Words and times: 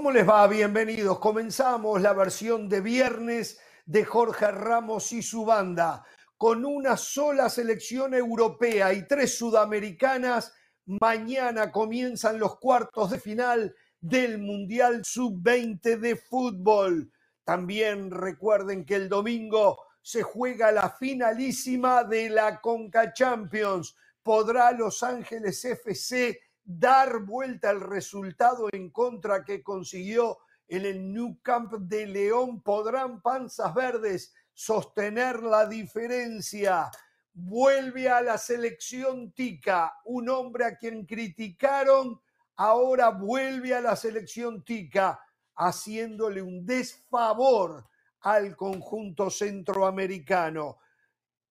¿Cómo 0.00 0.12
les 0.12 0.26
va? 0.26 0.46
Bienvenidos. 0.46 1.18
Comenzamos 1.18 2.00
la 2.00 2.14
versión 2.14 2.70
de 2.70 2.80
viernes 2.80 3.60
de 3.84 4.06
Jorge 4.06 4.50
Ramos 4.50 5.12
y 5.12 5.22
su 5.22 5.44
banda. 5.44 6.06
Con 6.38 6.64
una 6.64 6.96
sola 6.96 7.50
selección 7.50 8.14
europea 8.14 8.94
y 8.94 9.06
tres 9.06 9.36
sudamericanas, 9.36 10.54
mañana 10.86 11.70
comienzan 11.70 12.38
los 12.38 12.58
cuartos 12.58 13.10
de 13.10 13.20
final 13.20 13.76
del 14.00 14.38
Mundial 14.38 15.04
Sub-20 15.04 15.98
de 15.98 16.16
fútbol. 16.16 17.12
También 17.44 18.10
recuerden 18.10 18.86
que 18.86 18.94
el 18.94 19.06
domingo 19.10 19.82
se 20.00 20.22
juega 20.22 20.72
la 20.72 20.88
finalísima 20.88 22.04
de 22.04 22.30
la 22.30 22.62
Conca 22.62 23.12
Champions. 23.12 23.94
¿Podrá 24.22 24.72
Los 24.72 25.02
Ángeles 25.02 25.62
FC 25.62 26.40
dar 26.78 27.20
vuelta 27.24 27.70
al 27.70 27.80
resultado 27.80 28.68
en 28.72 28.90
contra 28.90 29.44
que 29.44 29.62
consiguió 29.62 30.38
en 30.68 30.86
el 30.86 31.12
New 31.12 31.40
Camp 31.42 31.72
de 31.72 32.06
León? 32.06 32.62
¿Podrán 32.62 33.20
Panzas 33.20 33.74
Verdes 33.74 34.34
sostener 34.52 35.42
la 35.42 35.66
diferencia? 35.66 36.90
Vuelve 37.32 38.08
a 38.08 38.20
la 38.20 38.38
selección 38.38 39.32
Tica, 39.32 39.94
un 40.04 40.28
hombre 40.28 40.64
a 40.64 40.76
quien 40.76 41.06
criticaron, 41.06 42.20
ahora 42.56 43.10
vuelve 43.10 43.74
a 43.74 43.80
la 43.80 43.96
selección 43.96 44.64
Tica, 44.64 45.18
haciéndole 45.56 46.42
un 46.42 46.64
desfavor 46.64 47.88
al 48.20 48.56
conjunto 48.56 49.30
centroamericano. 49.30 50.78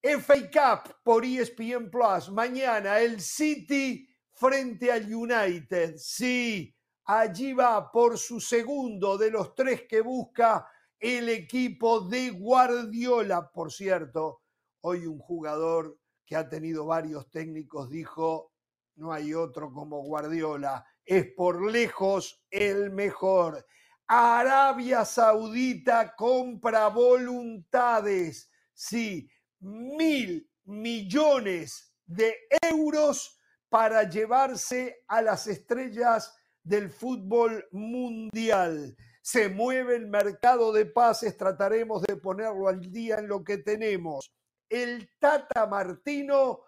FA 0.02 0.50
Cup 0.50 0.96
por 1.04 1.26
ESPN 1.26 1.90
Plus. 1.90 2.30
Mañana 2.30 3.00
el 3.00 3.20
City 3.20 4.09
frente 4.40 4.90
al 4.90 5.14
United. 5.14 5.98
Sí, 5.98 6.74
allí 7.04 7.52
va 7.52 7.92
por 7.92 8.18
su 8.18 8.40
segundo 8.40 9.18
de 9.18 9.32
los 9.32 9.54
tres 9.54 9.84
que 9.88 10.00
busca 10.00 10.66
el 10.98 11.28
equipo 11.28 12.00
de 12.02 12.30
Guardiola. 12.30 13.52
Por 13.52 13.72
cierto, 13.72 14.44
hoy 14.82 15.06
un 15.06 15.20
jugador 15.20 16.00
que 16.26 16.38
ha 16.38 16.48
tenido 16.48 16.86
varios 16.86 17.30
técnicos 17.30 17.90
dijo, 17.90 18.54
no 18.96 19.12
hay 19.12 19.34
otro 19.34 19.74
como 19.74 20.04
Guardiola, 20.04 20.86
es 21.04 21.26
por 21.36 21.70
lejos 21.70 22.42
el 22.50 22.92
mejor. 22.92 23.66
Arabia 24.08 25.04
Saudita 25.04 26.16
compra 26.16 26.88
voluntades, 26.88 28.50
sí, 28.74 29.30
mil 29.60 30.50
millones 30.64 31.94
de 32.06 32.36
euros 32.62 33.39
para 33.70 34.10
llevarse 34.10 35.04
a 35.08 35.22
las 35.22 35.48
estrellas 35.48 36.36
del 36.64 36.90
fútbol 36.90 37.68
mundial. 37.72 38.96
Se 39.22 39.50
mueve 39.50 39.96
el 39.96 40.08
mercado 40.08 40.72
de 40.74 40.86
pases, 40.86 41.38
trataremos 41.38 42.02
de 42.04 42.16
ponerlo 42.18 42.68
al 42.68 42.92
día 42.92 43.20
en 43.20 43.28
lo 43.28 43.44
que 43.44 43.60
tenemos. 43.60 44.32
El 44.68 45.10
Tata 45.20 45.68
Martino 45.68 46.62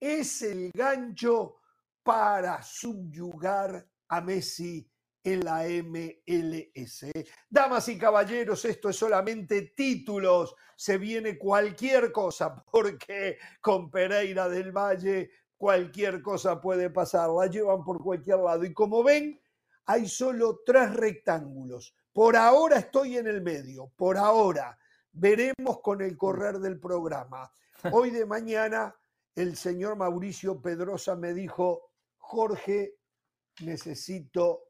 es 0.00 0.42
el 0.42 0.70
gancho 0.72 1.56
para 2.02 2.62
subyugar 2.62 3.86
a 4.08 4.20
Messi 4.20 4.88
en 5.24 5.44
la 5.44 5.64
MLS. 5.82 7.06
Damas 7.50 7.88
y 7.88 7.98
caballeros, 7.98 8.64
esto 8.64 8.88
es 8.88 8.96
solamente 8.96 9.72
títulos. 9.76 10.54
Se 10.76 10.98
viene 10.98 11.36
cualquier 11.36 12.12
cosa 12.12 12.54
porque 12.70 13.38
con 13.60 13.90
Pereira 13.90 14.48
del 14.48 14.70
Valle 14.70 15.30
cualquier 15.56 16.22
cosa 16.22 16.60
puede 16.60 16.90
pasar, 16.90 17.30
la 17.30 17.46
llevan 17.46 17.84
por 17.84 18.02
cualquier 18.02 18.38
lado. 18.38 18.64
Y 18.64 18.72
como 18.72 19.02
ven, 19.02 19.40
hay 19.86 20.08
solo 20.08 20.60
tres 20.64 20.94
rectángulos. 20.94 21.94
Por 22.12 22.36
ahora 22.36 22.78
estoy 22.78 23.18
en 23.18 23.26
el 23.26 23.42
medio, 23.42 23.92
por 23.96 24.16
ahora. 24.16 24.78
Veremos 25.12 25.80
con 25.82 26.02
el 26.02 26.16
correr 26.16 26.58
del 26.58 26.78
programa. 26.78 27.50
Hoy 27.92 28.10
de 28.10 28.26
mañana 28.26 28.94
el 29.34 29.56
señor 29.56 29.96
Mauricio 29.96 30.60
Pedrosa 30.60 31.14
me 31.14 31.32
dijo, 31.32 31.90
Jorge, 32.16 32.96
necesito 33.60 34.62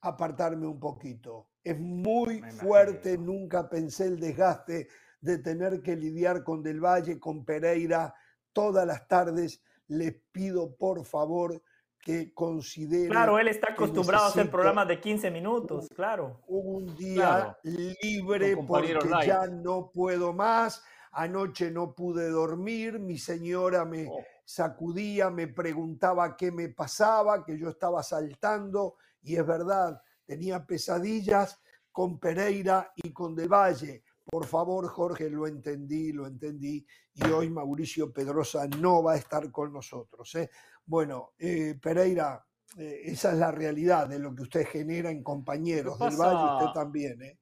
apartarme 0.00 0.66
un 0.66 0.78
poquito. 0.78 1.48
Es 1.62 1.78
muy 1.78 2.42
fuerte, 2.42 3.16
nunca 3.16 3.68
pensé 3.68 4.06
el 4.06 4.20
desgaste 4.20 4.88
de 5.20 5.38
tener 5.38 5.80
que 5.80 5.96
lidiar 5.96 6.44
con 6.44 6.62
Del 6.62 6.84
Valle, 6.84 7.18
con 7.18 7.44
Pereira, 7.44 8.14
todas 8.52 8.86
las 8.86 9.08
tardes 9.08 9.62
les 9.88 10.14
pido 10.32 10.74
por 10.76 11.04
favor 11.04 11.62
que 12.04 12.34
consideren. 12.34 13.08
Claro, 13.08 13.38
él 13.38 13.48
está 13.48 13.72
acostumbrado 13.72 14.26
a 14.26 14.28
hacer 14.28 14.50
programas 14.50 14.86
de 14.88 15.00
15 15.00 15.30
minutos, 15.30 15.88
claro. 15.94 16.42
Un 16.46 16.94
día 16.96 17.56
libre 17.62 18.56
porque 18.66 18.98
ya 19.26 19.46
no 19.46 19.90
puedo 19.90 20.32
más. 20.32 20.82
Anoche 21.12 21.70
no 21.70 21.94
pude 21.94 22.28
dormir, 22.28 22.98
mi 22.98 23.18
señora 23.18 23.84
me 23.84 24.08
oh. 24.08 24.18
sacudía, 24.44 25.30
me 25.30 25.46
preguntaba 25.46 26.36
qué 26.36 26.50
me 26.50 26.68
pasaba, 26.70 27.44
que 27.44 27.56
yo 27.56 27.68
estaba 27.68 28.02
saltando, 28.02 28.96
y 29.22 29.36
es 29.36 29.46
verdad, 29.46 30.02
tenía 30.26 30.66
pesadillas 30.66 31.62
con 31.92 32.18
Pereira 32.18 32.92
y 32.96 33.12
con 33.12 33.36
De 33.36 33.46
Valle. 33.46 34.02
Por 34.24 34.46
favor, 34.46 34.88
Jorge, 34.88 35.28
lo 35.30 35.46
entendí, 35.46 36.12
lo 36.12 36.26
entendí. 36.26 36.84
Y 37.14 37.24
hoy 37.26 37.50
Mauricio 37.50 38.12
Pedrosa 38.12 38.66
no 38.66 39.02
va 39.02 39.12
a 39.12 39.16
estar 39.16 39.50
con 39.50 39.72
nosotros. 39.72 40.34
¿eh? 40.34 40.50
Bueno, 40.86 41.32
eh, 41.38 41.78
Pereira, 41.80 42.44
eh, 42.76 43.02
esa 43.04 43.32
es 43.32 43.38
la 43.38 43.50
realidad 43.50 44.08
de 44.08 44.18
lo 44.18 44.34
que 44.34 44.42
usted 44.42 44.66
genera 44.66 45.10
en 45.10 45.22
compañeros 45.22 45.98
del 45.98 46.16
Valle, 46.16 46.54
usted 46.54 46.72
también. 46.72 47.22
¿eh? 47.22 47.38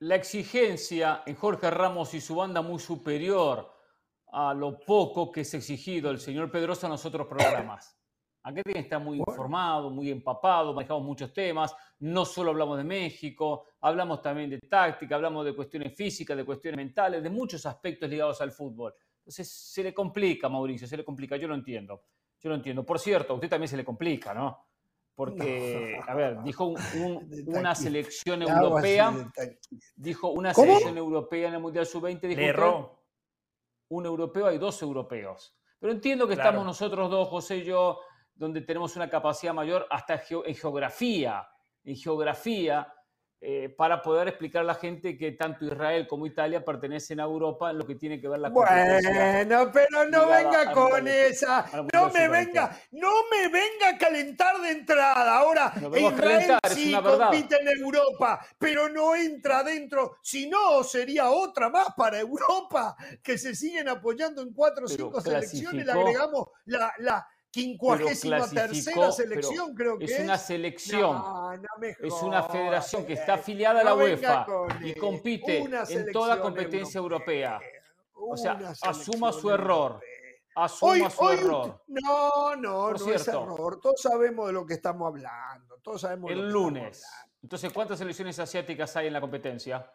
La 0.00 0.14
exigencia 0.14 1.22
en 1.26 1.34
Jorge 1.34 1.70
Ramos 1.70 2.14
y 2.14 2.20
su 2.20 2.36
banda 2.36 2.62
muy 2.62 2.78
superior 2.78 3.72
a 4.30 4.54
lo 4.54 4.78
poco 4.78 5.32
que 5.32 5.40
es 5.40 5.54
exigido 5.54 6.10
el 6.10 6.20
señor 6.20 6.50
Pedrosa 6.50 6.86
en 6.86 6.92
los 6.92 7.04
otros 7.04 7.26
programas. 7.26 7.97
Aquí 8.42 8.62
tiene 8.62 8.80
que 8.80 8.84
estar 8.84 9.00
muy 9.00 9.18
informado, 9.18 9.90
muy 9.90 10.10
empapado, 10.10 10.72
manejamos 10.72 11.02
muchos 11.02 11.32
temas, 11.32 11.74
no 11.98 12.24
solo 12.24 12.50
hablamos 12.50 12.78
de 12.78 12.84
México, 12.84 13.64
hablamos 13.80 14.22
también 14.22 14.48
de 14.48 14.58
táctica, 14.60 15.16
hablamos 15.16 15.44
de 15.44 15.54
cuestiones 15.54 15.94
físicas, 15.94 16.36
de 16.36 16.44
cuestiones 16.44 16.76
mentales, 16.76 17.22
de 17.22 17.30
muchos 17.30 17.66
aspectos 17.66 18.08
ligados 18.08 18.40
al 18.40 18.52
fútbol. 18.52 18.94
Entonces 19.18 19.50
se 19.50 19.82
le 19.82 19.92
complica, 19.92 20.48
Mauricio, 20.48 20.86
se 20.86 20.96
le 20.96 21.04
complica, 21.04 21.36
yo 21.36 21.48
lo 21.48 21.54
entiendo, 21.54 22.04
yo 22.40 22.48
lo 22.48 22.54
entiendo. 22.54 22.86
Por 22.86 22.98
cierto, 22.98 23.32
a 23.32 23.36
usted 23.36 23.48
también 23.48 23.68
se 23.68 23.76
le 23.76 23.84
complica, 23.84 24.32
¿no? 24.32 24.68
Porque, 25.14 26.00
a 26.06 26.14
ver, 26.14 26.42
dijo 26.44 26.74
una 27.46 27.74
selección 27.74 28.40
europea, 28.42 29.12
dijo 29.96 30.30
una 30.30 30.54
selección 30.54 30.96
europea 30.96 31.48
en 31.48 31.54
el 31.54 31.60
Mundial 31.60 31.86
Sub-20, 31.86 32.20
dijo 32.20 33.02
un 33.88 34.06
europeo, 34.06 34.46
hay 34.46 34.58
dos 34.58 34.80
europeos. 34.80 35.58
Pero 35.80 35.92
entiendo 35.92 36.26
que 36.26 36.34
estamos 36.34 36.64
nosotros 36.64 37.10
dos, 37.10 37.28
José 37.28 37.58
y 37.58 37.64
yo, 37.64 38.00
donde 38.38 38.60
tenemos 38.62 38.94
una 38.96 39.10
capacidad 39.10 39.52
mayor 39.52 39.86
hasta 39.90 40.22
en 40.30 40.54
geografía, 40.54 41.46
en 41.84 41.96
geografía, 41.96 42.94
eh, 43.40 43.68
para 43.68 44.02
poder 44.02 44.26
explicar 44.26 44.62
a 44.62 44.64
la 44.64 44.74
gente 44.74 45.16
que 45.16 45.30
tanto 45.30 45.64
Israel 45.64 46.08
como 46.08 46.26
Italia 46.26 46.64
pertenecen 46.64 47.20
a 47.20 47.22
Europa 47.22 47.70
en 47.70 47.78
lo 47.78 47.86
que 47.86 47.94
tiene 47.94 48.20
que 48.20 48.28
ver 48.28 48.40
la 48.40 48.48
Bueno, 48.48 49.70
pero 49.72 50.08
no 50.08 50.26
venga 50.26 50.72
con 50.72 51.06
esa, 51.06 51.64
no 51.92 52.10
me 52.10 52.28
venga, 52.28 52.76
no 52.92 53.10
me 53.30 53.48
venga 53.48 53.90
a 53.90 53.98
calentar 53.98 54.60
de 54.60 54.70
entrada. 54.70 55.38
Ahora 55.38 55.72
Israel 55.96 56.58
sí 56.68 56.92
compite 56.92 57.60
en 57.60 57.68
Europa, 57.80 58.44
pero 58.58 58.88
no 58.88 59.14
entra 59.14 59.62
dentro, 59.62 60.16
si 60.20 60.48
no 60.48 60.82
sería 60.82 61.30
otra 61.30 61.70
más 61.70 61.88
para 61.96 62.18
Europa 62.18 62.96
que 63.22 63.38
se 63.38 63.54
siguen 63.54 63.88
apoyando 63.88 64.42
en 64.42 64.52
cuatro 64.52 64.86
o 64.86 64.88
cinco 64.88 65.20
selecciones, 65.20 65.86
le 65.86 65.92
agregamos 65.92 66.48
la, 66.64 66.92
la 66.98 67.24
quincuagésima 67.58 68.48
tercera 68.48 69.12
selección, 69.12 69.74
creo 69.74 69.98
que 69.98 70.04
es. 70.04 70.12
Es 70.12 70.20
una 70.20 70.38
selección. 70.38 71.22
es 72.00 72.14
una 72.22 72.42
federación 72.42 73.04
que 73.04 73.14
está 73.14 73.34
afiliada 73.34 73.80
a 73.80 73.84
la 73.84 73.94
UEFA 73.94 74.46
y 74.82 74.94
compite 74.94 75.58
en 75.88 76.12
toda 76.12 76.40
competencia 76.40 76.98
europea. 76.98 77.60
O 78.14 78.36
sea, 78.36 78.58
asuma 78.82 79.32
su 79.32 79.50
error. 79.50 80.00
Asuma 80.54 81.08
su 81.08 81.30
error. 81.30 81.82
No, 81.86 82.56
no, 82.56 82.92
no 82.92 83.12
es 83.12 83.28
error. 83.28 83.80
Todos 83.80 84.02
sabemos 84.02 84.48
de 84.48 84.52
lo 84.52 84.66
que 84.66 84.74
estamos 84.74 85.06
hablando. 85.06 85.78
Todos 85.82 86.00
sabemos 86.00 86.30
El 86.30 86.50
lunes. 86.50 87.04
Entonces, 87.42 87.72
¿cuántas 87.72 87.98
selecciones 87.98 88.38
asiáticas 88.38 88.96
hay 88.96 89.06
en 89.06 89.12
la 89.12 89.20
competencia? 89.20 89.88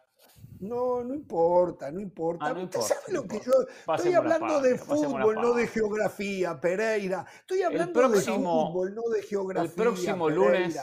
No, 0.59 1.03
no 1.03 1.13
importa, 1.13 1.91
no 1.91 1.99
importa. 1.99 2.47
Ah, 2.47 2.53
¿Usted 2.53 2.79
sabe 2.79 3.11
lo 3.11 3.27
que 3.27 3.39
yo 3.41 3.51
estoy 3.95 4.13
hablando 4.13 4.61
de 4.61 4.77
fútbol, 4.77 5.35
no 5.35 5.53
de 5.53 5.67
geografía, 5.67 6.59
Pereira. 6.59 7.25
Estoy 7.39 7.63
hablando 7.63 8.09
de 8.09 8.21
fútbol, 8.21 8.95
no 8.95 9.01
de 9.09 9.23
geografía. 9.23 9.69
El 9.69 9.75
próximo 9.75 10.29
lunes, 10.29 10.79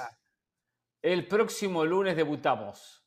el 1.03 1.27
próximo 1.27 1.85
lunes 1.85 2.15
debutamos. 2.15 3.07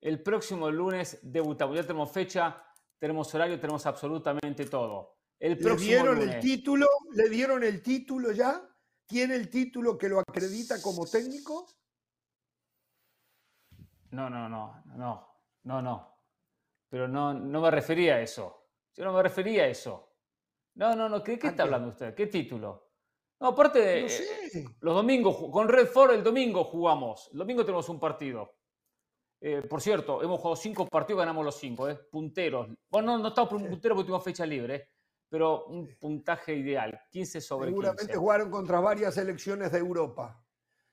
El 0.00 0.22
próximo 0.22 0.70
lunes 0.70 1.18
debutamos. 1.22 1.76
Ya 1.76 1.82
tenemos 1.82 2.10
fecha, 2.10 2.64
tenemos 2.98 3.34
horario, 3.34 3.60
tenemos 3.60 3.84
absolutamente 3.84 4.64
todo. 4.64 5.18
El 5.38 5.58
¿Le 5.58 5.76
dieron 5.76 6.20
el 6.22 6.40
título? 6.40 6.86
¿Le 7.12 7.28
dieron 7.28 7.62
el 7.62 7.82
título 7.82 8.32
ya? 8.32 8.62
¿Tiene 9.06 9.34
el 9.34 9.50
título 9.50 9.98
que 9.98 10.08
lo 10.08 10.20
acredita 10.20 10.80
como 10.80 11.06
técnico? 11.06 11.66
No, 14.12 14.28
no, 14.30 14.48
no, 14.48 14.82
no, 14.96 15.29
no, 15.64 15.82
no. 15.82 16.16
Pero 16.88 17.06
no, 17.08 17.34
no 17.34 17.60
me 17.60 17.70
refería 17.70 18.16
a 18.16 18.20
eso. 18.20 18.68
Yo 18.94 19.04
no 19.04 19.12
me 19.12 19.22
refería 19.22 19.64
a 19.64 19.68
eso. 19.68 20.12
No, 20.74 20.94
no, 20.94 21.08
no. 21.08 21.22
¿Qué, 21.22 21.38
qué 21.38 21.48
está 21.48 21.62
hablando 21.62 21.88
usted? 21.88 22.14
¿Qué 22.14 22.26
título? 22.26 22.90
No, 23.40 23.48
aparte, 23.48 24.06
eh, 24.06 24.64
los 24.80 24.94
domingos, 24.94 25.36
con 25.50 25.68
Red 25.68 25.86
Ford 25.86 26.12
el 26.12 26.22
domingo 26.22 26.64
jugamos. 26.64 27.30
El 27.32 27.38
domingo 27.38 27.64
tenemos 27.64 27.88
un 27.88 27.98
partido. 27.98 28.54
Eh, 29.40 29.62
por 29.62 29.80
cierto, 29.80 30.22
hemos 30.22 30.38
jugado 30.38 30.56
cinco 30.56 30.86
partidos, 30.86 31.20
ganamos 31.20 31.44
los 31.44 31.56
cinco, 31.56 31.88
¿eh? 31.88 31.94
punteros. 31.94 32.68
Bueno, 32.90 33.12
no, 33.12 33.22
no 33.22 33.28
estamos 33.28 33.48
por 33.48 33.62
un 33.62 33.68
puntero 33.68 33.94
porque 33.94 34.08
tuvimos 34.08 34.24
fecha 34.24 34.44
libre, 34.44 34.90
pero 35.30 35.64
un 35.66 35.96
puntaje 35.98 36.54
ideal, 36.54 37.00
15 37.10 37.40
sobre 37.40 37.70
Seguramente 37.70 38.16
jugaron 38.16 38.50
contra 38.50 38.80
varias 38.80 39.14
selecciones 39.14 39.72
de 39.72 39.78
Europa. 39.78 40.44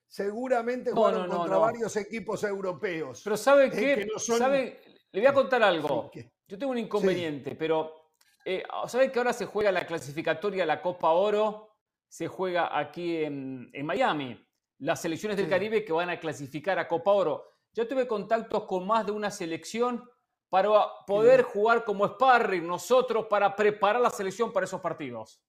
Seguramente 0.07 0.91
jugaron 0.91 1.29
contra 1.29 1.57
varios 1.57 1.95
equipos 1.97 2.43
europeos. 2.43 3.21
Pero 3.23 3.37
¿sabe 3.37 3.69
qué? 3.69 4.07
¿Sabe? 4.17 4.81
Le 5.11 5.21
voy 5.21 5.27
a 5.27 5.33
contar 5.33 5.61
algo. 5.63 6.09
Yo 6.47 6.57
tengo 6.57 6.71
un 6.71 6.77
inconveniente, 6.77 7.55
pero 7.55 8.11
eh, 8.45 8.63
¿sabe 8.87 9.11
que 9.11 9.19
ahora 9.19 9.33
se 9.33 9.45
juega 9.45 9.71
la 9.71 9.85
clasificatoria 9.85 10.65
la 10.65 10.81
Copa 10.81 11.11
Oro? 11.11 11.75
Se 12.07 12.27
juega 12.27 12.77
aquí 12.77 13.17
en, 13.17 13.69
Miami. 13.83 14.41
Las 14.79 15.01
selecciones 15.01 15.37
del 15.37 15.49
Caribe 15.49 15.83
que 15.83 15.91
van 15.91 16.09
a 16.09 16.19
clasificar 16.19 16.79
a 16.79 16.87
Copa 16.87 17.11
Oro. 17.11 17.43
Yo 17.73 17.87
tuve 17.87 18.07
contactos 18.07 18.63
con 18.63 18.87
más 18.87 19.05
de 19.05 19.11
una 19.11 19.29
selección 19.29 20.09
para 20.49 20.69
poder 21.05 21.41
jugar 21.41 21.83
como 21.83 22.07
sparring 22.07 22.65
nosotros 22.65 23.25
para 23.29 23.53
preparar 23.53 24.01
la 24.01 24.09
selección 24.09 24.53
para 24.53 24.65
esos 24.65 24.79
partidos. 24.79 25.41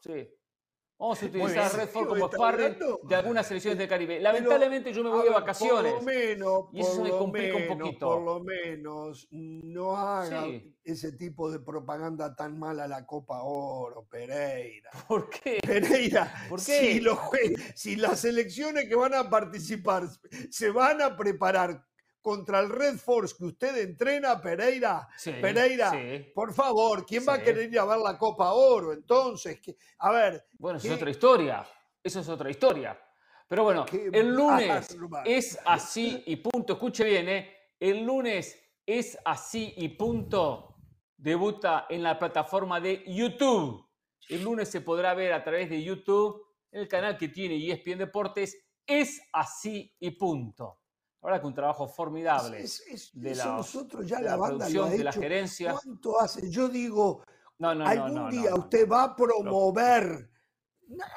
Sí. 0.00 0.28
Vamos 0.98 1.22
a 1.22 1.26
utilizar 1.26 1.76
Redford 1.76 2.08
como 2.08 2.28
sparring 2.28 2.76
de 3.02 3.14
algunas 3.14 3.46
selecciones 3.46 3.78
del 3.78 3.88
Caribe. 3.88 4.18
Lamentablemente 4.18 4.94
yo 4.94 5.04
me 5.04 5.10
voy 5.10 5.24
de 5.24 5.30
vacaciones. 5.30 5.92
Por 5.92 6.02
lo 6.02 6.06
menos, 6.06 6.64
y 6.72 6.80
eso 6.80 7.02
me 7.02 7.10
complica 7.10 7.56
un 7.56 7.78
poquito. 7.78 8.08
Por 8.08 8.22
lo 8.22 8.40
menos, 8.40 9.28
no 9.30 9.94
haga 9.94 10.46
ese 10.82 11.12
tipo 11.12 11.50
de 11.50 11.60
propaganda 11.60 12.34
tan 12.34 12.58
mala 12.58 12.84
a 12.84 12.88
la 12.88 13.04
Copa 13.04 13.42
Oro, 13.42 14.06
Pereira. 14.08 14.90
¿Por 15.06 15.28
qué? 15.28 15.58
Pereira, 15.60 16.32
¿Por 16.48 16.64
qué? 16.64 17.02
Si, 17.74 17.90
si 17.90 17.96
las 17.96 18.20
selecciones 18.20 18.88
que 18.88 18.94
van 18.94 19.12
a 19.12 19.28
participar 19.28 20.04
se 20.50 20.70
van 20.70 21.02
a 21.02 21.14
preparar 21.14 21.84
contra 22.26 22.58
el 22.58 22.68
Red 22.68 22.96
Force 22.96 23.36
que 23.38 23.44
usted 23.44 23.78
entrena, 23.78 24.40
Pereira. 24.40 25.06
Pereira, 25.40 25.92
por 26.34 26.52
favor, 26.52 27.06
¿quién 27.06 27.24
va 27.24 27.34
a 27.34 27.40
querer 27.40 27.72
ir 27.72 27.78
a 27.78 27.84
ver 27.84 27.98
la 27.98 28.18
Copa 28.18 28.52
Oro? 28.52 28.92
Entonces, 28.92 29.60
a 30.00 30.10
ver. 30.10 30.48
Bueno, 30.58 30.78
eso 30.78 30.88
es 30.88 30.94
otra 30.94 31.08
historia. 31.08 31.64
Eso 32.02 32.18
es 32.18 32.28
otra 32.28 32.50
historia. 32.50 33.00
Pero 33.46 33.62
bueno, 33.62 33.86
el 33.92 34.34
lunes 34.34 34.98
es 35.24 35.56
así 35.64 36.24
y 36.26 36.34
punto. 36.34 36.72
Escuche 36.72 37.04
bien, 37.04 37.28
¿eh? 37.28 37.54
El 37.78 38.04
lunes 38.04 38.60
es 38.84 39.16
así 39.24 39.74
y 39.76 39.90
punto. 39.90 40.74
Debuta 41.16 41.86
en 41.88 42.02
la 42.02 42.18
plataforma 42.18 42.80
de 42.80 43.04
YouTube. 43.06 43.88
El 44.28 44.42
lunes 44.42 44.68
se 44.68 44.80
podrá 44.80 45.14
ver 45.14 45.32
a 45.32 45.44
través 45.44 45.70
de 45.70 45.80
YouTube, 45.80 46.44
el 46.72 46.88
canal 46.88 47.16
que 47.16 47.28
tiene 47.28 47.54
ESPN 47.70 47.98
Deportes. 47.98 48.66
Es 48.84 49.22
así 49.32 49.94
y 50.00 50.10
punto. 50.10 50.80
Ahora 51.26 51.40
que 51.40 51.46
un 51.48 51.54
trabajo 51.54 51.88
formidable 51.88 52.64
de, 53.14 53.34
la, 53.34 53.46
nosotros 53.46 54.06
ya 54.06 54.20
la, 54.20 54.36
banda 54.36 54.68
de 54.68 55.02
la 55.02 55.10
gerencia. 55.10 55.72
¿Cuánto 55.72 56.20
hace? 56.20 56.48
Yo 56.48 56.68
digo, 56.68 57.24
algún 57.58 58.30
día 58.30 58.54
usted 58.54 58.88
va 58.88 59.02
a 59.02 59.16
promover. 59.16 60.30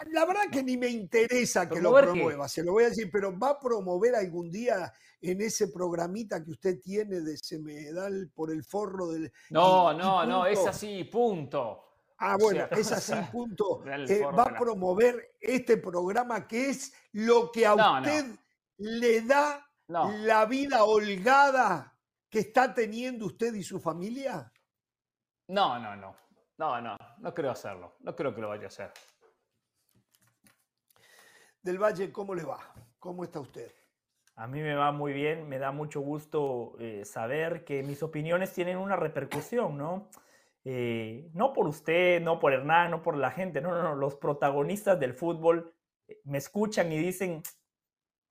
La 0.09 0.25
verdad 0.25 0.49
que 0.51 0.63
ni 0.63 0.77
me 0.77 0.87
interesa 0.87 1.69
que 1.69 1.79
lo 1.79 1.93
promueva, 1.93 2.47
se 2.47 2.63
lo 2.63 2.71
voy 2.71 2.85
a 2.85 2.89
decir, 2.89 3.11
pero 3.11 3.37
va 3.37 3.51
a 3.51 3.59
promover 3.59 4.15
algún 4.15 4.49
día 4.49 4.91
en 5.21 5.41
ese 5.41 5.67
programita 5.67 6.43
que 6.43 6.49
usted 6.49 6.81
tiene 6.81 7.21
de 7.21 7.37
Semedal 7.37 8.31
por 8.33 8.51
el 8.51 8.63
forro 8.63 9.09
del. 9.09 9.31
No, 9.51 9.93
no, 9.93 10.25
no, 10.25 10.47
es 10.47 10.65
así, 10.65 11.03
punto. 11.03 11.83
Ah, 12.17 12.35
bueno, 12.35 12.65
es 12.71 12.91
así, 12.91 13.13
punto. 13.31 13.83
Eh, 13.85 14.23
va 14.25 14.45
a 14.45 14.57
promover 14.57 15.35
este 15.39 15.77
programa 15.77 16.47
que 16.47 16.71
es 16.71 16.91
lo 17.11 17.51
que 17.51 17.67
a 17.67 17.75
usted 17.75 18.25
le 18.79 19.21
da 19.21 19.68
la 19.89 20.45
vida 20.45 20.83
holgada 20.83 21.97
que 22.29 22.39
está 22.39 22.73
teniendo 22.73 23.25
usted 23.25 23.53
y 23.55 23.63
su 23.63 23.79
familia? 23.79 24.51
No, 25.47 25.79
no, 25.79 25.95
no. 25.95 26.15
No, 26.57 26.81
no, 26.81 26.97
no 27.19 27.33
creo 27.33 27.51
hacerlo. 27.51 27.95
No 28.01 28.15
creo 28.15 28.35
que 28.35 28.41
lo 28.41 28.49
vaya 28.49 28.65
a 28.65 28.67
hacer. 28.67 28.91
Del 31.61 31.77
Valle, 31.77 32.11
¿cómo 32.11 32.35
le 32.35 32.43
va? 32.43 32.59
¿Cómo 32.99 33.23
está 33.23 33.39
usted? 33.39 33.73
A 34.35 34.47
mí 34.47 34.61
me 34.61 34.75
va 34.75 34.91
muy 34.91 35.11
bien, 35.11 35.49
me 35.49 35.57
da 35.57 35.71
mucho 35.71 36.01
gusto 36.01 36.75
eh, 36.79 37.03
saber 37.03 37.65
que 37.65 37.83
mis 37.83 38.03
opiniones 38.03 38.53
tienen 38.53 38.77
una 38.77 38.95
repercusión, 38.95 39.77
¿no? 39.77 40.09
Eh, 40.63 41.29
no 41.33 41.51
por 41.51 41.67
usted, 41.67 42.21
no 42.21 42.39
por 42.39 42.53
Hernán, 42.53 42.91
no 42.91 43.01
por 43.01 43.17
la 43.17 43.31
gente, 43.31 43.59
no, 43.59 43.71
no, 43.71 43.81
no, 43.81 43.95
los 43.95 44.15
protagonistas 44.15 44.99
del 44.99 45.13
fútbol 45.13 45.73
eh, 46.07 46.21
me 46.25 46.37
escuchan 46.37 46.91
y 46.91 46.97
dicen, 46.97 47.41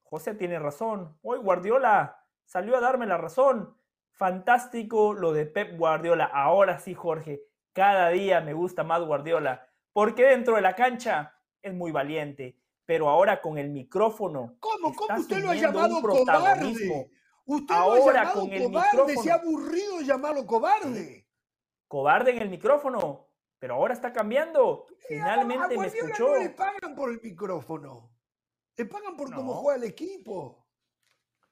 José 0.09 0.35
tiene 0.35 0.59
razón. 0.59 1.19
Hoy 1.21 1.39
Guardiola 1.39 2.25
salió 2.47 2.79
a 2.79 2.81
darme 2.81 3.05
la 3.05 3.19
razón. 3.19 3.77
Fantástico 4.11 5.13
lo 5.13 5.35
de 5.35 5.45
Pep 5.45 5.77
Guardiola. 5.77 6.25
Ahora 6.25 6.79
sí, 6.79 6.95
Jorge, 6.95 7.43
cada 7.75 8.09
día 8.09 8.41
me 8.41 8.55
gusta 8.55 8.85
más 8.85 9.03
Guardiola. 9.03 9.69
Porque 9.93 10.25
dentro 10.25 10.57
de 10.57 10.63
la 10.63 10.75
cancha 10.75 11.35
es 11.61 11.75
muy 11.75 11.93
valiente. 11.93 12.57
Pero 12.87 13.11
ahora 13.11 13.43
con 13.43 13.59
el 13.59 13.69
micrófono. 13.69 14.57
¿Cómo? 14.61 14.95
¿Cómo 14.95 15.21
usted 15.21 15.45
lo 15.45 15.51
ha 15.51 15.55
llamado 15.55 16.01
cobarde? 16.01 17.11
Usted 17.45 17.75
ahora 17.75 18.23
lo 18.25 18.29
ha 18.31 18.33
con 18.33 18.51
el 18.51 18.71
micrófono. 18.71 19.23
Se 19.23 19.31
ha 19.31 19.35
aburrido 19.35 20.01
llamarlo 20.01 20.47
cobarde. 20.47 21.29
Cobarde 21.87 22.31
en 22.31 22.41
el 22.41 22.49
micrófono. 22.49 23.29
Pero 23.59 23.75
ahora 23.75 23.93
está 23.93 24.11
cambiando. 24.11 24.87
Finalmente 25.07 25.77
me 25.77 25.89
escuchó. 25.89 26.29
No 26.29 26.37
le 26.37 26.49
pagan 26.49 26.95
por 26.95 27.11
el 27.11 27.21
micrófono. 27.21 28.18
Le 28.79 28.87
pagan 28.87 29.17
por 29.17 29.35
cómo 29.35 29.55
juega 29.55 29.77
el 29.77 29.91
equipo. 29.91 30.65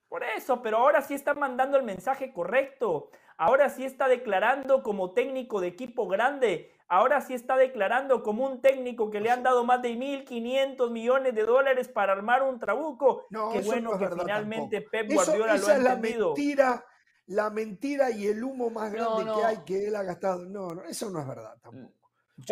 Por 0.08 0.22
eso, 0.22 0.62
pero 0.62 0.78
ahora 0.78 1.02
sí 1.02 1.14
está 1.14 1.34
mandando 1.34 1.76
el 1.76 1.82
mensaje 1.82 2.32
correcto. 2.32 3.10
Ahora 3.36 3.68
sí 3.68 3.84
está 3.84 4.06
declarando 4.06 4.84
como 4.84 5.10
técnico 5.10 5.60
de 5.60 5.66
equipo 5.66 6.06
grande. 6.06 6.72
Ahora 6.86 7.20
sí 7.20 7.34
está 7.34 7.56
declarando 7.56 8.22
como 8.22 8.46
un 8.46 8.62
técnico 8.62 9.10
que 9.10 9.20
le 9.20 9.30
han 9.30 9.42
dado 9.42 9.64
más 9.64 9.82
de 9.82 9.94
1.500 9.94 10.88
millones 10.92 11.34
de 11.34 11.42
dólares 11.42 11.88
para 11.88 12.12
armar 12.12 12.44
un 12.44 12.60
trabuco. 12.60 13.26
No, 13.30 13.50
Qué 13.50 13.60
bueno 13.62 13.98
que 13.98 14.08
finalmente 14.08 14.82
Pep 14.82 15.12
Guardiola 15.12 15.56
lo 15.56 15.66
ha 15.66 15.74
entendido. 15.74 15.78
Es 15.78 15.82
la 15.82 15.96
mentira, 15.96 16.86
la 17.26 17.50
mentira 17.50 18.10
y 18.12 18.28
el 18.28 18.44
humo 18.44 18.70
más 18.70 18.92
grande 18.92 19.24
que 19.24 19.44
hay 19.44 19.58
que 19.64 19.88
él 19.88 19.96
ha 19.96 20.04
gastado. 20.04 20.44
No, 20.46 20.68
no, 20.68 20.84
eso 20.84 21.10
no 21.10 21.18
es 21.18 21.26
verdad 21.26 21.56
tampoco. 21.60 21.92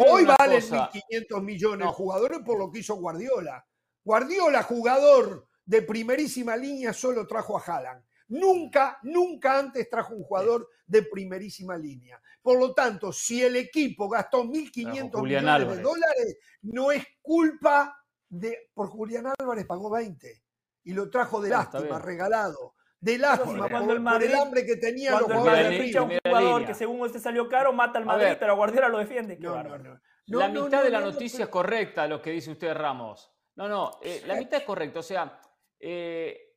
Hoy 0.05 0.25
valen 0.25 0.61
1.500 0.61 1.43
millones 1.43 1.87
de 1.87 1.93
jugadores 1.93 2.41
por 2.41 2.59
lo 2.59 2.73
que 2.73 2.81
hizo 2.81 2.97
Guardiola. 2.97 3.65
Guardiola, 4.05 4.63
jugador 4.63 5.49
de 5.65 5.83
primerísima 5.83 6.57
línea, 6.57 6.93
solo 6.93 7.27
trajo 7.27 7.59
a 7.59 7.63
Haaland. 7.63 8.05
Nunca, 8.29 8.99
nunca 9.03 9.59
antes 9.59 9.89
trajo 9.89 10.15
un 10.15 10.25
jugador 10.25 10.69
de 10.87 11.03
primerísima 11.03 11.77
línea. 11.77 12.21
Por 12.43 12.59
lo 12.59 12.75
tanto, 12.75 13.13
si 13.13 13.43
el 13.43 13.57
equipo 13.57 14.09
gastó 14.09 14.45
1.500 14.45 15.23
millones 15.23 15.77
de 15.77 15.83
dólares, 15.83 16.39
no 16.63 16.91
es 16.93 17.05
culpa 17.21 17.97
de... 18.29 18.71
Por 18.75 18.89
Julián 18.89 19.27
Álvarez 19.39 19.67
pagó 19.67 19.91
20 19.91 20.43
y 20.85 20.93
lo 20.93 21.11
trajo 21.11 21.41
de 21.41 21.51
lástima, 21.51 21.99
regalado. 21.99 22.75
De 23.01 23.19
lástima, 23.19 23.69
por, 23.69 24.23
el, 24.23 24.35
hambre 24.35 24.65
que 24.65 24.77
tenía 24.77 25.13
los 25.13 25.25
jugadores. 25.25 25.95
un 25.95 26.19
jugador 26.25 26.67
que 26.67 26.75
según 26.75 27.01
usted 27.03 27.21
salió 27.21 27.49
caro, 27.51 27.73
mata 27.73 27.99
al 27.99 28.07
Madrid, 28.07 28.37
pero 28.39 28.57
Guardiola 28.57 28.89
lo 28.89 28.99
defiende. 28.99 29.37
No, 29.39 29.63
no, 29.63 29.79
no, 29.79 29.99
la 30.27 30.49
mitad 30.49 30.83
de 30.83 30.89
la 30.89 31.01
noticia 31.01 31.45
es 31.45 31.51
correcta, 31.51 32.07
lo 32.07 32.23
que 32.23 32.31
dice 32.31 32.51
usted, 32.51 32.73
Ramos. 32.73 33.34
No, 33.57 33.69
no, 33.69 33.99
eh, 34.03 34.23
la 34.27 34.35
mitad 34.35 34.61
es 34.61 34.65
correcta. 34.65 35.01
O 35.01 35.03
sea, 35.03 35.41
eh, 35.79 36.57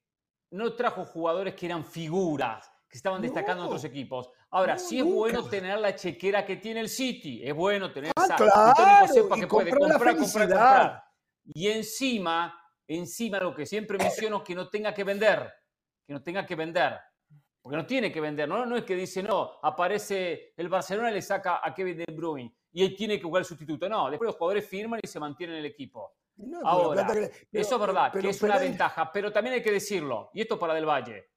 no 0.52 0.74
trajo 0.74 1.06
jugadores 1.06 1.54
que 1.54 1.66
eran 1.66 1.86
figuras, 1.86 2.72
que 2.90 2.98
estaban 2.98 3.22
destacando 3.22 3.64
en 3.64 3.68
otros 3.68 3.84
equipos. 3.84 4.32
Ahora, 4.50 4.78
sí 4.78 5.00
es 5.00 5.06
bueno 5.06 5.44
tener 5.48 5.78
la 5.80 5.96
chequera 5.96 6.46
que 6.46 6.56
tiene 6.58 6.80
el 6.80 6.90
City. 6.90 7.42
Es 7.44 7.54
bueno 7.54 7.92
tener 7.92 8.12
ah, 8.16 8.24
esa. 8.24 8.36
Claro, 8.36 9.08
sepa 9.14 9.36
que 9.36 9.48
puede 9.48 9.70
comprar, 9.72 10.16
comprar, 10.18 10.48
comprar. 10.48 11.04
Y 11.46 11.68
encima, 11.68 12.60
encima 12.88 13.40
lo 13.40 13.54
que 13.54 13.66
siempre 13.66 13.98
menciono, 13.98 14.44
que 14.44 14.56
no 14.56 14.70
tenga 14.70 14.94
que 14.94 15.04
vender. 15.04 15.54
Que 16.06 16.14
no 16.14 16.24
tenga 16.24 16.46
que 16.46 16.56
vender. 16.56 16.98
Porque 17.62 17.78
no 17.78 17.86
tiene 17.86 18.12
que 18.12 18.22
vender, 18.22 18.48
¿no? 18.48 18.66
No 18.66 18.78
es 18.78 18.86
que 18.86 18.96
dice, 18.96 19.22
no, 19.22 19.60
aparece 19.62 20.54
el 20.56 20.70
Barcelona 20.70 21.12
y 21.12 21.16
le 21.16 21.22
saca 21.22 21.60
a 21.62 21.74
Kevin 21.74 21.98
De 21.98 22.06
Bruyne 22.14 22.56
y 22.72 22.82
él 22.84 22.96
tiene 22.96 23.18
que 23.18 23.24
jugar 23.24 23.42
el 23.42 23.46
sustituto. 23.46 23.90
No, 23.90 24.10
después 24.10 24.28
los 24.28 24.38
jugadores 24.38 24.66
firman 24.70 25.02
y 25.04 25.08
se 25.08 25.20
mantienen 25.20 25.58
en 25.58 25.66
el 25.66 25.72
equipo. 25.72 26.14
Ahora, 26.64 27.08
eso 27.52 27.76
es 27.76 27.82
verdad, 27.82 28.12
que 28.12 28.30
es 28.30 28.42
una 28.42 28.58
ventaja, 28.58 29.12
pero 29.12 29.32
también 29.32 29.56
hay 29.56 29.64
que 29.64 29.72
decirlo, 29.72 30.30
y 30.34 30.42
esto 30.42 30.60
para 30.60 30.74
Del 30.74 30.86
Valle, 30.86 31.32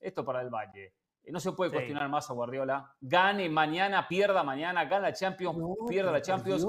esto 0.00 0.24
para 0.24 0.40
Del 0.40 0.50
Valle. 0.50 0.94
Eh, 1.26 1.32
no 1.32 1.40
se 1.40 1.52
puede 1.52 1.72
cuestionar 1.72 2.08
más 2.08 2.30
a 2.30 2.34
Guardiola. 2.34 2.94
Gane 3.00 3.48
mañana, 3.48 4.06
pierda 4.06 4.44
mañana, 4.44 4.84
gana 4.84 5.08
la 5.08 5.12
Champions, 5.12 5.58
pierda 5.88 6.12
la 6.12 6.22
Champions. 6.22 6.64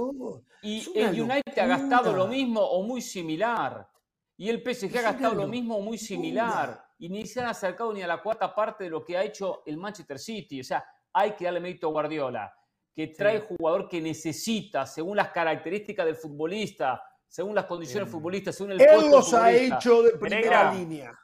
Y 0.63 0.99
el 0.99 1.21
United 1.21 1.59
ha 1.59 1.67
gastado 1.67 2.11
lo 2.11 2.27
mismo 2.27 2.61
o 2.61 2.81
muy 2.81 3.01
similar. 3.01 3.87
Y 4.35 4.49
el 4.49 4.61
PSG 4.61 4.97
ha 4.97 5.01
gastado 5.01 5.35
lo 5.35 5.47
mismo 5.47 5.79
muy 5.79 5.97
similar. 5.97 6.83
Y 6.97 7.09
ni 7.09 7.25
se 7.27 7.39
han 7.39 7.47
acercado 7.47 7.93
ni 7.93 8.01
a 8.01 8.07
la 8.07 8.21
cuarta 8.21 8.53
parte 8.53 8.85
de 8.85 8.89
lo 8.89 9.03
que 9.03 9.15
ha 9.15 9.23
hecho 9.23 9.61
el 9.65 9.77
Manchester 9.77 10.17
City. 10.17 10.61
O 10.61 10.63
sea, 10.63 10.83
hay 11.13 11.33
que 11.33 11.45
darle 11.45 11.59
mérito 11.59 11.87
a 11.87 11.91
Guardiola, 11.91 12.53
que 12.95 13.07
trae 13.07 13.41
jugador 13.41 13.87
que 13.87 14.01
necesita, 14.01 14.87
según 14.87 15.17
las 15.17 15.29
características 15.29 16.05
del 16.05 16.15
futbolista, 16.15 17.03
según 17.27 17.55
las 17.55 17.65
condiciones 17.65 18.09
futbolistas, 18.09 18.55
según 18.55 18.73
el 18.73 18.81
Él 18.81 19.09
los 19.11 19.33
ha 19.33 19.51
hecho 19.51 20.01
de 20.03 20.17
primera 20.17 20.73
línea. 20.73 21.17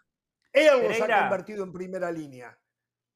Él 0.52 0.88
los 0.88 1.02
ha 1.02 1.20
convertido 1.22 1.64
en 1.64 1.72
primera 1.72 2.12
línea. 2.12 2.58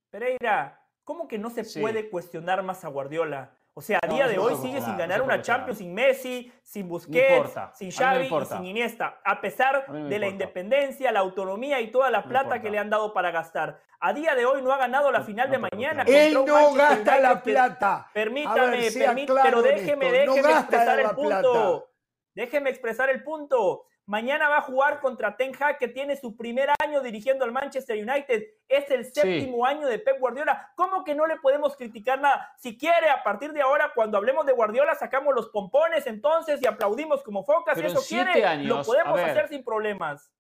Pereira, 0.10 0.82
¿cómo 1.03 1.27
que 1.27 1.38
no 1.38 1.50
se 1.50 1.63
puede 1.79 2.10
cuestionar 2.10 2.63
más 2.63 2.84
a 2.86 2.88
Guardiola? 2.88 3.53
O 3.77 3.82
sea, 3.82 4.00
a 4.01 4.08
día 4.08 4.27
de 4.27 4.39
hoy 4.39 4.56
sigue 4.56 4.82
sin 4.82 4.98
ganar 4.98 5.22
una 5.22 5.39
Champions 5.39 5.77
sin 5.77 5.94
Messi, 5.94 6.51
sin 6.63 6.89
Busquets, 6.89 7.53
sin 7.75 7.91
Xavi 7.91 8.25
y 8.25 8.46
sin 8.46 8.65
Iniesta, 8.65 9.22
a 9.24 9.39
pesar 9.39 9.86
de 9.86 10.17
la 10.17 10.27
independencia, 10.27 11.12
la 11.12 11.20
autonomía 11.20 11.79
y 11.79 11.91
toda 11.91 12.10
la 12.10 12.24
plata 12.24 12.60
que 12.60 12.72
le 12.72 12.79
han 12.79 12.89
dado 12.89 13.13
para 13.13 13.29
gastar. 13.29 13.79
A 14.00 14.13
día 14.13 14.34
de 14.34 14.48
hoy 14.48 14.63
no 14.63 14.72
ha 14.72 14.77
ganado 14.77 15.12
la 15.12 15.22
final 15.22 15.51
de 15.51 15.60
mañana. 15.60 16.03
Él 16.08 16.34
no 16.34 16.74
gasta 16.74 17.20
la 17.20 17.44
plata. 17.44 18.10
Permítame, 18.13 18.89
permítame 18.91 19.44
pero 19.44 19.62
déjeme, 19.62 20.12
déjeme 20.12 20.51
expresar 20.51 21.00
el 21.00 21.10
punto. 21.12 21.89
Déjeme 22.38 22.70
expresar 22.70 23.10
el 23.10 23.24
punto. 23.24 23.88
Mañana 24.06 24.48
va 24.48 24.60
a 24.60 24.62
jugar 24.62 25.00
contra 25.00 25.36
Ten 25.36 25.51
Hag, 25.60 25.79
que 25.79 25.88
tiene 25.88 26.15
su 26.15 26.38
primer 26.38 26.70
año 26.84 27.01
dirigiendo 27.01 27.44
al 27.44 27.51
Manchester 27.51 27.98
United. 27.98 28.44
Es 28.70 28.91
el 28.91 29.06
séptimo 29.12 29.65
año 29.65 29.88
de 29.88 29.98
Pep 29.98 30.20
Guardiola. 30.20 30.72
¿Cómo 30.75 31.03
que 31.03 31.15
no 31.15 31.25
le 31.25 31.38
podemos 31.38 31.75
criticar 31.75 32.22
nada? 32.22 32.53
Si 32.60 32.77
quiere, 32.77 33.10
a 33.10 33.24
partir 33.24 33.53
de 33.53 33.62
ahora, 33.63 33.91
cuando 33.96 34.20
hablemos 34.20 34.46
de 34.46 34.53
Guardiola, 34.53 34.94
sacamos 34.94 35.34
los 35.34 35.50
pompones 35.50 36.06
entonces 36.06 36.62
y 36.62 36.67
aplaudimos 36.67 37.24
como 37.24 37.44
focas. 37.44 37.75
si 37.75 37.86
eso 37.86 38.01
quiere, 38.08 38.63
lo 38.65 38.84
podemos 38.84 39.20
hacer 39.20 39.48
sin 39.50 39.63
problemas. 39.63 40.32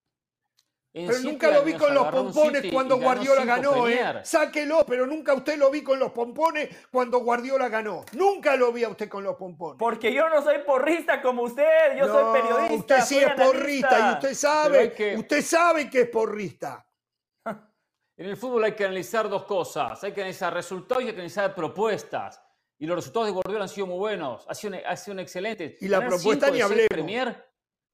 Pero 1.05 1.19
nunca 1.19 1.51
lo 1.51 1.63
vi 1.63 1.73
con 1.73 1.93
los 1.93 2.07
pompones 2.07 2.71
cuando 2.71 2.97
Guardiola 2.97 3.45
ganó, 3.45 3.87
¿eh? 3.87 4.21
Sáquelo, 4.23 4.85
pero 4.85 5.05
nunca 5.05 5.33
usted 5.33 5.57
lo 5.57 5.69
vi 5.69 5.83
con 5.83 5.99
los 5.99 6.11
pompones 6.11 6.69
cuando 6.91 7.19
Guardiola 7.19 7.69
ganó. 7.69 8.03
Nunca 8.13 8.55
lo 8.55 8.71
vi 8.71 8.83
a 8.83 8.89
usted 8.89 9.07
con 9.07 9.23
los 9.23 9.35
pompones. 9.35 9.77
Porque 9.77 10.13
yo 10.13 10.27
no 10.29 10.41
soy 10.41 10.59
porrista 10.65 11.21
como 11.21 11.43
usted, 11.43 11.97
yo 11.97 12.07
soy 12.07 12.41
periodista. 12.41 12.75
Usted 12.75 13.01
sí 13.01 13.17
es 13.19 13.33
porrista 13.33 14.09
y 14.09 14.13
usted 14.13 14.33
sabe, 14.33 14.91
que... 14.93 15.15
usted 15.17 15.41
sabe 15.41 15.89
que 15.89 16.01
es 16.01 16.09
porrista. 16.09 16.85
En 18.19 18.25
el 18.25 18.35
fútbol 18.35 18.63
hay 18.63 18.71
que 18.71 18.83
analizar 18.83 19.29
dos 19.29 19.43
cosas. 19.43 20.03
Hay 20.03 20.11
que 20.11 20.21
analizar 20.21 20.51
resultados 20.51 21.03
y 21.03 21.07
hay 21.07 21.13
que 21.13 21.19
analizar 21.19 21.53
propuestas. 21.53 22.41
Y 22.79 22.87
los 22.87 22.95
resultados 22.95 23.27
de 23.27 23.33
Guardiola 23.33 23.65
han 23.65 23.69
sido 23.69 23.85
muy 23.85 23.97
buenos, 23.97 24.43
han 24.47 24.55
sido, 24.97 25.19
excelentes. 25.19 25.79
Y 25.81 25.87
la 25.87 25.99
propuesta 25.99 26.49
ni 26.49 26.61
hablemos. 26.61 26.87
Premier, 26.89 27.45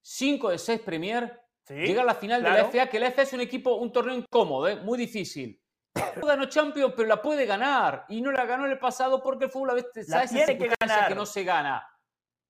cinco 0.02 0.50
de 0.50 0.58
seis 0.58 0.80
Premier 0.80 1.43
Llega 1.70 2.02
a 2.02 2.06
la 2.06 2.16
final 2.16 2.44
de 2.44 2.50
la 2.50 2.66
FA, 2.66 2.88
que 2.88 3.00
la 3.00 3.12
FA 3.12 3.22
es 3.22 3.34
un 3.34 3.42
equipo, 3.42 3.76
un 3.76 3.92
torneo 3.92 4.16
incómodo, 4.16 4.68
¿eh? 4.68 4.76
muy 4.76 4.98
difícil. 4.98 5.60
No 6.18 6.26
ganó 6.26 6.46
Champions, 6.46 6.94
pero 6.96 7.08
la 7.08 7.22
puede 7.22 7.46
ganar. 7.46 8.06
Y 8.10 8.22
no 8.22 8.32
la 8.32 8.46
ganó 8.46 8.66
en 8.66 8.72
el 8.72 8.80
pasado 8.80 9.22
porque 9.22 9.46
el 9.46 9.52
fútbol 9.52 9.72
a 9.72 9.74
veces 9.76 10.10
la 10.10 10.28
tiene 10.28 10.58
que 10.58 10.72
ganar. 10.80 11.08
que 11.08 11.16
no 11.16 11.26
se 11.26 11.44
gana. 11.44 11.88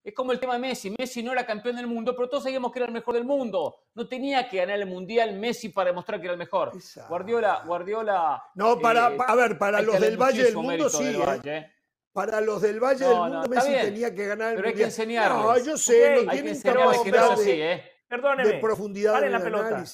Es 0.02 0.14
como 0.14 0.32
el 0.32 0.40
tema 0.40 0.54
de 0.54 0.58
Messi. 0.58 0.94
Messi 0.98 1.22
no 1.22 1.32
era 1.32 1.46
campeón 1.46 1.76
del 1.76 1.86
mundo, 1.86 2.14
pero 2.14 2.28
todos 2.28 2.44
sabíamos 2.44 2.72
que 2.72 2.78
era 2.78 2.86
el 2.86 2.92
mejor 2.92 3.14
del 3.14 3.24
mundo. 3.24 3.84
No 3.94 4.06
tenía 4.06 4.48
que 4.48 4.58
ganar 4.58 4.78
el 4.78 4.86
mundial 4.86 5.34
Messi 5.34 5.70
para 5.70 5.90
demostrar 5.90 6.20
que 6.20 6.26
era 6.26 6.32
el 6.34 6.38
mejor. 6.38 6.72
Guardiola, 7.08 7.62
Guardiola. 7.64 8.44
No, 8.54 8.78
para, 8.80 9.14
eh, 9.14 9.18
a 9.26 9.34
ver, 9.34 9.56
para 9.56 9.80
los 9.80 9.98
del 9.98 10.18
Valle 10.18 10.44
del 10.44 10.56
Mundo 10.56 10.90
sí. 10.90 11.16
¿eh? 11.44 11.70
Para 12.12 12.42
los 12.42 12.60
del 12.60 12.80
Valle 12.80 13.06
del 13.06 13.16
Mundo 13.16 13.48
Messi 13.48 13.72
tenía 13.72 14.14
que 14.14 14.26
ganar 14.26 14.50
el 14.50 14.56
pero 14.56 14.56
mundial. 14.56 14.56
Pero 14.56 14.68
hay 14.68 14.74
que 14.74 14.84
enseñarles. 14.84 15.42
No, 15.42 15.58
yo 15.58 15.78
sé, 15.78 16.24
no 16.24 16.32
tienen 16.32 16.60
capacidad 16.60 17.36
de... 17.36 17.72
¿eh? 17.72 17.93
Perdóneme. 18.14 18.48
De 18.48 18.58
profundidad 18.58 19.22
en 19.24 19.32
la 19.32 19.40
pelota. 19.40 19.84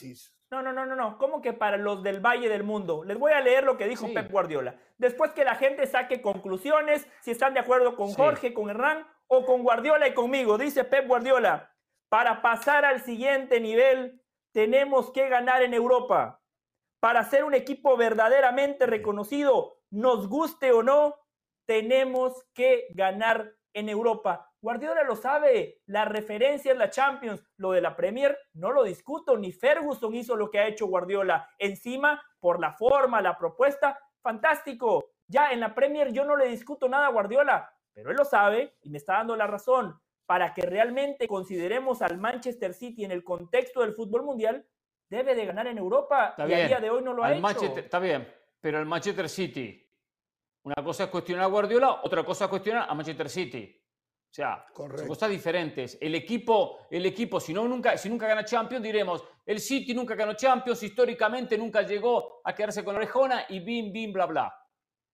No, 0.51 0.63
no, 0.63 0.73
no, 0.73 0.85
no, 0.85 0.97
no. 0.97 1.17
¿Cómo 1.17 1.41
que 1.41 1.53
para 1.53 1.77
los 1.77 2.03
del 2.03 2.21
Valle 2.21 2.49
del 2.49 2.65
Mundo? 2.65 3.05
Les 3.05 3.19
voy 3.19 3.33
a 3.33 3.41
leer 3.41 3.65
lo 3.65 3.77
que 3.77 3.87
dijo 3.87 4.13
Pep 4.13 4.31
Guardiola. 4.31 4.75
Después 4.99 5.33
que 5.33 5.45
la 5.45 5.55
gente 5.55 5.87
saque 5.87 6.21
conclusiones, 6.21 7.07
si 7.21 7.31
están 7.31 7.55
de 7.55 7.61
acuerdo 7.61 7.97
con 7.97 8.13
Jorge, 8.13 8.53
con 8.53 8.69
Hernán 8.69 9.07
o 9.29 9.47
con 9.47 9.63
Guardiola 9.63 10.09
y 10.09 10.15
conmigo. 10.15 10.59
Dice 10.59 10.85
Pep 10.85 11.07
Guardiola, 11.07 11.73
para 12.09 12.43
pasar 12.43 12.85
al 12.85 13.01
siguiente 13.01 13.61
nivel 13.61 14.21
tenemos 14.53 15.13
que 15.13 15.29
ganar 15.29 15.63
en 15.63 15.73
Europa. 15.73 16.43
Para 16.99 17.25
ser 17.25 17.45
un 17.45 17.55
equipo 17.55 17.97
verdaderamente 17.97 18.87
reconocido, 18.87 19.79
nos 19.91 20.29
guste 20.29 20.73
o 20.73 20.83
no, 20.83 21.15
tenemos 21.65 22.45
que 22.53 22.89
ganar 22.91 23.55
en 23.73 23.89
Europa. 23.89 24.50
Guardiola 24.63 25.05
lo 25.05 25.17
sabe, 25.17 25.81
la 25.87 26.05
referencia 26.05 26.73
es 26.73 26.79
la 26.79 26.91
Champions, 26.91 27.43
lo 27.57 27.73
de 27.73 27.81
la 27.81 27.97
Premier 27.97 28.37
no 28.53 28.71
lo 28.73 28.83
discuto, 28.85 29.39
ni 29.39 29.53
Ferguson 29.53 30.15
hizo 30.15 30.37
lo 30.37 30.51
que 30.51 30.59
ha 30.59 30.67
hecho 30.67 30.87
Guardiola. 30.87 31.49
Encima, 31.59 32.23
por 32.39 32.61
la 32.61 32.73
forma, 32.73 33.23
la 33.23 33.39
propuesta, 33.39 33.99
fantástico. 34.21 35.13
Ya 35.27 35.53
en 35.53 35.61
la 35.61 35.75
Premier 35.75 36.13
yo 36.13 36.25
no 36.25 36.37
le 36.37 36.49
discuto 36.49 36.89
nada 36.89 37.07
a 37.07 37.11
Guardiola, 37.11 37.73
pero 37.95 38.11
él 38.11 38.17
lo 38.17 38.25
sabe 38.25 38.77
y 38.83 38.91
me 38.91 38.99
está 38.99 39.15
dando 39.15 39.35
la 39.35 39.47
razón. 39.47 39.99
Para 40.27 40.53
que 40.53 40.63
realmente 40.63 41.27
consideremos 41.27 42.03
al 42.03 42.19
Manchester 42.19 42.75
City 42.75 43.05
en 43.05 43.13
el 43.13 43.25
contexto 43.25 43.81
del 43.81 43.95
fútbol 43.95 44.25
mundial, 44.25 44.67
debe 45.09 45.35
de 45.35 45.47
ganar 45.47 45.67
en 45.69 45.79
Europa 45.79 46.35
y 46.39 46.43
a 46.53 46.67
día 46.67 46.81
de 46.81 46.91
hoy 46.91 47.03
no 47.03 47.15
lo 47.15 47.25
ha 47.25 47.35
hecho. 47.35 47.75
está 47.77 47.99
bien, 47.99 48.29
pero 48.61 48.79
el 48.79 48.87
Manchester 48.87 49.29
City, 49.29 49.91
una 50.63 50.85
cosa 50.85 51.05
es 51.05 51.11
cuestionar 51.11 51.45
a 51.45 51.49
Guardiola, 51.49 52.01
otra 52.03 52.23
cosa 52.25 52.45
es 52.45 52.51
cuestionar 52.51 52.89
a 52.89 52.95
Manchester 52.95 53.29
City. 53.31 53.80
O 54.31 54.33
sea, 54.33 54.65
son 54.77 55.09
cosas 55.09 55.29
diferentes. 55.29 55.99
El 56.01 56.15
equipo, 56.15 56.87
el 56.89 57.05
equipo 57.05 57.41
si, 57.41 57.53
no, 57.53 57.67
nunca, 57.67 57.99
si 57.99 58.09
nunca 58.09 58.29
gana 58.29 58.45
Champions, 58.45 58.81
diremos, 58.81 59.25
el 59.45 59.59
City 59.59 59.93
nunca 59.93 60.15
ganó 60.15 60.35
Champions, 60.35 60.85
históricamente 60.85 61.59
nunca 61.59 61.83
llegó 61.83 62.41
a 62.45 62.55
quedarse 62.55 62.85
con 62.85 62.95
la 62.95 62.99
orejona 63.01 63.47
y 63.49 63.59
bim, 63.59 63.93
bim, 63.93 64.13
bla, 64.13 64.27
bla. 64.27 64.55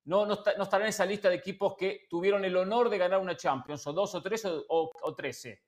No, 0.05 0.27
no, 0.27 0.35
estará 0.35 0.85
en 0.85 0.91
esa 0.91 1.07
lista 1.07 1.31
de 1.31 1.37
equipos 1.37 1.75
que 1.77 2.07
tuvieron 2.11 2.45
el 2.45 2.55
honor 2.57 2.91
de 2.91 2.99
ganar 2.99 3.19
una 3.19 3.37
Champions, 3.37 3.87
o 3.87 3.93
dos, 3.95 4.15
o 4.15 4.23
tres, 4.23 4.47
o, 4.47 5.15
trece. 5.17 5.63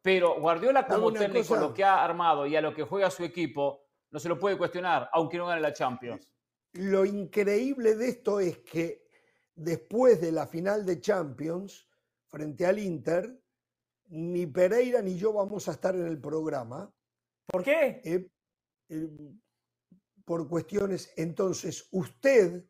Pero 0.00 0.40
Guardiola 0.40 0.86
como 0.86 1.12
técnico, 1.12 1.54
lo 1.54 1.74
que 1.74 1.84
ha 1.84 2.02
armado 2.02 2.46
y 2.46 2.56
a 2.56 2.62
lo 2.62 2.72
que 2.72 2.82
juega 2.82 3.10
su 3.10 3.24
equipo, 3.24 3.88
no 4.10 4.18
se 4.18 4.30
lo 4.30 4.38
puede 4.38 4.56
cuestionar, 4.56 5.10
aunque 5.12 5.36
no 5.36 5.46
gane 5.46 5.60
la 5.60 5.74
Champions. 5.74 6.32
Lo 6.72 7.04
increíble 7.04 7.94
de 7.94 8.08
esto 8.08 8.40
es 8.40 8.58
que 8.58 9.06
después 9.54 10.20
de 10.20 10.32
la 10.32 10.46
final 10.46 10.86
de 10.86 11.00
Champions, 11.00 11.85
frente 12.36 12.66
al 12.66 12.78
Inter, 12.78 13.40
ni 14.08 14.46
Pereira 14.46 15.00
ni 15.00 15.16
yo 15.16 15.32
vamos 15.32 15.68
a 15.68 15.72
estar 15.72 15.94
en 15.94 16.06
el 16.06 16.20
programa. 16.20 16.92
¿Por 17.46 17.64
qué? 17.64 18.02
Eh, 18.04 18.28
eh, 18.90 19.08
por 20.22 20.46
cuestiones, 20.46 21.14
entonces 21.16 21.88
usted 21.92 22.66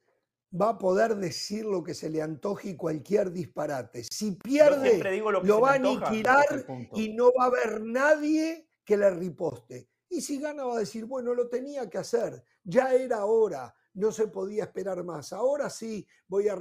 va 0.55 0.69
a 0.69 0.79
poder 0.79 1.17
decir 1.17 1.65
lo 1.65 1.83
que 1.83 1.95
se 1.95 2.09
le 2.09 2.23
antoje 2.23 2.71
y 2.71 2.77
cualquier 2.77 3.33
disparate. 3.33 4.05
Si 4.05 4.37
pierde, 4.37 5.01
lo, 5.43 5.61
va 5.61 5.73
a 5.73 5.75
aniquilar 5.75 6.65
y 6.95 7.13
no 7.13 7.33
va 7.37 7.45
a 7.45 7.49
haber 7.49 7.83
nadie 7.83 8.69
que 8.85 8.97
le 8.97 9.11
riposte. 9.11 9.89
Y 10.09 10.21
si 10.21 10.39
gana 10.39 10.65
va 10.65 10.77
a 10.77 10.81
decir, 10.81 11.07
bueno, 11.07 11.35
lo 11.35 11.49
tenía 11.49 11.91
que 11.91 11.99
hacer, 11.99 12.41
ya 12.63 12.95
era 12.95 13.25
hora, 13.25 13.75
no 13.95 14.13
se 14.13 14.29
podía 14.29 14.63
esperar 14.63 15.03
más, 15.03 15.33
ahora 15.33 15.69
sí 15.69 16.07
voy 16.29 16.49
a... 16.49 16.57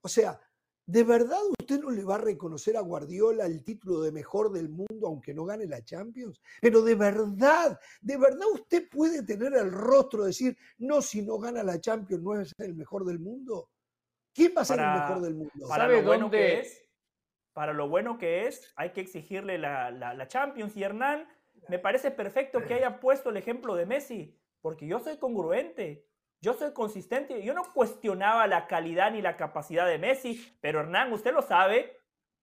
O 0.00 0.08
sea, 0.08 0.40
¿De 0.88 1.04
verdad 1.04 1.36
usted 1.60 1.80
no 1.80 1.90
le 1.90 2.02
va 2.02 2.14
a 2.14 2.18
reconocer 2.18 2.74
a 2.74 2.80
Guardiola 2.80 3.44
el 3.44 3.62
título 3.62 4.00
de 4.00 4.10
mejor 4.10 4.50
del 4.50 4.70
mundo 4.70 5.06
aunque 5.06 5.34
no 5.34 5.44
gane 5.44 5.66
la 5.66 5.84
Champions? 5.84 6.40
Pero 6.62 6.80
de 6.80 6.94
verdad, 6.94 7.78
de 8.00 8.16
verdad 8.16 8.46
usted 8.54 8.88
puede 8.88 9.22
tener 9.22 9.52
el 9.52 9.70
rostro 9.70 10.22
de 10.22 10.28
decir, 10.28 10.56
no, 10.78 11.02
si 11.02 11.20
no 11.20 11.38
gana 11.38 11.62
la 11.62 11.78
Champions 11.78 12.22
no 12.22 12.40
es 12.40 12.54
el 12.56 12.74
mejor 12.74 13.04
del 13.04 13.18
mundo. 13.18 13.68
¿Quién 14.32 14.54
va 14.56 14.62
a 14.62 14.64
ser 14.64 14.80
el 14.80 14.86
mejor 14.86 15.20
del 15.20 15.34
mundo? 15.34 15.68
Para 15.68 15.88
lo 15.88 16.02
bueno 16.02 16.30
que 16.30 16.60
es, 16.60 16.88
para 17.52 17.74
lo 17.74 17.90
bueno 17.90 18.16
que 18.16 18.46
es, 18.46 18.72
hay 18.74 18.92
que 18.92 19.02
exigirle 19.02 19.58
la, 19.58 19.90
la 19.90 20.26
Champions. 20.26 20.74
Y 20.74 20.84
Hernán, 20.84 21.28
me 21.68 21.78
parece 21.78 22.10
perfecto 22.10 22.64
que 22.64 22.72
haya 22.72 22.98
puesto 22.98 23.28
el 23.28 23.36
ejemplo 23.36 23.74
de 23.74 23.84
Messi, 23.84 24.34
porque 24.62 24.86
yo 24.86 25.00
soy 25.00 25.18
congruente. 25.18 26.07
Yo 26.40 26.54
soy 26.54 26.72
consistente, 26.72 27.42
yo 27.42 27.52
no 27.52 27.62
cuestionaba 27.72 28.46
la 28.46 28.66
calidad 28.66 29.10
ni 29.10 29.20
la 29.22 29.36
capacidad 29.36 29.86
de 29.86 29.98
Messi, 29.98 30.56
pero 30.60 30.80
Hernán, 30.80 31.12
usted 31.12 31.32
lo 31.32 31.42
sabe, 31.42 31.98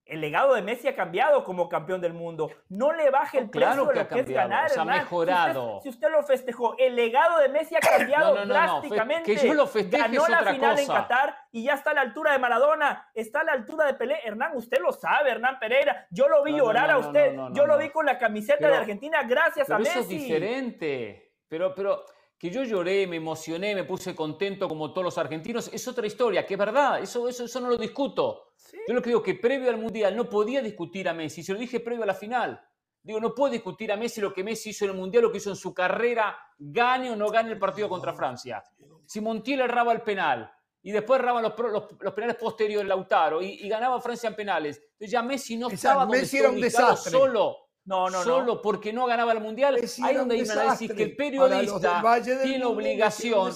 el 0.06 0.20
legado 0.20 0.54
de 0.54 0.62
Messi 0.62 0.86
ha 0.86 0.94
cambiado 0.94 1.42
como 1.42 1.68
campeón 1.68 2.00
del 2.00 2.12
mundo. 2.12 2.50
No 2.68 2.92
le 2.92 3.10
baje 3.10 3.38
el 3.38 3.50
precio 3.50 3.86
de 3.86 3.94
lo 3.94 4.08
que, 4.08 4.20
es 4.20 4.28
ganar. 4.28 4.70
ha 4.76 4.84
mejorado. 4.84 5.80
Si 5.82 5.88
usted, 5.88 6.08
lo 6.10 6.22
festejó, 6.22 6.76
el 6.78 6.94
legado 6.94 7.38
de 7.40 7.48
Messi 7.48 7.74
ha 7.74 7.80
cambiado 7.80 8.46
drásticamente. 8.46 9.34
que 9.34 9.46
yo 9.46 9.54
lo 9.54 9.66
Ganó 9.66 10.28
la 10.28 10.52
final 10.52 10.78
en 10.78 10.86
Qatar 10.86 11.36
y 11.50 11.64
ya 11.64 11.74
está 11.74 11.90
a 11.90 11.94
la 11.94 12.00
altura 12.02 12.32
de 12.32 12.38
Maradona, 12.38 13.10
está 13.14 13.40
a 13.40 13.44
la 13.44 13.52
altura 13.52 13.86
de 13.86 13.94
Pelé. 13.94 14.20
Hernán, 14.24 14.56
usted 14.56 14.78
lo 14.78 14.92
sabe, 14.92 15.30
Hernán 15.30 15.58
Pereira. 15.58 16.06
Yo 16.10 16.28
lo 16.28 16.44
vi 16.44 16.56
llorar 16.56 16.90
a 16.90 16.98
usted. 16.98 17.36
yo 17.52 17.66
lo 17.66 17.76
vi 17.76 17.90
con 17.90 18.06
la 18.06 18.18
camiseta 18.18 18.68
de 18.68 18.76
Argentina 18.76 19.22
gracias 19.24 19.68
a 19.70 19.78
Messi. 19.78 19.90
Eso 19.90 20.00
es 20.00 20.08
diferente. 20.08 21.32
Pero, 21.48 21.74
pero 21.74 22.04
que 22.38 22.50
yo 22.50 22.64
lloré, 22.64 23.06
me 23.06 23.16
emocioné, 23.16 23.74
me 23.74 23.84
puse 23.84 24.14
contento 24.14 24.68
como 24.68 24.92
todos 24.92 25.04
los 25.04 25.18
argentinos, 25.18 25.70
es 25.72 25.88
otra 25.88 26.06
historia, 26.06 26.44
que 26.44 26.54
es 26.54 26.58
verdad, 26.58 27.00
eso, 27.00 27.28
eso, 27.28 27.44
eso 27.44 27.60
no 27.60 27.68
lo 27.70 27.78
discuto. 27.78 28.52
Yo 28.86 28.94
lo 28.94 29.00
que 29.00 29.10
digo 29.10 29.22
que 29.22 29.34
previo 29.34 29.70
al 29.70 29.78
Mundial 29.78 30.14
no 30.14 30.28
podía 30.28 30.60
discutir 30.60 31.08
a 31.08 31.14
Messi, 31.14 31.42
se 31.42 31.52
lo 31.52 31.58
dije 31.58 31.80
previo 31.80 32.02
a 32.02 32.06
la 32.06 32.14
final. 32.14 32.60
Digo, 33.02 33.20
no 33.20 33.34
puedo 33.34 33.52
discutir 33.52 33.92
a 33.92 33.96
Messi 33.96 34.20
lo 34.20 34.34
que 34.34 34.42
Messi 34.42 34.70
hizo 34.70 34.84
en 34.84 34.90
el 34.90 34.96
Mundial, 34.96 35.22
lo 35.22 35.30
que 35.30 35.38
hizo 35.38 35.50
en 35.50 35.56
su 35.56 35.72
carrera, 35.72 36.36
gane 36.58 37.10
o 37.10 37.16
no 37.16 37.30
gane 37.30 37.52
el 37.52 37.58
partido 37.58 37.88
contra 37.88 38.12
Francia. 38.12 38.62
Si 39.06 39.20
Montiel 39.20 39.60
erraba 39.60 39.92
el 39.92 40.02
penal 40.02 40.50
y 40.82 40.90
después 40.90 41.20
erraban 41.20 41.42
los, 41.44 41.54
los, 42.00 42.12
penales 42.12 42.36
posteriores 42.36 42.86
Lautaro 42.86 43.40
y, 43.40 43.64
y, 43.64 43.68
ganaba 43.68 44.00
Francia 44.00 44.28
en 44.28 44.34
penales, 44.34 44.76
entonces 44.78 45.10
ya 45.10 45.22
Messi 45.22 45.56
no 45.56 45.68
estaba 45.68 46.02
donde 46.02 46.18
Messi 46.18 46.38
era 46.38 46.50
un 46.50 46.60
desastre. 46.60 47.12
solo. 47.12 47.65
No, 47.86 48.10
no, 48.10 48.22
Solo 48.22 48.60
porque 48.60 48.92
no 48.92 49.06
ganaba 49.06 49.32
el 49.32 49.40
mundial. 49.40 49.76
Ahí 50.02 50.14
donde 50.14 50.34
hay 50.34 50.42
un 50.42 50.50
análisis 50.50 50.92
que 50.92 51.02
el 51.02 51.16
periodista 51.16 52.02
tiene 52.42 52.64
obligación. 52.64 53.52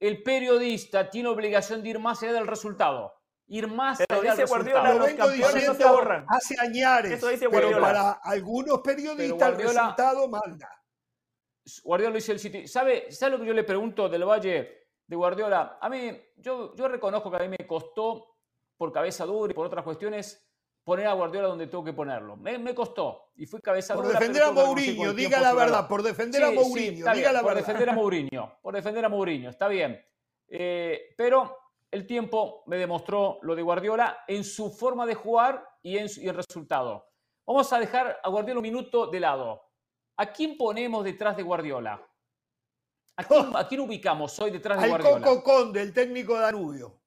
El 0.00 0.22
periodista 0.22 1.10
tiene 1.10 1.28
obligación 1.28 1.82
de 1.82 1.90
ir 1.90 1.98
más 1.98 2.22
allá 2.22 2.32
del 2.32 2.46
resultado 2.46 3.12
ir 3.48 3.68
más 3.68 3.98
pero 3.98 4.20
allá 4.20 4.32
dice 4.32 4.44
Guardiola, 4.44 4.94
los 4.94 5.12
campeones 5.12 5.66
no 5.68 5.74
se 5.74 5.84
ahorran. 5.84 6.26
Hace 6.28 6.56
años. 6.58 7.04
Eso 7.04 7.28
dice 7.28 7.48
Pero 7.48 7.80
para 7.80 8.12
algunos 8.12 8.80
periodistas 8.80 9.50
el 9.50 9.56
resultado 9.56 10.28
manda. 10.28 10.68
Guardiola 11.82 12.14
dice 12.14 12.32
el 12.32 12.38
City. 12.38 12.68
¿Sabe, 12.68 13.10
¿Sabe 13.10 13.32
lo 13.32 13.40
que 13.40 13.46
yo 13.46 13.52
le 13.52 13.64
pregunto 13.64 14.08
del 14.08 14.24
Valle 14.24 14.88
de 15.06 15.16
Guardiola? 15.16 15.78
A 15.80 15.88
mí, 15.88 16.16
yo, 16.36 16.74
yo 16.74 16.88
reconozco 16.88 17.30
que 17.30 17.36
a 17.36 17.40
mí 17.40 17.48
me 17.48 17.66
costó, 17.66 18.36
por 18.76 18.92
cabeza 18.92 19.24
dura 19.24 19.50
y 19.50 19.54
por 19.54 19.66
otras 19.66 19.84
cuestiones, 19.84 20.45
poner 20.86 21.08
a 21.08 21.14
Guardiola 21.14 21.48
donde 21.48 21.66
tengo 21.66 21.82
que 21.82 21.92
ponerlo. 21.92 22.36
Me, 22.36 22.58
me 22.58 22.72
costó 22.72 23.30
y 23.34 23.44
fui 23.44 23.60
cabeza 23.60 23.94
dura. 23.94 24.06
Por 24.06 24.18
defender 24.20 24.42
a 24.44 24.52
Mourinho, 24.52 25.12
diga 25.12 25.40
la 25.40 25.52
verdad, 25.52 25.88
por 25.88 26.00
defender 26.00 26.44
a 26.44 26.52
Mourinho, 26.52 27.12
diga 27.12 27.32
la 27.32 27.40
por 27.40 27.54
verdad. 27.54 27.66
defender 27.66 27.90
a 27.90 27.92
Mourinho, 27.92 28.58
por 28.62 28.72
defender 28.72 29.04
a 29.04 29.08
Mourinho, 29.08 29.50
está 29.50 29.66
bien. 29.66 30.00
Eh, 30.46 31.12
pero 31.16 31.58
el 31.90 32.06
tiempo 32.06 32.62
me 32.66 32.76
demostró 32.76 33.40
lo 33.42 33.56
de 33.56 33.62
Guardiola 33.62 34.18
en 34.28 34.44
su 34.44 34.70
forma 34.70 35.04
de 35.06 35.16
jugar 35.16 35.68
y 35.82 35.98
en, 35.98 36.08
su, 36.08 36.20
el 36.20 36.36
resultado. 36.36 37.10
Vamos 37.44 37.72
a 37.72 37.80
dejar 37.80 38.20
a 38.22 38.28
Guardiola 38.28 38.60
un 38.60 38.62
minuto 38.62 39.08
de 39.08 39.18
lado. 39.18 39.60
¿A 40.18 40.26
quién 40.26 40.56
ponemos 40.56 41.02
detrás 41.02 41.36
de 41.36 41.42
Guardiola? 41.42 42.00
¿A 43.16 43.66
quién, 43.66 43.80
ubicamos 43.80 44.38
hoy 44.38 44.52
detrás 44.52 44.80
de 44.80 44.88
Guardiola? 44.88 45.16
Al 45.16 45.22
Coco 45.24 45.42
Conde, 45.42 45.82
el 45.82 45.92
técnico 45.92 46.36
de 46.36 46.42
Danubio. 46.42 47.00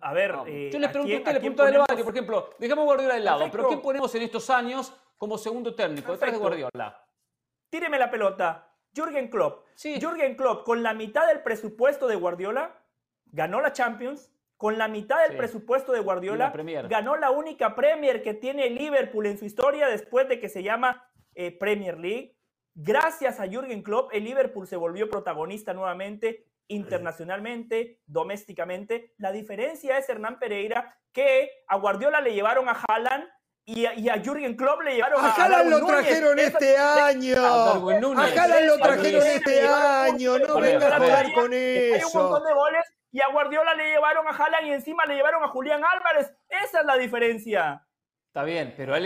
A 0.00 0.12
ver, 0.12 0.34
eh, 0.46 0.70
yo 0.72 0.78
le 0.78 0.88
pregunto 0.88 1.14
a 1.14 1.18
usted, 1.18 1.32
le 1.32 1.40
pregunto 1.40 1.62
a 1.64 1.96
por 2.04 2.12
ejemplo, 2.12 2.50
dejamos 2.58 2.84
Guardiola 2.84 3.14
de 3.14 3.20
lado, 3.20 3.48
pero 3.50 3.68
¿quién 3.68 3.82
ponemos 3.82 4.14
en 4.14 4.22
estos 4.22 4.48
años 4.50 4.92
como 5.16 5.36
segundo 5.36 5.74
técnico 5.74 6.12
detrás 6.12 6.32
de 6.32 6.38
Guardiola? 6.38 7.04
Tíreme 7.70 7.98
la 7.98 8.10
pelota. 8.10 8.70
Jürgen 8.94 9.28
Klopp. 9.28 9.66
Sí. 9.74 9.98
Jürgen 10.00 10.36
Klopp, 10.36 10.64
con 10.64 10.84
la 10.84 10.94
mitad 10.94 11.26
del 11.26 11.42
presupuesto 11.42 12.06
de 12.06 12.14
Guardiola, 12.14 12.80
ganó 13.26 13.60
la 13.60 13.72
Champions, 13.72 14.30
con 14.56 14.78
la 14.78 14.86
mitad 14.86 15.26
del 15.26 15.36
presupuesto 15.36 15.92
de 15.92 15.98
Guardiola, 15.98 16.52
ganó 16.88 17.16
la 17.16 17.32
única 17.32 17.74
Premier 17.74 18.22
que 18.22 18.34
tiene 18.34 18.70
Liverpool 18.70 19.26
en 19.26 19.36
su 19.36 19.44
historia 19.44 19.88
después 19.88 20.28
de 20.28 20.38
que 20.38 20.48
se 20.48 20.62
llama 20.62 21.10
eh, 21.34 21.50
Premier 21.50 21.98
League. 21.98 22.36
Gracias 22.74 23.40
a 23.40 23.48
Jürgen 23.48 23.82
Klopp, 23.82 24.12
el 24.14 24.24
Liverpool 24.24 24.68
se 24.68 24.76
volvió 24.76 25.10
protagonista 25.10 25.74
nuevamente 25.74 26.46
internacionalmente, 26.68 28.00
domésticamente. 28.06 29.14
La 29.18 29.32
diferencia 29.32 29.98
es 29.98 30.08
Hernán 30.08 30.38
Pereira, 30.38 30.98
que 31.12 31.50
a 31.68 31.76
Guardiola 31.76 32.20
le 32.20 32.34
llevaron 32.34 32.68
a 32.68 32.72
Haaland 32.72 33.28
y 33.66 33.86
a, 33.86 33.94
y 33.94 34.08
a 34.08 34.20
Jürgen 34.22 34.56
Klopp 34.56 34.82
le 34.82 34.96
llevaron 34.96 35.24
a, 35.24 35.28
a 35.28 35.32
Haaland 35.32 35.70
lo 35.70 35.86
trajeron 35.86 36.38
este 36.38 36.76
año. 36.76 37.36
A, 37.38 37.72
Haaland 37.72 38.66
lo 38.66 38.78
trajeron 38.78 39.26
este 39.26 39.66
año. 39.66 40.38
No 40.38 40.60
vengas 40.60 40.92
a 40.92 40.96
hablar 40.96 41.32
con 41.32 41.52
eso. 41.52 41.94
Hay 41.94 42.02
un 42.02 42.30
montón 42.30 42.46
de 42.46 42.54
goles 42.54 42.84
y 43.10 43.20
a 43.20 43.28
Guardiola 43.28 43.74
le 43.74 43.90
llevaron 43.90 44.26
a 44.26 44.30
Haaland 44.30 44.66
y 44.66 44.72
encima 44.72 45.06
le 45.06 45.14
llevaron 45.14 45.42
a 45.42 45.48
Julián 45.48 45.82
Álvarez. 45.84 46.34
Esa 46.48 46.80
es 46.80 46.86
la 46.86 46.96
diferencia. 46.96 47.83
Está 48.34 48.42
bien, 48.42 48.74
pero 48.76 48.96
a, 48.96 48.98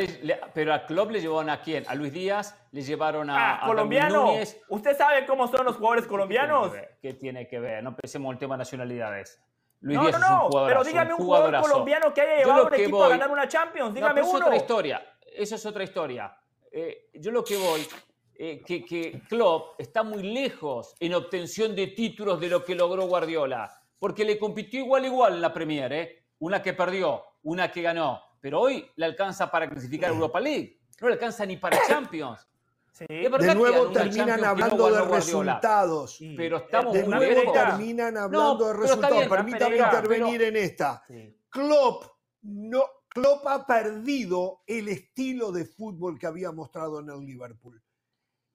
pero 0.54 0.73
a 0.73 0.87
Klopp 0.87 1.11
le 1.11 1.20
llevaron 1.20 1.50
a 1.50 1.61
quién? 1.61 1.85
A 1.87 1.94
Luis 1.94 2.14
Díaz, 2.14 2.58
le 2.73 2.80
llevaron 2.80 3.28
a, 3.28 3.56
ah, 3.56 3.67
colombiano. 3.67 4.32
¿Usted 4.71 4.97
sabe 4.97 5.26
cómo 5.26 5.47
son 5.49 5.67
los 5.67 5.76
jugadores 5.76 6.06
colombianos? 6.06 6.73
¿Qué 7.02 7.12
tiene 7.12 7.47
que 7.47 7.60
ver? 7.60 7.84
No 7.84 7.95
pensemos 7.95 8.30
en 8.30 8.32
el 8.32 8.38
tema 8.38 8.54
de 8.54 8.60
nacionalidades. 8.60 9.38
Luis 9.80 9.99
no, 9.99 10.06
Díaz 10.06 10.19
no, 10.19 10.28
no, 10.28 10.49
es 10.49 10.54
un 10.54 10.67
pero 10.67 10.82
dígame 10.82 11.12
un, 11.12 11.19
jugador 11.19 11.60
colombiano 11.60 12.14
que 12.14 12.23
haya 12.23 12.36
llevado 12.38 12.69
un 12.69 12.73
equipo 12.73 13.04
a 13.04 13.08
ganar 13.10 13.30
una 13.30 13.47
Champions. 13.47 13.93
Dígame 13.93 14.23
no, 14.23 14.30
uno. 14.30 14.38
Es 14.38 14.45
otra 14.45 14.56
historia. 14.56 15.06
Eso 15.36 15.56
es 15.56 15.67
otra 15.67 15.84
historia. 15.84 16.34
Eh, 16.73 17.10
yo 17.12 17.30
lo 17.30 17.45
que 17.45 17.58
voy, 17.58 17.86
eh, 18.34 18.62
que, 18.64 18.82
que 18.82 19.21
Klopp 19.28 19.78
está 19.78 20.02
muy 20.04 20.23
lejos 20.23 20.95
en 21.00 21.12
obtención 21.12 21.76
de 21.76 21.88
títulos 21.88 22.41
de 22.41 22.49
lo 22.49 22.64
que 22.64 22.75
logró 22.75 23.06
Guardiola 23.06 23.78
porque 23.99 24.25
le 24.25 24.38
compitió 24.38 24.80
igual 24.80 25.04
igual 25.04 25.34
en 25.34 25.43
la 25.43 25.52
Premier, 25.52 25.93
¿eh? 25.93 26.25
Una 26.38 26.62
que 26.62 26.73
perdió, 26.73 27.25
una 27.43 27.71
que 27.71 27.82
ganó, 27.82 28.23
pero 28.40 28.60
hoy 28.60 28.88
le 28.96 29.06
alcanza 29.06 29.50
para 29.50 29.68
clasificar 29.68 30.10
a 30.10 30.14
Europa 30.14 30.40
League, 30.40 30.80
no 31.00 31.08
le 31.08 31.14
alcanza 31.14 31.46
ni 31.46 31.56
para 31.56 31.78
Champions. 31.86 32.46
Sí. 32.92 33.06
de 33.08 33.54
nuevo 33.54 33.92
terminan 33.92 34.44
hablando 34.44 34.90
de 34.90 35.04
resultados. 35.04 36.18
Pero 36.36 36.56
estamos 36.56 36.94
de 36.94 37.06
nuevo 37.06 37.52
terminan 37.52 38.16
hablando 38.16 38.68
de 38.68 38.72
resultados. 38.74 39.28
Permítame 39.28 39.76
intervenir 39.76 40.42
en 40.42 40.56
esta. 40.56 41.04
Klopp, 41.48 42.04
no, 42.42 42.84
Klopp 43.08 43.46
ha 43.46 43.66
perdido 43.66 44.62
el 44.66 44.88
estilo 44.88 45.52
de 45.52 45.64
fútbol 45.64 46.18
que 46.18 46.26
había 46.26 46.50
mostrado 46.50 47.00
en 47.00 47.10
el 47.10 47.24
Liverpool. 47.24 47.80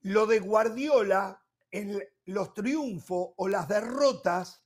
Lo 0.01 0.25
de 0.25 0.39
Guardiola, 0.39 1.41
en 1.71 2.03
los 2.25 2.53
triunfos 2.53 3.29
o 3.37 3.47
las 3.47 3.67
derrotas, 3.69 4.65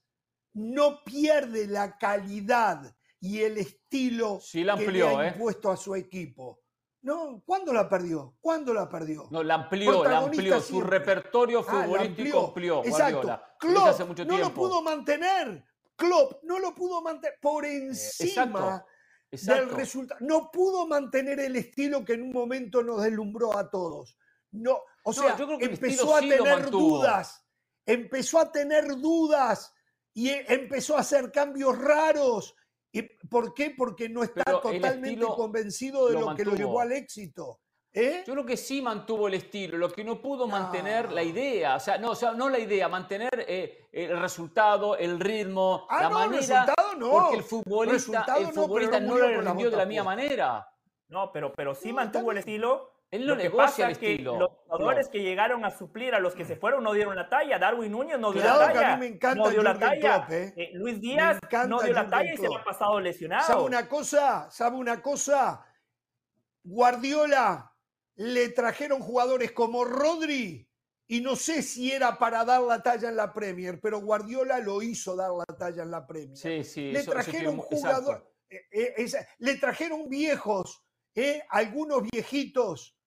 no 0.54 1.04
pierde 1.04 1.68
la 1.68 1.96
calidad 1.96 2.94
y 3.20 3.40
el 3.40 3.58
estilo 3.58 4.40
que 4.50 4.64
le 4.64 5.02
ha 5.02 5.26
¿eh? 5.26 5.32
impuesto 5.32 5.70
a 5.70 5.76
su 5.76 5.94
equipo. 5.94 6.60
No, 7.02 7.42
¿cuándo 7.46 7.72
la 7.72 7.88
perdió? 7.88 8.36
¿Cuándo 8.40 8.74
la 8.74 8.88
perdió? 8.88 9.28
No, 9.30 9.42
la 9.42 9.54
amplió, 9.54 10.04
la 10.04 10.18
amplió. 10.18 10.60
Su 10.60 10.80
repertorio 10.80 11.60
ah, 11.60 11.84
futbolístico 11.84 12.46
amplió. 12.48 12.84
Exacto. 12.84 13.40
Klopp 13.58 14.00
no 14.26 14.38
lo 14.38 14.52
pudo 14.52 14.82
mantener. 14.82 15.64
Klopp 15.96 16.42
no 16.44 16.58
lo 16.58 16.74
pudo 16.74 17.00
mantener 17.02 17.38
por 17.40 17.64
eh, 17.64 17.76
encima 17.76 18.84
del 19.30 19.70
resultado. 19.70 20.18
No 20.24 20.50
pudo 20.50 20.86
mantener 20.86 21.40
el 21.40 21.56
estilo 21.56 22.04
que 22.04 22.14
en 22.14 22.22
un 22.22 22.32
momento 22.32 22.82
nos 22.82 23.02
deslumbró 23.02 23.56
a 23.56 23.70
todos. 23.70 24.16
No, 24.50 24.80
o 25.04 25.12
sea, 25.12 25.36
empezó 25.60 26.16
a 26.16 26.20
tener 26.20 26.70
dudas. 26.70 27.44
Empezó 27.86 28.38
a 28.38 28.52
tener 28.52 28.86
dudas 28.96 29.72
y 30.14 30.30
e, 30.30 30.44
empezó 30.48 30.96
a 30.96 31.00
hacer 31.00 31.30
cambios 31.30 31.78
raros. 31.78 32.54
¿Y 32.92 33.02
¿Por 33.02 33.54
qué? 33.54 33.74
Porque 33.76 34.08
no 34.08 34.22
está 34.22 34.44
totalmente 34.44 35.24
convencido 35.26 36.08
de 36.08 36.14
lo, 36.14 36.34
que 36.34 36.44
lo 36.44 36.54
llevó 36.54 36.80
al 36.80 36.92
éxito. 36.92 37.60
¿eh? 37.92 38.22
Yo 38.26 38.32
creo 38.34 38.46
que 38.46 38.56
sí 38.56 38.80
mantuvo 38.80 39.28
el 39.28 39.34
estilo, 39.34 39.76
lo 39.76 39.90
que 39.90 40.04
no 40.04 40.20
pudo 40.20 40.46
mantener 40.46 41.12
la 41.12 41.22
idea, 41.22 41.76
o 41.76 41.80
sea, 41.80 41.98
no, 41.98 42.10
o 42.10 42.14
sea, 42.14 42.32
no 42.32 42.48
la 42.48 42.58
idea, 42.58 42.88
mantener 42.88 43.30
eh, 43.34 43.88
el 43.92 44.18
resultado, 44.18 44.96
el 44.96 45.20
ritmo, 45.20 45.86
ah, 45.90 46.02
la 46.02 46.08
no, 46.08 46.14
manera, 46.14 46.36
resultado 46.38 46.94
no. 46.96 47.10
porque 47.10 47.36
el 47.36 47.42
futbolista, 47.42 48.26
el 48.38 48.46
futbolista 48.52 49.00
no, 49.00 49.18
lo 49.18 49.40
rindió 49.40 49.70
de 49.70 49.76
la 49.76 49.86
misma 49.86 50.04
manera. 50.04 50.68
No, 51.08 51.32
pero, 51.32 51.52
pero 51.54 51.74
sí 51.74 51.92
mantuvo 51.92 52.32
el 52.32 52.38
estilo 52.38 52.97
él 53.10 53.26
lo 53.26 53.38
que 53.38 53.50
pasa 53.50 53.86
el 53.86 53.92
estilo. 53.92 54.32
que 54.32 54.38
los 54.38 54.50
jugadores 54.50 55.08
que 55.08 55.22
llegaron 55.22 55.64
a 55.64 55.70
suplir 55.70 56.14
a 56.14 56.20
los 56.20 56.34
que 56.34 56.44
se 56.44 56.56
fueron 56.56 56.84
no 56.84 56.92
dieron 56.92 57.16
la 57.16 57.28
talla. 57.28 57.58
Darwin 57.58 57.90
Núñez 57.90 58.18
no 58.18 58.32
dio 58.32 58.44
la 58.44 58.58
talla. 58.58 58.72
Que 58.72 58.84
a 58.84 58.96
mí 58.96 59.00
me 59.00 59.14
encanta 59.14 59.42
no 59.42 59.50
dio 59.50 59.62
la 59.62 59.78
talla. 59.78 60.26
¿eh? 60.30 60.52
Eh, 60.56 60.70
Luis 60.74 61.00
Díaz 61.00 61.38
no 61.66 61.80
dio 61.80 61.94
la 61.94 62.08
talla 62.08 62.34
y 62.34 62.36
se 62.36 62.48
va 62.48 62.62
pasado 62.62 63.00
lesionado. 63.00 63.46
¿Sabe 63.46 63.62
una 63.62 63.88
cosa? 63.88 64.50
¿Sabe 64.50 64.76
una 64.76 65.00
cosa? 65.00 65.64
Guardiola 66.62 67.72
le 68.16 68.50
trajeron 68.50 69.00
jugadores 69.00 69.52
como 69.52 69.84
Rodri 69.84 70.68
y 71.06 71.22
no 71.22 71.34
sé 71.34 71.62
si 71.62 71.90
era 71.90 72.18
para 72.18 72.44
dar 72.44 72.60
la 72.60 72.82
talla 72.82 73.08
en 73.08 73.16
la 73.16 73.32
Premier, 73.32 73.80
pero 73.80 74.00
Guardiola 74.00 74.58
lo 74.58 74.82
hizo 74.82 75.16
dar 75.16 75.30
la 75.30 75.56
talla 75.56 75.82
en 75.82 75.90
la 75.90 76.06
Premier. 76.06 76.36
Sí, 76.36 76.62
sí. 76.62 76.92
Le 76.92 77.04
trajeron 77.04 77.56
jugadores, 77.56 78.22
eh, 78.50 79.08
le 79.38 79.54
trajeron 79.54 80.10
viejos, 80.10 80.84
algunos 81.48 82.02
viejitos 82.02 82.97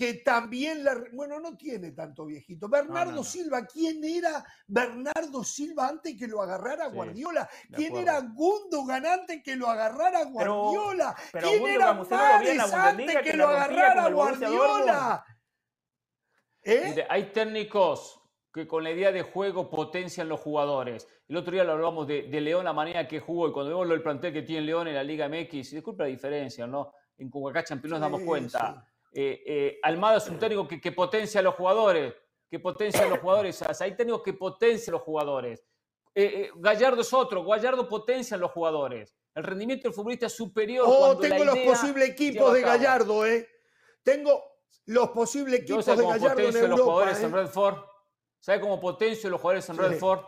que 0.00 0.14
también, 0.14 0.82
la, 0.82 0.94
bueno, 1.12 1.38
no 1.40 1.58
tiene 1.58 1.90
tanto 1.90 2.24
viejito. 2.24 2.70
Bernardo 2.70 3.22
Silva, 3.22 3.66
¿quién 3.66 4.02
era 4.02 4.42
Bernardo 4.66 5.44
Silva 5.44 5.88
antes 5.88 6.16
que 6.18 6.26
lo 6.26 6.40
agarrara 6.40 6.88
Guardiola? 6.88 7.46
¿Quién 7.70 7.94
era 7.96 8.18
Gundogan 8.20 9.04
antes 9.04 9.42
que 9.42 9.56
lo 9.56 9.68
agarrara 9.68 10.24
Guardiola? 10.24 11.14
¿Quién 11.32 11.66
era 11.66 11.92
Mares 11.92 12.72
antes 12.72 13.16
que, 13.18 13.36
lo 13.36 13.48
agarrara 13.48 14.08
Guardiola? 14.08 15.22
¿Eh? 16.62 17.06
hay 17.06 17.30
técnicos 17.32 18.22
que 18.54 18.66
con 18.66 18.82
la 18.82 18.92
idea 18.92 19.12
de 19.12 19.20
juego 19.20 19.68
potencian 19.68 20.30
los 20.30 20.40
jugadores. 20.40 21.06
El 21.28 21.36
otro 21.36 21.52
día 21.52 21.62
lo 21.64 21.72
hablamos 21.72 22.06
de, 22.06 22.22
León, 22.40 22.64
la 22.64 22.72
manera 22.72 23.06
que 23.06 23.20
jugó, 23.20 23.50
y 23.50 23.52
cuando 23.52 23.78
vemos 23.78 23.94
el 23.94 24.02
plantel 24.02 24.32
que 24.32 24.40
tiene 24.40 24.62
León 24.62 24.88
en 24.88 24.94
la 24.94 25.04
Liga 25.04 25.28
MX, 25.28 25.72
y 25.72 25.74
disculpa 25.74 26.04
la 26.04 26.08
diferencia, 26.08 26.66
¿no? 26.66 26.90
En 27.18 27.28
Coca-Cola 27.28 27.64
Champions 27.64 27.90
nos 27.90 28.00
damos 28.00 28.22
cuenta. 28.22 28.86
Eh, 29.12 29.42
eh, 29.44 29.80
Almada 29.82 30.18
es 30.18 30.28
un 30.28 30.38
técnico 30.38 30.68
que, 30.68 30.92
potencia 30.92 31.40
a 31.40 31.42
los 31.42 31.54
jugadores, 31.54 32.14
que 32.48 32.58
potencia 32.58 33.02
a 33.02 33.08
los 33.08 33.18
jugadores. 33.18 33.62
Hay 33.80 33.96
técnicos 33.96 34.22
que 34.22 34.34
potencian 34.34 34.94
a 34.94 34.98
los 34.98 35.02
jugadores. 35.02 35.64
Eh, 36.14 36.50
Gallardo 36.56 37.02
es 37.02 37.12
otro, 37.12 37.44
Gallardo 37.44 37.88
potencia 37.88 38.36
a 38.36 38.40
los 38.40 38.50
jugadores. 38.50 39.16
El 39.34 39.44
rendimiento 39.44 39.88
del 39.88 39.94
futbolista 39.94 40.26
es 40.26 40.34
superior. 40.34 40.86
Oh, 40.88 41.16
tengo 41.18 41.44
los 41.44 41.58
posibles 41.58 42.08
equipos 42.08 42.52
de 42.52 42.62
Gallardo, 42.62 43.24
¿eh? 43.26 43.48
Tengo, 44.02 44.42
los 44.86 45.10
posibles 45.10 45.60
equipos 45.60 45.86
de 45.86 45.94
Gallardo 45.94 46.40
en 46.40 46.56
Europa. 46.56 46.68
Los 46.68 46.80
jugadores 46.80 47.22
en. 47.22 47.32
Redford? 47.32 47.76
¿Sabe 48.40 48.60
cómo 48.60 48.80
potencio 48.80 49.30
los 49.30 49.40
jugadores 49.40 49.68
en 49.68 49.76
Redford? 49.76 50.20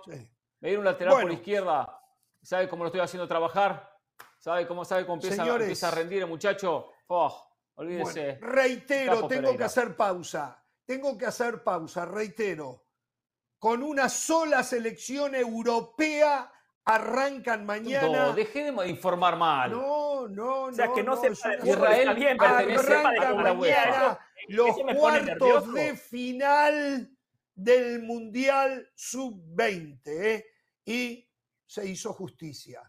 Sí. 0.61 0.77
un 0.77 0.85
lateral 0.85 1.14
por 1.14 1.25
la 1.25 1.33
izquierda. 1.33 1.99
¿Sabe 2.42 2.68
cómo 2.68 2.85
lo 2.85 2.88
estoy 2.88 3.01
haciendo 3.01 3.27
trabajar? 3.27 3.90
¿Sabe 4.38 4.66
cómo, 4.66 4.85
sabe 4.85 5.07
cómo 5.07 5.23
empieza, 5.23 5.88
a 5.88 5.90
rendir 5.92 6.23
el 6.23 6.29
muchacho? 6.29 6.90
Oh, 7.07 7.52
olvídese. 7.75 8.39
reitero, 8.41 9.27
tengo 9.29 9.57
que 9.57 9.65
hacer 9.65 9.97
pausa. 9.97 10.63
Tengo 10.85 11.17
que 11.17 11.27
hacer 11.27 11.63
pausa, 11.63 12.05
reitero. 12.05 12.87
Con 13.59 13.83
una 13.83 14.09
sola 14.09 14.63
selección 14.63 15.35
europea 15.35 16.53
arrancan 16.85 17.65
mañana. 17.65 18.27
No, 18.27 18.33
deje 18.33 18.73
de 18.73 18.89
informar 18.89 19.37
mal. 19.37 19.71
No, 19.71 20.29
no, 20.29 20.29
no. 20.29 20.63
O 20.65 20.73
sea, 20.73 20.93
que 20.93 21.03
no, 21.03 21.17
se 21.17 21.35
sepa 21.35 21.67
Israel 21.67 22.15
bien 22.15 22.37
pertenece 22.37 22.95
a 22.95 23.35
mañana 23.35 24.19
los 24.49 24.77
cuartos 24.97 25.73
de 25.73 25.97
final 25.97 27.17
del 27.55 28.03
Mundial 28.03 28.91
Sub-20. 28.95 30.01
¿eh? 30.07 30.47
Y 30.85 31.29
se 31.67 31.87
hizo 31.87 32.13
justicia. 32.13 32.83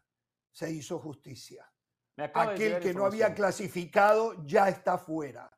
Se 0.52 0.72
hizo 0.72 1.00
justicia. 1.00 1.72
Aquel 2.18 2.80
que 2.80 2.94
no 2.94 3.06
había 3.06 3.34
clasificado 3.34 4.36
ya 4.46 4.70
está 4.70 4.98
fuera. 4.98 5.50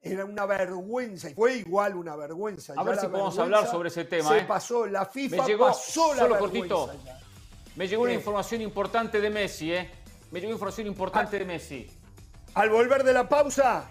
Era 0.00 0.24
una 0.24 0.46
vergüenza, 0.46 1.30
y 1.30 1.34
fue 1.34 1.56
igual 1.56 1.96
una 1.96 2.14
vergüenza. 2.14 2.74
A 2.76 2.82
ver 2.84 2.98
si 2.98 3.08
podemos 3.08 3.38
hablar 3.38 3.66
sobre 3.66 3.88
ese 3.88 4.04
tema. 4.04 4.28
Se 4.28 4.38
¿eh? 4.38 4.44
pasó, 4.46 4.86
la 4.86 5.06
FIFA 5.06 5.44
pasó 5.58 6.14
la 6.14 6.22
solo 6.22 6.38
cortito. 6.38 6.90
Me 7.76 7.88
llegó 7.88 8.02
una 8.02 8.12
información 8.12 8.60
importante 8.62 9.20
de 9.20 9.30
Messi, 9.30 9.72
¿eh? 9.72 9.90
Me 10.30 10.40
llegó 10.40 10.52
información 10.52 10.86
importante 10.86 11.36
ah. 11.36 11.38
de 11.40 11.44
Messi. 11.44 11.90
Al 12.54 12.70
volver 12.70 13.02
de 13.02 13.12
la 13.12 13.28
pausa, 13.28 13.90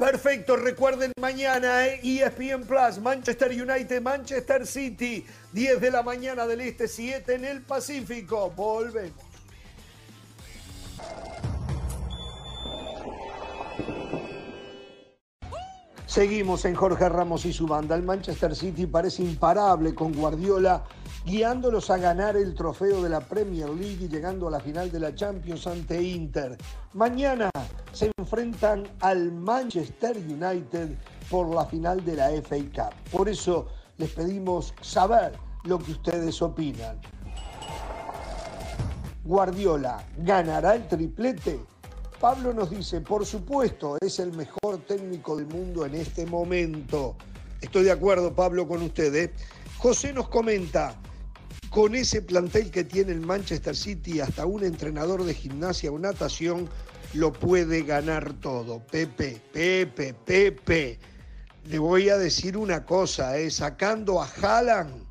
Perfecto, 0.00 0.56
recuerden 0.56 1.12
mañana 1.20 1.86
eh, 1.86 2.00
ESPN 2.02 2.64
Plus, 2.66 2.98
Manchester 3.02 3.50
United, 3.50 4.00
Manchester 4.00 4.66
City, 4.66 5.26
10 5.52 5.78
de 5.78 5.90
la 5.90 6.02
mañana 6.02 6.46
del 6.46 6.62
Este, 6.62 6.88
7 6.88 7.34
en 7.34 7.44
el 7.44 7.60
Pacífico. 7.60 8.50
Volvemos. 8.50 9.29
Seguimos 16.10 16.64
en 16.64 16.74
Jorge 16.74 17.08
Ramos 17.08 17.44
y 17.44 17.52
su 17.52 17.68
banda. 17.68 17.94
El 17.94 18.02
Manchester 18.02 18.56
City 18.56 18.84
parece 18.84 19.22
imparable 19.22 19.94
con 19.94 20.12
Guardiola 20.12 20.82
guiándolos 21.24 21.88
a 21.88 21.98
ganar 21.98 22.36
el 22.36 22.52
trofeo 22.56 23.00
de 23.00 23.08
la 23.08 23.20
Premier 23.20 23.70
League 23.70 24.06
y 24.06 24.08
llegando 24.08 24.48
a 24.48 24.50
la 24.50 24.58
final 24.58 24.90
de 24.90 24.98
la 24.98 25.14
Champions 25.14 25.68
ante 25.68 26.02
Inter. 26.02 26.58
Mañana 26.94 27.48
se 27.92 28.10
enfrentan 28.18 28.88
al 28.98 29.30
Manchester 29.30 30.16
United 30.16 30.98
por 31.30 31.54
la 31.54 31.64
final 31.66 32.04
de 32.04 32.16
la 32.16 32.30
FA 32.42 32.56
Cup. 32.56 33.12
Por 33.12 33.28
eso 33.28 33.68
les 33.96 34.10
pedimos 34.10 34.74
saber 34.80 35.34
lo 35.62 35.78
que 35.78 35.92
ustedes 35.92 36.42
opinan. 36.42 37.00
Guardiola 39.22 40.04
ganará 40.18 40.74
el 40.74 40.88
triplete 40.88 41.60
Pablo 42.20 42.52
nos 42.52 42.68
dice, 42.68 43.00
por 43.00 43.24
supuesto, 43.24 43.96
es 44.02 44.18
el 44.18 44.34
mejor 44.34 44.84
técnico 44.86 45.36
del 45.38 45.46
mundo 45.46 45.86
en 45.86 45.94
este 45.94 46.26
momento. 46.26 47.16
Estoy 47.62 47.84
de 47.84 47.92
acuerdo, 47.92 48.34
Pablo, 48.34 48.68
con 48.68 48.82
ustedes. 48.82 49.30
¿eh? 49.30 49.32
José 49.78 50.12
nos 50.12 50.28
comenta, 50.28 51.00
con 51.70 51.94
ese 51.94 52.20
plantel 52.20 52.70
que 52.70 52.84
tiene 52.84 53.12
el 53.12 53.22
Manchester 53.22 53.74
City, 53.74 54.20
hasta 54.20 54.44
un 54.44 54.64
entrenador 54.64 55.24
de 55.24 55.32
gimnasia 55.32 55.90
o 55.90 55.98
natación 55.98 56.68
lo 57.14 57.32
puede 57.32 57.84
ganar 57.84 58.34
todo. 58.34 58.80
Pepe, 58.80 59.40
Pepe, 59.50 60.12
Pepe. 60.12 60.98
Le 61.64 61.78
voy 61.78 62.10
a 62.10 62.18
decir 62.18 62.58
una 62.58 62.84
cosa, 62.84 63.38
¿eh? 63.38 63.50
sacando 63.50 64.20
a 64.20 64.26
Haaland, 64.26 65.06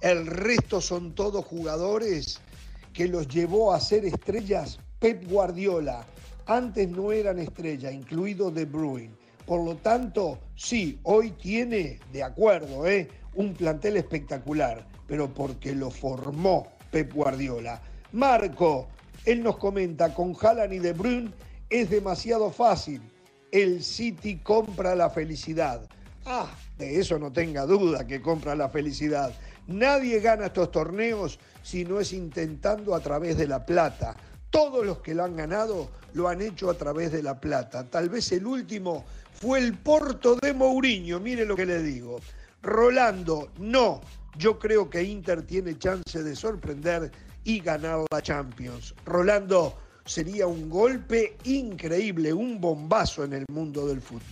el 0.00 0.26
resto 0.26 0.80
son 0.80 1.14
todos 1.14 1.44
jugadores 1.44 2.40
que 2.92 3.06
los 3.06 3.28
llevó 3.28 3.72
a 3.72 3.78
ser 3.78 4.04
estrellas 4.04 4.80
Pep 4.98 5.24
Guardiola 5.30 6.04
antes 6.48 6.88
no 6.88 7.12
eran 7.12 7.38
estrella, 7.38 7.92
incluido 7.92 8.50
De 8.50 8.64
Bruyne. 8.64 9.14
Por 9.46 9.64
lo 9.64 9.76
tanto, 9.76 10.38
sí, 10.56 10.98
hoy 11.04 11.30
tiene, 11.32 12.00
de 12.12 12.22
acuerdo, 12.22 12.86
¿eh? 12.86 13.08
un 13.34 13.54
plantel 13.54 13.96
espectacular, 13.98 14.86
pero 15.06 15.32
porque 15.32 15.74
lo 15.74 15.90
formó 15.90 16.66
Pep 16.90 17.12
Guardiola. 17.12 17.80
Marco, 18.12 18.88
él 19.24 19.42
nos 19.42 19.58
comenta, 19.58 20.14
con 20.14 20.34
Haaland 20.40 20.72
y 20.72 20.78
De 20.78 20.92
Bruyne 20.92 21.30
es 21.68 21.90
demasiado 21.90 22.50
fácil. 22.50 23.02
El 23.52 23.82
City 23.82 24.38
compra 24.38 24.94
la 24.94 25.10
felicidad. 25.10 25.86
Ah, 26.24 26.50
de 26.78 26.98
eso 26.98 27.18
no 27.18 27.32
tenga 27.32 27.66
duda 27.66 28.06
que 28.06 28.20
compra 28.20 28.54
la 28.54 28.68
felicidad. 28.68 29.32
Nadie 29.66 30.20
gana 30.20 30.46
estos 30.46 30.70
torneos 30.70 31.38
si 31.62 31.84
no 31.84 32.00
es 32.00 32.12
intentando 32.14 32.94
a 32.94 33.00
través 33.00 33.36
de 33.36 33.46
la 33.46 33.66
plata. 33.66 34.16
Todos 34.50 34.84
los 34.84 34.98
que 35.00 35.14
lo 35.14 35.24
han 35.24 35.36
ganado 35.36 35.90
lo 36.18 36.28
han 36.28 36.42
hecho 36.42 36.68
a 36.68 36.74
través 36.74 37.12
de 37.12 37.22
la 37.22 37.40
plata. 37.40 37.88
Tal 37.88 38.08
vez 38.08 38.32
el 38.32 38.44
último 38.44 39.04
fue 39.34 39.60
el 39.60 39.78
Porto 39.78 40.34
de 40.34 40.52
Mourinho, 40.52 41.20
mire 41.20 41.44
lo 41.44 41.54
que 41.54 41.64
le 41.64 41.80
digo. 41.80 42.18
Rolando, 42.60 43.52
no, 43.58 44.00
yo 44.36 44.58
creo 44.58 44.90
que 44.90 45.00
Inter 45.00 45.42
tiene 45.42 45.78
chance 45.78 46.20
de 46.20 46.34
sorprender 46.34 47.12
y 47.44 47.60
ganar 47.60 48.00
la 48.10 48.20
Champions. 48.20 48.96
Rolando, 49.06 49.78
sería 50.04 50.48
un 50.48 50.68
golpe 50.68 51.36
increíble, 51.44 52.32
un 52.32 52.60
bombazo 52.60 53.22
en 53.22 53.34
el 53.34 53.44
mundo 53.52 53.86
del 53.86 54.02
fútbol. 54.02 54.22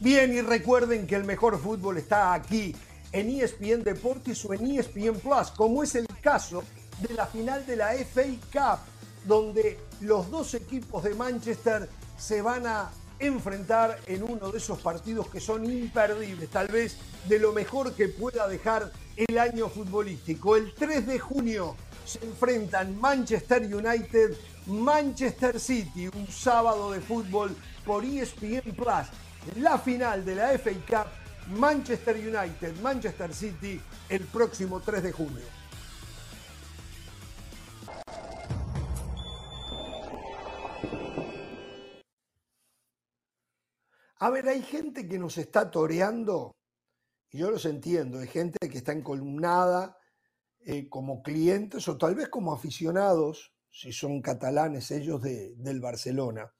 Bien, 0.00 0.32
y 0.32 0.40
recuerden 0.40 1.06
que 1.06 1.16
el 1.16 1.24
mejor 1.24 1.58
fútbol 1.58 1.98
está 1.98 2.32
aquí 2.32 2.74
en 3.12 3.30
ESPN 3.30 3.84
Deportes 3.84 4.44
o 4.44 4.52
en 4.54 4.66
ESPN 4.66 5.20
Plus, 5.20 5.50
como 5.54 5.82
es 5.82 5.94
el 5.94 6.06
caso 6.20 6.64
de 7.00 7.14
la 7.14 7.26
final 7.26 7.64
de 7.66 7.76
la 7.76 7.92
FA 7.94 8.24
Cup, 8.52 8.80
donde 9.26 9.78
los 10.00 10.30
dos 10.30 10.54
equipos 10.54 11.02
de 11.04 11.14
Manchester 11.14 11.88
se 12.18 12.42
van 12.42 12.66
a 12.66 12.90
enfrentar 13.18 13.98
en 14.06 14.22
uno 14.22 14.50
de 14.50 14.58
esos 14.58 14.80
partidos 14.80 15.28
que 15.28 15.40
son 15.40 15.64
imperdibles, 15.64 16.50
tal 16.50 16.68
vez 16.68 16.96
de 17.28 17.38
lo 17.38 17.52
mejor 17.52 17.92
que 17.92 18.08
pueda 18.08 18.46
dejar 18.48 18.92
el 19.16 19.38
año 19.38 19.68
futbolístico. 19.68 20.56
El 20.56 20.74
3 20.74 21.06
de 21.06 21.18
junio 21.18 21.76
se 22.04 22.24
enfrentan 22.24 23.00
Manchester 23.00 23.62
United, 23.62 24.36
Manchester 24.66 25.58
City, 25.58 26.08
un 26.08 26.28
sábado 26.28 26.92
de 26.92 27.00
fútbol 27.00 27.56
por 27.84 28.04
ESPN 28.04 28.74
Plus. 28.74 29.08
La 29.56 29.78
final 29.78 30.24
de 30.24 30.34
la 30.34 30.58
FA 30.58 30.72
Cup 30.88 31.24
Manchester 31.48 32.16
United, 32.16 32.80
Manchester 32.80 33.34
City, 33.34 33.80
el 34.08 34.20
próximo 34.24 34.80
3 34.80 35.02
de 35.02 35.12
junio. 35.12 35.42
A 44.24 44.30
ver, 44.30 44.48
hay 44.48 44.62
gente 44.62 45.06
que 45.06 45.18
nos 45.18 45.36
está 45.36 45.70
toreando, 45.70 46.56
y 47.30 47.40
yo 47.40 47.50
los 47.50 47.66
entiendo, 47.66 48.20
hay 48.20 48.26
gente 48.26 48.70
que 48.70 48.78
está 48.78 48.92
encolumnada 48.92 49.98
eh, 50.60 50.88
como 50.88 51.22
clientes 51.22 51.86
o 51.88 51.98
tal 51.98 52.14
vez 52.14 52.30
como 52.30 52.54
aficionados, 52.54 53.52
si 53.70 53.92
son 53.92 54.22
catalanes 54.22 54.90
ellos 54.92 55.20
del 55.20 55.78
Barcelona. 55.78 56.50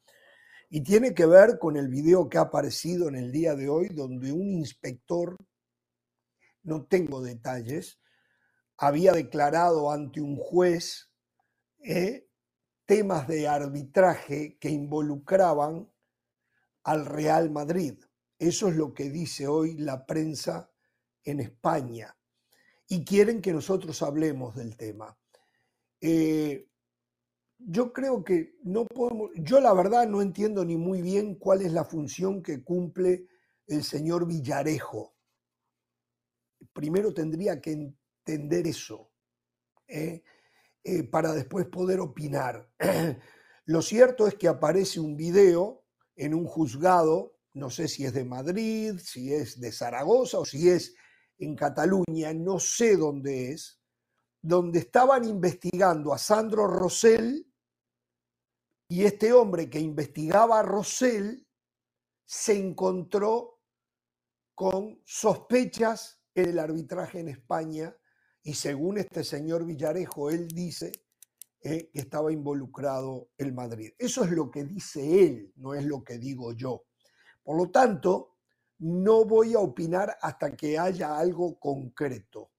Y 0.68 0.82
tiene 0.82 1.14
que 1.14 1.24
ver 1.24 1.58
con 1.58 1.78
el 1.78 1.88
video 1.88 2.28
que 2.28 2.36
ha 2.36 2.42
aparecido 2.42 3.08
en 3.08 3.14
el 3.14 3.32
día 3.32 3.54
de 3.54 3.70
hoy, 3.70 3.88
donde 3.88 4.30
un 4.30 4.46
inspector, 4.46 5.34
no 6.64 6.84
tengo 6.84 7.22
detalles, 7.22 7.98
había 8.76 9.12
declarado 9.12 9.90
ante 9.90 10.20
un 10.20 10.36
juez 10.36 11.10
eh, 11.78 12.28
temas 12.84 13.26
de 13.26 13.48
arbitraje 13.48 14.58
que 14.60 14.68
involucraban 14.68 15.93
al 16.84 17.06
Real 17.06 17.50
Madrid. 17.50 17.94
Eso 18.38 18.68
es 18.68 18.76
lo 18.76 18.94
que 18.94 19.10
dice 19.10 19.46
hoy 19.46 19.76
la 19.76 20.06
prensa 20.06 20.70
en 21.24 21.40
España. 21.40 22.16
Y 22.88 23.04
quieren 23.04 23.40
que 23.40 23.52
nosotros 23.52 24.02
hablemos 24.02 24.54
del 24.54 24.76
tema. 24.76 25.16
Eh, 26.00 26.68
yo 27.58 27.92
creo 27.92 28.22
que 28.22 28.58
no 28.62 28.84
podemos, 28.84 29.30
yo 29.36 29.60
la 29.60 29.72
verdad 29.72 30.06
no 30.06 30.20
entiendo 30.20 30.64
ni 30.64 30.76
muy 30.76 31.00
bien 31.00 31.36
cuál 31.36 31.62
es 31.62 31.72
la 31.72 31.84
función 31.84 32.42
que 32.42 32.62
cumple 32.62 33.26
el 33.66 33.82
señor 33.82 34.26
Villarejo. 34.26 35.14
Primero 36.72 37.14
tendría 37.14 37.60
que 37.60 37.72
entender 37.72 38.66
eso 38.66 39.10
¿eh? 39.88 40.22
Eh, 40.82 41.04
para 41.04 41.32
después 41.32 41.66
poder 41.66 42.00
opinar. 42.00 42.70
Lo 43.64 43.80
cierto 43.80 44.26
es 44.26 44.34
que 44.34 44.48
aparece 44.48 45.00
un 45.00 45.16
video 45.16 45.83
en 46.16 46.34
un 46.34 46.46
juzgado, 46.46 47.36
no 47.54 47.70
sé 47.70 47.88
si 47.88 48.04
es 48.04 48.12
de 48.12 48.24
Madrid, 48.24 48.98
si 48.98 49.32
es 49.32 49.60
de 49.60 49.72
Zaragoza 49.72 50.38
o 50.38 50.44
si 50.44 50.68
es 50.68 50.94
en 51.38 51.56
Cataluña, 51.56 52.32
no 52.32 52.58
sé 52.58 52.96
dónde 52.96 53.52
es, 53.52 53.80
donde 54.42 54.80
estaban 54.80 55.24
investigando 55.24 56.12
a 56.12 56.18
Sandro 56.18 56.66
Rosell 56.66 57.46
Y 58.88 59.04
este 59.04 59.32
hombre 59.32 59.70
que 59.70 59.80
investigaba 59.80 60.60
a 60.60 60.62
Rosell 60.62 61.46
se 62.26 62.58
encontró 62.58 63.60
con 64.54 65.00
sospechas 65.04 66.22
en 66.34 66.50
el 66.50 66.58
arbitraje 66.58 67.20
en 67.20 67.28
España 67.28 67.96
y 68.42 68.54
según 68.54 68.98
este 68.98 69.24
señor 69.24 69.64
Villarejo, 69.64 70.30
él 70.30 70.48
dice 70.48 70.92
eh, 71.66 71.88
que 71.90 72.00
estaba 72.00 72.30
involucrado 72.30 73.30
el 73.38 73.54
Madrid. 73.54 73.92
Eso 73.98 74.22
es 74.22 74.30
lo 74.30 74.50
que 74.50 74.64
dice 74.64 75.24
él, 75.24 75.54
no 75.56 75.72
es 75.72 75.86
lo 75.86 76.04
que 76.04 76.18
digo 76.18 76.52
yo. 76.52 76.84
Por 77.42 77.56
lo 77.56 77.70
tanto, 77.70 78.34
no 78.80 79.24
voy 79.24 79.54
a 79.54 79.60
opinar 79.60 80.14
hasta 80.20 80.54
que 80.54 80.78
haya 80.78 81.16
algo 81.16 81.58
concreto. 81.58 82.50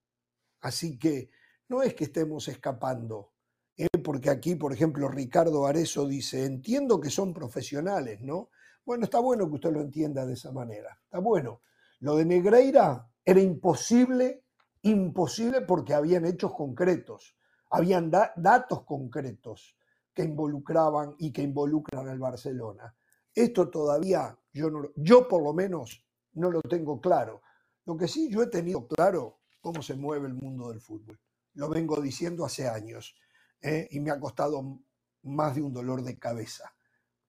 Así 0.62 0.98
que 0.98 1.30
no 1.70 1.84
es 1.84 1.94
que 1.94 2.06
estemos 2.06 2.48
escapando, 2.48 3.34
¿eh? 3.78 3.88
porque 4.04 4.32
aquí, 4.32 4.56
por 4.56 4.74
ejemplo, 4.74 5.08
Ricardo 5.08 5.68
Arezo 5.68 6.08
dice, 6.08 6.44
entiendo 6.44 7.00
que 7.00 7.12
son 7.12 7.32
profesionales, 7.32 8.22
¿no? 8.22 8.50
Bueno, 8.84 9.04
está 9.04 9.20
bueno 9.20 9.48
que 9.48 9.54
usted 9.54 9.72
lo 9.72 9.82
entienda 9.82 10.26
de 10.26 10.34
esa 10.34 10.52
manera, 10.52 11.00
está 11.04 11.20
bueno. 11.20 11.62
Lo 12.00 12.16
de 12.16 12.26
Negreira 12.26 13.08
era 13.24 13.40
imposible, 13.40 14.46
imposible 14.82 15.62
porque 15.62 15.94
habían 15.94 16.26
hechos 16.26 16.56
concretos, 16.56 17.36
habían 17.76 18.10
datos 18.10 18.84
concretos 18.84 19.76
que 20.14 20.24
involucraban 20.24 21.16
y 21.20 21.32
que 21.32 21.42
involucran 21.42 22.08
al 22.08 22.20
Barcelona. 22.20 22.96
Esto 23.34 23.70
todavía 23.70 24.38
yo, 24.54 24.70
no, 24.70 24.90
yo 24.96 25.28
por 25.28 25.44
lo 25.44 25.54
menos 25.54 26.02
no 26.34 26.50
lo 26.50 26.62
tengo 26.62 27.02
claro. 27.02 27.42
Lo 27.86 27.98
que 27.98 28.08
sí 28.08 28.30
yo 28.32 28.42
he 28.42 28.48
tenido 28.48 28.88
claro 28.88 29.40
cómo 29.60 29.82
se 29.82 29.96
mueve 29.96 30.28
el 30.28 30.34
mundo 30.34 30.70
del 30.70 30.80
fútbol. 30.80 31.20
Lo 31.56 31.70
vengo 31.70 32.00
diciendo 32.02 32.46
hace 32.46 32.68
años 32.68 33.16
¿eh? 33.62 33.88
y 33.92 34.00
me 34.00 34.12
ha 34.12 34.20
costado 34.20 34.80
más 35.24 35.56
de 35.56 35.62
un 35.62 35.74
dolor 35.74 36.02
de 36.02 36.18
cabeza. 36.18 36.74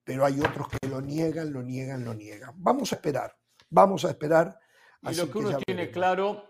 Pero 0.03 0.25
hay 0.25 0.39
otros 0.39 0.67
que 0.69 0.87
lo 0.87 1.01
niegan, 1.01 1.51
lo 1.51 1.61
niegan, 1.61 2.05
lo 2.05 2.13
niegan. 2.13 2.53
Vamos 2.55 2.93
a 2.93 2.95
esperar, 2.95 3.35
vamos 3.69 4.05
a 4.05 4.11
esperar. 4.11 4.57
Y 5.01 5.15
lo 5.15 5.29
que 5.29 5.37
uno 5.37 5.57
tiene 5.57 5.91
claro, 5.91 6.43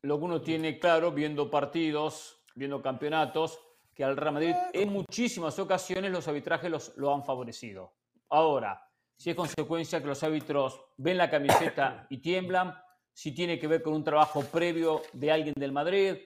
lo 0.00 0.18
que 0.18 0.24
uno 0.24 0.40
tiene 0.40 0.78
claro 0.78 1.12
viendo 1.12 1.50
partidos, 1.50 2.41
viendo 2.54 2.82
campeonatos, 2.82 3.58
que 3.94 4.04
al 4.04 4.16
Real 4.16 4.34
Madrid 4.34 4.54
en 4.72 4.92
muchísimas 4.92 5.58
ocasiones 5.58 6.10
los 6.10 6.26
arbitrajes 6.26 6.70
los, 6.70 6.96
lo 6.96 7.14
han 7.14 7.24
favorecido. 7.24 7.94
Ahora, 8.30 8.82
si 9.16 9.30
es 9.30 9.36
consecuencia 9.36 10.00
que 10.00 10.06
los 10.06 10.22
árbitros 10.22 10.80
ven 10.96 11.18
la 11.18 11.30
camiseta 11.30 12.06
y 12.10 12.18
tiemblan, 12.18 12.74
si 13.12 13.32
tiene 13.32 13.58
que 13.58 13.66
ver 13.66 13.82
con 13.82 13.92
un 13.92 14.02
trabajo 14.02 14.42
previo 14.42 15.02
de 15.12 15.30
alguien 15.30 15.54
del 15.56 15.72
Madrid, 15.72 16.16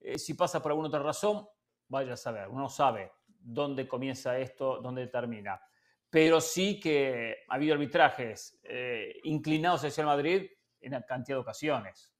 eh, 0.00 0.18
si 0.18 0.34
pasa 0.34 0.60
por 0.60 0.72
alguna 0.72 0.88
otra 0.88 1.02
razón, 1.02 1.46
vaya 1.88 2.14
a 2.14 2.16
saber, 2.16 2.48
uno 2.48 2.68
sabe 2.68 3.12
dónde 3.26 3.86
comienza 3.86 4.38
esto, 4.38 4.80
dónde 4.80 5.06
termina. 5.06 5.60
Pero 6.10 6.40
sí 6.40 6.78
que 6.78 7.44
ha 7.48 7.54
habido 7.54 7.74
arbitrajes 7.74 8.60
eh, 8.64 9.20
inclinados 9.24 9.84
hacia 9.84 10.02
el 10.02 10.06
Madrid 10.08 10.50
en 10.80 11.00
cantidad 11.02 11.36
de 11.36 11.42
ocasiones. 11.42 12.11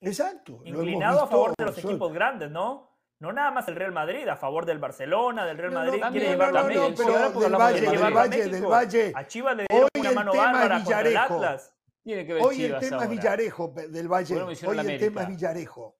Exacto. 0.00 0.60
Inclinado 0.64 1.22
a 1.22 1.26
favor 1.26 1.54
de 1.56 1.64
los 1.64 1.78
equipos 1.78 2.12
grandes, 2.12 2.50
¿no? 2.50 2.88
No 3.20 3.32
nada 3.32 3.50
más 3.50 3.66
el 3.66 3.74
Real 3.74 3.90
Madrid, 3.90 4.28
a 4.28 4.36
favor 4.36 4.64
del 4.64 4.78
Barcelona, 4.78 5.44
del 5.44 5.58
Real 5.58 5.72
Madrid, 5.72 6.00
quiere 6.12 6.28
llevar 6.28 6.52
la 6.52 6.66
pero 6.68 7.40
del 7.40 7.54
Valle, 7.56 7.80
del 7.80 8.14
Valle, 8.14 8.48
del 8.48 8.64
Valle. 8.64 9.12
A 9.14 9.26
Chivas 9.26 9.56
le 9.56 9.66
dieron 9.68 9.88
una 9.98 10.12
mano 10.12 10.32
bárbara 10.34 10.76
contra 10.76 11.00
el 11.00 11.16
Atlas. 11.16 11.74
Tiene 12.04 12.24
que 12.24 12.34
ver 12.34 12.42
Hoy 12.42 12.64
el 12.64 12.78
tema 12.78 13.04
es 13.04 13.10
Villarejo 13.10 13.74
del 13.74 14.08
Valle. 14.08 14.40
Hoy 14.40 14.78
el 14.78 14.98
tema 14.98 15.22
es 15.22 15.28
Villarejo. 15.28 15.98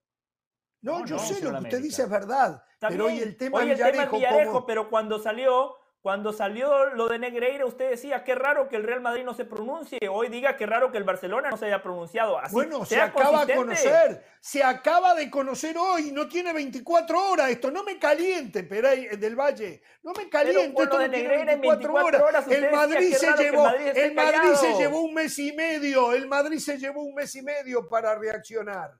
No, 0.80 1.04
yo 1.04 1.18
sé 1.18 1.42
lo 1.42 1.50
que 1.50 1.64
usted 1.64 1.82
dice 1.82 2.02
es 2.02 2.08
verdad. 2.08 2.62
pero 2.78 3.06
hoy 3.06 3.18
el 3.18 3.36
tema 3.36 3.58
hoy 3.58 3.70
Villarejo. 3.70 3.96
Tema 3.96 4.12
Villarejo 4.12 4.64
pero 4.64 4.88
cuando 4.88 5.18
salió 5.18 5.74
cuando 6.08 6.32
salió 6.32 6.86
lo 6.94 7.06
de 7.06 7.18
Negreira, 7.18 7.66
usted 7.66 7.90
decía, 7.90 8.24
qué 8.24 8.34
raro 8.34 8.66
que 8.66 8.76
el 8.76 8.82
Real 8.82 9.02
Madrid 9.02 9.24
no 9.26 9.34
se 9.34 9.44
pronuncie. 9.44 9.98
Hoy 10.10 10.30
diga, 10.30 10.56
qué 10.56 10.64
raro 10.64 10.90
que 10.90 10.96
el 10.96 11.04
Barcelona 11.04 11.50
no 11.50 11.58
se 11.58 11.66
haya 11.66 11.82
pronunciado. 11.82 12.38
Así, 12.38 12.54
bueno, 12.54 12.86
se 12.86 12.98
acaba 12.98 13.44
de 13.44 13.54
conocer. 13.54 14.24
Se 14.40 14.64
acaba 14.64 15.14
de 15.14 15.28
conocer 15.28 15.76
hoy. 15.76 16.10
No 16.10 16.26
tiene 16.26 16.54
24 16.54 17.30
horas 17.30 17.50
esto. 17.50 17.70
No 17.70 17.84
me 17.84 17.98
caliente, 17.98 18.62
Pereira 18.62 19.18
del 19.18 19.36
Valle. 19.36 19.82
No 20.02 20.14
me 20.14 20.30
caliente. 20.30 20.82
Esto 20.82 20.98
no 20.98 21.10
tiene 21.10 21.56
24, 21.56 22.24
horas. 22.24 22.48
el 22.48 22.70
Madrid, 22.70 23.12
se 23.12 23.30
llevó, 23.34 23.68
el 23.68 24.14
Madrid, 24.14 24.54
se 24.54 24.74
llevó 24.78 25.02
un 25.02 25.12
mes 25.12 25.38
y 25.38 25.52
medio. 25.52 26.14
El 26.14 26.26
Madrid 26.26 26.58
se 26.58 26.78
llevó 26.78 27.02
un 27.02 27.16
mes 27.16 27.34
y 27.34 27.42
medio 27.42 27.86
para 27.86 28.18
reaccionar. 28.18 28.98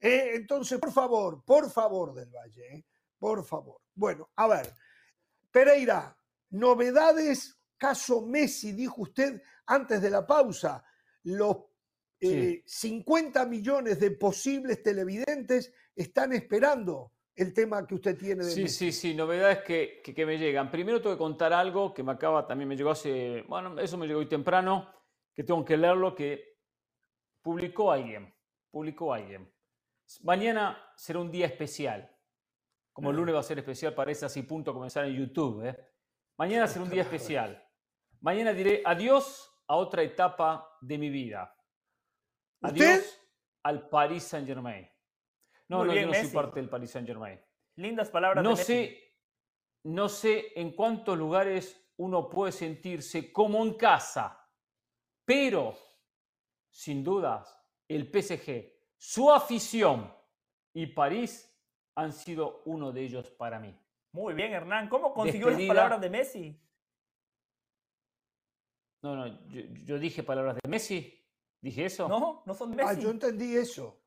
Eh, 0.00 0.32
entonces, 0.34 0.80
por 0.80 0.90
favor, 0.90 1.44
por 1.44 1.70
favor, 1.70 2.12
del 2.12 2.30
Valle. 2.30 2.78
Eh, 2.78 2.84
por 3.16 3.44
favor. 3.44 3.80
Bueno, 3.94 4.28
a 4.34 4.48
ver. 4.48 4.74
Pereira, 5.52 6.16
Novedades, 6.52 7.60
caso 7.76 8.22
Messi, 8.26 8.72
dijo 8.72 9.02
usted 9.02 9.42
antes 9.66 10.00
de 10.00 10.10
la 10.10 10.26
pausa, 10.26 10.84
los 11.24 11.56
50 12.20 13.42
eh, 13.42 13.46
millones 13.46 13.98
de 13.98 14.12
posibles 14.12 14.82
televidentes 14.82 15.72
están 15.94 16.32
esperando 16.32 17.12
el 17.34 17.52
tema 17.52 17.86
que 17.86 17.94
usted 17.94 18.16
tiene 18.16 18.44
de 18.44 18.50
Sí, 18.50 18.68
sí, 18.68 18.92
sí, 18.92 19.14
novedades 19.14 19.62
que, 19.62 20.02
que, 20.02 20.26
me 20.26 20.38
llegan. 20.38 20.70
Primero 20.70 21.00
tengo 21.00 21.16
que 21.16 21.18
contar 21.18 21.52
algo 21.52 21.92
que 21.94 22.02
me 22.02 22.12
acaba, 22.12 22.46
también 22.46 22.68
me 22.68 22.76
llegó 22.76 22.90
hace, 22.90 23.42
bueno, 23.48 23.78
eso 23.80 23.96
me 23.96 24.06
llegó 24.06 24.20
hoy 24.20 24.28
temprano, 24.28 24.88
que 25.34 25.42
tengo 25.42 25.64
que 25.64 25.76
leerlo, 25.76 26.14
que 26.14 26.58
publicó 27.40 27.90
alguien, 27.90 28.32
publicó 28.70 29.14
alguien. 29.14 29.50
Mañana 30.22 30.78
será 30.96 31.20
un 31.20 31.30
día 31.30 31.46
especial. 31.46 32.08
Como 32.92 33.10
el 33.10 33.16
lunes 33.16 33.34
va 33.34 33.40
a 33.40 33.44
ser 33.44 33.58
especial, 33.58 33.94
parece 33.94 34.26
así 34.26 34.42
punto 34.42 34.74
comenzar 34.74 35.06
en 35.06 35.16
YouTube. 35.16 35.66
¿eh? 35.66 35.91
Mañana 36.42 36.66
será 36.66 36.82
un 36.82 36.90
día 36.90 37.02
especial. 37.02 37.64
Mañana 38.20 38.52
diré 38.52 38.82
adiós 38.84 39.48
a 39.68 39.76
otra 39.76 40.02
etapa 40.02 40.76
de 40.80 40.98
mi 40.98 41.08
vida. 41.08 41.56
Adiós 42.62 43.16
al 43.62 43.88
Paris 43.88 44.24
Saint 44.24 44.44
Germain. 44.44 44.90
No, 45.68 45.84
no, 45.84 45.94
yo 45.94 46.04
no 46.04 46.12
soy 46.12 46.26
parte 46.30 46.58
del 46.58 46.68
Paris 46.68 46.90
Saint 46.90 47.06
Germain. 47.06 47.40
Lindas 47.76 48.10
palabras. 48.10 48.42
No 48.42 48.56
sé, 48.56 49.14
no 49.84 50.08
sé 50.08 50.52
en 50.56 50.74
cuántos 50.74 51.16
lugares 51.16 51.80
uno 51.98 52.28
puede 52.28 52.50
sentirse 52.50 53.32
como 53.32 53.64
en 53.64 53.74
casa, 53.74 54.44
pero 55.24 55.78
sin 56.68 57.04
dudas 57.04 57.56
el 57.86 58.10
PSG, 58.10 58.96
su 58.96 59.30
afición 59.30 60.12
y 60.74 60.88
París 60.88 61.56
han 61.94 62.12
sido 62.12 62.64
uno 62.64 62.90
de 62.90 63.02
ellos 63.02 63.30
para 63.30 63.60
mí. 63.60 63.78
Muy 64.12 64.34
bien, 64.34 64.52
Hernán. 64.52 64.88
¿Cómo 64.88 65.12
consiguió 65.14 65.50
las 65.50 65.62
palabras 65.62 66.00
de 66.00 66.10
Messi? 66.10 66.60
No, 69.02 69.16
no, 69.16 69.48
yo, 69.48 69.98
dije 69.98 70.22
palabras 70.22 70.56
de 70.62 70.68
Messi. 70.68 71.18
¿Dije 71.60 71.86
eso? 71.86 72.08
No, 72.08 72.42
no 72.44 72.54
son 72.54 72.70
de 72.70 72.82
ah, 72.82 72.86
Messi. 72.86 73.00
Ah, 73.00 73.02
yo 73.02 73.10
entendí 73.10 73.56
eso. 73.56 74.00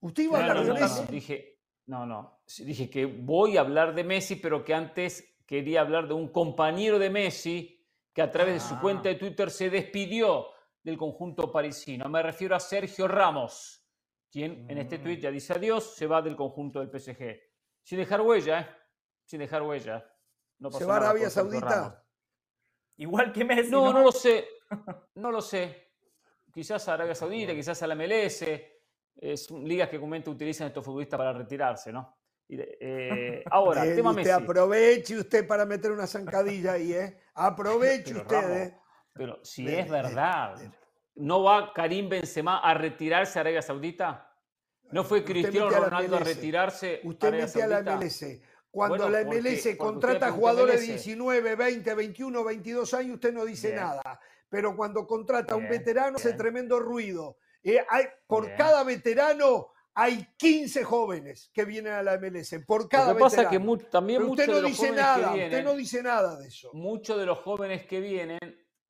Usted 0.00 0.24
iba 0.24 0.38
a 0.38 0.42
hablar 0.42 0.64
de 0.64 0.72
Messi. 0.72 1.00
No, 1.02 1.06
dije, 1.06 1.60
no, 1.86 2.06
no. 2.06 2.42
Dije 2.58 2.90
que 2.90 3.06
voy 3.06 3.56
a 3.56 3.60
hablar 3.60 3.94
de 3.94 4.04
Messi, 4.04 4.36
pero 4.36 4.64
que 4.64 4.74
antes 4.74 5.36
quería 5.46 5.82
hablar 5.82 6.08
de 6.08 6.14
un 6.14 6.28
compañero 6.28 6.98
de 6.98 7.10
Messi 7.10 7.78
que 8.12 8.22
a 8.22 8.30
través 8.30 8.54
de 8.54 8.60
su 8.60 8.80
cuenta 8.80 9.08
de 9.08 9.16
ah. 9.16 9.18
Twitter 9.18 9.50
se 9.50 9.70
despidió 9.70 10.46
del 10.82 10.96
conjunto 10.96 11.52
parisino. 11.52 12.08
Me 12.08 12.22
refiero 12.22 12.56
a 12.56 12.60
Sergio 12.60 13.06
Ramos, 13.06 13.86
quien 14.30 14.68
en 14.70 14.78
este 14.78 14.98
tweet 14.98 15.18
mm. 15.18 15.20
ya 15.20 15.30
dice 15.30 15.52
adiós, 15.52 15.94
se 15.94 16.06
va 16.06 16.22
del 16.22 16.36
conjunto 16.36 16.80
del 16.80 16.90
PSG. 16.90 17.40
Sin 17.82 17.98
dejar 17.98 18.20
huella, 18.22 18.60
¿eh? 18.60 18.81
Sin 19.32 19.38
dejar 19.38 19.62
huella. 19.62 20.06
No 20.58 20.70
¿Se 20.70 20.84
va 20.84 20.96
a 20.96 20.96
Arabia 20.98 21.30
Saudita? 21.30 22.04
Igual 22.98 23.32
que 23.32 23.46
Messi. 23.46 23.70
No, 23.70 23.90
no, 23.90 24.02
lo 24.02 24.12
sé. 24.12 24.46
No 25.14 25.30
lo 25.30 25.40
sé. 25.40 25.92
Quizás 26.52 26.86
a 26.88 26.94
Arabia 26.94 27.14
Saudita, 27.14 27.54
quizás 27.54 27.82
a 27.82 27.86
la 27.86 27.94
MLS. 27.94 28.42
Es 29.16 29.50
ligas 29.50 29.88
que 29.88 29.96
comúnmente 29.96 30.28
utilizan 30.28 30.66
estos 30.66 30.84
futbolistas 30.84 31.16
para 31.16 31.32
retirarse, 31.32 31.90
¿no? 31.90 32.14
Eh, 32.46 33.42
ahora, 33.50 33.86
el 33.86 33.96
tema 33.96 34.10
usted 34.10 34.30
Aproveche 34.30 35.16
usted 35.16 35.46
para 35.46 35.64
meter 35.64 35.92
una 35.92 36.06
zancadilla 36.06 36.72
ahí, 36.72 36.92
¿eh? 36.92 37.18
Aproveche 37.32 38.14
usted, 38.14 38.50
¿eh? 38.50 38.78
Pero 39.14 39.42
si 39.42 39.66
es 39.66 39.88
verdad, 39.88 40.60
¿no 41.14 41.42
va 41.42 41.72
Karim 41.72 42.10
Benzema 42.10 42.58
a 42.58 42.74
retirarse 42.74 43.38
a 43.38 43.40
Arabia 43.40 43.62
Saudita? 43.62 44.30
¿No 44.90 45.04
fue 45.04 45.24
Cristiano 45.24 45.70
Ronaldo 45.70 46.16
a, 46.16 46.20
retirarse 46.20 47.00
Usted 47.04 47.32
mete 47.32 47.62
a 47.62 47.66
la 47.66 47.96
MLS. 47.96 48.42
Cuando 48.72 49.06
la 49.10 49.22
MLS 49.24 49.76
contrata 49.76 50.32
jugadores 50.32 50.80
de 50.80 50.94
19, 50.94 51.56
20, 51.56 51.94
21, 51.94 52.42
22 52.42 52.94
años, 52.94 53.14
usted 53.16 53.34
no 53.34 53.44
dice 53.44 53.74
nada. 53.74 54.18
Pero 54.48 54.74
cuando 54.74 55.06
contrata 55.06 55.52
a 55.52 55.56
un 55.58 55.68
veterano, 55.68 56.16
hace 56.16 56.32
tremendo 56.32 56.80
ruido. 56.80 57.36
Eh, 57.62 57.84
hay, 57.86 58.06
por 58.26 58.56
cada 58.56 58.82
veterano 58.82 59.68
hay 59.92 60.26
15 60.38 60.84
jóvenes 60.84 61.50
que 61.52 61.66
vienen 61.66 61.92
a 61.92 62.02
la 62.02 62.16
MLS. 62.16 62.64
Por 62.66 62.88
cada 62.88 63.08
Lo 63.08 63.16
que 63.16 63.20
pasa 63.20 63.50
que 63.50 63.60
también 63.90 64.22
usted 64.22 64.48
no 64.48 64.62
dice 64.62 64.90
nada, 64.90 65.34
usted 65.34 65.64
no 65.64 65.74
dice 65.74 66.02
nada 66.02 66.38
de 66.38 66.48
eso. 66.48 66.70
Muchos 66.72 67.18
de 67.18 67.26
los 67.26 67.40
jóvenes 67.40 67.84
que 67.84 68.00
vienen 68.00 68.40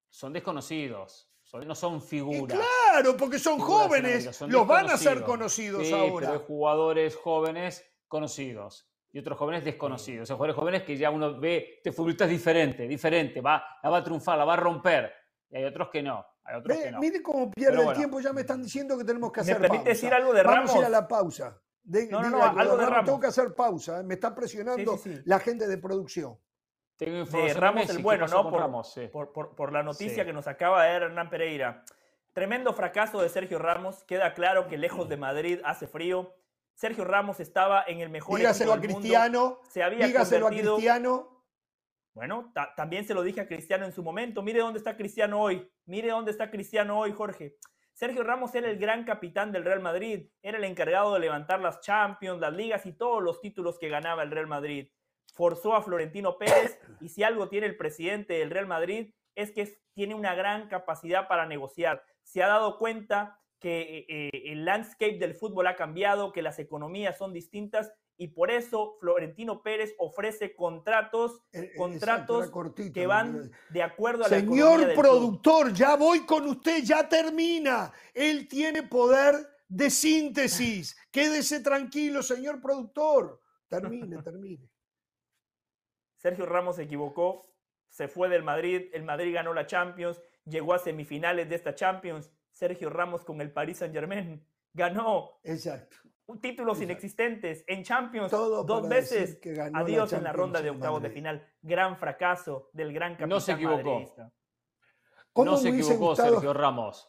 son 0.09 0.33
desconocidos. 0.33 1.29
no 1.66 1.75
son 1.75 2.01
figuras. 2.01 2.57
claro, 2.57 3.16
porque 3.16 3.40
son 3.40 3.59
jóvenes. 3.59 4.40
los 4.42 4.64
van 4.64 4.90
a 4.90 4.97
ser 4.97 5.25
conocidos 5.25 5.92
ahora. 5.92 6.29
Pero 6.29 6.40
hay 6.40 6.47
jugadores 6.47 7.16
jóvenes 7.16 7.85
conocidos 8.07 8.87
y 9.12 9.18
otros 9.18 9.38
jóvenes 9.38 9.64
desconocidos. 9.64 10.22
O 10.22 10.27
sea, 10.27 10.37
jugadores 10.37 10.57
jóvenes 10.57 10.83
que 10.85 10.96
ya 10.96 11.11
uno 11.11 11.38
ve, 11.38 11.75
este 11.77 11.92
futbolista 11.92 12.25
es 12.25 12.31
diferente, 12.31 12.88
diferente, 12.88 13.40
va, 13.40 13.62
la 13.83 13.90
va 13.90 13.98
a 13.98 14.05
triunfar, 14.05 14.38
la 14.38 14.44
va 14.44 14.55
a 14.55 14.57
romper. 14.57 15.12
Y 15.51 15.57
hay 15.57 15.64
otros 15.64 15.90
que 15.90 16.03
no. 16.03 16.25
Hay 16.44 16.57
otros 16.57 16.79
que 16.79 16.90
no. 16.90 16.98
Mire 16.98 17.22
cómo 17.22 17.51
pierde 17.51 17.83
el 17.83 17.92
tiempo, 17.94 18.20
ya 18.20 18.33
me 18.33 18.40
están 18.40 18.62
diciendo 18.62 18.96
que 18.96 19.05
tenemos 19.05 19.31
que 19.31 19.40
hacer 19.40 19.61
¿Me 19.61 19.68
permite 19.68 19.90
decir 19.90 20.12
algo 20.12 20.33
de 20.33 20.42
Ramos? 20.42 20.70
Vamos 20.70 20.75
a 20.75 20.79
ir 20.79 20.85
a 20.87 20.88
la 20.88 21.07
pausa. 21.07 21.61
no, 21.85 22.22
no, 22.22 22.31
no, 22.31 22.42
algo 22.42 22.77
de 22.79 22.87
Ramos. 22.87 23.05
Tengo 23.05 23.20
que 23.20 23.27
hacer 23.27 23.55
pausa, 23.55 24.01
¿eh? 24.01 24.03
me 24.03 24.14
está 24.14 24.35
presionando 24.35 24.98
la 25.27 25.38
gente 25.38 25.68
de 25.68 25.77
producción. 25.77 26.38
Tengo 26.96 27.25
de 27.25 27.53
Ramos 27.53 27.90
el 27.90 27.98
bueno, 27.98 28.27
¿no? 28.27 28.48
Por, 28.48 28.61
Ramos, 28.61 28.98
por, 29.12 29.33
por, 29.33 29.55
por, 29.55 29.72
la 29.72 29.83
noticia 29.83 30.25
que 30.25 30.33
nos 30.33 30.46
acaba 30.46 30.85
de 30.85 30.92
dar 30.92 31.03
Hernán 31.03 31.29
Pereira. 31.29 31.85
Tremendo 32.33 32.72
fracaso 32.72 33.20
de 33.20 33.29
Sergio 33.29 33.59
Ramos. 33.59 34.05
Queda 34.05 34.33
claro 34.33 34.68
que 34.68 34.79
lejos 34.79 35.09
de 35.09 35.18
Madrid 35.18 35.61
hace 35.64 35.87
frío. 35.87 36.35
Sergio 36.75 37.05
Ramos 37.05 37.41
estaba 37.41 37.85
en 37.87 38.01
el 38.01 38.09
mejor 38.09 38.39
dígaselo 38.39 38.73
equipo 38.73 38.83
del 38.83 38.91
a 38.91 38.95
Cristiano, 38.95 39.41
mundo. 39.41 39.61
Se 39.71 39.83
había 39.83 40.07
dígaselo 40.07 40.47
a 40.47 40.51
Cristiano. 40.51 41.45
Bueno, 42.15 42.53
también 42.77 43.07
se 43.07 43.15
lo 43.15 43.23
dije 43.23 43.41
a 43.41 43.49
Cristiano 43.49 43.87
en 43.87 43.93
su 43.93 44.03
momento. 44.03 44.43
Mire 44.43 44.61
dónde 44.61 44.79
está 44.79 44.97
Cristiano 44.97 45.41
hoy. 45.41 45.71
Mire 45.87 46.11
dónde 46.11 46.31
está 46.31 46.51
Cristiano 46.51 46.99
hoy, 46.99 47.13
Jorge. 47.13 47.57
Sergio 47.95 48.23
Ramos 48.23 48.55
era 48.55 48.71
el 48.71 48.79
gran 48.79 49.05
capitán 49.05 49.53
del 49.53 49.65
Real 49.65 49.81
Madrid. 49.81 50.29
Era 50.43 50.59
el 50.59 50.65
encargado 50.65 51.15
de 51.15 51.21
levantar 51.21 51.61
las 51.61 51.81
Champions, 51.81 52.41
las 52.41 52.53
ligas 52.53 52.85
y 52.87 52.93
todos 52.93 53.23
los 53.23 53.41
títulos 53.41 53.79
que 53.79 53.89
ganaba 53.89 54.23
el 54.23 54.31
Real 54.31 54.47
Madrid. 54.47 54.89
Forzó 55.35 55.75
a 55.75 55.83
Florentino 55.83 56.37
Pérez 56.37 56.79
y 57.01 57.09
si 57.09 57.23
algo 57.23 57.49
tiene 57.49 57.67
el 57.67 57.77
presidente 57.77 58.35
del 58.35 58.51
Real 58.51 58.67
Madrid 58.67 59.15
es 59.35 59.51
que 59.53 59.79
tiene 59.95 60.15
una 60.15 60.35
gran 60.35 60.69
capacidad 60.69 61.29
para 61.29 61.47
negociar. 61.47 62.05
Se 62.23 62.43
ha 62.43 62.49
dado 62.49 62.79
cuenta 62.79 63.41
que 63.62 64.05
eh, 64.09 64.53
el 64.53 64.64
landscape 64.64 65.18
del 65.18 65.35
fútbol 65.35 65.68
ha 65.68 65.77
cambiado, 65.77 66.33
que 66.33 66.42
las 66.42 66.59
economías 66.59 67.16
son 67.16 67.33
distintas 67.33 67.92
y 68.18 68.29
por 68.29 68.51
eso 68.51 68.96
Florentino 69.01 69.62
Pérez 69.62 69.94
ofrece 69.98 70.55
contratos, 70.55 71.40
eh, 71.53 71.61
eh, 71.61 71.72
contratos 71.77 72.51
que 72.92 73.07
van 73.07 73.51
de 73.70 73.83
acuerdo 73.83 74.25
a 74.25 74.29
la 74.29 74.40
Señor 74.40 74.94
productor, 74.94 75.72
ya 75.72 75.96
voy 75.96 76.27
con 76.27 76.46
usted, 76.46 76.83
ya 76.83 77.09
termina. 77.09 77.92
Él 78.12 78.48
tiene 78.48 78.83
poder 78.83 79.35
de 79.68 79.90
síntesis. 79.90 80.96
Quédese 81.11 81.61
tranquilo, 81.61 82.22
señor 82.22 82.61
productor. 82.61 83.40
Termine, 83.68 84.22
termine. 84.22 84.68
Sergio 86.16 86.46
Ramos 86.46 86.77
se 86.77 86.83
equivocó, 86.83 87.53
se 87.88 88.09
fue 88.09 88.29
del 88.29 88.42
Madrid, 88.42 88.90
el 88.92 89.03
Madrid 89.05 89.35
ganó 89.35 89.55
la 89.55 89.66
Champions, 89.66 90.20
llegó 90.44 90.75
a 90.75 90.79
semifinales 90.79 91.48
de 91.48 91.55
esta 91.57 91.75
Champions 91.75 92.31
Sergio 92.53 92.91
Ramos 92.91 93.25
con 93.25 93.41
el 93.41 93.51
Paris 93.51 93.79
Saint 93.79 93.95
Germain. 93.95 94.45
Ganó 94.75 95.41
Exacto. 95.43 95.97
títulos 96.41 96.81
inexistentes 96.81 97.65
en 97.67 97.83
Champions 97.83 98.31
dos 98.31 98.88
veces. 98.88 99.38
Adiós 99.75 100.12
en 100.12 100.25
la 100.25 100.33
ronda 100.33 100.62
de 100.62 100.71
octavos 100.71 101.03
de 101.03 101.11
final. 101.11 101.47
Gran 101.61 101.97
fracaso 101.97 102.71
del 102.73 102.93
gran 102.93 103.12
capitán 103.12 103.29
No 103.29 103.41
se 103.41 103.53
equivocó. 103.53 104.15
No 105.37 105.57
se 105.57 105.69
equivocó 105.71 106.17
Sergio 106.17 106.53
Ramos. 106.53 107.09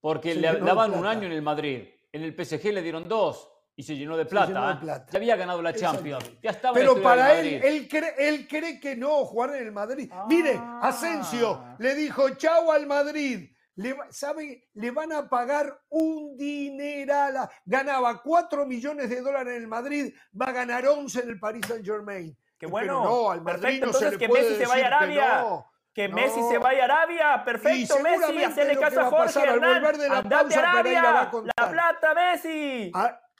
Porque 0.00 0.34
le 0.34 0.52
daban 0.60 0.92
un 0.94 1.06
año 1.06 1.26
en 1.26 1.32
el 1.32 1.42
Madrid. 1.42 1.88
En 2.12 2.22
el 2.22 2.32
PSG 2.34 2.72
le 2.72 2.82
dieron 2.82 3.08
dos 3.08 3.50
y 3.76 3.82
se 3.82 3.96
llenó 3.96 4.16
de 4.16 4.26
plata. 4.26 4.80
Ya 4.82 5.18
había 5.18 5.36
ganado 5.36 5.60
la 5.60 5.72
Champions. 5.72 6.32
Ya 6.42 6.50
estaba 6.50 6.74
Pero 6.74 7.02
para 7.02 7.38
él, 7.38 7.60
él 7.64 7.88
cree, 7.88 8.14
él 8.18 8.46
cree 8.46 8.78
que 8.78 8.96
no 8.96 9.24
jugar 9.24 9.56
en 9.56 9.66
el 9.66 9.72
Madrid. 9.72 10.10
Mire, 10.28 10.60
Asensio 10.80 11.60
ah. 11.60 11.76
le 11.78 11.94
dijo 11.94 12.28
chau 12.36 12.70
al 12.70 12.86
Madrid 12.86 13.53
le, 13.76 13.96
¿sabe? 14.10 14.68
Le 14.74 14.90
van 14.90 15.12
a 15.12 15.28
pagar 15.28 15.80
un 15.88 16.36
dineral. 16.36 17.48
Ganaba 17.64 18.22
4 18.22 18.66
millones 18.66 19.10
de 19.10 19.20
dólares 19.20 19.56
en 19.56 19.62
el 19.62 19.68
Madrid, 19.68 20.14
va 20.40 20.46
a 20.46 20.52
ganar 20.52 20.86
11 20.86 21.20
en 21.20 21.28
el 21.30 21.38
Paris 21.38 21.62
Saint 21.66 21.84
Germain. 21.84 22.36
Qué 22.58 22.66
bueno. 22.66 23.04
no, 23.04 23.30
al 23.30 23.42
Madrid 23.42 23.82
no 23.84 23.92
se 23.92 24.12
le 24.12 24.18
que 24.18 24.28
Messi 24.28 24.56
se 24.56 24.66
vaya 24.66 24.84
a 24.84 24.86
Arabia. 24.86 25.44
Que, 25.92 26.08
Messi 26.08 26.40
se 26.50 26.58
vaya 26.58 26.82
a 26.82 26.84
Arabia. 26.84 27.44
Perfecto, 27.44 28.00
Messi. 28.00 28.42
Hacele 28.42 28.76
caso 28.76 29.00
a 29.00 29.04
Jorge. 29.10 29.40
Al 29.40 29.60
volver 29.60 29.98
de 29.98 30.08
la 30.08 30.22
pausa, 30.22 30.58
Arabia, 30.58 30.82
Pereira 30.82 31.12
va 31.12 31.20
a 31.22 31.30
contar. 31.30 31.54
La 31.56 31.70
plata, 31.70 32.14
Messi. 32.14 32.92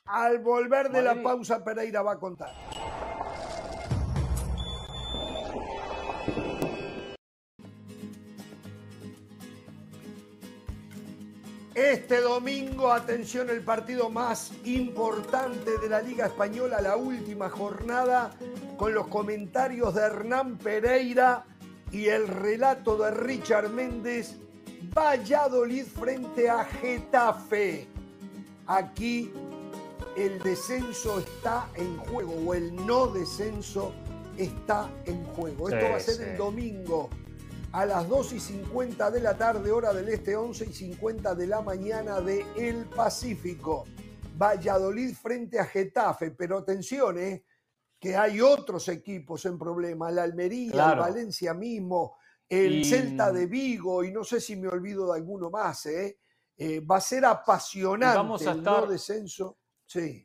al 0.05 0.38
volver 0.38 0.90
de 0.90 1.03
la 1.03 1.23
pausa, 1.23 1.64
Pereira 1.64 2.03
va 2.03 2.12
a 2.12 2.18
contar. 2.18 2.53
Este 11.75 12.21
domingo, 12.21 12.93
atención, 12.93 13.51
el 13.51 13.61
partido 13.61 14.09
más 14.09 14.53
importante 14.65 15.77
de 15.79 15.89
la 15.89 16.01
Liga 16.01 16.27
Española, 16.27 16.81
la 16.81 16.97
última 16.97 17.51
jornada, 17.51 18.31
con 18.77 18.95
los 18.95 19.09
comentarios 19.09 19.93
de 19.93 20.03
Hernán 20.03 20.57
Pereira 20.57 21.45
y 21.91 22.07
el 22.07 22.29
relato 22.29 22.97
de 22.97 23.11
Richard 23.11 23.71
Méndez, 23.71 24.37
Valladolid 24.97 25.85
frente 25.85 26.49
a 26.49 26.65
Getafe. 26.65 27.89
Aquí 28.69 29.33
el 30.17 30.39
descenso 30.45 31.19
está 31.19 31.69
en 31.75 31.97
juego, 31.97 32.35
o 32.47 32.55
el 32.55 32.87
no 32.87 33.09
descenso 33.09 33.93
está 34.39 34.89
en 35.07 35.25
juego. 35.25 35.71
Esto 35.71 35.91
va 35.91 35.97
a 35.97 36.01
ser 36.01 36.29
el 36.29 36.37
domingo 36.37 37.11
a 37.75 37.85
las 37.87 38.09
2 38.09 38.35
y 38.35 38.41
50 38.41 39.11
de 39.11 39.21
la 39.21 39.37
tarde, 39.37 39.73
hora 39.73 39.93
del 39.93 40.09
este, 40.09 40.37
11 40.37 40.67
y 40.67 40.73
50 40.73 41.35
de 41.35 41.47
la 41.49 41.61
mañana 41.61 42.21
de 42.21 42.47
El 42.57 42.87
Pacífico. 42.87 43.85
Valladolid 44.39 45.13
frente 45.17 45.59
a 45.59 45.65
Getafe, 45.65 46.31
pero 46.31 46.59
atención, 46.59 47.19
¿eh? 47.19 47.45
que 47.99 48.17
hay 48.17 48.41
otros 48.41 48.89
equipos 48.89 49.45
en 49.47 49.59
problema, 49.59 50.13
la 50.13 50.23
Almería, 50.23 50.93
el 50.93 50.99
Valencia 51.01 51.53
mismo, 51.53 52.17
el 52.49 52.85
Celta 52.85 53.33
de 53.33 53.47
Vigo, 53.47 54.05
y 54.05 54.13
no 54.13 54.23
sé 54.23 54.41
si 54.41 54.55
me 54.55 54.69
olvido 54.69 55.13
de 55.13 55.19
alguno 55.19 55.51
más. 55.51 55.87
¿eh? 55.87 56.19
eh 56.57 56.79
va 56.79 56.99
a 56.99 57.01
ser 57.01 57.25
apasionante 57.25 58.17
vamos 58.17 58.47
a 58.47 58.53
estar... 58.53 58.85
el 58.85 58.91
descenso. 58.91 59.59
Sí. 59.85 60.25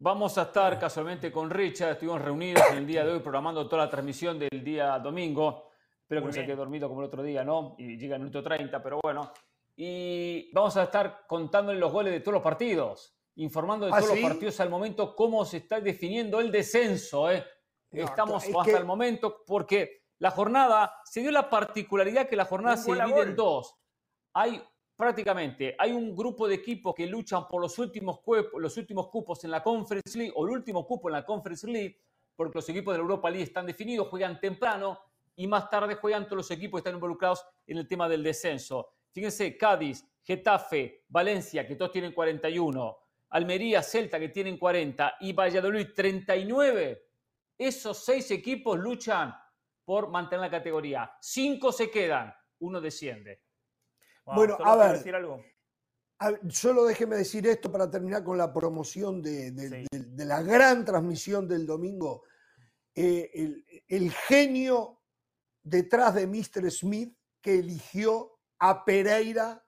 Vamos 0.00 0.36
a 0.36 0.42
estar 0.42 0.76
casualmente 0.80 1.30
con 1.30 1.48
Richard, 1.48 1.92
estuvimos 1.92 2.20
reunidos 2.20 2.64
en 2.72 2.78
el 2.78 2.86
día 2.88 3.04
de 3.04 3.12
hoy 3.12 3.20
programando 3.20 3.68
toda 3.68 3.84
la 3.84 3.90
transmisión 3.90 4.36
del 4.36 4.64
día 4.64 4.98
domingo. 4.98 5.67
Espero 6.08 6.22
que 6.22 6.26
no 6.28 6.32
se 6.32 6.46
quede 6.46 6.56
dormido 6.56 6.88
como 6.88 7.02
el 7.02 7.08
otro 7.08 7.22
día, 7.22 7.44
¿no? 7.44 7.74
Y 7.76 7.98
llega 7.98 8.16
el 8.16 8.22
minuto 8.22 8.42
30, 8.42 8.82
pero 8.82 8.98
bueno. 9.02 9.30
Y 9.76 10.50
vamos 10.54 10.74
a 10.78 10.84
estar 10.84 11.26
contándole 11.26 11.78
los 11.78 11.92
goles 11.92 12.14
de 12.14 12.20
todos 12.20 12.32
los 12.32 12.42
partidos, 12.42 13.14
informando 13.34 13.84
de 13.84 13.92
¿Ah, 13.92 13.98
todos 14.00 14.18
los 14.18 14.20
partidos 14.30 14.58
al 14.60 14.70
momento 14.70 15.14
cómo 15.14 15.44
se 15.44 15.58
está 15.58 15.82
definiendo 15.82 16.40
el 16.40 16.50
descenso. 16.50 17.30
¿eh? 17.30 17.44
Estamos 17.92 18.42
hasta 18.42 18.78
el 18.78 18.86
momento 18.86 19.44
porque 19.46 20.04
la 20.20 20.30
jornada, 20.30 20.94
se 21.04 21.20
dio 21.20 21.30
la 21.30 21.50
particularidad 21.50 22.26
que 22.26 22.36
la 22.36 22.46
jornada 22.46 22.78
se 22.78 22.90
divide 22.90 23.20
en 23.20 23.36
dos. 23.36 23.76
Hay 24.32 24.62
prácticamente, 24.96 25.76
hay 25.78 25.92
un 25.92 26.16
grupo 26.16 26.48
de 26.48 26.54
equipos 26.54 26.94
que 26.94 27.06
luchan 27.06 27.46
por 27.46 27.60
los 27.60 27.78
últimos, 27.78 28.20
los 28.54 28.78
últimos 28.78 29.08
cupos 29.08 29.44
en 29.44 29.50
la 29.50 29.62
Conference 29.62 30.16
League 30.16 30.32
o 30.34 30.46
el 30.46 30.52
último 30.52 30.86
cupo 30.86 31.10
en 31.10 31.12
la 31.12 31.26
Conference 31.26 31.66
League, 31.66 32.00
porque 32.34 32.56
los 32.56 32.68
equipos 32.70 32.94
de 32.94 32.98
la 32.98 33.02
Europa 33.02 33.28
League 33.28 33.44
están 33.44 33.66
definidos, 33.66 34.08
juegan 34.08 34.40
temprano 34.40 34.98
y 35.38 35.46
más 35.46 35.70
tarde 35.70 35.94
juegan 35.94 36.24
todos 36.24 36.38
los 36.38 36.50
equipos 36.50 36.78
que 36.78 36.80
están 36.80 36.96
involucrados 36.96 37.46
en 37.64 37.78
el 37.78 37.86
tema 37.86 38.08
del 38.08 38.24
descenso. 38.24 38.90
Fíjense, 39.12 39.56
Cádiz, 39.56 40.04
Getafe, 40.20 41.04
Valencia, 41.08 41.64
que 41.64 41.76
todos 41.76 41.92
tienen 41.92 42.12
41, 42.12 42.98
Almería, 43.30 43.80
Celta, 43.80 44.18
que 44.18 44.30
tienen 44.30 44.58
40, 44.58 45.18
y 45.20 45.32
Valladolid, 45.32 45.90
39. 45.94 47.06
Esos 47.56 48.04
seis 48.04 48.28
equipos 48.32 48.76
luchan 48.80 49.32
por 49.84 50.10
mantener 50.10 50.40
la 50.40 50.50
categoría. 50.50 51.12
Cinco 51.20 51.70
se 51.70 51.88
quedan, 51.88 52.34
uno 52.58 52.80
desciende. 52.80 53.40
bueno, 54.24 54.58
a 54.64 54.76
ver, 54.76 54.92
decir 54.98 55.14
algo? 55.14 55.40
solo 56.50 56.84
déjeme 56.84 57.14
decir 57.14 57.46
esto 57.46 57.70
para 57.70 57.88
terminar 57.88 58.24
con 58.24 58.36
la 58.36 58.52
promoción 58.52 59.22
de, 59.22 59.86
la 60.16 60.42
gran 60.42 60.84
transmisión 60.84 61.46
del 61.46 61.64
domingo. 61.64 62.24
Eh, 62.92 63.30
el, 63.32 63.64
el 63.86 64.10
genio 64.10 64.97
detrás 65.68 66.14
de 66.14 66.26
Mr. 66.26 66.70
Smith 66.70 67.14
que 67.40 67.58
eligió 67.58 68.38
a 68.58 68.84
Pereira 68.84 69.64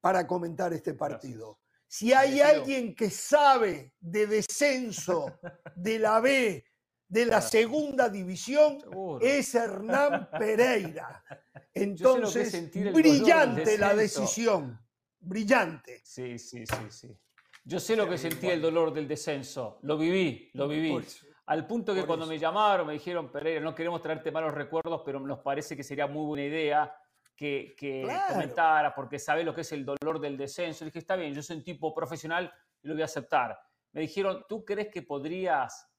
para 0.00 0.26
comentar 0.26 0.72
este 0.72 0.94
partido. 0.94 1.60
Si 1.86 2.12
hay 2.12 2.40
alguien 2.40 2.94
que 2.94 3.10
sabe 3.10 3.94
de 3.98 4.26
descenso 4.26 5.40
de 5.74 5.98
la 5.98 6.20
B, 6.20 6.64
de 7.08 7.26
la 7.26 7.40
segunda 7.40 8.08
división, 8.08 8.78
es 9.20 9.54
Hernán 9.54 10.28
Pereira. 10.30 11.24
Entonces, 11.74 12.70
brillante 12.92 13.76
la 13.76 13.94
decisión. 13.94 14.78
Brillante. 15.18 16.00
Sí, 16.04 16.38
sí, 16.38 16.64
sí, 16.64 16.90
sí. 16.90 17.08
Yo 17.64 17.78
sé 17.80 17.96
lo 17.96 18.08
que 18.08 18.16
sentí 18.16 18.46
el 18.46 18.62
dolor 18.62 18.92
del 18.92 19.06
descenso. 19.06 19.80
Lo 19.82 19.98
viví, 19.98 20.50
lo 20.54 20.68
viví. 20.68 20.96
Al 21.50 21.66
punto 21.66 21.92
que 21.92 22.06
cuando 22.06 22.26
me 22.26 22.38
llamaron 22.38 22.86
me 22.86 22.92
dijeron, 22.92 23.28
Pereira, 23.28 23.60
no 23.60 23.74
queremos 23.74 24.00
traerte 24.00 24.30
malos 24.30 24.54
recuerdos, 24.54 25.02
pero 25.04 25.18
nos 25.18 25.40
parece 25.40 25.76
que 25.76 25.82
sería 25.82 26.06
muy 26.06 26.24
buena 26.24 26.44
idea 26.44 26.96
que, 27.34 27.74
que 27.76 28.06
comentara, 28.28 28.94
porque 28.94 29.18
sabe 29.18 29.42
lo 29.42 29.52
que 29.52 29.62
es 29.62 29.72
el 29.72 29.84
dolor 29.84 30.20
del 30.20 30.36
descenso. 30.36 30.84
dije, 30.84 31.00
está 31.00 31.16
bien, 31.16 31.34
yo 31.34 31.42
soy 31.42 31.56
un 31.56 31.64
tipo 31.64 31.92
profesional 31.92 32.52
y 32.80 32.86
lo 32.86 32.94
voy 32.94 33.02
a 33.02 33.06
aceptar. 33.06 33.58
Me 33.90 34.02
dijeron, 34.02 34.44
¿tú 34.48 34.64
crees 34.64 34.88
que 34.92 35.02
podrías 35.02 35.90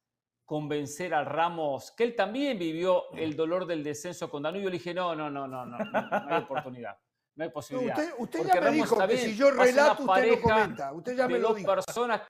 convencer 0.52 1.14
al 1.14 1.26
Ramos, 1.26 1.91
que 1.91 2.04
él 2.04 2.14
también 2.16 2.60
vivió 2.60 3.10
el 3.14 3.38
dolor 3.38 3.66
del 3.66 3.84
descenso 3.84 4.30
con 4.30 4.43
Danubio. 4.43 4.70
Le 4.70 4.80
dije, 4.80 4.93
no, 4.93 5.16
no, 5.16 5.30
no, 5.30 5.47
no, 5.47 5.66
no, 5.66 5.78
no, 5.80 6.26
hay 6.28 6.43
oportunidad. 6.43 6.97
No 7.36 7.45
hay 7.45 7.49
posibilidad. 7.49 7.97
usted, 7.97 8.14
usted 8.18 8.45
ya 8.54 8.60
me 8.60 8.72
dijo 8.72 9.08
que 9.08 9.18
si 9.18 9.36
yo 9.36 9.52
relato, 9.52 10.04
usted 10.04 10.30
lo 10.30 10.41
comenta. 10.41 10.91
Usted 10.91 11.16
ya 11.16 11.28
me 11.28 11.39
lo 11.39 11.54
dijo. 11.54 11.74
Personas, 11.74 12.22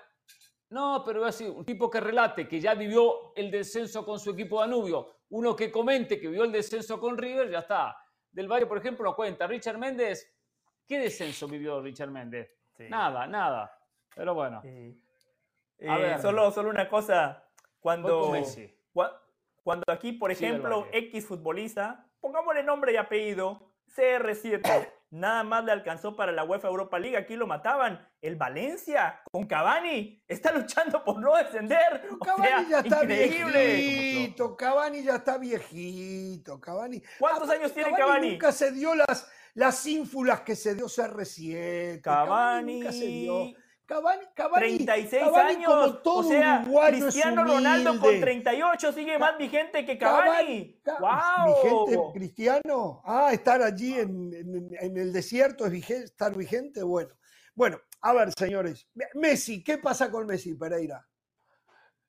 no, 0.71 1.03
pero 1.05 1.25
así, 1.25 1.45
un 1.45 1.65
tipo 1.65 1.89
que 1.89 1.99
relate, 1.99 2.47
que 2.47 2.59
ya 2.59 2.73
vivió 2.73 3.33
el 3.35 3.51
descenso 3.51 4.05
con 4.05 4.19
su 4.19 4.31
equipo 4.31 4.61
Danubio, 4.61 5.15
uno 5.29 5.53
que 5.53 5.69
comente 5.69 6.17
que 6.17 6.27
vivió 6.27 6.45
el 6.45 6.51
descenso 6.51 6.97
con 6.97 7.17
River, 7.17 7.49
ya 7.51 7.59
está. 7.59 7.97
Del 8.31 8.47
Valle, 8.47 8.65
por 8.65 8.77
ejemplo, 8.77 9.13
cuenta. 9.13 9.47
Richard 9.47 9.77
Méndez, 9.77 10.33
¿qué 10.87 10.97
descenso 10.97 11.45
vivió 11.47 11.81
Richard 11.81 12.09
Méndez? 12.09 12.49
Nada, 12.89 13.27
nada. 13.27 13.77
Pero 14.15 14.33
bueno. 14.33 14.61
Eh, 14.63 16.17
solo, 16.21 16.51
solo 16.51 16.69
una 16.69 16.87
cosa. 16.87 17.43
Cuando, 17.81 18.33
cuando 19.63 19.83
aquí, 19.91 20.13
por 20.13 20.31
ejemplo, 20.31 20.87
X 20.93 21.25
futbolista, 21.25 22.07
pongámosle 22.21 22.63
nombre 22.63 22.93
y 22.93 22.95
apellido, 22.95 23.73
CR7, 23.93 24.89
nada 25.11 25.43
más 25.43 25.63
le 25.65 25.71
alcanzó 25.71 26.15
para 26.15 26.31
la 26.31 26.43
UEFA 26.43 26.69
Europa 26.69 26.97
League, 26.97 27.17
aquí 27.17 27.35
lo 27.35 27.45
mataban. 27.45 28.07
El 28.21 28.35
Valencia 28.37 29.21
con 29.31 29.45
Cavani 29.45 30.23
está 30.27 30.51
luchando 30.57 31.03
por 31.03 31.19
no 31.19 31.35
descender. 31.35 32.07
Cavani 32.25 32.69
ya 32.69 32.79
está 32.79 33.03
viejito, 33.03 34.55
Cavani 34.57 35.03
ya 35.03 35.15
está 35.17 35.37
viejito, 35.37 36.59
Cavani. 36.59 37.01
¿Cuántos 37.19 37.49
años 37.49 37.73
tiene 37.73 37.93
Cavani? 37.93 38.31
Nunca 38.31 38.51
se 38.51 38.71
dio 38.71 38.95
las, 38.95 39.29
las 39.53 39.85
ínfulas 39.85 40.41
que 40.41 40.55
se 40.55 40.75
dio 40.75 40.85
CR7. 40.85 42.01
Cavani, 42.01 42.79
nunca 42.79 42.91
se 42.91 43.05
dio. 43.05 43.51
Cabani, 43.91 44.77
36 44.85 45.21
años. 45.35 45.99
o 46.05 46.23
sea, 46.23 46.65
Cristiano 46.87 47.43
Ronaldo 47.43 47.99
con 47.99 48.21
38 48.21 48.93
sigue 48.93 49.19
más 49.19 49.37
vigente 49.37 49.85
que 49.85 49.97
Cavani. 49.97 50.79
¡Wow! 50.85 51.87
¿Vigente 51.87 52.13
Cristiano? 52.13 53.01
Ah, 53.03 53.31
estar 53.33 53.61
allí 53.61 53.99
en, 53.99 54.71
el 54.79 55.11
desierto 55.11 55.65
es 55.65 55.71
vigente, 55.73 56.05
estar 56.05 56.33
vigente. 56.37 56.83
Bueno, 56.83 57.09
bueno, 57.53 57.81
a 58.01 58.13
ver, 58.13 58.31
señores. 58.31 58.87
Messi, 59.15 59.61
¿qué 59.61 59.77
pasa 59.77 60.09
con 60.09 60.25
Messi, 60.25 60.55
Pereira? 60.55 61.05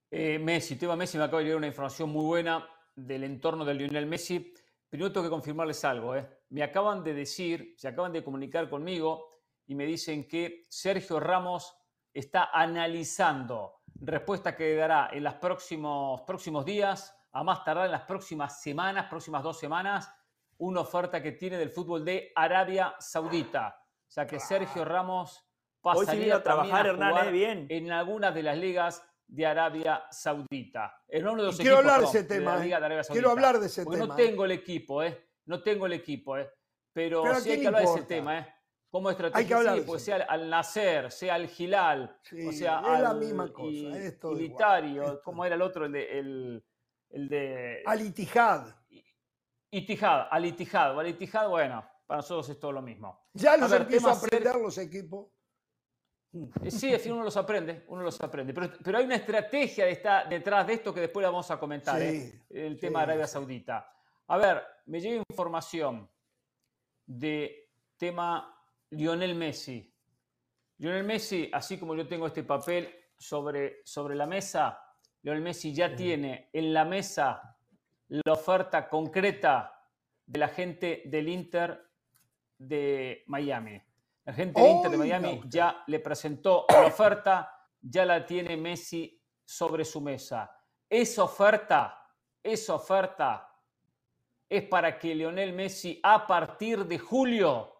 Eh, 0.09 0.39
Messi, 0.39 0.77
tema 0.77 0.95
Messi, 0.95 1.19
me 1.19 1.25
acaba 1.25 1.39
de 1.39 1.47
llegar 1.47 1.59
una 1.59 1.67
información 1.67 2.11
muy 2.11 2.25
buena 2.25 2.65
del 2.95 3.25
entorno 3.25 3.65
del 3.65 3.79
Lionel 3.79 4.07
Messi. 4.07 4.53
Primero 4.89 5.11
tengo 5.11 5.25
que 5.25 5.31
confirmarles 5.31 5.85
algo. 5.85 6.15
¿eh? 6.15 6.29
Me 6.51 6.63
acaban 6.63 7.03
de 7.03 7.13
decir, 7.15 7.75
se 7.77 7.89
acaban 7.89 8.13
de 8.13 8.23
comunicar 8.23 8.71
conmigo 8.71 9.32
y 9.73 9.75
me 9.75 9.87
dicen 9.87 10.29
que 10.29 10.67
Sergio 10.69 11.19
Ramos 11.19 11.75
está 12.13 12.51
analizando 12.53 13.81
respuesta 14.03 14.55
que 14.55 14.77
dará 14.77 15.09
en 15.11 15.25
los 15.25 15.33
próximos, 15.37 16.21
próximos 16.27 16.67
días, 16.67 17.17
a 17.33 17.43
más 17.43 17.65
tardar 17.65 17.87
en 17.87 17.93
las 17.93 18.03
próximas 18.03 18.61
semanas, 18.61 19.07
próximas 19.09 19.43
dos 19.43 19.59
semanas, 19.59 20.13
una 20.59 20.81
oferta 20.81 21.23
que 21.23 21.33
tiene 21.33 21.57
del 21.57 21.71
fútbol 21.71 22.05
de 22.05 22.33
Arabia 22.37 22.95
Saudita. 22.99 23.83
O 24.07 24.11
sea 24.11 24.27
que 24.27 24.39
Sergio 24.39 24.85
Ramos 24.85 25.43
pasaría 25.81 26.37
a 26.37 26.43
trabajar 26.43 26.89
a 26.91 26.95
jugar 26.95 27.33
bien. 27.33 27.67
en 27.71 27.91
algunas 27.93 28.35
de 28.35 28.43
las 28.43 28.59
ligas 28.59 29.03
de 29.27 29.47
Arabia 29.47 30.05
Saudita. 30.11 31.03
En 31.09 31.27
uno 31.27 31.41
de 31.41 31.47
los 31.47 31.57
quiero 31.57 31.79
hablar 31.79 32.01
de 32.01 32.07
ese 32.09 32.25
tema. 32.25 32.61
Quiero 33.11 33.31
hablar 33.31 33.59
de 33.59 33.67
ese 33.69 33.87
tema. 33.87 34.07
No 34.07 34.15
tengo 34.17 34.45
el 34.45 34.51
equipo, 34.51 35.03
¿eh? 35.03 35.31
No 35.47 35.63
tengo 35.63 35.87
el 35.87 35.95
equipo, 35.95 36.37
¿eh? 36.37 36.53
Pero, 36.93 37.23
Pero 37.23 37.41
sí 37.41 37.53
hay 37.53 37.61
que 37.63 37.67
hablar 37.69 37.87
de 37.87 37.89
ese 37.95 38.03
tema, 38.03 38.39
¿eh? 38.39 38.55
Como 38.93 39.09
estrategia, 39.09 39.59
Hay 39.59 39.79
que 39.79 39.83
pues 39.87 40.05
sea 40.05 40.17
al 40.29 40.51
nacer, 40.51 41.11
sea 41.11 41.37
al 41.37 41.49
Gilal, 41.49 42.15
o 42.47 42.53
sea 42.53 42.81
es 42.81 42.87
al 42.87 43.03
la 43.03 43.15
misma 43.15 43.51
cosa, 43.51 43.99
es 43.99 44.19
Ilitario, 44.23 45.23
¿cómo 45.25 45.47
era 45.47 45.55
el 45.55 45.63
otro? 45.63 45.87
El 45.87 45.93
de, 45.93 46.19
el, 46.19 46.65
el 47.09 47.29
de 47.29 47.83
al 47.87 48.03
Itijad. 48.03 48.67
Itijad, 49.71 50.29
al 50.31 50.45
Itijad, 50.45 51.01
al 51.01 51.09
Itijad, 51.09 51.49
bueno, 51.49 51.83
para 52.07 52.19
nosotros 52.19 52.51
es 52.51 52.61
todo 52.61 52.73
lo 52.73 52.83
mismo. 52.83 53.29
Ya 53.33 53.57
los 53.57 53.73
empiezo 53.73 54.11
a 54.11 54.13
aprender 54.13 54.55
los 54.57 54.77
equipos. 54.77 55.29
Eh, 56.63 56.71
sí, 56.71 56.93
es 56.93 57.07
uno 57.07 57.25
los 57.25 57.37
aprende, 57.39 57.85
uno 57.89 58.03
los 58.03 58.21
aprende. 58.21 58.53
Pero, 58.53 58.73
pero 58.85 58.99
hay 58.99 59.07
una 59.07 59.17
estrategia 59.17 59.87
de 59.87 59.93
esta, 59.93 60.27
detrás 60.27 60.67
de 60.67 60.75
esto 60.75 60.93
que 60.93 61.01
después 61.01 61.23
la 61.23 61.31
vamos 61.31 61.51
a 61.51 61.59
comentar, 61.59 62.01
¿eh? 62.03 62.43
el 62.51 62.79
tema 62.79 62.99
de 62.99 63.05
Arabia 63.05 63.27
Saudita. 63.27 63.91
A 64.27 64.37
ver, 64.37 64.63
me 64.85 65.01
llega 65.01 65.23
información 65.31 66.11
de 67.07 67.71
tema 67.97 68.53
Lionel 68.93 69.35
Messi. 69.35 69.91
Lionel 70.79 71.05
Messi, 71.05 71.49
así 71.53 71.79
como 71.79 71.95
yo 71.95 72.07
tengo 72.07 72.27
este 72.27 72.43
papel 72.43 72.95
sobre, 73.17 73.81
sobre 73.85 74.15
la 74.15 74.27
mesa, 74.27 74.79
Lionel 75.23 75.43
Messi 75.43 75.75
ya 75.75 75.95
tiene 75.95 76.51
en 76.53 76.75
la 76.75 76.85
mesa 76.85 77.57
la 78.09 78.33
oferta 78.33 78.89
concreta 78.89 79.73
de 80.27 80.39
la 80.39 80.49
gente 80.49 81.03
del 81.07 81.29
Inter 81.29 81.91
de 82.59 83.25
Miami. 83.29 83.81
La 84.25 84.35
gente 84.35 84.61
del 84.61 84.71
Inter 84.71 84.91
de 84.91 84.99
Miami 84.99 85.41
ya 85.47 85.85
le 85.87 86.01
presentó 86.01 86.67
la 86.69 86.87
oferta, 86.87 87.51
ya 87.81 88.05
la 88.05 88.27
tiene 88.27 88.57
Messi 88.57 89.19
sobre 89.45 89.85
su 89.85 90.03
mesa. 90.03 90.51
Esa 90.89 91.25
oferta, 91.25 92.11
esa 92.43 92.75
oferta 92.75 93.49
es 94.47 94.65
para 94.65 94.99
que 94.99 95.15
Lionel 95.15 95.55
Messi 95.55 95.99
a 96.03 96.27
partir 96.27 96.85
de 96.85 96.99
julio 96.99 97.73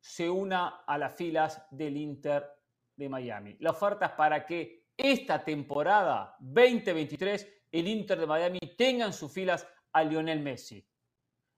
se 0.00 0.28
una 0.28 0.82
a 0.86 0.96
las 0.96 1.14
filas 1.14 1.66
del 1.70 1.96
Inter 1.96 2.50
de 2.96 3.08
Miami. 3.08 3.56
La 3.60 3.70
oferta 3.70 4.06
es 4.06 4.12
para 4.12 4.44
que 4.46 4.88
esta 4.96 5.44
temporada 5.44 6.36
2023 6.40 7.64
el 7.72 7.86
Inter 7.86 8.18
de 8.18 8.26
Miami 8.26 8.58
tenga 8.76 9.06
en 9.06 9.12
sus 9.12 9.32
filas 9.32 9.66
a 9.92 10.02
Lionel 10.02 10.40
Messi. 10.40 10.86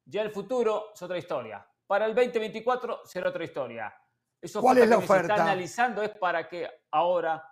Ya 0.05 0.23
el 0.23 0.31
futuro 0.31 0.91
es 0.95 1.03
otra 1.03 1.19
historia. 1.19 1.67
Para 1.87 2.07
el 2.07 2.15
2024 2.15 3.03
será 3.05 3.31
otra 3.31 3.45
historia. 3.45 3.95
Eso 4.41 4.61
¿Cuál 4.61 4.79
es 4.79 4.89
la 4.89 4.99
que 4.99 5.05
oferta? 5.05 5.27
Se 5.27 5.33
está 5.33 5.43
analizando 5.45 6.03
es 6.03 6.11
para 6.11 6.49
que 6.49 6.69
ahora 6.91 7.49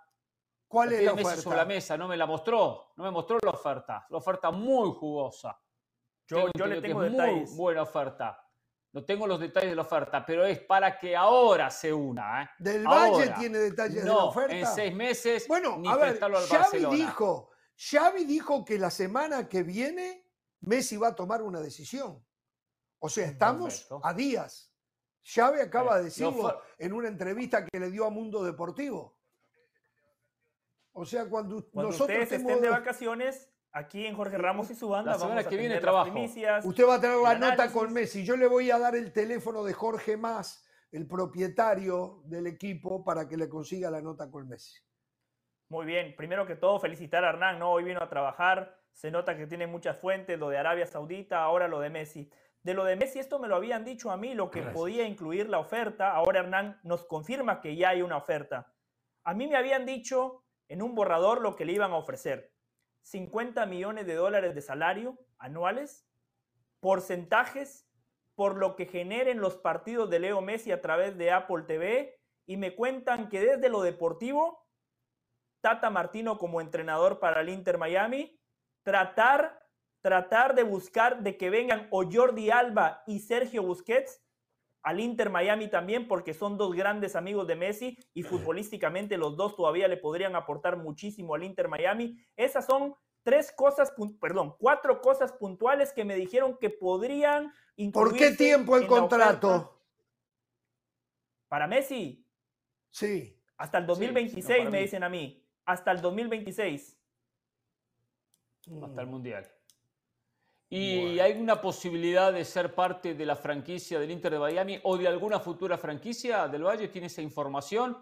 ¿Cuál 0.67 0.93
es 0.93 1.03
la 1.03 1.13
oferta? 1.13 1.41
sobre 1.41 1.57
la 1.57 1.65
mesa, 1.65 1.97
no 1.97 2.07
me 2.07 2.17
la 2.17 2.25
mostró, 2.25 2.93
no 2.95 3.03
me 3.03 3.11
mostró 3.11 3.37
la 3.41 3.51
oferta. 3.51 4.05
La 4.09 4.17
oferta 4.17 4.51
muy 4.51 4.91
jugosa. 4.91 5.59
Yo, 6.27 6.47
yo 6.57 6.65
le 6.65 6.81
tengo 6.81 7.01
detalles. 7.01 7.49
Muy 7.51 7.57
buena 7.57 7.81
oferta. 7.81 8.50
No 8.93 9.05
tengo 9.05 9.25
los 9.25 9.39
detalles 9.39 9.69
de 9.69 9.75
la 9.75 9.83
oferta, 9.83 10.25
pero 10.25 10.45
es 10.45 10.59
para 10.59 10.97
que 10.99 11.15
ahora 11.15 11.69
se 11.69 11.93
una. 11.93 12.43
¿eh? 12.43 12.49
Del 12.59 12.85
Valle 12.85 13.33
tiene 13.39 13.57
detalles 13.59 14.03
de 14.03 14.09
la 14.09 14.25
oferta. 14.25 14.53
En 14.53 14.67
seis 14.67 14.93
meses. 14.93 15.47
Bueno, 15.47 15.81
a 15.87 15.95
ver, 15.95 16.19
Xavi 16.19 16.85
dijo, 16.85 17.51
Xavi 17.77 18.25
dijo 18.25 18.65
que 18.65 18.77
la 18.77 18.89
semana 18.89 19.47
que 19.47 19.63
viene 19.63 20.27
Messi 20.61 20.97
va 20.97 21.09
a 21.09 21.15
tomar 21.15 21.41
una 21.41 21.61
decisión. 21.61 22.23
O 22.99 23.09
sea, 23.09 23.27
estamos 23.27 23.87
a 24.03 24.13
días. 24.13 24.73
Xavi 25.23 25.59
acaba 25.59 25.97
de 25.97 26.05
decirlo 26.05 26.61
en 26.77 26.93
una 26.93 27.07
entrevista 27.07 27.65
que 27.65 27.79
le 27.79 27.89
dio 27.89 28.05
a 28.05 28.09
Mundo 28.09 28.43
Deportivo. 28.43 29.17
O 30.93 31.05
sea, 31.05 31.29
cuando, 31.29 31.65
cuando 31.69 31.91
nosotros 31.91 32.19
ustedes 32.19 32.41
estén 32.41 32.61
de 32.61 32.69
vacaciones, 32.69 33.49
Aquí 33.73 34.05
en 34.05 34.15
Jorge 34.15 34.37
Ramos 34.37 34.69
y 34.69 34.75
su 34.75 34.89
banda. 34.89 35.13
La 35.13 35.19
semana 35.19 35.43
que 35.45 35.55
viene 35.55 35.79
trabajo. 35.79 36.11
Usted 36.63 36.87
va 36.87 36.95
a 36.95 37.01
tener 37.01 37.17
la 37.17 37.35
nota 37.35 37.71
con 37.71 37.93
Messi. 37.93 38.25
Yo 38.25 38.35
le 38.35 38.47
voy 38.47 38.69
a 38.69 38.77
dar 38.77 38.95
el 38.95 39.13
teléfono 39.13 39.63
de 39.63 39.73
Jorge 39.73 40.17
Más, 40.17 40.65
el 40.91 41.07
propietario 41.07 42.21
del 42.25 42.47
equipo, 42.47 43.03
para 43.05 43.29
que 43.29 43.37
le 43.37 43.47
consiga 43.47 43.89
la 43.89 44.01
nota 44.01 44.29
con 44.29 44.47
Messi. 44.47 44.77
Muy 45.69 45.85
bien. 45.85 46.15
Primero 46.17 46.45
que 46.45 46.55
todo, 46.55 46.79
felicitar 46.79 47.23
a 47.23 47.29
Hernán. 47.29 47.59
¿no? 47.59 47.71
Hoy 47.71 47.85
vino 47.85 48.01
a 48.01 48.09
trabajar. 48.09 48.77
Se 48.91 49.09
nota 49.09 49.37
que 49.37 49.47
tiene 49.47 49.67
muchas 49.67 49.97
fuentes, 49.97 50.37
lo 50.37 50.49
de 50.49 50.57
Arabia 50.57 50.85
Saudita, 50.85 51.41
ahora 51.41 51.69
lo 51.69 51.79
de 51.79 51.89
Messi. 51.89 52.29
De 52.61 52.73
lo 52.73 52.83
de 52.83 52.97
Messi, 52.97 53.19
esto 53.19 53.39
me 53.39 53.47
lo 53.47 53.55
habían 53.55 53.85
dicho 53.85 54.11
a 54.11 54.17
mí, 54.17 54.35
lo 54.35 54.51
que 54.51 54.61
podía 54.61 55.07
incluir 55.07 55.49
la 55.49 55.59
oferta. 55.59 56.11
Ahora 56.13 56.41
Hernán 56.41 56.79
nos 56.83 57.05
confirma 57.05 57.61
que 57.61 57.77
ya 57.77 57.89
hay 57.89 58.01
una 58.01 58.17
oferta. 58.17 58.73
A 59.23 59.33
mí 59.33 59.47
me 59.47 59.55
habían 59.55 59.85
dicho 59.85 60.43
en 60.67 60.81
un 60.81 60.93
borrador 60.93 61.41
lo 61.41 61.55
que 61.55 61.63
le 61.63 61.71
iban 61.71 61.91
a 61.91 61.95
ofrecer. 61.95 62.50
50 63.03 63.65
millones 63.65 64.05
de 64.05 64.15
dólares 64.15 64.55
de 64.55 64.61
salario 64.61 65.17
anuales, 65.37 66.07
porcentajes 66.79 67.87
por 68.35 68.57
lo 68.57 68.75
que 68.75 68.85
generen 68.85 69.39
los 69.39 69.57
partidos 69.57 70.09
de 70.09 70.19
Leo 70.19 70.41
Messi 70.41 70.71
a 70.71 70.81
través 70.81 71.17
de 71.17 71.31
Apple 71.31 71.63
TV 71.63 72.19
y 72.45 72.57
me 72.57 72.75
cuentan 72.75 73.29
que 73.29 73.39
desde 73.39 73.69
lo 73.69 73.81
deportivo, 73.81 74.65
Tata 75.61 75.89
Martino 75.89 76.37
como 76.37 76.59
entrenador 76.59 77.19
para 77.19 77.41
el 77.41 77.49
Inter 77.49 77.77
Miami, 77.77 78.39
tratar, 78.83 79.67
tratar 80.01 80.55
de 80.55 80.63
buscar 80.63 81.21
de 81.21 81.37
que 81.37 81.49
vengan 81.49 81.87
o 81.91 82.03
Jordi 82.11 82.49
Alba 82.49 83.03
y 83.05 83.19
Sergio 83.19 83.63
Busquets 83.63 84.20
al 84.83 84.99
Inter 84.99 85.29
Miami 85.29 85.69
también 85.69 86.07
porque 86.07 86.33
son 86.33 86.57
dos 86.57 86.73
grandes 86.73 87.15
amigos 87.15 87.47
de 87.47 87.55
Messi 87.55 87.97
y 88.13 88.23
futbolísticamente 88.23 89.17
los 89.17 89.37
dos 89.37 89.55
todavía 89.55 89.87
le 89.87 89.97
podrían 89.97 90.35
aportar 90.35 90.77
muchísimo 90.77 91.35
al 91.35 91.43
Inter 91.43 91.67
Miami. 91.67 92.17
Esas 92.35 92.65
son 92.65 92.95
tres 93.23 93.51
cosas, 93.51 93.93
perdón, 94.19 94.55
cuatro 94.57 95.01
cosas 95.01 95.31
puntuales 95.33 95.93
que 95.93 96.03
me 96.03 96.15
dijeron 96.15 96.57
que 96.59 96.69
podrían 96.69 97.53
¿Por 97.91 98.15
qué 98.15 98.31
tiempo 98.31 98.77
el 98.77 98.85
contrato? 98.85 99.81
Para 101.47 101.67
Messi. 101.67 102.25
Sí. 102.89 103.37
Hasta 103.57 103.79
el 103.79 103.87
2026 103.87 104.69
me 104.69 104.81
dicen 104.81 105.03
a 105.03 105.09
mí. 105.09 105.43
Hasta 105.65 105.91
el 105.91 106.01
2026. 106.01 106.97
hasta 108.83 109.01
el. 109.01 109.07
Mundial. 109.07 109.51
¿Y 110.73 111.19
hay 111.19 111.33
una 111.33 111.59
posibilidad 111.59 112.31
de 112.31 112.45
ser 112.45 112.73
parte 112.73 113.13
de 113.13 113.25
la 113.25 113.35
franquicia 113.35 113.99
del 113.99 114.09
Inter 114.09 114.31
de 114.31 114.39
Miami 114.39 114.79
o 114.83 114.97
de 114.97 115.05
alguna 115.05 115.37
futura 115.41 115.77
franquicia 115.77 116.47
del 116.47 116.63
Valle? 116.63 116.87
¿Tiene 116.87 117.07
esa 117.07 117.21
información 117.21 117.97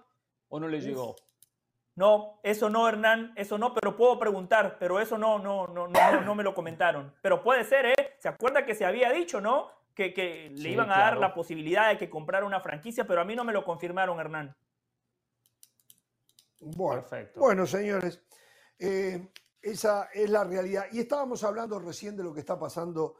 o 0.50 0.60
no 0.60 0.68
le 0.68 0.80
llegó? 0.80 1.16
No, 1.96 2.40
eso 2.44 2.70
no, 2.70 2.88
Hernán, 2.88 3.34
eso 3.36 3.58
no, 3.58 3.74
pero 3.74 3.98
puedo 3.98 4.20
preguntar, 4.20 4.78
pero 4.80 5.00
eso 5.00 5.18
no, 5.18 5.40
no, 5.40 5.66
no, 5.66 5.88
no, 5.88 6.22
no 6.22 6.36
me 6.36 6.44
lo 6.44 6.54
comentaron. 6.54 7.12
Pero 7.24 7.42
puede 7.42 7.64
ser, 7.64 7.88
¿eh? 7.88 8.16
¿Se 8.20 8.28
acuerda 8.28 8.64
que 8.64 8.76
se 8.76 8.86
había 8.86 9.12
dicho, 9.12 9.42
no? 9.42 9.72
Que, 9.96 10.52
le 10.54 10.70
iban 10.70 10.92
a 10.92 11.00
dar 11.00 11.18
la 11.18 11.34
posibilidad 11.34 11.90
de 11.90 11.98
que 11.98 12.08
comprara 12.08 12.46
una 12.46 12.60
franquicia, 12.60 13.08
pero 13.08 13.20
a 13.20 13.26
mí 13.26 13.36
no 13.36 13.44
me 13.44 13.52
lo 13.52 13.66
confirmaron, 13.66 14.20
Hernán. 14.20 14.56
Bueno, 16.60 17.02
Perfecto. 17.02 17.40
bueno 17.40 17.66
señores, 17.66 18.22
eh, 18.78 19.28
esa 19.62 20.10
es 20.14 20.30
la 20.30 20.44
realidad. 20.44 20.86
Y 20.92 21.00
estábamos 21.00 21.44
hablando 21.44 21.80
recién 21.80 22.16
de 22.16 22.24
lo 22.24 22.34
que 22.34 22.40
está 22.40 22.58
pasando 22.58 23.16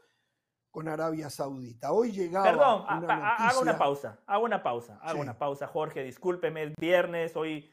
con 0.70 0.88
Arabia 0.88 1.28
Saudita. 1.30 1.92
Hoy 1.92 2.12
llegaba. 2.12 2.50
Perdón, 2.50 2.84
hago 2.86 3.60
una 3.60 3.76
pausa, 3.76 4.20
hago 4.26 4.44
una 4.44 4.62
pausa, 4.62 4.98
hago 5.02 5.20
una 5.20 5.38
pausa, 5.38 5.66
Jorge, 5.66 6.02
discúlpeme, 6.02 6.62
es 6.62 6.72
viernes, 6.76 7.36
hoy 7.36 7.72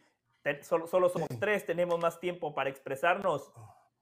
solo, 0.61 1.09
somos 1.09 1.27
tres, 1.39 1.65
tenemos 1.65 1.99
más 1.99 2.19
tiempo 2.19 2.53
para 2.53 2.69
expresarnos. 2.69 3.51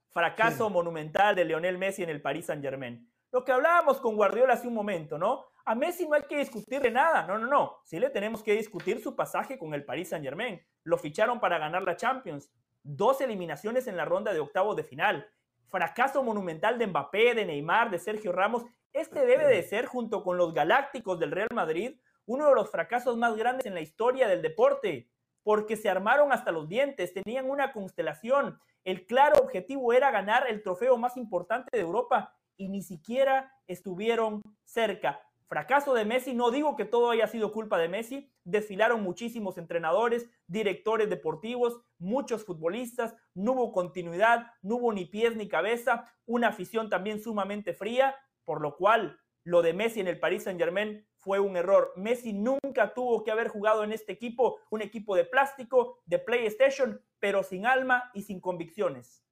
Fracaso 0.09 0.69
monumental 0.69 1.35
de 1.35 1.43
Lionel 1.43 1.77
Messi 1.77 2.03
en 2.03 2.09
el 2.09 2.21
Paris 2.21 2.45
Saint 2.45 2.63
Germain. 2.63 3.11
Lo 3.31 3.43
que 3.43 3.51
hablábamos 3.51 3.99
con 3.99 4.15
Guardiola 4.15 4.53
hace 4.53 4.67
un 4.67 4.73
momento, 4.73 5.17
¿no? 5.17 5.43
A 5.65 5.75
Messi 5.75 6.07
no 6.07 6.15
hay 6.15 6.23
que 6.23 6.37
discutirle 6.37 6.89
nada, 6.89 7.27
no, 7.27 7.37
no, 7.37 7.47
no. 7.47 7.79
Sí 7.83 7.99
le 7.99 8.09
tenemos 8.09 8.41
que 8.41 8.53
discutir 8.53 9.01
su 9.01 9.13
pasaje 9.13 9.57
con 9.57 9.73
el 9.73 9.83
Paris 9.83 10.09
Saint 10.09 10.23
Germain. 10.23 10.61
Lo 10.83 10.97
ficharon 10.97 11.39
para 11.41 11.57
ganar 11.57 11.83
la 11.83 11.97
Champions 11.97 12.49
dos 12.85 13.19
eliminaciones 13.19 13.87
en 13.87 13.97
la 13.97 14.05
ronda 14.05 14.31
de 14.31 14.39
octavos 14.39 14.75
de 14.75 14.83
final, 14.83 15.27
fracaso 15.65 16.23
monumental 16.23 16.77
de 16.77 16.87
Mbappé, 16.87 17.33
de 17.33 17.45
Neymar, 17.45 17.89
de 17.89 17.99
Sergio 17.99 18.31
Ramos. 18.31 18.63
Este 18.93 19.25
debe 19.25 19.47
de 19.47 19.63
ser, 19.63 19.87
junto 19.87 20.23
con 20.23 20.37
los 20.37 20.53
Galácticos 20.53 21.19
del 21.19 21.31
Real 21.31 21.49
Madrid, 21.53 21.99
uno 22.25 22.47
de 22.47 22.55
los 22.55 22.71
fracasos 22.71 23.17
más 23.17 23.35
grandes 23.35 23.65
en 23.65 23.73
la 23.73 23.81
historia 23.81 24.27
del 24.27 24.41
deporte, 24.41 25.09
porque 25.43 25.75
se 25.75 25.89
armaron 25.89 26.31
hasta 26.31 26.51
los 26.51 26.69
dientes, 26.69 27.13
tenían 27.13 27.49
una 27.49 27.73
constelación. 27.73 28.59
El 28.83 29.05
claro 29.05 29.41
objetivo 29.41 29.91
era 29.91 30.11
ganar 30.11 30.47
el 30.47 30.63
trofeo 30.63 30.97
más 30.97 31.17
importante 31.17 31.69
de 31.75 31.83
Europa 31.83 32.35
y 32.55 32.69
ni 32.69 32.81
siquiera 32.81 33.53
estuvieron 33.67 34.41
cerca. 34.63 35.19
Fracaso 35.47 35.93
de 35.93 36.05
Messi, 36.05 36.33
no 36.33 36.49
digo 36.49 36.75
que 36.75 36.85
todo 36.85 37.11
haya 37.11 37.27
sido 37.27 37.51
culpa 37.51 37.77
de 37.77 37.87
Messi, 37.87 38.31
desfilaron 38.43 39.03
muchísimos 39.03 39.59
entrenadores, 39.59 40.27
directores 40.47 41.07
deportivos, 41.09 41.79
muchos 41.99 42.43
futbolistas, 42.43 43.15
no 43.35 43.51
hubo 43.51 43.71
continuidad, 43.71 44.47
no 44.63 44.77
hubo 44.77 44.91
ni 44.91 45.05
pies 45.05 45.35
ni 45.35 45.47
cabeza, 45.47 46.11
una 46.25 46.47
afición 46.47 46.89
también 46.89 47.19
sumamente 47.19 47.73
fría, 47.73 48.15
por 48.43 48.59
lo 48.59 48.75
cual 48.75 49.19
lo 49.43 49.61
de 49.61 49.73
Messi 49.73 49.99
en 49.99 50.07
el 50.07 50.19
Paris 50.19 50.43
Saint 50.43 50.59
Germain 50.59 51.07
fue 51.19 51.39
un 51.39 51.55
error. 51.55 51.93
Messi 51.95 52.33
nunca 52.33 52.95
tuvo 52.95 53.23
que 53.23 53.29
haber 53.29 53.47
jugado 53.47 53.83
en 53.83 53.91
este 53.91 54.11
equipo, 54.11 54.59
un 54.71 54.81
equipo 54.81 55.15
de 55.15 55.25
plástico, 55.25 55.99
de 56.05 56.17
PlayStation, 56.17 56.99
pero 57.19 57.43
sin 57.43 57.67
alma 57.67 58.09
y 58.15 58.23
sin 58.23 58.39
convicciones. 58.39 59.24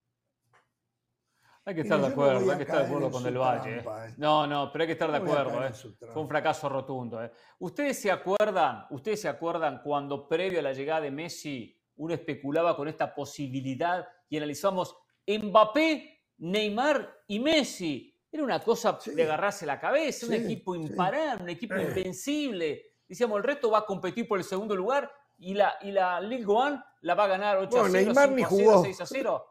Hay 1.66 1.76
que 1.76 1.82
estar 1.82 2.00
de 2.02 2.08
acuerdo, 2.08 2.52
hay 2.52 2.58
que 2.58 2.64
estar 2.64 2.80
de 2.80 2.86
acuerdo 2.86 3.10
con 3.10 3.26
el 3.26 3.38
Valle. 3.38 3.78
¿eh? 3.78 3.84
Eh. 3.86 4.14
No, 4.18 4.46
no, 4.46 4.70
pero 4.72 4.84
hay 4.84 4.88
que 4.88 4.94
estar 4.94 5.10
de 5.10 5.18
acuerdo. 5.18 5.66
¿eh? 5.66 5.72
Fue 6.12 6.22
un 6.22 6.28
fracaso 6.28 6.68
rotundo. 6.68 7.20
¿Ustedes 7.60 8.02
se 8.02 8.12
acuerdan, 8.12 8.86
ustedes 8.90 9.22
se 9.22 9.30
acuerdan 9.30 9.82
cuando 9.82 10.28
previo 10.28 10.60
a 10.60 10.62
la 10.62 10.74
llegada 10.74 11.02
de 11.02 11.12
Messi 11.12 11.80
uno 11.96 12.14
especulaba 12.14 12.76
con 12.76 12.88
esta 12.88 13.14
posibilidad 13.14 14.06
y 14.28 14.38
analizamos 14.38 14.98
Mbappé, 15.26 16.24
Neymar 16.40 17.24
y 17.28 17.40
Messi? 17.40 18.14
Era 18.30 18.44
una 18.44 18.60
cosa 18.60 18.98
de 19.06 19.24
agarrarse 19.24 19.66
la 19.66 19.80
cabeza, 19.80 20.26
un 20.26 20.34
equipo 20.34 20.76
imparable, 20.76 21.44
un 21.44 21.50
equipo 21.50 21.76
invencible. 21.76 22.94
Decíamos, 23.08 23.38
el 23.38 23.44
resto 23.44 23.70
va 23.70 23.80
a 23.80 23.86
competir 23.86 24.28
por 24.28 24.40
el 24.40 24.44
segundo 24.44 24.76
lugar 24.76 25.10
y 25.38 25.54
la, 25.54 25.78
y 25.82 25.92
la 25.92 26.20
Ligue 26.20 26.46
1 26.46 26.84
la 27.02 27.16
va 27.16 27.26
a 27.26 27.28
ganar 27.28 27.58
8 27.58 27.80
a 27.80 27.90
0, 27.90 27.94
Neymar 27.94 28.36
5 28.36 28.46
a 28.46 28.50
0, 28.50 28.82
6 28.84 29.02
a 29.02 29.06
0. 29.06 29.46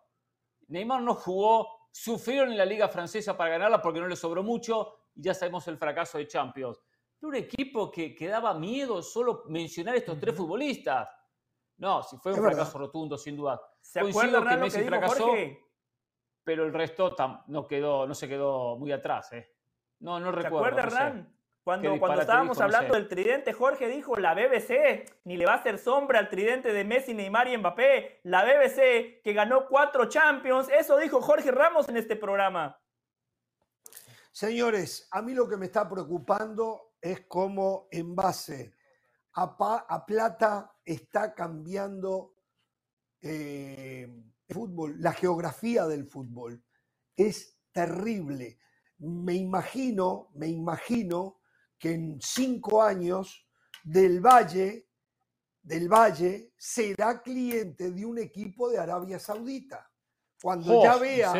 Neymar 0.68 1.02
no 1.02 1.14
jugó, 1.14 1.68
Sufrieron 1.94 2.50
en 2.50 2.58
la 2.58 2.64
liga 2.64 2.88
francesa 2.88 3.36
para 3.36 3.50
ganarla 3.50 3.80
porque 3.80 4.00
no 4.00 4.08
les 4.08 4.18
sobró 4.18 4.42
mucho 4.42 5.10
y 5.14 5.22
ya 5.22 5.34
sabemos 5.34 5.68
el 5.68 5.76
fracaso 5.76 6.18
de 6.18 6.26
Champions. 6.26 6.80
Era 7.20 7.28
un 7.28 7.34
equipo 7.36 7.90
que, 7.92 8.14
que 8.14 8.26
daba 8.26 8.54
miedo 8.54 9.02
solo 9.02 9.44
mencionar 9.48 9.94
estos 9.94 10.18
tres 10.18 10.34
futbolistas. 10.34 11.08
No, 11.76 12.02
si 12.02 12.16
fue 12.16 12.32
un 12.32 12.40
fracaso 12.40 12.78
rotundo, 12.78 13.18
sin 13.18 13.36
duda. 13.36 13.60
¿Se 13.80 14.00
Coincido 14.00 14.42
que 14.44 14.56
Messi 14.56 14.82
fracasó, 14.84 15.32
pero 16.42 16.64
el 16.64 16.72
resto 16.72 17.14
no, 17.48 17.66
quedó, 17.66 18.06
no 18.06 18.14
se 18.14 18.28
quedó 18.28 18.76
muy 18.76 18.90
atrás. 18.90 19.32
¿eh? 19.32 19.54
No, 20.00 20.18
no 20.18 20.32
recuerdo. 20.32 20.64
¿Se 20.64 20.80
acuerda, 20.80 20.82
Hernán? 20.82 21.36
Cuando, 21.64 21.96
cuando 22.00 22.22
estábamos 22.22 22.60
hablando 22.60 22.94
del 22.94 23.06
tridente, 23.06 23.52
Jorge 23.52 23.86
dijo, 23.86 24.16
la 24.16 24.34
BBC 24.34 25.08
ni 25.24 25.36
le 25.36 25.46
va 25.46 25.52
a 25.52 25.56
hacer 25.56 25.78
sombra 25.78 26.18
al 26.18 26.28
tridente 26.28 26.72
de 26.72 26.84
Messi, 26.84 27.14
Neymar 27.14 27.46
y 27.46 27.56
Mbappé. 27.56 28.20
La 28.24 28.44
BBC 28.44 29.22
que 29.22 29.32
ganó 29.32 29.68
cuatro 29.68 30.08
Champions. 30.08 30.68
Eso 30.68 30.96
dijo 30.96 31.20
Jorge 31.20 31.52
Ramos 31.52 31.88
en 31.88 31.96
este 31.96 32.16
programa. 32.16 32.80
Señores, 34.32 35.06
a 35.12 35.22
mí 35.22 35.34
lo 35.34 35.48
que 35.48 35.56
me 35.56 35.66
está 35.66 35.88
preocupando 35.88 36.94
es 37.00 37.26
cómo 37.28 37.86
en 37.92 38.16
base 38.16 38.74
a, 39.34 39.56
a 39.88 40.04
plata 40.04 40.74
está 40.84 41.32
cambiando 41.32 42.34
eh, 43.20 44.08
el 44.48 44.54
fútbol, 44.54 44.96
la 44.98 45.12
geografía 45.12 45.86
del 45.86 46.06
fútbol. 46.06 46.64
Es 47.14 47.56
terrible. 47.70 48.58
Me 48.98 49.34
imagino, 49.34 50.30
me 50.34 50.48
imagino 50.48 51.41
que 51.82 51.94
en 51.94 52.20
cinco 52.20 52.80
años 52.80 53.44
del 53.82 54.20
Valle, 54.20 54.86
del 55.60 55.88
Valle 55.88 56.52
será 56.56 57.20
cliente 57.20 57.90
de 57.90 58.06
un 58.06 58.18
equipo 58.18 58.70
de 58.70 58.78
Arabia 58.78 59.18
Saudita. 59.18 59.90
Cuando 60.40 60.80
ya 60.80 60.96
vea 60.96 61.32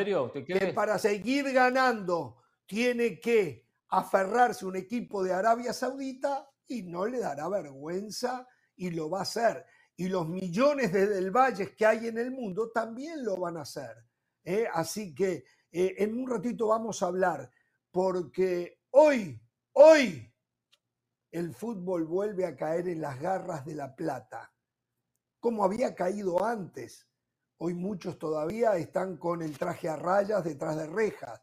que 0.45 0.73
para 0.75 0.99
seguir 0.99 1.53
ganando 1.53 2.43
tiene 2.67 3.21
que 3.21 3.69
aferrarse 3.91 4.67
un 4.67 4.75
equipo 4.75 5.23
de 5.23 5.33
Arabia 5.33 5.73
Saudita 5.73 6.51
y 6.67 6.83
no 6.83 7.07
le 7.07 7.21
dará 7.21 7.49
vergüenza 7.49 8.45
y 8.75 8.91
lo 8.91 9.11
va 9.11 9.21
a 9.21 9.23
hacer. 9.23 9.65
Y 9.97 10.09
los 10.09 10.29
millones 10.29 10.93
de 10.93 11.07
Del 11.07 11.31
Valle 11.31 11.73
que 11.77 11.87
hay 11.87 12.09
en 12.09 12.19
el 12.19 12.33
mundo 12.33 12.73
también 12.73 13.25
lo 13.25 13.37
van 13.37 13.59
a 13.59 13.63
hacer. 13.63 13.95
¿eh? 14.43 14.67
Así 14.73 15.15
que 15.15 15.45
eh, 15.71 15.95
en 15.99 16.21
un 16.21 16.29
ratito 16.29 16.67
vamos 16.67 17.01
a 17.01 17.07
hablar, 17.07 17.49
porque 17.93 18.81
hoy, 18.91 19.41
hoy 19.75 20.32
el 21.33 21.55
fútbol 21.55 22.05
vuelve 22.05 22.45
a 22.45 22.55
caer 22.55 22.89
en 22.89 23.01
las 23.01 23.19
garras 23.19 23.65
de 23.65 23.75
la 23.75 23.97
plata, 23.97 24.53
como 25.41 25.65
había 25.65 25.95
caído 25.95 26.45
antes. 26.45 27.09
Hoy 27.57 27.75
muchos 27.75 28.19
todavía 28.19 28.77
están 28.77 29.17
con 29.17 29.43
el 29.43 29.57
traje 29.59 29.89
a 29.89 29.97
rayas 29.97 30.45
detrás 30.45 30.77
de 30.77 30.87
rejas. 30.87 31.43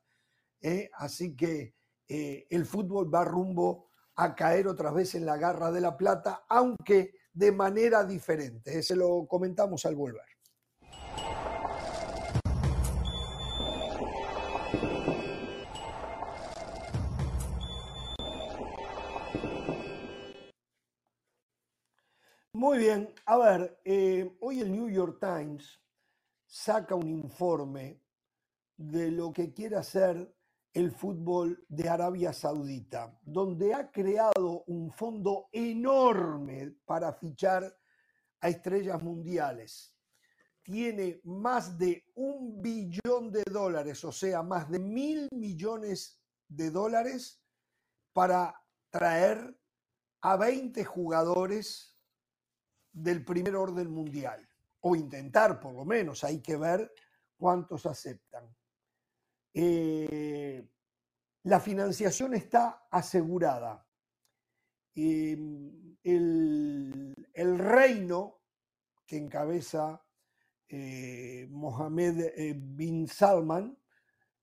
¿eh? 0.61 0.89
Así 0.93 1.35
que 1.35 1.75
eh, 2.07 2.45
el 2.49 2.65
fútbol 2.65 3.13
va 3.13 3.25
rumbo 3.25 3.89
a 4.15 4.35
caer 4.35 4.67
otra 4.67 4.91
vez 4.91 5.15
en 5.15 5.25
la 5.25 5.37
garra 5.37 5.71
de 5.71 5.81
la 5.81 5.97
plata, 5.97 6.45
aunque 6.49 7.13
de 7.33 7.51
manera 7.51 8.03
diferente. 8.03 8.83
Se 8.83 8.95
lo 8.95 9.25
comentamos 9.27 9.85
al 9.85 9.95
volver. 9.95 10.27
Muy 22.70 22.78
bien, 22.78 23.11
a 23.26 23.36
ver, 23.36 23.82
eh, 23.84 24.38
hoy 24.41 24.59
el 24.59 24.72
New 24.72 24.89
York 24.91 25.17
Times 25.20 25.82
saca 26.45 26.93
un 26.93 27.09
informe 27.09 27.99
de 28.78 29.09
lo 29.09 29.34
que 29.34 29.51
quiere 29.55 29.76
hacer 29.76 30.38
el 30.72 30.91
fútbol 30.91 31.65
de 31.67 31.89
Arabia 31.89 32.32
Saudita, 32.32 33.20
donde 33.24 33.74
ha 33.74 33.89
creado 33.89 34.65
un 34.67 34.91
fondo 34.91 35.49
enorme 35.51 36.76
para 36.86 37.11
fichar 37.11 37.76
a 38.39 38.49
estrellas 38.49 39.01
mundiales. 39.01 39.97
Tiene 40.61 41.22
más 41.24 41.76
de 41.76 42.05
un 42.13 42.61
billón 42.61 43.32
de 43.32 43.45
dólares, 43.51 44.05
o 44.05 44.11
sea, 44.11 44.43
más 44.43 44.70
de 44.70 44.78
mil 44.78 45.28
millones 45.32 46.22
de 46.47 46.70
dólares 46.70 47.41
para 48.13 48.63
traer 48.91 49.59
a 50.22 50.38
20 50.38 50.86
jugadores 50.86 51.88
del 52.91 53.23
primer 53.23 53.55
orden 53.55 53.91
mundial, 53.91 54.47
o 54.81 54.95
intentar 54.95 55.59
por 55.59 55.73
lo 55.73 55.85
menos, 55.85 56.23
hay 56.23 56.39
que 56.41 56.57
ver 56.57 56.91
cuántos 57.37 57.85
aceptan. 57.85 58.55
Eh, 59.53 60.67
la 61.43 61.59
financiación 61.59 62.33
está 62.33 62.87
asegurada. 62.91 63.85
Em, 64.95 65.95
el, 66.03 67.15
reino 67.57 68.41
que 69.05 69.17
encabeza 69.17 70.03
eh, 70.67 71.47
Mohammed 71.49 72.19
eh, 72.35 72.53
bin 72.55 73.07
Salman 73.07 73.77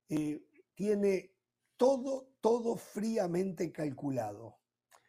eh, 0.09 0.47
tiene 0.74 1.34
todo, 1.76 2.34
todo 2.40 2.76
fríamente 2.76 3.70
calculado, 3.70 4.59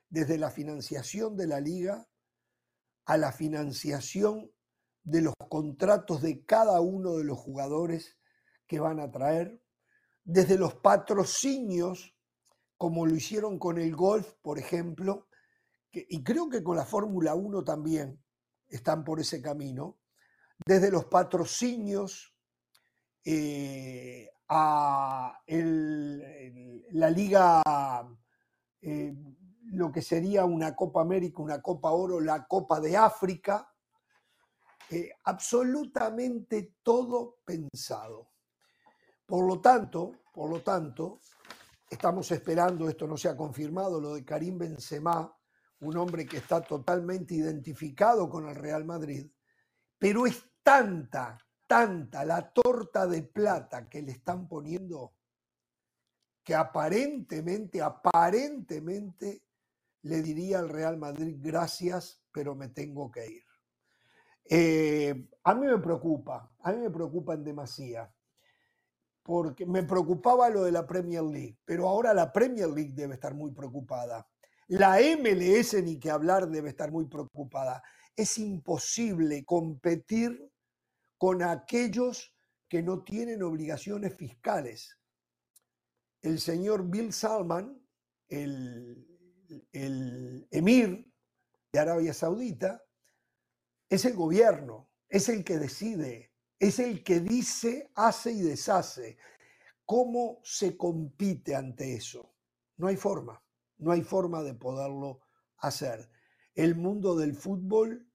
desde 0.09 0.37
la 0.37 0.51
financiación 0.51 1.37
de 1.37 1.47
la 1.47 1.59
liga 1.59 2.07
a 3.07 3.17
la 3.17 3.31
financiación 3.31 4.51
de 5.03 5.21
los 5.21 5.33
contratos 5.49 6.21
de 6.21 6.43
cada 6.43 6.81
uno 6.81 7.15
de 7.15 7.23
los 7.23 7.37
jugadores 7.37 8.17
que 8.67 8.81
van 8.81 8.99
a 8.99 9.09
traer, 9.09 9.61
desde 10.25 10.57
los 10.57 10.75
patrocinios, 10.75 12.13
como 12.77 13.05
lo 13.05 13.15
hicieron 13.15 13.57
con 13.57 13.79
el 13.79 13.95
golf, 13.95 14.33
por 14.41 14.59
ejemplo, 14.59 15.29
y 15.93 16.21
creo 16.21 16.49
que 16.49 16.61
con 16.61 16.75
la 16.75 16.85
Fórmula 16.85 17.33
1 17.33 17.63
también 17.63 18.21
están 18.67 19.05
por 19.05 19.21
ese 19.21 19.41
camino, 19.41 19.97
desde 20.65 20.91
los 20.91 21.05
patrocinios 21.05 22.35
eh, 23.23 24.29
a 24.49 25.39
la 25.47 27.09
liga, 27.09 27.61
eh, 28.81 29.15
lo 29.71 29.91
que 29.91 30.01
sería 30.01 30.45
una 30.45 30.75
Copa 30.75 31.01
América, 31.01 31.41
una 31.41 31.61
Copa 31.61 31.91
Oro, 31.91 32.19
la 32.19 32.47
Copa 32.47 32.79
de 32.79 32.95
África, 32.95 33.69
eh, 34.89 35.11
absolutamente 35.23 36.75
todo 36.81 37.39
pensado. 37.43 38.29
Por 39.25 39.45
lo 39.45 39.59
tanto, 39.59 40.11
por 40.33 40.49
lo 40.49 40.63
tanto, 40.63 41.19
estamos 41.89 42.31
esperando, 42.31 42.87
esto 42.87 43.07
no 43.07 43.17
se 43.17 43.27
ha 43.27 43.35
confirmado, 43.35 43.99
lo 43.99 44.13
de 44.13 44.23
Karim 44.23 44.57
Benzema, 44.57 45.33
un 45.79 45.97
hombre 45.97 46.25
que 46.25 46.37
está 46.37 46.61
totalmente 46.61 47.35
identificado 47.35 48.29
con 48.29 48.47
el 48.47 48.55
Real 48.55 48.85
Madrid, 48.85 49.29
pero 49.99 50.25
es 50.25 50.41
tanta, 50.63 51.37
tanta 51.65 52.23
la 52.23 52.51
torta 52.51 53.05
de 53.05 53.23
plata 53.23 53.89
que 53.89 54.01
le 54.01 54.13
están 54.13 54.47
poniendo 54.47 55.13
que 56.43 56.55
aparentemente, 56.55 57.81
aparentemente 57.81 59.46
le 60.07 60.21
diría 60.21 60.59
al 60.59 60.69
Real 60.69 60.97
Madrid 60.97 61.37
gracias, 61.39 62.23
pero 62.31 62.55
me 62.55 62.69
tengo 62.69 63.11
que 63.11 63.25
ir. 63.27 63.43
Eh, 64.49 65.27
a 65.43 65.53
mí 65.53 65.65
me 65.65 65.77
preocupa, 65.79 66.51
a 66.59 66.71
mí 66.71 66.77
me 66.77 66.89
preocupa 66.89 67.33
en 67.33 67.43
demasía, 67.43 68.13
porque 69.21 69.65
me 69.65 69.83
preocupaba 69.83 70.49
lo 70.49 70.63
de 70.63 70.71
la 70.71 70.87
Premier 70.87 71.23
League, 71.23 71.57
pero 71.65 71.89
ahora 71.89 72.13
la 72.13 72.31
Premier 72.31 72.69
League 72.69 72.93
debe 72.93 73.15
estar 73.15 73.33
muy 73.33 73.51
preocupada. 73.51 74.25
La 74.69 74.99
MLS, 74.99 75.81
ni 75.83 75.99
que 75.99 76.09
hablar, 76.09 76.47
debe 76.49 76.69
estar 76.69 76.91
muy 76.91 77.05
preocupada. 77.07 77.83
Es 78.15 78.37
imposible 78.37 79.43
competir 79.45 80.49
con 81.17 81.43
aquellos 81.43 82.33
que 82.69 82.83
no 82.83 83.03
tienen 83.03 83.43
obligaciones 83.43 84.15
fiscales. 84.15 84.97
El 86.21 86.39
señor 86.39 86.89
Bill 86.89 87.13
Salman, 87.13 87.81
el, 88.27 89.06
el 89.71 90.47
emir 90.51 91.11
de 91.71 91.79
Arabia 91.79 92.13
Saudita, 92.13 92.83
es 93.89 94.05
el 94.05 94.13
gobierno, 94.13 94.89
es 95.07 95.29
el 95.29 95.43
que 95.43 95.57
decide, 95.57 96.33
es 96.59 96.79
el 96.79 97.03
que 97.03 97.19
dice, 97.19 97.91
hace 97.95 98.31
y 98.31 98.41
deshace. 98.41 99.17
¿Cómo 99.85 100.41
se 100.43 100.75
compite 100.75 101.55
ante 101.55 101.95
eso? 101.95 102.33
No 102.77 102.87
hay 102.87 102.97
forma, 102.97 103.41
no 103.77 103.91
hay 103.91 104.01
forma 104.01 104.43
de 104.43 104.53
poderlo 104.53 105.21
hacer. 105.59 106.09
El 106.53 106.75
mundo 106.75 107.15
del 107.15 107.35
fútbol, 107.35 108.11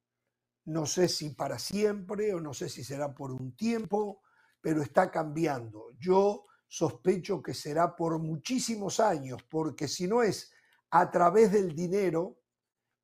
no 0.64 0.86
sé 0.86 1.08
si 1.08 1.30
para 1.30 1.58
siempre 1.58 2.34
o 2.34 2.40
no 2.40 2.52
sé 2.52 2.68
si 2.68 2.84
será 2.84 3.14
por 3.14 3.32
un 3.32 3.56
tiempo, 3.56 4.22
pero 4.60 4.82
está 4.82 5.10
cambiando. 5.10 5.92
Yo 5.98 6.46
sospecho 6.68 7.42
que 7.42 7.54
será 7.54 7.96
por 7.96 8.18
muchísimos 8.18 9.00
años, 9.00 9.42
porque 9.44 9.88
si 9.88 10.06
no 10.06 10.22
es 10.22 10.51
a 10.92 11.10
través 11.10 11.50
del 11.50 11.74
dinero, 11.74 12.38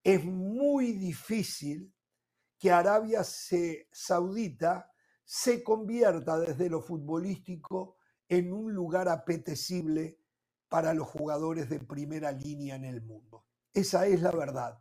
es 0.05 0.23
muy 0.25 0.93
difícil 0.93 1.93
que 2.59 2.71
Arabia 2.71 3.23
Saudita 3.25 4.93
se 5.25 5.63
convierta 5.63 6.39
desde 6.39 6.69
lo 6.69 6.83
futbolístico 6.83 7.97
en 8.29 8.53
un 8.53 8.75
lugar 8.75 9.09
apetecible 9.09 10.19
para 10.69 10.93
los 10.93 11.09
jugadores 11.09 11.71
de 11.71 11.81
primera 11.81 12.31
línea 12.31 12.77
en 12.77 12.85
el 12.85 13.01
mundo. 13.01 13.47
Esa 13.73 14.07
es 14.07 14.21
la 14.21 14.33
verdad, 14.33 14.79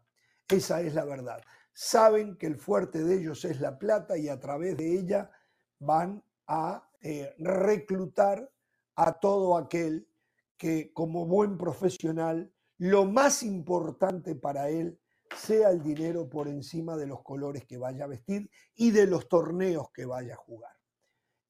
esa 0.49 0.81
es 0.81 0.93
la 0.93 1.05
verdad. 1.05 1.41
Saben 1.71 2.37
que 2.37 2.47
el 2.47 2.57
fuerte 2.57 3.05
de 3.05 3.19
ellos 3.19 3.45
es 3.45 3.61
la 3.61 3.79
plata 3.79 4.17
y 4.17 4.27
a 4.27 4.39
través 4.39 4.75
de 4.75 4.99
ella 4.99 5.31
van 5.79 6.21
a 6.45 6.89
eh, 7.01 7.33
reclutar 7.37 8.51
a 8.95 9.13
todo 9.13 9.55
aquel 9.55 10.09
que 10.57 10.91
como 10.91 11.25
buen 11.25 11.57
profesional, 11.57 12.51
lo 12.79 13.05
más 13.05 13.43
importante 13.43 14.35
para 14.35 14.69
él 14.69 14.99
sea 15.35 15.69
el 15.69 15.81
dinero 15.81 16.29
por 16.29 16.47
encima 16.47 16.95
de 16.95 17.07
los 17.07 17.21
colores 17.21 17.65
que 17.65 17.77
vaya 17.77 18.05
a 18.05 18.07
vestir 18.07 18.49
y 18.75 18.91
de 18.91 19.07
los 19.07 19.27
torneos 19.27 19.91
que 19.91 20.05
vaya 20.05 20.33
a 20.33 20.37
jugar. 20.37 20.73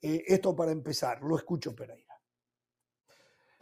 Eh, 0.01 0.23
esto 0.27 0.55
para 0.55 0.71
empezar, 0.71 1.21
lo 1.21 1.37
escucho 1.37 1.75
Pereira. 1.75 2.13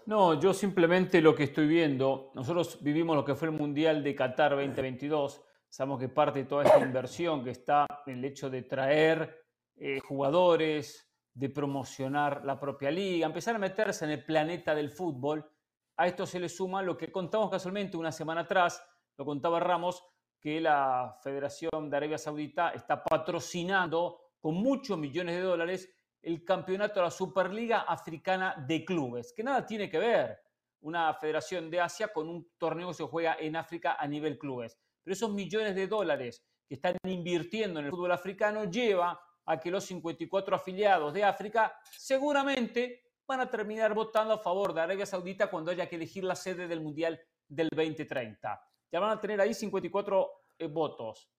No, 0.06 0.40
yo 0.40 0.54
simplemente 0.54 1.20
lo 1.20 1.34
que 1.34 1.46
estoy 1.46 1.68
viendo, 1.68 2.32
nosotros 2.36 2.82
vivimos 2.84 3.16
lo 3.16 3.26
que 3.26 3.34
fue 3.34 3.48
el 3.48 3.56
Mundial 3.56 4.04
de 4.04 4.14
Qatar 4.14 4.52
2022, 4.52 5.42
sabemos 5.68 6.00
que 6.00 6.10
parte 6.10 6.40
de 6.40 6.46
toda 6.46 6.64
esta 6.64 6.80
inversión 6.80 7.44
que 7.44 7.50
está 7.50 7.88
en 8.06 8.20
el 8.20 8.26
hecho 8.26 8.50
de 8.50 8.62
traer 8.62 9.46
eh, 9.76 10.00
jugadores, 10.00 11.12
de 11.34 11.50
promocionar 11.50 12.46
la 12.46 12.60
propia 12.60 12.92
liga, 12.92 13.26
empezar 13.26 13.56
a 13.56 13.60
meterse 13.60 14.06
en 14.06 14.12
el 14.12 14.24
planeta 14.24 14.76
del 14.76 14.92
fútbol, 14.92 15.50
a 15.98 16.08
esto 16.08 16.26
se 16.26 16.40
le 16.40 16.50
suma 16.50 16.82
lo 16.82 16.98
que 16.98 17.12
contamos 17.12 17.50
casualmente 17.50 17.98
una 17.98 18.12
semana 18.12 18.42
atrás, 18.42 18.84
lo 19.18 19.26
contaba 19.26 19.60
Ramos, 19.60 20.04
que 20.40 20.60
la 20.62 21.18
Federación 21.24 21.90
de 21.90 21.98
Arabia 21.98 22.18
Saudita 22.18 22.70
está 22.70 23.04
patrocinando 23.04 24.20
con 24.40 24.56
muchos 24.56 24.98
millones 24.98 25.36
de 25.36 25.42
dólares 25.42 25.90
el 26.22 26.44
campeonato 26.44 27.00
de 27.00 27.06
la 27.06 27.12
Superliga 27.12 27.82
Africana 27.82 28.56
de 28.68 28.84
Clubes, 28.84 29.34
que 29.34 29.44
nada 29.44 29.66
tiene 29.66 29.90
que 29.90 30.00
ver 30.00 30.40
una 30.82 31.14
federación 31.16 31.70
de 31.72 31.82
Asia 31.82 32.10
con 32.10 32.30
un 32.30 32.52
torneo 32.58 32.90
que 32.90 32.94
se 32.94 33.04
juega 33.06 33.38
en 33.40 33.56
África 33.56 33.98
a 34.00 34.08
nivel 34.08 34.38
clubes. 34.38 34.78
Pero 35.04 35.14
esos 35.14 35.32
millones 35.32 35.76
de 35.76 35.88
dólares 35.88 36.44
que 36.68 36.76
están 36.76 36.96
invirtiendo 37.06 37.80
en 37.80 37.86
el 37.86 37.92
fútbol 37.92 38.12
africano 38.12 38.66
lleva 38.66 39.20
a 39.46 39.60
que 39.60 39.72
los 39.72 39.84
54 39.86 40.56
afiliados 40.56 41.14
de 41.14 41.24
África 41.24 41.76
seguramente 41.92 43.05
van 43.28 43.42
a 43.42 43.50
terminar 43.50 43.94
votando 43.94 44.34
a 44.34 44.38
favor 44.38 44.74
de 44.74 44.82
Arabia 44.82 45.06
Saudita 45.06 45.50
cuando 45.50 45.72
haya 45.72 45.88
que 45.88 45.96
elegir 45.96 46.24
la 46.24 46.36
sede 46.36 46.68
del 46.68 46.82
Mundial 46.82 47.20
del 47.48 47.70
2030 47.70 48.62
ya 48.92 49.00
van 49.02 49.12
a 49.12 49.20
tener 49.20 49.42
ahí 49.42 49.54
54 49.54 50.32
eh, 50.58 50.68
votos. 50.68 51.30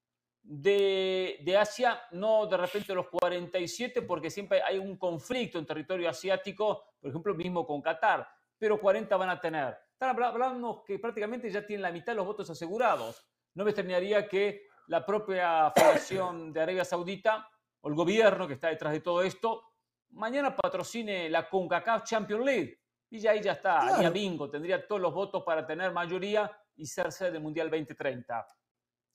De, 0.43 1.39
de, 1.43 1.57
Asia, 1.57 2.03
no 2.13 2.47
de 2.47 2.57
repente 2.57 2.95
los 2.95 3.09
47, 3.09 4.03
porque 4.03 4.31
siempre 4.31 4.63
hay 4.63 4.79
un 4.79 4.97
conflicto 4.97 5.59
en 5.59 5.67
territorio 5.67 6.09
asiático, 6.09 6.85
por 7.01 7.11
ejemplo, 7.11 7.35
mismo 7.35 7.67
con 7.67 7.81
Qatar, 7.83 8.29
pero 8.59 8.79
40 8.79 9.17
van 9.17 9.31
a 9.31 9.41
tener. 9.41 9.77
Están 9.91 10.23
hablando 10.23 10.85
que 10.87 10.99
prácticamente 10.99 11.51
ya 11.51 11.67
tienen 11.67 11.83
la 11.83 11.91
mitad 11.91 12.13
de 12.13 12.17
los 12.17 12.27
votos 12.27 12.51
asegurados. 12.51 13.27
No 13.55 13.65
me 13.65 13.71
extrañaría 13.71 14.29
que 14.29 14.67
la 14.89 15.05
propia 15.05 15.73
Federación 15.75 16.53
de 16.53 16.61
Arabia 16.61 16.85
Saudita 16.85 17.49
o 17.81 17.89
el 17.89 17.95
gobierno 17.95 18.47
que 18.47 18.55
está 18.55 18.69
detrás 18.69 18.93
de 18.93 19.01
todo 19.01 19.23
esto, 19.23 19.65
mañana 20.11 20.55
patrocine 20.55 21.29
la 21.29 21.49
CONCACAF 21.49 22.05
Champions 22.05 22.45
League. 22.45 22.81
Y 23.09 23.21
ya 23.21 23.31
ahí 23.31 23.41
ya 23.41 23.53
está, 23.53 24.03
ya 24.03 24.11
bingo, 24.11 24.51
tendría 24.51 24.87
todos 24.87 25.01
los 25.01 25.15
votos 25.15 25.45
para 25.45 25.65
tener 25.65 25.93
mayoría 25.93 26.51
y 26.75 26.87
ser 26.87 27.13
sede 27.13 27.33
del 27.33 27.43
Mundial 27.43 27.71
2030. 27.71 28.47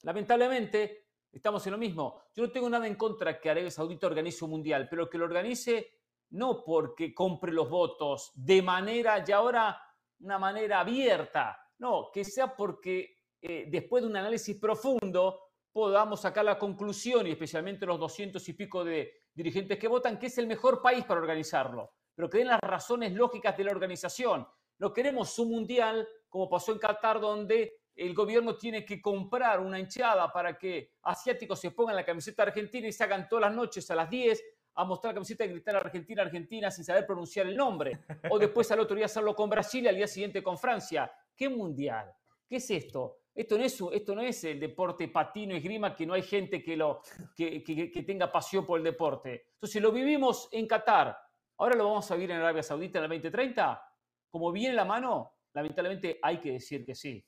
Lamentablemente, 0.02 1.08
estamos 1.30 1.66
en 1.66 1.72
lo 1.72 1.78
mismo. 1.78 2.22
Yo 2.34 2.44
no 2.44 2.50
tengo 2.50 2.70
nada 2.70 2.86
en 2.86 2.94
contra 2.94 3.38
que 3.38 3.50
Arabia 3.50 3.70
Saudita 3.70 4.06
organice 4.06 4.44
un 4.44 4.52
Mundial, 4.52 4.88
pero 4.88 5.10
que 5.10 5.18
lo 5.18 5.24
organice 5.24 5.98
no 6.30 6.64
porque 6.64 7.14
compre 7.14 7.52
los 7.52 7.68
votos 7.68 8.32
de 8.34 8.62
manera, 8.62 9.22
y 9.26 9.32
ahora 9.32 9.78
una 10.20 10.38
manera 10.38 10.80
abierta, 10.80 11.58
no, 11.78 12.10
que 12.12 12.24
sea 12.24 12.56
porque 12.56 13.16
eh, 13.40 13.66
después 13.68 14.02
de 14.02 14.08
un 14.08 14.16
análisis 14.16 14.56
profundo 14.56 15.40
podamos 15.72 16.20
sacar 16.20 16.44
la 16.44 16.58
conclusión, 16.58 17.26
y 17.26 17.32
especialmente 17.32 17.86
los 17.86 17.98
doscientos 17.98 18.48
y 18.48 18.54
pico 18.54 18.84
de 18.84 19.21
dirigentes 19.34 19.78
que 19.78 19.88
votan, 19.88 20.18
que 20.18 20.26
es 20.26 20.38
el 20.38 20.46
mejor 20.46 20.82
país 20.82 21.04
para 21.04 21.20
organizarlo, 21.20 21.92
pero 22.14 22.28
que 22.28 22.38
den 22.38 22.48
las 22.48 22.60
razones 22.60 23.12
lógicas 23.12 23.56
de 23.56 23.64
la 23.64 23.72
organización. 23.72 24.46
No 24.78 24.92
queremos 24.92 25.38
un 25.38 25.50
mundial 25.50 26.08
como 26.28 26.48
pasó 26.48 26.72
en 26.72 26.78
Qatar, 26.78 27.20
donde 27.20 27.82
el 27.94 28.14
gobierno 28.14 28.56
tiene 28.56 28.84
que 28.84 29.02
comprar 29.02 29.60
una 29.60 29.78
hinchada 29.78 30.32
para 30.32 30.56
que 30.56 30.94
asiáticos 31.02 31.60
se 31.60 31.70
pongan 31.72 31.94
la 31.94 32.04
camiseta 32.04 32.42
argentina 32.42 32.88
y 32.88 32.92
se 32.92 33.04
hagan 33.04 33.28
todas 33.28 33.42
las 33.42 33.54
noches 33.54 33.90
a 33.90 33.94
las 33.94 34.08
10 34.08 34.42
a 34.74 34.84
mostrar 34.84 35.12
la 35.12 35.16
camiseta 35.16 35.44
y 35.44 35.48
gritar 35.48 35.76
Argentina, 35.76 36.22
Argentina 36.22 36.70
sin 36.70 36.84
saber 36.84 37.06
pronunciar 37.06 37.46
el 37.46 37.56
nombre. 37.56 38.00
O 38.30 38.38
después 38.38 38.70
al 38.72 38.80
otro 38.80 38.96
día 38.96 39.04
hacerlo 39.04 39.34
con 39.34 39.50
Brasil 39.50 39.84
y 39.84 39.88
al 39.88 39.96
día 39.96 40.06
siguiente 40.06 40.42
con 40.42 40.56
Francia. 40.56 41.12
¿Qué 41.36 41.50
mundial? 41.50 42.10
¿Qué 42.48 42.56
es 42.56 42.70
esto? 42.70 43.21
Esto 43.34 43.56
no 43.56 43.64
es, 43.64 43.82
esto 43.92 44.14
no 44.14 44.20
es 44.20 44.44
el 44.44 44.60
deporte 44.60 45.08
patino 45.08 45.56
y 45.56 45.60
grima 45.60 45.96
que 45.96 46.04
no 46.04 46.12
hay 46.12 46.22
gente 46.22 46.62
que, 46.62 46.76
lo, 46.76 47.00
que, 47.34 47.62
que 47.62 48.02
tenga 48.02 48.30
pasión 48.30 48.66
por 48.66 48.78
el 48.78 48.84
deporte. 48.84 49.48
Entonces 49.54 49.80
lo 49.80 49.90
vivimos 49.90 50.48
en 50.52 50.66
Qatar. 50.66 51.16
Ahora 51.58 51.76
lo 51.76 51.84
vamos 51.84 52.10
a 52.10 52.14
vivir 52.14 52.32
en 52.32 52.38
Arabia 52.38 52.62
Saudita 52.62 52.98
en 52.98 53.04
el 53.04 53.10
2030. 53.10 53.82
Como 54.30 54.50
viene 54.50 54.74
la 54.74 54.84
mano, 54.84 55.36
lamentablemente 55.52 56.18
hay 56.22 56.38
que 56.38 56.52
decir 56.52 56.84
que 56.84 56.94
sí. 56.94 57.24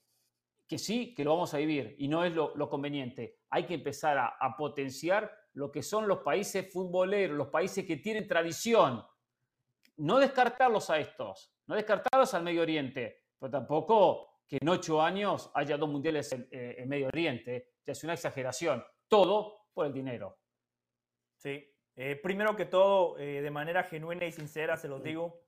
Que 0.67 0.79
sí, 0.79 1.15
que 1.15 1.25
lo 1.25 1.33
vamos 1.35 1.53
a 1.55 1.59
vivir 1.59 1.95
y 1.99 2.09
no 2.09 2.25
es 2.25 2.35
lo, 2.35 2.69
conveniente. 2.69 3.39
Hay 3.51 3.65
que 3.65 3.75
empezar 3.75 4.19
a, 4.19 4.57
potenciar 4.57 5.31
lo 5.53 5.71
que 5.71 5.83
son 5.83 6.09
los 6.09 6.19
países 6.21 6.73
futboleros, 6.73 7.37
los 7.37 7.49
países 7.49 7.85
que 7.85 7.99
tienen 7.99 8.27
tradición. 8.27 9.05
No 9.99 10.19
descartarlos 10.19 10.91
a 10.91 10.99
estos, 10.99 11.55
no 11.67 11.77
descartarlos 11.77 12.33
al 12.35 12.43
Medio 12.43 12.63
Oriente, 12.63 13.27
pero 13.39 13.51
tampoco 13.53 14.34
que 14.47 14.59
en 14.61 14.69
ocho 14.69 15.01
años 15.01 15.51
haya 15.55 15.77
dos 15.77 15.89
mundiales 15.89 16.33
en, 16.33 16.49
eh, 16.51 16.85
Medio 16.87 17.09
Oriente. 17.09 17.75
Ya 17.85 17.93
es 17.93 18.05
una 18.05 18.15
exageración. 18.15 18.85
Todo 19.09 19.69
por 19.73 19.87
el 19.87 19.93
dinero. 19.93 20.39
Sí, 21.37 21.75
eh, 21.97 22.17
primero 22.17 22.57
que 22.57 22.65
todo, 22.65 23.19
eh, 23.19 23.43
de 23.43 23.51
manera 23.51 23.85
genuina 23.85 24.25
y 24.25 24.33
sincera, 24.33 24.77
se 24.77 24.89
los 24.89 25.03
digo, 25.03 25.43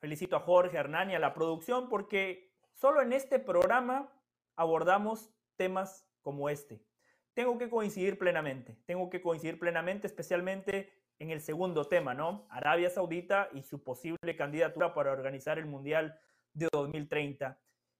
felicito 0.00 0.36
a 0.36 0.40
Jorge, 0.40 0.76
a 0.76 0.80
Hernán 0.80 1.10
y 1.10 1.14
a 1.14 1.18
la 1.18 1.34
producción 1.34 1.88
porque 1.88 2.52
solo 2.74 3.00
en 3.00 3.12
este 3.12 3.38
programa 3.38 4.12
abordamos 4.56 5.32
temas 5.56 6.06
como 6.22 6.48
este. 6.48 6.84
Tengo 7.34 7.56
que 7.56 7.70
coincidir 7.70 8.18
plenamente, 8.18 8.76
tengo 8.84 9.08
que 9.08 9.22
coincidir 9.22 9.58
plenamente, 9.58 10.06
especialmente 10.06 10.92
en 11.18 11.30
el 11.30 11.40
segundo 11.40 11.86
tema, 11.86 12.14
¿no? 12.14 12.46
Arabia 12.50 12.90
Saudita 12.90 13.48
y 13.52 13.62
su 13.62 13.82
posible 13.82 14.36
candidatura 14.36 14.94
para 14.94 15.12
organizar 15.12 15.58
el 15.58 15.66
Mundial 15.66 16.18
de 16.52 16.68
2030. 16.72 17.58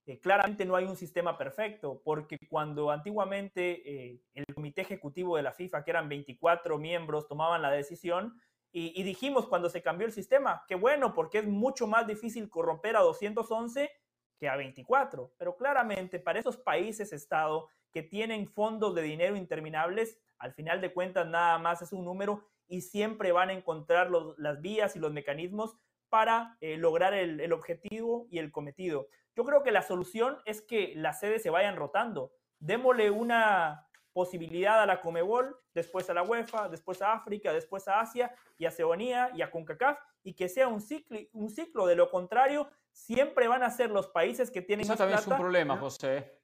Eh, 0.09 0.19
claramente 0.21 0.65
no 0.65 0.75
hay 0.75 0.87
un 0.87 0.97
sistema 0.97 1.37
perfecto, 1.37 2.01
porque 2.03 2.39
cuando 2.49 2.91
antiguamente 2.91 3.83
eh, 3.85 4.23
el 4.33 4.47
comité 4.55 4.81
ejecutivo 4.81 5.37
de 5.37 5.43
la 5.43 5.53
FIFA, 5.53 5.85
que 5.85 5.91
eran 5.91 6.09
24 6.09 6.79
miembros, 6.79 7.29
tomaban 7.29 7.61
la 7.61 7.71
decisión, 7.71 8.41
y, 8.73 9.03
dijimos 9.03 9.49
cuando 9.49 9.69
se 9.69 9.83
cambió 9.83 10.07
el 10.07 10.13
sistema, 10.13 10.65
que 10.67 10.77
bueno, 10.77 11.13
porque 11.13 11.39
es 11.39 11.47
mucho 11.47 11.87
más 11.87 12.07
difícil 12.07 12.49
corromper 12.49 12.97
a 12.97 13.01
211 13.01 13.91
que 14.39 14.49
a 14.49 14.57
24, 14.57 15.35
pero 15.37 15.57
claramente 15.57 16.21
para 16.21 16.39
esos 16.39 16.57
países, 16.57 17.13
Estado, 17.13 17.69
que 17.93 18.03
tienen 18.03 18.47
fondos 18.47 18.95
de 18.95 19.03
dinero 19.03 19.37
interminables, 19.37 20.19
al 20.39 20.55
final 20.55 20.81
de 20.81 20.93
cuentas 20.95 21.27
nada 21.27 21.59
más 21.59 21.83
es 21.83 21.93
un 21.93 22.05
número 22.05 22.47
y 22.67 22.83
siempre 22.83 23.33
van 23.33 23.51
a 23.51 23.55
encontrar 23.55 24.11
las 24.39 24.61
vías 24.63 24.97
y 24.97 25.01
los 25.01 25.13
mecanismos 25.13 25.77
para 26.09 26.57
eh, 26.61 26.77
lograr 26.77 27.15
el 27.15 27.53
objetivo 27.53 28.27
y 28.31 28.39
el 28.39 28.51
cometido. 28.51 29.09
Yo 29.39 29.45
creo 29.45 29.63
que 29.63 29.71
la 29.71 29.83
solución 29.83 30.39
es 30.47 30.61
que 30.61 30.95
las 30.97 31.21
sedes 31.21 31.45
se 31.45 31.51
vayan 31.51 31.77
rotando. 31.77 32.33
Démosle 32.59 33.13
una 33.13 33.87
posibilidad 34.13 34.83
a 34.83 34.87
la 34.87 35.01
Comebol, 35.01 35.57
después 35.73 36.11
a 36.11 36.15
la 36.15 36.25
UEFA, 36.25 36.69
después 36.69 37.01
a 37.03 37.13
África, 37.13 37.53
después 37.53 37.87
a 37.87 38.01
Asia 38.01 38.35
y 38.59 38.65
a 38.65 38.71
Oceanía 38.71 39.31
y 39.33 39.43
a 39.43 39.51
CONCACAF 39.53 39.97
y 40.25 40.35
que 40.35 40.49
sea 40.49 40.67
un 40.67 40.81
ciclo, 40.81 41.21
un 41.35 41.51
ciclo. 41.51 41.87
De 41.87 41.95
lo 41.95 42.11
contrario, 42.11 42.69
siempre 42.91 43.47
van 43.47 43.63
a 43.63 43.71
ser 43.71 43.93
los 43.93 44.09
países 44.09 44.51
que 44.51 44.61
tienen 44.61 44.87
Eso 44.87 44.97
también 44.97 45.21
es 45.21 45.27
un 45.29 45.37
problema, 45.37 45.77
José. 45.77 46.41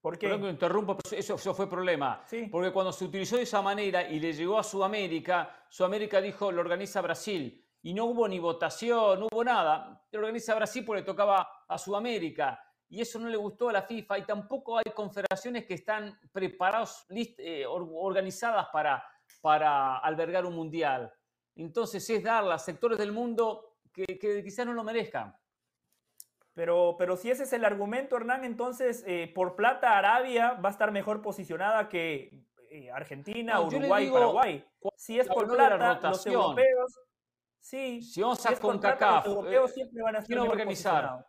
¿Por 0.00 0.18
qué? 0.18 0.26
Perdón 0.26 0.42
que 0.42 0.50
interrumpo, 0.50 0.96
pero 0.96 1.16
eso, 1.16 1.36
eso 1.36 1.54
fue 1.54 1.70
problema. 1.70 2.24
Porque 2.50 2.72
cuando 2.72 2.92
se 2.92 3.04
utilizó 3.04 3.36
de 3.36 3.44
esa 3.44 3.62
manera 3.62 4.02
y 4.02 4.18
le 4.18 4.32
llegó 4.32 4.58
a 4.58 4.64
Sudamérica, 4.64 5.64
Sudamérica 5.68 6.20
dijo, 6.20 6.50
lo 6.50 6.60
organiza 6.60 7.00
Brasil 7.02 7.65
y 7.86 7.94
no 7.94 8.06
hubo 8.06 8.26
ni 8.26 8.40
votación, 8.40 9.20
no 9.20 9.28
hubo 9.30 9.44
nada. 9.44 10.02
Lo 10.10 10.18
organiza 10.18 10.56
Brasil 10.56 10.84
porque 10.84 11.02
le 11.02 11.06
tocaba 11.06 11.48
a 11.68 11.78
Sudamérica 11.78 12.60
y 12.88 13.00
eso 13.00 13.20
no 13.20 13.28
le 13.28 13.36
gustó 13.36 13.68
a 13.68 13.74
la 13.74 13.82
FIFA 13.82 14.18
y 14.18 14.26
tampoco 14.26 14.78
hay 14.78 14.90
confederaciones 14.92 15.66
que 15.66 15.74
están 15.74 16.18
preparadas, 16.32 17.06
eh, 17.10 17.64
organizadas 17.64 18.66
para, 18.72 19.04
para 19.40 19.98
albergar 19.98 20.44
un 20.46 20.56
mundial. 20.56 21.14
Entonces 21.54 22.10
es 22.10 22.24
darle 22.24 22.54
a 22.54 22.58
sectores 22.58 22.98
del 22.98 23.12
mundo 23.12 23.76
que, 23.92 24.18
quizás 24.42 24.66
no 24.66 24.72
lo 24.72 24.82
merezcan. 24.82 25.36
Pero, 26.54 26.96
pero 26.98 27.16
si 27.16 27.30
ese 27.30 27.44
es 27.44 27.52
el 27.52 27.64
argumento, 27.64 28.16
Hernán, 28.16 28.44
entonces 28.44 29.04
eh, 29.06 29.30
por 29.32 29.54
plata 29.54 29.96
Arabia 29.96 30.54
va 30.54 30.70
a 30.70 30.72
estar 30.72 30.90
mejor 30.90 31.22
posicionada 31.22 31.88
que 31.88 32.46
eh, 32.68 32.90
Argentina, 32.90 33.60
Uruguay, 33.60 34.10
Paraguay. 34.10 34.64
Si 34.96 35.20
es 35.20 35.28
por 35.28 35.46
plata, 35.46 36.00
los 36.02 36.26
europeos 36.26 37.05
Sí. 37.66 38.00
Si 38.00 38.22
vamos 38.22 38.46
a 38.46 38.56
CONCACAF, 38.56 39.26
siempre 39.74 40.00
van 40.00 40.14
a 40.14 40.22
¿quién 40.22 40.38
lo 40.38 40.44
va 40.44 40.50
a 40.50 40.52
organizar? 40.52 41.26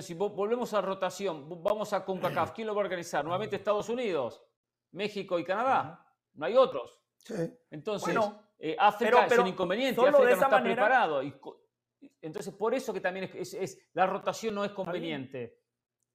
Si 0.00 0.14
volvemos 0.14 0.72
a 0.72 0.80
rotación, 0.80 1.62
vamos 1.62 1.92
a 1.92 2.02
CONCACAF, 2.02 2.52
¿quién 2.52 2.66
lo 2.66 2.74
va 2.74 2.80
a 2.80 2.84
organizar? 2.84 3.22
Nuevamente 3.22 3.56
Estados 3.56 3.90
Unidos, 3.90 4.42
México 4.92 5.38
y 5.38 5.44
Canadá. 5.44 6.02
No 6.32 6.46
hay 6.46 6.56
otros. 6.56 6.98
Sí. 7.18 7.34
Entonces, 7.70 8.16
eh, 8.58 8.74
África 8.78 9.26
es 9.26 9.38
un 9.38 9.48
inconveniente, 9.48 10.00
África 10.00 10.18
no 10.18 10.28
está 10.28 10.62
preparado. 10.62 11.20
entonces, 12.22 12.54
por 12.54 12.74
eso 12.74 12.94
que 12.94 13.00
también 13.02 13.30
es, 13.34 13.78
la 13.92 14.06
rotación 14.06 14.54
no 14.54 14.64
es 14.64 14.72
conveniente. 14.72 15.60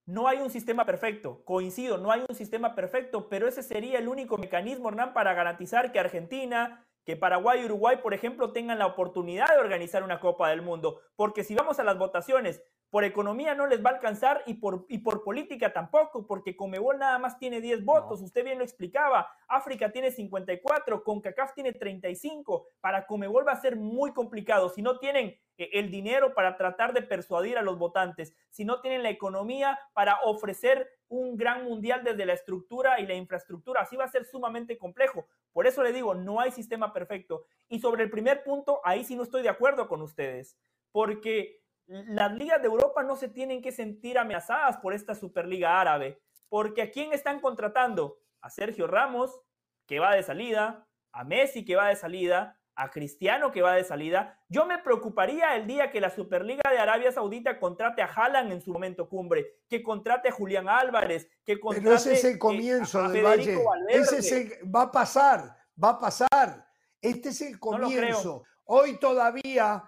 No 0.06 0.26
hay 0.26 0.38
un 0.38 0.50
sistema 0.50 0.84
perfecto, 0.84 1.44
coincido, 1.44 1.98
no 1.98 2.10
hay 2.10 2.24
un 2.28 2.34
sistema 2.34 2.74
perfecto, 2.74 3.28
pero 3.28 3.46
ese 3.46 3.62
sería 3.62 4.00
el 4.00 4.08
único 4.08 4.38
mecanismo, 4.38 4.88
Hernán, 4.88 5.12
para 5.12 5.34
garantizar 5.34 5.92
que 5.92 6.00
Argentina, 6.00 6.87
que 7.08 7.16
Paraguay 7.16 7.62
y 7.62 7.64
Uruguay, 7.64 7.96
por 8.02 8.12
ejemplo, 8.12 8.52
tengan 8.52 8.78
la 8.78 8.84
oportunidad 8.84 9.48
de 9.48 9.56
organizar 9.56 10.02
una 10.02 10.20
Copa 10.20 10.50
del 10.50 10.60
Mundo. 10.60 11.00
Porque 11.16 11.42
si 11.42 11.54
vamos 11.54 11.80
a 11.80 11.82
las 11.82 11.96
votaciones, 11.96 12.62
por 12.90 13.04
economía 13.04 13.54
no 13.54 13.66
les 13.66 13.84
va 13.84 13.90
a 13.90 13.94
alcanzar 13.94 14.42
y 14.46 14.54
por, 14.54 14.86
y 14.88 14.98
por 14.98 15.22
política 15.22 15.72
tampoco, 15.72 16.26
porque 16.26 16.56
Comebol 16.56 16.98
nada 16.98 17.18
más 17.18 17.38
tiene 17.38 17.60
10 17.60 17.84
votos, 17.84 18.22
usted 18.22 18.44
bien 18.44 18.58
lo 18.58 18.64
explicaba, 18.64 19.30
África 19.46 19.92
tiene 19.92 20.10
54, 20.10 21.04
CONCACAF 21.04 21.54
tiene 21.54 21.72
35, 21.72 22.68
para 22.80 23.06
Comebol 23.06 23.46
va 23.46 23.52
a 23.52 23.60
ser 23.60 23.76
muy 23.76 24.12
complicado 24.12 24.70
si 24.70 24.80
no 24.80 24.98
tienen 24.98 25.38
eh, 25.58 25.70
el 25.74 25.90
dinero 25.90 26.34
para 26.34 26.56
tratar 26.56 26.94
de 26.94 27.02
persuadir 27.02 27.58
a 27.58 27.62
los 27.62 27.78
votantes, 27.78 28.34
si 28.48 28.64
no 28.64 28.80
tienen 28.80 29.02
la 29.02 29.10
economía 29.10 29.78
para 29.92 30.20
ofrecer 30.24 30.88
un 31.08 31.36
gran 31.36 31.64
mundial 31.64 32.04
desde 32.04 32.26
la 32.26 32.34
estructura 32.34 33.00
y 33.00 33.06
la 33.06 33.14
infraestructura. 33.14 33.82
Así 33.82 33.96
va 33.96 34.04
a 34.04 34.08
ser 34.08 34.24
sumamente 34.24 34.78
complejo. 34.78 35.26
Por 35.52 35.66
eso 35.66 35.82
le 35.82 35.92
digo, 35.92 36.14
no 36.14 36.40
hay 36.40 36.52
sistema 36.52 36.92
perfecto. 36.92 37.44
Y 37.68 37.80
sobre 37.80 38.04
el 38.04 38.10
primer 38.10 38.44
punto, 38.44 38.80
ahí 38.84 39.04
sí 39.04 39.16
no 39.16 39.22
estoy 39.22 39.42
de 39.42 39.48
acuerdo 39.48 39.88
con 39.88 40.02
ustedes, 40.02 40.56
porque 40.92 41.60
las 41.88 42.32
ligas 42.32 42.60
de 42.60 42.68
Europa 42.68 43.02
no 43.02 43.16
se 43.16 43.28
tienen 43.28 43.62
que 43.62 43.72
sentir 43.72 44.18
amenazadas 44.18 44.76
por 44.76 44.92
esta 44.92 45.14
Superliga 45.14 45.80
Árabe, 45.80 46.20
porque 46.48 46.82
¿a 46.82 46.90
quién 46.90 47.12
están 47.12 47.40
contratando? 47.40 48.18
A 48.40 48.50
Sergio 48.50 48.86
Ramos, 48.86 49.40
que 49.86 49.98
va 49.98 50.14
de 50.14 50.22
salida, 50.22 50.86
a 51.12 51.24
Messi, 51.24 51.64
que 51.64 51.76
va 51.76 51.88
de 51.88 51.96
salida, 51.96 52.58
a 52.78 52.90
Cristiano 52.90 53.50
que 53.50 53.60
va 53.60 53.74
de 53.74 53.82
salida. 53.82 54.38
Yo 54.48 54.64
me 54.64 54.78
preocuparía 54.78 55.56
el 55.56 55.66
día 55.66 55.90
que 55.90 56.00
la 56.00 56.10
Superliga 56.10 56.70
de 56.70 56.78
Arabia 56.78 57.10
Saudita 57.10 57.58
contrate 57.58 58.02
a 58.02 58.06
Haaland 58.06 58.52
en 58.52 58.60
su 58.60 58.72
momento 58.72 59.08
cumbre, 59.08 59.56
que 59.68 59.82
contrate 59.82 60.28
a 60.28 60.32
Julián 60.32 60.68
Álvarez, 60.68 61.28
que 61.44 61.58
contrate 61.58 61.84
Pero 61.84 61.96
ese 61.96 62.12
es 62.12 62.24
el 62.24 62.38
comienzo 62.38 63.08
de 63.08 63.22
Valle. 63.22 63.58
Ese 63.88 64.60
va 64.64 64.82
a 64.82 64.92
pasar, 64.92 65.56
va 65.82 65.90
a 65.90 65.98
pasar. 65.98 66.68
Este 67.00 67.30
es 67.30 67.40
el 67.42 67.58
comienzo. 67.58 68.44
Hoy 68.64 68.98
todavía 68.98 69.82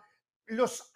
los, 0.51 0.93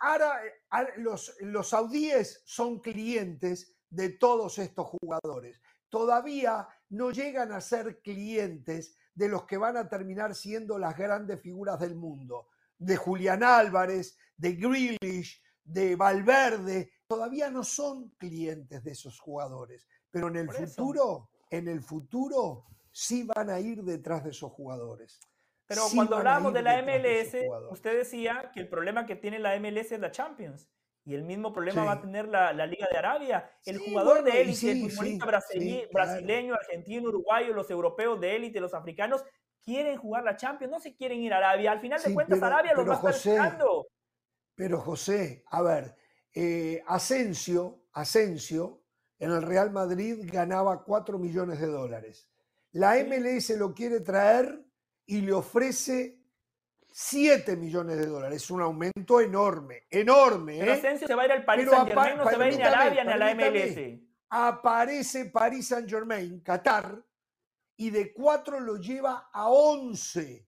los, 0.96 1.36
los 1.40 1.68
saudíes 1.68 2.42
son 2.44 2.80
clientes 2.80 3.76
de 3.90 4.10
todos 4.10 4.58
estos 4.58 4.88
jugadores. 4.88 5.60
Todavía 5.88 6.68
no 6.90 7.10
llegan 7.10 7.52
a 7.52 7.60
ser 7.60 8.00
clientes 8.00 8.96
de 9.14 9.28
los 9.28 9.44
que 9.44 9.56
van 9.56 9.76
a 9.76 9.88
terminar 9.88 10.34
siendo 10.34 10.78
las 10.78 10.96
grandes 10.96 11.40
figuras 11.40 11.78
del 11.78 11.94
mundo, 11.94 12.48
de 12.78 12.96
Julián 12.96 13.42
Álvarez, 13.44 14.18
de 14.36 14.54
Grealish, 14.54 15.40
de 15.62 15.96
Valverde, 15.96 16.92
todavía 17.06 17.50
no 17.50 17.64
son 17.64 18.10
clientes 18.10 18.82
de 18.82 18.90
esos 18.90 19.18
jugadores, 19.20 19.86
pero 20.10 20.28
en 20.28 20.36
el 20.36 20.50
futuro, 20.50 21.30
en 21.50 21.68
el 21.68 21.82
futuro 21.82 22.66
sí 22.90 23.24
van 23.24 23.50
a 23.50 23.60
ir 23.60 23.82
detrás 23.82 24.24
de 24.24 24.30
esos 24.30 24.52
jugadores. 24.52 25.20
Pero 25.66 25.82
cuando 25.94 26.16
hablamos 26.16 26.52
de 26.52 26.62
la 26.62 26.82
MLS, 26.82 27.36
usted 27.70 27.98
decía 27.98 28.50
que 28.52 28.60
el 28.60 28.68
problema 28.68 29.06
que 29.06 29.16
tiene 29.16 29.38
la 29.38 29.58
MLS 29.58 29.92
es 29.92 30.00
la 30.00 30.10
Champions. 30.10 30.68
Y 31.06 31.14
el 31.14 31.22
mismo 31.22 31.52
problema 31.52 31.84
va 31.84 31.92
a 31.92 32.00
tener 32.00 32.28
la, 32.28 32.52
Liga 32.66 32.88
de 32.90 32.96
Arabia. 32.96 33.50
El 33.64 33.78
jugador 33.78 34.24
de 34.24 34.40
élite, 34.40 34.72
el 34.72 34.90
futbolista 34.90 35.26
brasileño, 35.92 36.54
argentino, 36.54 37.08
uruguayo, 37.08 37.52
los 37.52 37.70
europeos 37.70 38.18
de 38.20 38.36
élite, 38.36 38.60
los 38.60 38.72
africanos, 38.72 39.22
quieren 39.62 39.98
jugar 39.98 40.24
la 40.24 40.36
Champions, 40.36 40.70
no 40.70 40.80
se 40.80 40.94
quieren 40.94 41.20
ir 41.20 41.32
a 41.34 41.38
Arabia. 41.38 41.72
Al 41.72 41.80
final 41.80 42.02
de 42.02 42.14
cuentas, 42.14 42.42
Arabia 42.42 42.72
los 42.74 42.88
va 42.88 43.08
a 43.08 43.10
estar 43.10 43.58
Pero 44.54 44.80
José, 44.80 45.44
a 45.50 45.62
ver, 45.62 45.94
eh, 46.32 46.82
Asensio, 46.86 47.84
Asensio, 47.92 48.82
en 49.18 49.30
el 49.30 49.42
Real 49.42 49.70
Madrid 49.70 50.28
ganaba 50.30 50.84
4 50.84 51.18
millones 51.18 51.60
de 51.60 51.66
dólares. 51.66 52.28
La 52.72 52.96
MLS 53.04 53.50
lo 53.50 53.74
quiere 53.74 54.00
traer 54.00 54.64
y 55.06 55.20
le 55.20 55.32
ofrece 55.32 56.18
7 56.92 57.56
millones 57.56 57.98
de 57.98 58.06
dólares. 58.06 58.42
Es 58.42 58.50
un 58.50 58.62
aumento 58.62 59.20
enorme, 59.20 59.84
enorme. 59.90 60.58
Pero 60.60 60.72
¿eh? 60.74 60.98
se 60.98 61.14
va 61.14 61.22
a 61.22 61.24
ir 61.26 61.32
al 61.32 61.44
Paris 61.44 61.68
Saint 61.68 61.88
Germain, 61.88 62.16
no 62.16 62.30
se 62.30 62.36
va 62.36 62.44
a 62.44 62.48
ir 62.48 62.56
ni 62.56 62.62
a 62.62 62.68
Arabia 62.68 63.04
ni 63.04 63.12
a 63.12 63.16
la 63.16 63.34
MLS. 63.34 64.00
Aparece 64.30 65.26
Paris 65.26 65.68
Saint 65.68 65.88
Germain, 65.88 66.40
Qatar, 66.40 67.04
y 67.76 67.90
de 67.90 68.12
4 68.12 68.60
lo 68.60 68.76
lleva 68.76 69.28
a 69.32 69.48
11. 69.48 70.46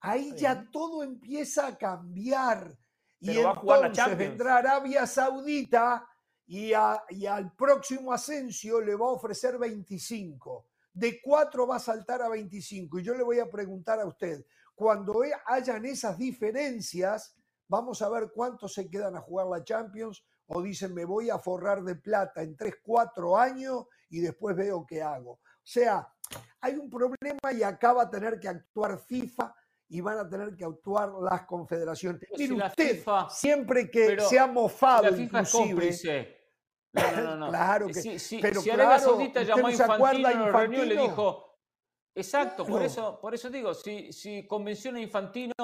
ahí 0.00 0.34
ya 0.36 0.70
todo 0.70 1.02
empieza 1.02 1.66
a 1.66 1.76
cambiar. 1.76 2.76
y 3.20 3.38
entonces 3.38 4.16
vendrá 4.16 4.56
Arabia 4.56 5.06
Saudita 5.06 6.06
y, 6.46 6.72
y, 7.10 7.26
al 7.26 7.52
próximo 7.54 8.12
Asensio 8.12 8.80
le 8.80 8.94
va 8.94 9.06
a 9.06 9.10
ofrecer 9.10 9.58
25. 9.58 10.66
De 10.94 11.20
4 11.20 11.66
va 11.66 11.76
a 11.76 11.80
saltar 11.80 12.22
a 12.22 12.28
25. 12.28 13.00
Y 13.00 13.02
yo 13.02 13.14
le 13.14 13.22
voy 13.22 13.40
a 13.40 13.50
preguntar 13.50 14.00
a 14.00 14.06
usted, 14.06 14.46
cuando 14.74 15.20
hayan 15.46 15.84
esas 15.84 16.16
diferencias, 16.16 17.36
vamos 17.68 18.00
a 18.00 18.08
ver 18.08 18.30
cuántos 18.32 18.72
se 18.74 18.88
quedan 18.88 19.16
a 19.16 19.20
jugar 19.20 19.46
la 19.48 19.62
Champions 19.62 20.24
o 20.46 20.62
dicen 20.62 20.94
me 20.94 21.04
voy 21.04 21.30
a 21.30 21.38
forrar 21.38 21.82
de 21.82 21.96
plata 21.96 22.42
en 22.42 22.56
3, 22.56 22.74
4 22.82 23.36
años 23.36 23.86
y 24.08 24.20
después 24.20 24.56
veo 24.56 24.86
qué 24.86 25.02
hago. 25.02 25.32
O 25.32 25.40
sea, 25.66 26.08
hay 26.60 26.76
un 26.76 26.88
problema 26.90 27.52
y 27.52 27.62
acá 27.62 27.92
va 27.92 28.04
a 28.04 28.10
tener 28.10 28.38
que 28.38 28.48
actuar 28.48 28.98
FIFA 28.98 29.54
y 29.88 30.00
van 30.00 30.18
a 30.18 30.28
tener 30.28 30.54
que 30.56 30.64
actuar 30.64 31.12
las 31.20 31.42
confederaciones. 31.46 32.20
Mire 32.36 32.54
usted, 32.54 33.04
siempre 33.30 33.90
que 33.90 34.18
se 34.20 34.38
ha 34.38 34.46
mofado, 34.46 35.04
la 35.04 35.12
FIFA 35.16 35.40
inclusive. 35.40 36.43
No, 36.94 37.22
no, 37.22 37.36
no, 37.36 37.48
claro 37.48 37.86
que 37.88 37.94
sí. 37.94 38.18
Si, 38.18 38.38
pero 38.38 38.60
si 38.60 38.70
Arabia 38.70 38.98
Saudita 38.98 39.42
llamó 39.42 39.66
a 39.66 39.72
Infantino, 39.72 40.46
Infantino, 40.46 40.84
y 40.84 40.86
le 40.86 40.96
dijo, 40.96 41.58
exacto, 42.14 42.64
por 42.64 42.82
eso, 42.82 43.20
por 43.20 43.34
eso 43.34 43.50
digo, 43.50 43.74
si, 43.74 44.12
si 44.12 44.46
convenciona 44.46 44.98
a 44.98 45.02
Infantino 45.02 45.54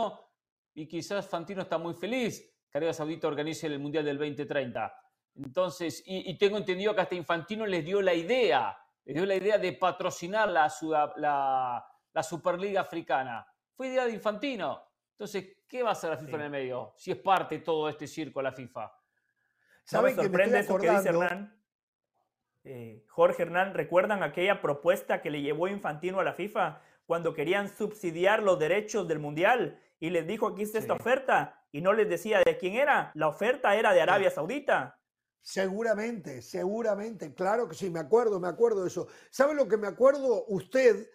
y 0.75 0.87
quizás 0.89 1.25
Infantino 1.25 1.63
está 1.63 1.79
muy 1.79 1.95
feliz 1.95 2.41
que 2.71 2.79
Arabia 2.79 2.93
Saudita 2.93 3.29
organice 3.29 3.67
el 3.67 3.79
Mundial 3.79 4.05
del 4.05 4.19
2030. 4.19 4.93
Entonces, 5.37 6.03
y, 6.05 6.37
tengo 6.37 6.59
entendido 6.59 6.95
que 6.95 7.01
hasta 7.01 7.15
Infantino 7.15 7.65
les 7.65 7.85
dio 7.85 8.03
la 8.03 8.13
idea, 8.13 8.77
les 9.05 9.15
dio 9.15 9.25
la 9.25 9.37
idea 9.37 9.59
de 9.59 9.73
patrocinar 9.73 10.49
la, 10.49 10.73
la, 11.17 11.87
la 12.13 12.23
Superliga 12.23 12.81
Africana 12.81 13.47
fue 13.81 13.89
idea 13.89 14.05
de 14.05 14.13
Infantino. 14.13 14.79
Entonces, 15.13 15.57
¿qué 15.67 15.83
va 15.83 15.89
a 15.89 15.93
hacer 15.93 16.11
la 16.11 16.19
FIFA 16.19 16.37
en 16.37 16.43
el 16.43 16.51
medio 16.51 16.93
si 16.99 17.13
es 17.13 17.17
parte 17.17 17.57
de 17.57 17.65
todo 17.65 17.89
este 17.89 18.07
circo 18.07 18.43
la 18.43 18.53
FIFA? 18.53 18.93
¿Saben 19.91 20.15
que 20.15 20.23
sorprende 20.23 20.61
eso 20.61 20.79
que 20.79 20.89
dice 20.89 21.09
Hernán? 21.09 21.61
Eh, 22.63 23.05
Jorge 23.09 23.43
Hernán, 23.43 23.75
¿recuerdan 23.75 24.23
aquella 24.23 24.61
propuesta 24.61 25.21
que 25.21 25.31
le 25.31 25.43
llevó 25.43 25.67
Infantino 25.67 26.21
a 26.21 26.25
la 26.25 26.35
FIFA 26.35 26.81
cuando 27.07 27.35
querían 27.35 27.69
subsidiar 27.69 28.43
los 28.43 28.59
derechos 28.59 29.09
del 29.09 29.19
Mundial? 29.19 29.81
Y 29.99 30.11
les 30.11 30.27
dijo, 30.27 30.47
aquí 30.47 30.63
está 30.63 30.79
esta 30.79 30.95
oferta, 30.95 31.67
y 31.73 31.81
no 31.81 31.93
les 31.93 32.09
decía 32.09 32.41
de 32.45 32.57
quién 32.57 32.75
era. 32.75 33.11
La 33.15 33.29
oferta 33.29 33.75
era 33.75 33.93
de 33.93 34.01
Arabia 34.01 34.31
Saudita. 34.31 34.99
Seguramente, 35.41 36.41
seguramente, 36.41 37.35
claro 37.35 37.69
que 37.69 37.75
sí, 37.75 37.91
me 37.91 38.01
acuerdo, 38.01 38.39
me 38.39 38.49
acuerdo 38.49 38.83
de 38.83 38.89
eso. 38.89 39.09
¿Sabe 39.31 39.55
lo 39.55 39.67
que 39.67 39.77
me 39.77 39.89
acuerdo 39.89 40.45
usted? 40.49 41.11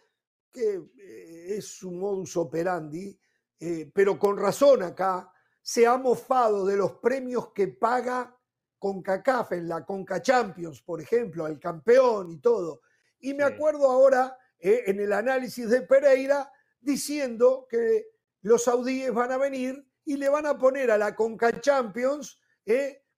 Que 0.52 0.82
eh, 1.00 1.56
es 1.58 1.68
su 1.68 1.92
modus 1.92 2.36
operandi, 2.36 3.18
eh, 3.60 3.90
pero 3.94 4.20
con 4.20 4.38
razón 4.38 4.84
acá, 4.84 5.32
se 5.62 5.88
ha 5.88 5.98
mofado 5.98 6.66
de 6.66 6.78
los 6.78 6.94
premios 6.94 7.54
que 7.54 7.68
paga 7.68 8.36
CONCACAF 8.80 9.54
en 9.54 9.68
la 9.68 9.86
CONCA 9.86 10.22
Champions, 10.22 10.82
por 10.82 11.02
ejemplo, 11.02 11.46
al 11.46 11.60
campeón 11.60 12.32
y 12.32 12.38
todo. 12.38 12.82
Y 13.20 13.34
me 13.34 13.44
acuerdo 13.44 13.90
ahora, 13.90 14.38
eh, 14.60 14.84
en 14.88 15.00
el 15.00 15.14
análisis 15.14 15.70
de 15.70 15.82
Pereira, 15.82 16.52
diciendo 16.80 17.68
que 17.70 18.08
los 18.42 18.64
saudíes 18.64 19.14
van 19.14 19.32
a 19.32 19.38
venir 19.38 19.88
y 20.04 20.18
le 20.18 20.30
van 20.30 20.46
a 20.46 20.58
poner 20.58 20.92
a 20.92 20.98
la 20.98 21.16
CONCA 21.16 21.60
Champions 21.62 22.40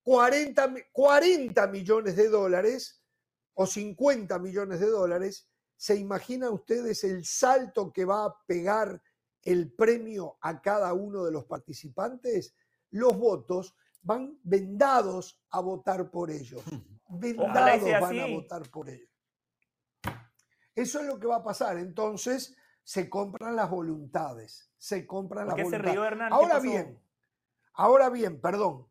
40, 0.04 0.66
eh, 0.66 0.88
40 0.92 1.68
millones 1.68 2.16
de 2.16 2.30
dólares 2.30 3.04
o 3.54 3.66
50 3.66 4.40
millones 4.40 4.80
de 4.80 4.88
dólares 4.88 5.50
¿Se 5.78 5.96
imaginan 5.96 6.54
ustedes 6.54 7.04
el 7.04 7.24
salto 7.24 7.94
que 7.94 8.04
va 8.04 8.26
a 8.26 8.36
pegar 8.48 9.00
el 9.44 9.72
premio 9.72 10.38
a 10.42 10.60
cada 10.60 10.92
uno 10.94 11.24
de 11.24 11.32
los 11.32 11.46
participantes? 11.46 12.56
Los 12.90 13.16
votos 13.16 13.76
van 14.08 14.40
vendados 14.42 15.44
a 15.50 15.60
votar 15.60 16.10
por 16.10 16.32
ellos. 16.32 16.64
Vendados 17.10 17.84
van 18.02 18.20
a 18.20 18.28
votar 18.28 18.70
por 18.72 18.90
ellos. 18.90 19.10
Eso 20.74 21.00
es 21.02 21.06
lo 21.06 21.20
que 21.20 21.28
va 21.28 21.38
a 21.38 21.44
pasar. 21.44 21.78
Entonces 21.78 22.56
se 22.84 23.10
compran 23.10 23.56
las 23.56 23.70
voluntades. 23.70 24.72
Se 24.78 25.06
compran 25.06 25.48
las 25.48 25.58
voluntades. 25.58 26.32
ahora 26.32 26.60
bien, 26.60 27.04
ahora 27.74 28.10
bien, 28.10 28.40
perdón. 28.40 28.88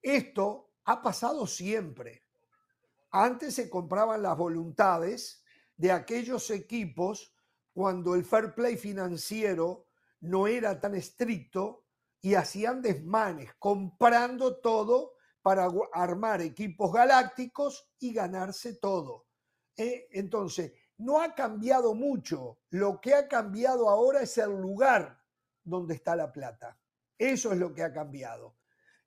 Esto 0.00 0.70
ha 0.84 1.02
pasado 1.02 1.46
siempre. 1.48 2.22
Antes 3.10 3.56
se 3.56 3.68
compraban 3.68 4.22
las 4.22 4.36
voluntades 4.36 5.44
de 5.76 5.90
aquellos 5.90 6.48
equipos 6.50 7.34
cuando 7.72 8.14
el 8.14 8.24
fair 8.24 8.54
play 8.54 8.76
financiero 8.76 9.88
no 10.20 10.46
era 10.46 10.80
tan 10.80 10.94
estricto 10.94 11.81
y 12.22 12.34
hacían 12.36 12.80
desmanes, 12.80 13.52
comprando 13.58 14.58
todo 14.58 15.14
para 15.42 15.68
armar 15.92 16.40
equipos 16.40 16.92
galácticos 16.92 17.90
y 17.98 18.14
ganarse 18.14 18.76
todo. 18.76 19.26
¿eh? 19.76 20.06
Entonces, 20.12 20.72
no 20.98 21.20
ha 21.20 21.34
cambiado 21.34 21.94
mucho. 21.94 22.60
Lo 22.70 23.00
que 23.00 23.12
ha 23.12 23.26
cambiado 23.26 23.88
ahora 23.88 24.22
es 24.22 24.38
el 24.38 24.52
lugar 24.52 25.20
donde 25.64 25.94
está 25.94 26.14
la 26.14 26.32
plata. 26.32 26.78
Eso 27.18 27.52
es 27.52 27.58
lo 27.58 27.74
que 27.74 27.82
ha 27.82 27.92
cambiado. 27.92 28.56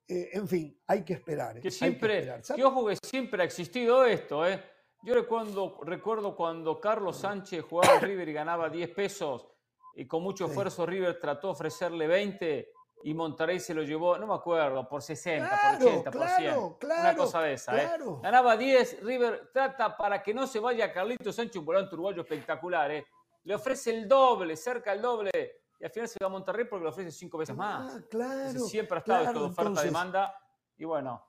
Eh, 0.06 0.30
en 0.34 0.46
fin, 0.46 0.78
hay 0.86 1.02
que 1.02 1.14
esperar. 1.14 1.56
¿eh? 1.56 1.60
Que 1.62 1.70
siempre, 1.70 2.42
que, 2.54 2.64
ojo 2.64 2.86
que 2.86 2.96
siempre 3.02 3.42
ha 3.42 3.46
existido 3.46 4.04
esto, 4.04 4.46
¿eh? 4.46 4.62
Yo 5.02 5.14
recuerdo, 5.14 5.80
recuerdo 5.84 6.36
cuando 6.36 6.80
Carlos 6.80 7.18
Sánchez 7.18 7.64
jugaba 7.64 7.96
en 7.96 8.02
River 8.02 8.28
y 8.28 8.32
ganaba 8.32 8.68
10 8.68 8.90
pesos 8.90 9.46
y 9.94 10.06
con 10.06 10.22
mucho 10.22 10.46
esfuerzo 10.46 10.84
River 10.84 11.18
trató 11.18 11.48
de 11.48 11.52
ofrecerle 11.52 12.06
20 12.06 12.75
y 13.02 13.14
Monterrey 13.14 13.60
se 13.60 13.74
lo 13.74 13.82
llevó, 13.82 14.18
no 14.18 14.26
me 14.26 14.34
acuerdo, 14.34 14.88
por 14.88 15.02
60, 15.02 15.78
por 15.78 15.86
80, 15.86 16.10
por 16.10 16.28
100. 16.28 16.56
una 16.98 17.16
cosa 17.16 17.40
de 17.42 17.52
esa. 17.52 17.76
¿eh? 17.80 17.90
Ganaba 18.22 18.56
10, 18.56 19.02
River 19.02 19.50
trata 19.52 19.96
para 19.96 20.22
que 20.22 20.34
no 20.34 20.46
se 20.46 20.58
vaya 20.58 20.92
Carlitos 20.92 21.36
Sánchez, 21.36 21.56
un 21.56 21.66
volante 21.66 21.94
uruguayo 21.94 22.22
espectacular. 22.22 22.90
¿eh? 22.90 23.06
Le 23.44 23.54
ofrece 23.54 23.90
el 23.90 24.08
doble, 24.08 24.56
cerca 24.56 24.92
el 24.92 25.00
doble, 25.00 25.60
y 25.78 25.84
al 25.84 25.90
final 25.90 26.08
se 26.08 26.18
va 26.20 26.26
a 26.26 26.30
Monterrey 26.30 26.64
porque 26.64 26.84
le 26.84 26.88
ofrece 26.88 27.10
cinco 27.12 27.38
veces 27.38 27.54
más. 27.54 27.94
Ah, 27.94 28.00
claro. 28.10 28.60
siempre 28.60 28.96
ha 28.96 28.98
estado 29.00 29.24
esto 29.24 29.40
de 29.40 29.46
oferta-demanda 29.46 30.34
y 30.76 30.84
bueno, 30.84 31.24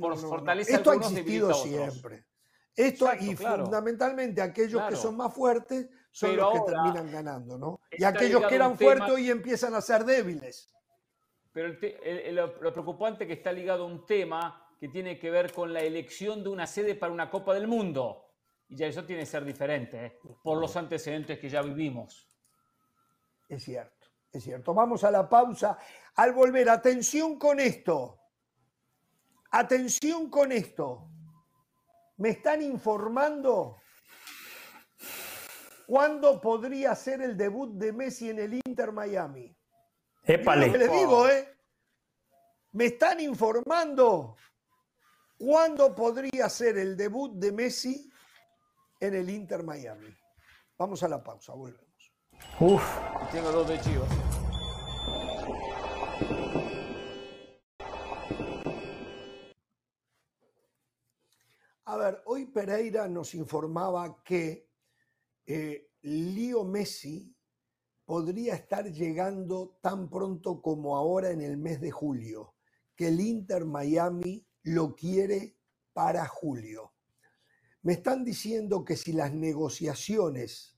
por 0.00 0.16
fortaleza 0.16 0.76
Esto 0.76 0.90
ha 0.90 0.96
existido 0.96 1.52
siempre. 1.54 2.24
Esto 2.74 3.08
y 3.20 3.36
fundamentalmente 3.36 4.40
aquellos 4.40 4.82
que 4.88 4.96
son 4.96 5.16
más 5.16 5.34
fuertes 5.34 5.88
son 6.12 6.36
los 6.36 6.52
que 6.52 6.60
terminan 6.72 7.10
ganando, 7.10 7.58
¿no? 7.58 7.80
Y 7.90 8.04
aquellos 8.04 8.46
que 8.46 8.54
eran 8.54 8.78
fuertes 8.78 9.18
y 9.18 9.30
empiezan 9.30 9.74
a 9.74 9.80
ser 9.80 10.04
débiles. 10.04 10.72
Pero 11.52 11.76
lo 12.60 12.72
preocupante 12.72 13.24
es 13.24 13.28
que 13.28 13.34
está 13.34 13.52
ligado 13.52 13.84
a 13.84 13.86
un 13.86 14.06
tema 14.06 14.74
que 14.78 14.88
tiene 14.88 15.18
que 15.18 15.30
ver 15.30 15.52
con 15.52 15.72
la 15.72 15.80
elección 15.80 16.42
de 16.42 16.48
una 16.48 16.66
sede 16.66 16.94
para 16.94 17.12
una 17.12 17.30
Copa 17.30 17.54
del 17.54 17.66
Mundo. 17.66 18.26
Y 18.68 18.76
ya 18.76 18.86
eso 18.86 19.04
tiene 19.04 19.22
que 19.22 19.26
ser 19.26 19.44
diferente, 19.44 20.06
¿eh? 20.06 20.18
por 20.42 20.58
los 20.58 20.76
antecedentes 20.76 21.38
que 21.38 21.48
ya 21.48 21.60
vivimos. 21.60 22.28
Es 23.48 23.64
cierto, 23.64 24.06
es 24.32 24.44
cierto. 24.44 24.72
Vamos 24.72 25.02
a 25.02 25.10
la 25.10 25.28
pausa. 25.28 25.76
Al 26.14 26.32
volver, 26.32 26.68
atención 26.70 27.36
con 27.38 27.58
esto. 27.58 28.20
Atención 29.50 30.30
con 30.30 30.52
esto 30.52 31.10
me 32.20 32.30
están 32.30 32.60
informando 32.60 33.78
cuándo 35.86 36.38
podría 36.38 36.94
ser 36.94 37.22
el 37.22 37.34
debut 37.34 37.72
de 37.72 37.92
Messi 37.92 38.28
en 38.28 38.40
el 38.40 38.60
Inter 38.66 38.92
Miami. 38.92 39.56
Épale. 40.22 40.68
Lo 40.68 40.78
les 40.78 40.92
digo, 40.92 41.28
¿eh? 41.28 41.56
Me 42.72 42.86
están 42.86 43.20
informando 43.20 44.36
cuándo 45.38 45.94
podría 45.94 46.48
ser 46.48 46.78
el 46.78 46.96
debut 46.96 47.32
de 47.34 47.52
Messi 47.52 48.10
en 49.00 49.14
el 49.14 49.28
Inter 49.30 49.64
Miami. 49.64 50.14
Vamos 50.78 51.02
a 51.02 51.08
la 51.08 51.22
pausa, 51.22 51.52
volvemos. 51.54 52.12
Uf, 52.60 52.82
tengo 53.32 53.50
dos 53.50 53.68
de 53.68 53.80
chivos. 53.80 54.08
A 61.86 61.96
ver, 61.96 62.22
hoy 62.26 62.46
Pereira 62.46 63.08
nos 63.08 63.34
informaba 63.34 64.22
que 64.22 64.70
eh, 65.44 65.90
Leo 66.02 66.64
Messi 66.64 67.34
podría 68.10 68.56
estar 68.56 68.90
llegando 68.90 69.78
tan 69.80 70.10
pronto 70.10 70.60
como 70.60 70.96
ahora 70.96 71.30
en 71.30 71.40
el 71.40 71.56
mes 71.56 71.80
de 71.80 71.92
julio, 71.92 72.54
que 72.96 73.06
el 73.06 73.20
Inter 73.20 73.64
Miami 73.64 74.44
lo 74.64 74.96
quiere 74.96 75.54
para 75.92 76.26
julio. 76.26 76.92
Me 77.82 77.92
están 77.92 78.24
diciendo 78.24 78.84
que 78.84 78.96
si 78.96 79.12
las 79.12 79.32
negociaciones 79.32 80.76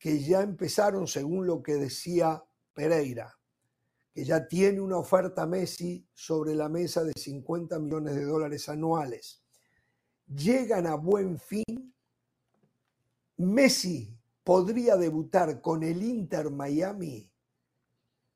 que 0.00 0.18
ya 0.18 0.40
empezaron 0.40 1.06
según 1.06 1.46
lo 1.46 1.62
que 1.62 1.74
decía 1.74 2.42
Pereira, 2.74 3.38
que 4.12 4.24
ya 4.24 4.48
tiene 4.48 4.80
una 4.80 4.98
oferta 4.98 5.46
Messi 5.46 6.04
sobre 6.12 6.56
la 6.56 6.68
mesa 6.68 7.04
de 7.04 7.12
50 7.16 7.78
millones 7.78 8.16
de 8.16 8.24
dólares 8.24 8.68
anuales, 8.68 9.44
llegan 10.26 10.88
a 10.88 10.96
buen 10.96 11.38
fin, 11.38 11.94
Messi 13.36 14.18
podría 14.44 14.96
debutar 14.96 15.60
con 15.60 15.82
el 15.82 16.02
Inter 16.02 16.50
Miami 16.50 17.30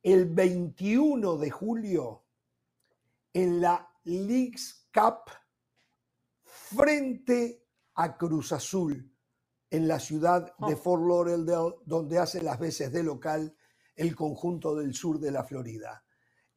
el 0.03 0.27
21 0.27 1.37
de 1.37 1.51
julio 1.51 2.25
en 3.33 3.61
la 3.61 3.89
Leagues 4.05 4.89
Cup 4.95 5.31
frente 6.43 7.67
a 7.95 8.17
Cruz 8.17 8.53
Azul 8.53 9.13
en 9.69 9.89
la 9.89 9.99
ciudad 9.99 10.55
de 10.59 10.75
Oh. 10.75 10.77
Fort 10.77 11.03
Lauderdale, 11.03 11.75
donde 11.85 12.19
hace 12.19 12.41
las 12.41 12.59
veces 12.59 12.93
de 12.93 13.03
local 13.03 13.57
el 13.97 14.15
conjunto 14.15 14.77
del 14.77 14.95
sur 14.95 15.19
de 15.19 15.33
la 15.33 15.43
Florida. 15.43 16.05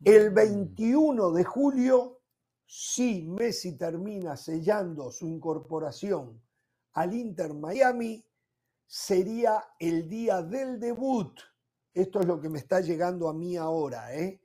El 0.04 0.30
21 0.30 1.32
de 1.32 1.44
julio, 1.44 2.22
si 2.66 3.24
Messi 3.24 3.78
termina 3.78 4.38
sellando 4.38 5.12
su 5.12 5.28
incorporación 5.28 6.40
al 6.94 7.14
Inter 7.14 7.54
Miami, 7.54 8.24
sería 8.92 9.64
el 9.78 10.10
día 10.10 10.42
del 10.42 10.80
debut. 10.80 11.40
Esto 11.94 12.22
es 12.22 12.26
lo 12.26 12.42
que 12.42 12.50
me 12.50 12.58
está 12.58 12.82
llegando 12.82 13.30
a 13.30 13.34
mí 13.36 13.56
ahora, 13.56 14.16
¿eh? 14.16 14.42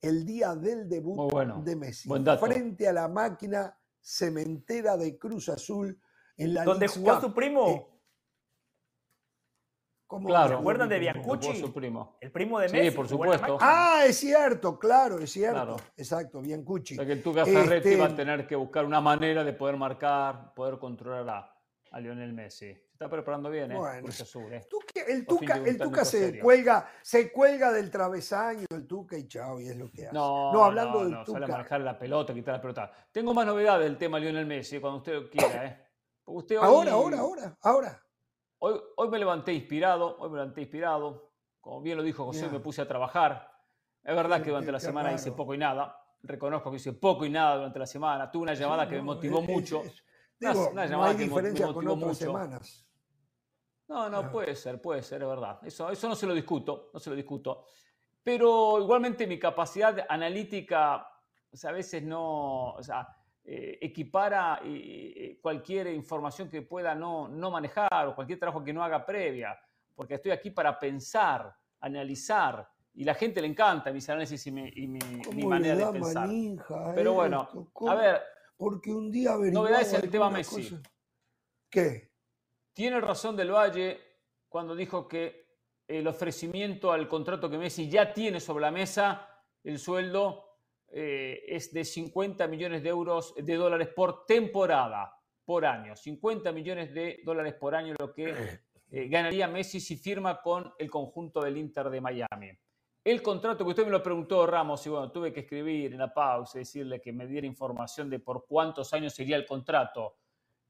El 0.00 0.24
día 0.24 0.54
del 0.54 0.88
debut 0.88 1.32
bueno, 1.32 1.60
de 1.64 1.74
Messi. 1.74 2.08
buen 2.08 2.22
dato. 2.22 2.46
Frente 2.46 2.86
a 2.86 2.92
la 2.92 3.08
máquina 3.08 3.76
cementera 4.00 4.96
de 4.96 5.18
Cruz 5.18 5.48
Azul 5.48 6.00
en 6.36 6.54
la 6.54 6.62
Donde 6.62 6.86
Leagues 6.86 6.96
jugó 7.02 7.20
su 7.20 7.34
primo, 7.34 7.68
Eh, 7.68 7.86
¿Cómo 10.06 10.28
Claro. 10.28 10.48
que 10.50 10.54
¿Se 10.54 10.60
acuerdan 10.60 10.88
de? 10.88 10.98
Biancucci? 11.00 11.56
Su 11.60 11.74
primo. 11.74 12.16
el 12.20 12.30
primo 12.32 12.60
de 12.60 12.68
Sí, 12.68 12.76
Messi. 12.76 12.96
por 12.96 13.04
en 13.06 13.10
la 13.10 13.16
supuesto. 13.36 13.58
Ah, 13.60 14.04
es 14.06 14.16
cierto, 14.16 14.78
claro, 14.78 15.18
es 15.18 15.30
cierto. 15.32 15.54
Claro. 15.56 15.76
Exacto, 15.96 16.40
Biancucci. 16.40 16.94
O 16.94 16.96
sea 16.98 17.04
que 17.06 17.12
el 17.12 17.22
Tuca 17.22 17.44
Ferretti 17.44 17.96
va 17.96 18.04
a 18.04 18.08
Este- 18.08 18.16
tener 18.24 18.46
que 18.46 18.54
buscar 18.56 18.84
una 18.86 19.00
manera 19.00 19.42
de 19.44 19.52
poder 19.52 19.76
marcar, 19.76 20.54
poder 20.54 20.78
controlar 20.78 21.28
a, 21.28 21.60
a 21.90 22.00
Lionel 22.00 22.32
Messi. 22.32 22.74
Está 22.98 23.08
preparando 23.08 23.48
bien, 23.48 23.70
¿eh? 23.70 23.76
Bueno. 23.76 24.08
¿eh? 24.08 24.66
El 25.06 25.24
Tuca, 25.24 25.54
el 25.58 25.78
Tuca 25.78 26.04
se 26.04 26.40
cuelga, 26.40 26.90
se 27.00 27.30
cuelga 27.30 27.70
del 27.70 27.92
travesaño, 27.92 28.66
el 28.70 28.88
Tuca 28.88 29.16
y 29.16 29.28
chao, 29.28 29.60
y 29.60 29.68
es 29.68 29.76
lo 29.76 29.88
que 29.88 30.06
hace. 30.08 30.14
No, 30.16 30.64
hablando 30.64 30.98
no, 30.98 31.04
del 31.04 31.12
no, 31.12 31.24
sale 31.24 31.44
a 31.44 31.48
manejar 31.48 31.80
la 31.82 31.96
pelota, 31.96 32.34
quitar 32.34 32.56
la 32.56 32.60
pelota. 32.60 32.90
Tengo 33.12 33.32
más 33.32 33.46
novedades 33.46 33.84
del 33.84 33.96
tema 33.96 34.18
Lionel 34.18 34.46
Messi, 34.46 34.80
cuando 34.80 34.98
usted 34.98 35.30
quiera, 35.30 35.64
¿eh? 35.64 35.86
Usted 36.24 36.58
hoy, 36.58 36.64
Ahora, 36.64 36.90
ahora, 36.90 37.18
ahora, 37.20 37.58
ahora. 37.62 38.02
Hoy, 38.58 38.80
hoy 38.96 39.08
me 39.08 39.18
levanté 39.20 39.52
inspirado, 39.52 40.18
hoy 40.18 40.30
me 40.30 40.38
levanté 40.38 40.62
inspirado. 40.62 41.34
Como 41.60 41.80
bien 41.80 41.98
lo 41.98 42.02
dijo 42.02 42.24
José, 42.24 42.48
me 42.48 42.58
puse 42.58 42.82
a 42.82 42.88
trabajar. 42.88 43.48
Es 44.02 44.16
verdad 44.16 44.42
que 44.42 44.50
durante 44.50 44.72
la 44.72 44.80
semana 44.80 45.12
hice 45.12 45.30
poco 45.30 45.54
y 45.54 45.58
nada. 45.58 45.96
Reconozco 46.24 46.68
que 46.72 46.78
hice 46.78 46.94
poco 46.94 47.24
y 47.24 47.30
nada 47.30 47.54
durante 47.54 47.78
la 47.78 47.86
semana. 47.86 48.28
Tuve 48.28 48.42
una 48.42 48.54
llamada 48.54 48.88
que 48.88 48.96
me 48.96 49.02
no, 49.02 49.04
motivó 49.04 49.40
mucho. 49.40 49.84
Una- 50.40 50.52
no 50.52 50.84
llamada 50.84 51.16
que 51.16 51.26
me 51.26 51.30
con 51.30 51.44
motivó 51.44 51.70
otras 51.70 51.96
mucho. 51.96 52.14
semanas. 52.14 52.87
No, 53.88 54.08
no, 54.10 54.30
puede 54.30 54.54
ser, 54.54 54.80
puede 54.80 55.02
ser, 55.02 55.22
es 55.22 55.28
verdad. 55.28 55.58
Eso, 55.62 55.90
eso 55.90 56.08
no 56.08 56.14
se 56.14 56.26
lo 56.26 56.34
discuto, 56.34 56.90
no 56.92 57.00
se 57.00 57.10
lo 57.10 57.16
discuto. 57.16 57.64
Pero 58.22 58.78
igualmente 58.80 59.26
mi 59.26 59.38
capacidad 59.38 60.04
analítica 60.08 61.06
o 61.50 61.56
sea, 61.56 61.70
a 61.70 61.72
veces 61.72 62.02
no, 62.02 62.72
o 62.74 62.82
sea, 62.82 63.08
eh, 63.42 63.78
equipara 63.80 64.60
eh, 64.62 65.38
cualquier 65.40 65.86
información 65.88 66.50
que 66.50 66.60
pueda 66.62 66.94
no, 66.94 67.28
no 67.28 67.50
manejar 67.50 68.06
o 68.08 68.14
cualquier 68.14 68.38
trabajo 68.38 68.62
que 68.62 68.72
no 68.74 68.84
haga 68.84 69.06
previa, 69.06 69.58
porque 69.94 70.16
estoy 70.16 70.32
aquí 70.32 70.50
para 70.50 70.78
pensar, 70.78 71.54
analizar, 71.80 72.68
y 72.92 73.04
la 73.04 73.14
gente 73.14 73.40
le 73.40 73.46
encanta 73.48 73.90
mis 73.92 74.08
análisis 74.10 74.46
y 74.46 74.50
mi, 74.50 74.68
y 74.74 74.86
mi- 74.88 74.98
mi 74.98 75.22
¿Cómo 75.24 75.48
manera 75.48 75.74
le 75.74 75.80
de 75.80 75.86
da 75.86 75.92
pensar. 75.92 76.26
manija 76.26 76.92
Pero 76.94 77.14
bueno, 77.14 77.48
a 77.88 77.94
ver, 77.94 78.22
Porque 78.56 78.92
un 78.92 79.10
día 79.10 79.30
novedades 79.50 79.94
en 79.94 80.04
el 80.04 80.10
tema 80.10 80.28
Messi. 80.28 80.68
cosa. 80.70 80.82
¿Qué? 81.70 82.07
Tiene 82.78 83.00
razón 83.00 83.34
Del 83.34 83.50
Valle 83.50 83.98
cuando 84.48 84.76
dijo 84.76 85.08
que 85.08 85.48
el 85.88 86.06
ofrecimiento 86.06 86.92
al 86.92 87.08
contrato 87.08 87.50
que 87.50 87.58
Messi 87.58 87.90
ya 87.90 88.12
tiene 88.12 88.38
sobre 88.38 88.62
la 88.62 88.70
mesa, 88.70 89.28
el 89.64 89.80
sueldo 89.80 90.60
eh, 90.86 91.42
es 91.48 91.72
de 91.72 91.84
50 91.84 92.46
millones 92.46 92.84
de 92.84 92.88
euros 92.88 93.34
de 93.36 93.56
dólares 93.56 93.88
por 93.88 94.24
temporada, 94.26 95.12
por 95.44 95.66
año. 95.66 95.96
50 95.96 96.52
millones 96.52 96.94
de 96.94 97.20
dólares 97.24 97.54
por 97.54 97.74
año 97.74 97.96
lo 97.98 98.12
que 98.12 98.32
eh, 98.92 99.08
ganaría 99.08 99.48
Messi 99.48 99.80
si 99.80 99.96
firma 99.96 100.40
con 100.40 100.72
el 100.78 100.88
conjunto 100.88 101.40
del 101.40 101.56
Inter 101.56 101.90
de 101.90 102.00
Miami. 102.00 102.52
El 103.02 103.20
contrato 103.22 103.64
que 103.64 103.70
usted 103.70 103.86
me 103.86 103.90
lo 103.90 104.04
preguntó, 104.04 104.46
Ramos, 104.46 104.86
y 104.86 104.90
bueno, 104.90 105.10
tuve 105.10 105.32
que 105.32 105.40
escribir 105.40 105.94
en 105.94 105.98
la 105.98 106.14
pausa 106.14 106.58
y 106.58 106.60
decirle 106.60 107.00
que 107.00 107.12
me 107.12 107.26
diera 107.26 107.44
información 107.44 108.08
de 108.08 108.20
por 108.20 108.46
cuántos 108.46 108.92
años 108.92 109.12
sería 109.12 109.34
el 109.34 109.46
contrato. 109.46 110.18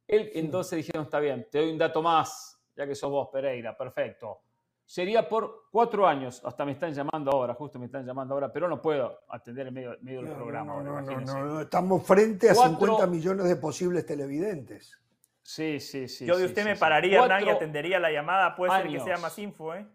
Él, 0.08 0.30
Sí. 0.32 0.38
entonces 0.40 0.78
dijeron, 0.78 1.04
está 1.04 1.20
bien, 1.20 1.46
te 1.50 1.58
doy 1.58 1.70
un 1.70 1.78
dato 1.78 2.02
más, 2.02 2.58
ya 2.74 2.86
que 2.86 2.94
sos 2.94 3.10
vos, 3.10 3.28
Pereira, 3.30 3.76
perfecto. 3.76 4.40
Sería 4.84 5.28
por 5.28 5.64
cuatro 5.70 6.06
años, 6.06 6.42
hasta 6.46 6.64
me 6.64 6.72
están 6.72 6.94
llamando 6.94 7.30
ahora, 7.30 7.52
justo 7.52 7.78
me 7.78 7.84
están 7.86 8.06
llamando 8.06 8.32
ahora, 8.34 8.50
pero 8.50 8.68
no 8.68 8.80
puedo 8.80 9.20
atender 9.28 9.66
en 9.66 9.74
medio, 9.74 9.96
medio 10.00 10.22
del 10.22 10.32
programa. 10.34 10.82
no, 10.82 10.82
no, 10.82 11.00
no, 11.02 11.20
no, 11.20 11.44
no, 11.44 11.60
Estamos 11.60 12.02
frente 12.06 12.48
a 12.48 12.54
Cuatro- 12.54 12.78
50 12.78 13.06
millones 13.06 13.46
de 13.48 13.56
posibles 13.56 14.06
televidentes. 14.06 14.98
Sí, 15.42 15.78
sí, 15.78 16.08
sí. 16.08 16.24
Yo 16.26 16.38
de 16.38 16.46
usted 16.46 16.62
sí, 16.62 16.68
me 16.68 16.74
sí. 16.74 16.80
pararía, 16.80 17.22
Hernán, 17.22 17.44
y 17.46 17.50
atendería 17.50 17.98
la 18.00 18.10
llamada. 18.10 18.54
Puede 18.56 18.72
ser 18.82 18.88
que 18.90 19.00
sea 19.00 19.18
más 19.18 19.38
info, 19.38 19.74
¿eh? 19.74 19.86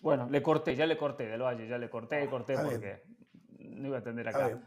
Bueno, 0.00 0.28
le 0.30 0.42
corté, 0.42 0.74
ya 0.74 0.86
le 0.86 0.96
corté 0.96 1.26
del 1.26 1.42
Valle, 1.42 1.68
ya 1.68 1.76
le 1.76 1.90
corté, 1.90 2.26
corté 2.28 2.54
Está 2.54 2.64
porque 2.64 3.02
no 3.58 3.88
iba 3.88 3.96
a 3.98 4.00
atender 4.00 4.28
acá. 4.28 4.58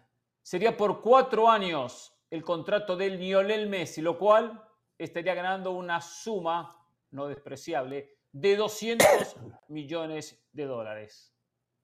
Sería 0.42 0.78
por 0.78 1.02
cuatro 1.02 1.50
años 1.50 2.13
el 2.34 2.44
contrato 2.44 2.98
del 2.98 3.20
Lionel 3.20 3.70
Messi, 3.70 4.02
lo 4.02 4.18
cual 4.18 4.68
estaría 4.98 5.36
ganando 5.36 5.70
una 5.70 6.02
suma 6.02 6.84
no 7.12 7.28
despreciable 7.28 8.18
de 8.32 8.56
200 8.56 9.36
millones 9.68 10.44
de 10.52 10.66
dólares. 10.66 11.32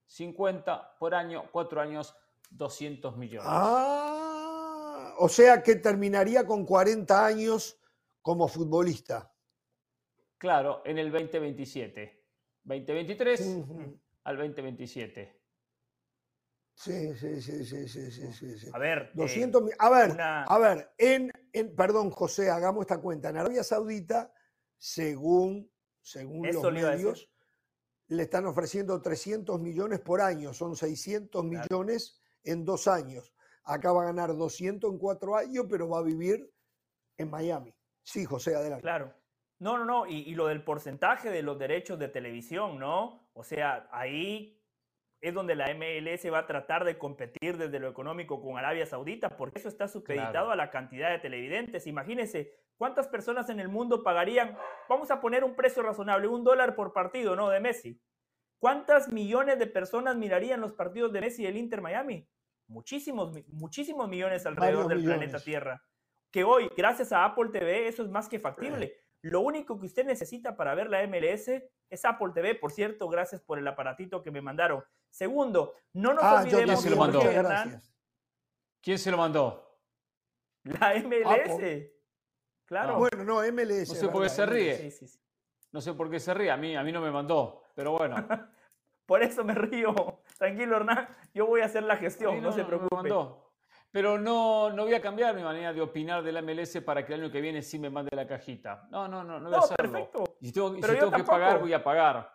50 0.08 0.98
por 0.98 1.14
año, 1.14 1.44
cuatro 1.52 1.80
años, 1.80 2.16
200 2.50 3.16
millones. 3.16 3.48
Ah, 3.48 5.14
o 5.20 5.30
sea 5.30 5.62
que 5.62 5.76
terminaría 5.76 6.48
con 6.48 6.66
40 6.66 7.28
años 7.28 7.80
como 8.24 8.48
futbolista. 8.48 9.32
Claro, 10.40 10.82
en 10.84 10.98
el 10.98 11.12
2027. 11.12 12.26
2023 12.64 13.42
Ujú. 13.42 14.00
al 14.24 14.38
2027. 14.38 15.39
Sí, 16.80 17.14
sí, 17.16 17.42
sí, 17.42 17.66
sí, 17.66 17.88
sí, 17.90 18.10
sí, 18.32 18.58
sí. 18.58 18.70
A 18.72 18.80
ver. 18.80 19.00
eh, 19.00 19.12
200 19.14 19.62
mil- 19.64 19.74
A 19.80 19.90
ver, 19.90 20.12
una- 20.12 20.44
a 20.46 20.58
ver, 20.60 20.94
en, 20.98 21.30
en- 21.52 21.76
perdón, 21.76 22.10
José, 22.10 22.50
hagamos 22.50 22.84
esta 22.84 23.02
cuenta. 23.02 23.28
En 23.30 23.36
Arabia 23.38 23.66
Saudita, 23.66 24.32
según, 24.78 25.70
según 26.02 26.46
Eso 26.46 26.72
los 26.72 26.82
medios, 26.82 27.30
le 28.08 28.24
están 28.24 28.46
ofreciendo 28.46 29.02
300 29.02 29.60
millones 29.60 30.00
por 30.00 30.22
año. 30.22 30.54
Son 30.54 30.78
600 30.78 31.42
Claro. 31.44 31.68
millones 31.70 32.22
en 32.46 32.64
dos 32.64 32.88
años. 32.88 33.34
Acá 33.66 33.92
va 33.92 34.04
a 34.04 34.06
ganar 34.06 34.34
200 34.38 34.90
en 34.90 34.98
cuatro 35.00 35.36
años, 35.36 35.66
pero 35.70 35.90
va 35.90 36.00
a 36.00 36.04
vivir 36.04 36.50
en 37.18 37.30
Miami. 37.30 37.76
Sí, 38.04 38.24
José, 38.24 38.56
adelante. 38.56 38.84
Claro. 38.84 39.14
No, 39.60 39.78
no, 39.78 39.84
no. 39.84 40.08
Y, 40.08 40.20
y 40.22 40.34
lo 40.34 40.48
del 40.48 40.64
porcentaje 40.64 41.30
de 41.30 41.44
los 41.44 41.60
derechos 41.60 42.00
de 42.00 42.08
televisión, 42.08 42.80
¿no? 42.80 43.30
O 43.34 43.44
sea, 43.44 43.90
ahí 43.92 44.59
es 45.22 45.34
donde 45.34 45.56
la 45.56 45.74
MLS 45.74 46.32
va 46.32 46.40
a 46.40 46.48
tratar 46.48 46.86
de 46.86 46.98
competir 46.98 47.58
desde 47.58 47.80
lo 47.80 47.90
económico 47.90 48.42
con 48.42 48.58
Arabia 48.58 48.86
Saudita, 48.86 49.30
porque 49.36 49.60
eso 49.60 49.68
está 49.68 49.88
supeditado 49.88 50.32
Claro. 50.32 50.52
a 50.52 50.56
la 50.56 50.72
cantidad 50.72 51.10
de 51.12 51.20
televidentes. 51.20 51.88
Imagínense, 51.88 52.54
¿cuántas 52.78 53.08
personas 53.08 53.50
en 53.50 53.60
el 53.60 53.68
mundo 53.68 54.04
pagarían, 54.04 54.58
vamos 54.88 55.12
a 55.12 55.20
poner 55.20 55.44
un 55.44 55.56
precio 55.56 55.84
razonable, 55.84 56.28
un 56.28 56.44
dólar 56.44 56.76
por 56.76 56.94
partido, 56.94 57.36
¿no? 57.36 57.50
De 57.50 57.60
Messi. 57.60 58.02
¿Cuántas 58.60 59.12
millones 59.12 59.60
de 59.60 59.68
personas 59.68 60.16
mirarían 60.18 60.62
los 60.62 60.74
partidos 60.74 61.12
de 61.14 61.22
Messi 61.22 61.44
y 61.44 61.48
el 61.48 61.58
Inter 61.58 61.82
Miami? 61.82 62.28
Muchísimos, 62.68 63.34
muchísimos 63.48 64.08
millones 64.08 64.46
alrededor 64.46 64.86
Varios 64.86 65.04
del 65.04 65.04
planeta. 65.04 65.40
Tierra. 65.40 65.82
Que 66.32 66.44
hoy, 66.44 66.70
gracias 66.78 67.12
a 67.12 67.26
Apple 67.26 67.50
TV, 67.52 67.88
eso 67.88 68.04
es 68.04 68.10
más 68.10 68.30
que 68.30 68.40
factible. 68.40 68.96
Lo 69.22 69.42
único 69.42 69.80
que 69.80 69.86
usted 69.88 70.06
necesita 70.06 70.56
para 70.56 70.74
ver 70.76 70.90
la 70.90 71.06
MLS 71.08 71.50
es 71.90 72.06
Apple 72.06 72.32
TV. 72.34 72.56
Por 72.56 72.72
cierto, 72.72 73.10
gracias 73.10 73.42
por 73.42 73.60
el 73.60 73.68
aparatito 73.68 74.22
que 74.22 74.32
me 74.32 74.42
mandaron. 74.42 74.84
Segundo, 75.10 75.74
no 75.94 76.14
nos 76.14 76.24
Ah, 76.24 76.46
yo 76.46 76.58
olvidemos, 76.58 76.82
se 76.82 76.90
lo 76.90 76.96
mandó. 76.98 77.20
muchas 77.20 77.34
Jorge 77.34 77.40
Hernán, 77.40 77.70
gracias. 77.70 77.94
¿Quién 78.82 79.00
se 79.00 79.12
lo 79.12 79.18
mandó? 79.18 79.66
la 80.64 80.94
MLS. 80.96 81.26
Apple. 81.52 81.94
Claro. 82.66 82.98
Bueno, 83.00 83.24
no, 83.24 83.42
MLS. 83.52 83.90
No 83.90 83.96
sé 83.96 84.08
por 84.10 84.24
qué 84.24 84.30
se 84.30 84.46
ríe. 84.46 84.76
Sí, 84.78 84.92
sí, 84.92 85.08
sí. 85.08 85.20
No 85.72 85.82
sé 85.82 85.94
por 85.94 86.10
qué 86.10 86.20
se 86.20 86.34
ríe. 86.34 86.52
A 86.52 86.58
mí, 86.58 86.76
a 86.76 86.84
mí 86.84 86.92
no 86.92 87.02
me 87.02 87.12
mandó. 87.12 87.64
Pero 87.76 87.92
bueno. 87.94 88.16
Por 89.06 89.24
eso 89.24 89.44
me 89.44 89.56
río. 89.56 90.22
Tranquilo, 90.38 90.76
Hernán. 90.78 91.08
Yo 91.34 91.48
voy 91.48 91.62
a 91.62 91.66
hacer 91.66 91.82
la 91.82 91.98
gestión, 91.98 92.42
no, 92.44 92.52
se 92.52 92.60
me 92.60 92.66
preocupe. 92.66 92.96
mandó. 92.96 93.49
Pero 93.92 94.20
no, 94.20 94.70
no 94.72 94.84
voy 94.84 94.94
a 94.94 95.02
cambiar 95.02 95.36
mi 95.36 95.42
manera 95.44 95.74
de 95.74 95.82
opinar 95.82 96.24
de 96.24 96.32
la 96.32 96.42
MLS 96.44 96.80
para 96.82 97.06
que 97.06 97.14
el 97.14 97.22
año 97.24 97.32
que 97.32 97.42
viene 97.42 97.62
sí 97.64 97.80
me 97.80 97.90
mande 97.90 98.16
la 98.16 98.28
cajita. 98.28 98.88
No, 98.92 99.08
no, 99.08 99.24
no, 99.24 99.40
no 99.40 99.46
voy 99.50 99.56
a 99.56 99.58
No, 99.58 99.64
hacerlo. 99.64 99.92
perfecto. 99.92 100.24
Y 100.42 100.48
si 100.48 100.54
tengo, 100.54 100.76
si 100.76 100.82
yo 100.82 100.88
tengo 101.00 101.12
que 101.12 101.24
pagar, 101.24 101.60
voy 101.60 101.74
a 101.74 101.84
pagar. 101.84 102.32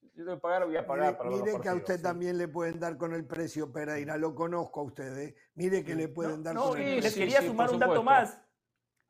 Si 0.00 0.08
tengo 0.18 0.34
que 0.34 0.40
pagar, 0.40 0.64
voy 0.66 0.76
a 0.76 0.86
pagar 0.86 1.06
Mire, 1.06 1.16
para 1.18 1.30
los 1.30 1.40
mire 1.42 1.60
que 1.60 1.68
a 1.68 1.74
usted 1.74 1.96
sí. 1.96 2.02
también 2.02 2.38
le 2.38 2.46
pueden 2.46 2.78
dar 2.78 2.96
con 2.96 3.14
el 3.14 3.26
precio, 3.26 3.72
Pereira. 3.72 4.16
Lo 4.16 4.34
conozco 4.34 4.80
a 4.80 4.84
usted. 4.84 5.18
¿eh? 5.18 5.34
Mire 5.54 5.82
que 5.84 5.94
le 5.96 6.06
pueden 6.08 6.42
dar 6.42 6.54
No, 6.54 6.68
con 6.68 6.78
el 6.78 6.84
Sí, 6.84 6.90
les 6.92 7.00
precio. 7.00 7.20
quería 7.20 7.40
sí, 7.40 7.46
sumar 7.48 7.70
un 7.70 7.78
dato 7.80 8.02
más. 8.02 8.40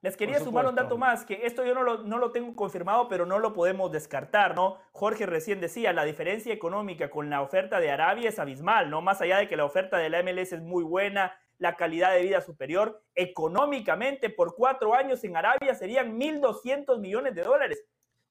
Les 0.00 0.16
quería 0.16 0.40
sumar 0.40 0.66
un 0.66 0.74
dato 0.74 0.98
más, 0.98 1.24
que 1.24 1.46
esto 1.46 1.64
yo 1.64 1.74
no 1.74 1.84
lo, 1.84 1.98
no 2.02 2.18
lo 2.18 2.32
tengo 2.32 2.56
confirmado, 2.56 3.06
pero 3.06 3.24
no 3.24 3.38
lo 3.38 3.52
podemos 3.52 3.92
descartar, 3.92 4.56
¿no? 4.56 4.78
Jorge 4.90 5.26
recién 5.26 5.60
decía, 5.60 5.92
la 5.92 6.02
diferencia 6.04 6.52
económica 6.52 7.08
con 7.08 7.30
la 7.30 7.40
oferta 7.40 7.78
de 7.78 7.88
Arabia 7.92 8.28
es 8.30 8.40
abismal, 8.40 8.90
¿no? 8.90 9.00
Más 9.00 9.20
allá 9.20 9.38
de 9.38 9.46
que 9.48 9.56
la 9.56 9.64
oferta 9.64 9.98
de 9.98 10.10
la 10.10 10.20
MLS 10.24 10.54
es 10.54 10.60
muy 10.60 10.82
buena, 10.82 11.32
la 11.62 11.76
calidad 11.76 12.12
de 12.12 12.22
vida 12.22 12.40
superior, 12.40 13.00
económicamente 13.14 14.30
por 14.30 14.56
cuatro 14.56 14.96
años 14.96 15.22
en 15.22 15.36
Arabia 15.36 15.76
serían 15.76 16.18
1.200 16.18 16.98
millones 16.98 17.36
de 17.36 17.44
dólares. 17.44 17.84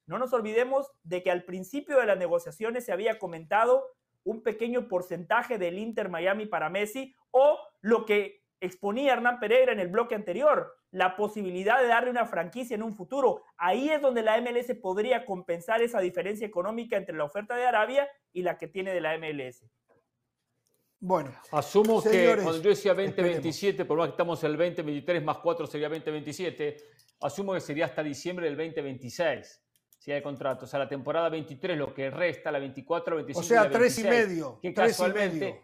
No 0.05 0.19
nos 0.19 0.33
olvidemos 0.33 0.91
de 1.03 1.23
que 1.23 1.31
al 1.31 1.45
principio 1.45 1.97
de 1.97 2.07
las 2.07 2.17
negociaciones 2.17 2.83
se 2.83 2.91
había 2.91 3.19
comentado 3.19 3.85
un 4.25 4.43
pequeño 4.43 4.89
porcentaje 4.89 5.57
del 5.57 5.79
Inter 5.79 6.09
Miami 6.09 6.45
para 6.45 6.69
Messi 6.69 7.15
o 7.31 7.57
lo 7.79 8.05
que 8.05 8.41
exponía 8.59 9.13
Hernán 9.13 9.39
Pereira 9.39 9.71
en 9.71 9.79
el 9.79 9.87
bloque 9.87 10.13
anterior, 10.13 10.75
la 10.91 11.15
posibilidad 11.15 11.81
de 11.81 11.87
darle 11.87 12.09
una 12.09 12.25
franquicia 12.25 12.75
en 12.75 12.83
un 12.83 12.93
futuro. 12.93 13.45
Ahí 13.55 13.91
es 13.91 14.01
donde 14.01 14.23
la 14.23 14.41
MLS 14.41 14.75
podría 14.81 15.25
compensar 15.25 15.81
esa 15.81 16.01
diferencia 16.01 16.45
económica 16.45 16.97
entre 16.97 17.15
la 17.15 17.23
oferta 17.23 17.55
de 17.55 17.65
Arabia 17.65 18.09
y 18.33 18.41
la 18.41 18.57
que 18.57 18.67
tiene 18.67 18.93
de 18.93 18.99
la 18.99 19.17
MLS. 19.17 19.63
Bueno, 21.03 21.33
asumo 21.51 22.01
que 22.01 22.37
cuando 22.43 22.61
yo 22.61 22.69
decía 22.69 22.93
2027, 22.93 23.85
por 23.85 23.97
más 23.97 24.07
que 24.07 24.11
estamos 24.11 24.43
en 24.43 24.51
el 24.51 24.57
2023 24.57 25.23
más 25.23 25.39
4 25.39 25.65
sería 25.65 25.89
2027, 25.89 26.77
asumo 27.21 27.53
que 27.53 27.59
sería 27.59 27.85
hasta 27.85 28.03
diciembre 28.03 28.45
del 28.45 28.55
2026 28.55 29.61
si 30.01 30.11
hay 30.11 30.21
contrato. 30.23 30.65
O 30.65 30.67
sea, 30.67 30.79
la 30.79 30.89
temporada 30.89 31.29
23, 31.29 31.77
lo 31.77 31.93
que 31.93 32.09
resta, 32.09 32.51
la 32.51 32.57
24, 32.57 33.15
25. 33.17 33.39
O 33.39 33.43
sea, 33.43 33.69
tres 33.69 33.99
y 33.99 34.03
medio. 34.03 34.59
Que 34.59 34.71
tres 34.71 34.97
casualmente, 34.97 35.35
y 35.35 35.39
medio. 35.39 35.61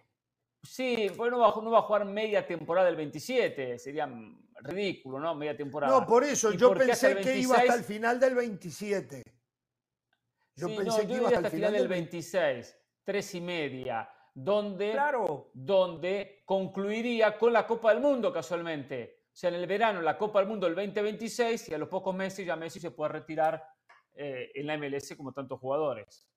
Sí, 0.63 1.09
bueno, 1.15 1.37
no 1.37 1.71
va, 1.71 1.79
a 1.79 1.81
jugar 1.81 2.05
media 2.05 2.45
temporada 2.45 2.85
del 2.87 2.95
27, 2.97 3.79
sería 3.79 4.07
ridículo, 4.61 5.19
¿no? 5.19 5.33
Media 5.33 5.57
temporada. 5.57 5.99
No, 5.99 6.05
por 6.05 6.23
eso, 6.23 6.51
yo 6.51 6.73
pensé 6.73 7.15
que 7.15 7.37
iba 7.37 7.55
hasta 7.55 7.75
el 7.75 7.83
final 7.83 8.19
del 8.19 8.35
27. 8.35 9.23
Yo 10.55 10.75
pensé 10.75 11.07
que 11.07 11.13
iba 11.13 11.27
hasta, 11.29 11.39
el 11.39 11.47
final 11.47 11.73
del 11.73 11.87
26, 11.87 12.77
tres 13.03 13.35
y 13.35 13.41
media, 13.41 14.07
donde, 14.37 14.91
claro. 14.91 15.49
donde 15.51 16.43
concluiría 16.45 17.39
con 17.39 17.51
la 17.51 17.65
Copa 17.65 17.91
del 17.91 18.03
Mundo 18.03 18.31
casualmente. 18.31 19.23
O 19.25 19.35
sea, 19.35 19.49
en 19.49 19.55
el 19.55 19.65
verano 19.65 19.99
la 19.99 20.15
Copa 20.15 20.39
del 20.39 20.47
Mundo 20.47 20.67
el 20.67 20.75
2026 20.75 21.69
y 21.69 21.73
a 21.73 21.77
los 21.79 21.89
pocos 21.89 22.13
meses 22.13 22.45
ya 22.45 22.55
Messi 22.55 22.79
se 22.79 22.91
puede 22.91 23.13
retirar 23.13 23.67
eh, 24.13 24.51
en 24.53 24.67
la 24.67 24.77
MLS 24.77 25.15
como 25.17 25.33
tantos 25.33 25.59
jugadores. 25.59 26.27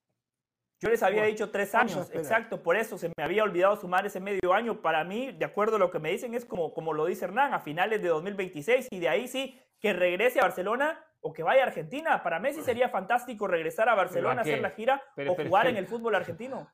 Yo 0.81 0.89
les 0.89 1.03
había 1.03 1.25
dicho 1.25 1.51
tres 1.51 1.75
años, 1.75 2.11
exacto, 2.15 2.63
por 2.63 2.75
eso 2.75 2.97
se 2.97 3.09
me 3.15 3.23
había 3.23 3.45
olvidado 3.45 3.77
sumar 3.77 4.07
ese 4.07 4.19
medio 4.19 4.55
año. 4.55 4.81
Para 4.81 5.05
mí, 5.05 5.33
de 5.33 5.45
acuerdo 5.45 5.77
a 5.77 5.79
lo 5.79 5.91
que 5.91 5.99
me 5.99 6.11
dicen, 6.11 6.33
es 6.33 6.47
como, 6.47 6.73
como 6.73 6.95
lo 6.95 7.05
dice 7.05 7.27
Hernán, 7.27 7.53
a 7.53 7.61
finales 7.61 8.01
de 8.01 8.09
2026 8.09 8.89
y 8.91 8.99
de 8.99 9.11
ahí 9.11 9.29
sí, 9.29 9.61
que 9.79 9.93
regrese 9.93 10.41
a 10.41 10.45
Barcelona 10.45 11.05
o 11.21 11.35
que 11.35 11.43
vaya 11.43 11.65
a 11.65 11.67
Argentina. 11.67 12.23
Para 12.23 12.41
Messi 12.41 12.63
sería 12.63 12.89
fantástico 12.89 13.47
regresar 13.47 13.91
a 13.91 13.95
Barcelona, 13.95 14.41
a 14.41 14.43
hacer 14.43 14.63
la 14.63 14.71
gira 14.71 15.03
o 15.29 15.35
jugar 15.35 15.67
en 15.67 15.77
el 15.77 15.87
fútbol 15.87 16.15
argentino. 16.15 16.67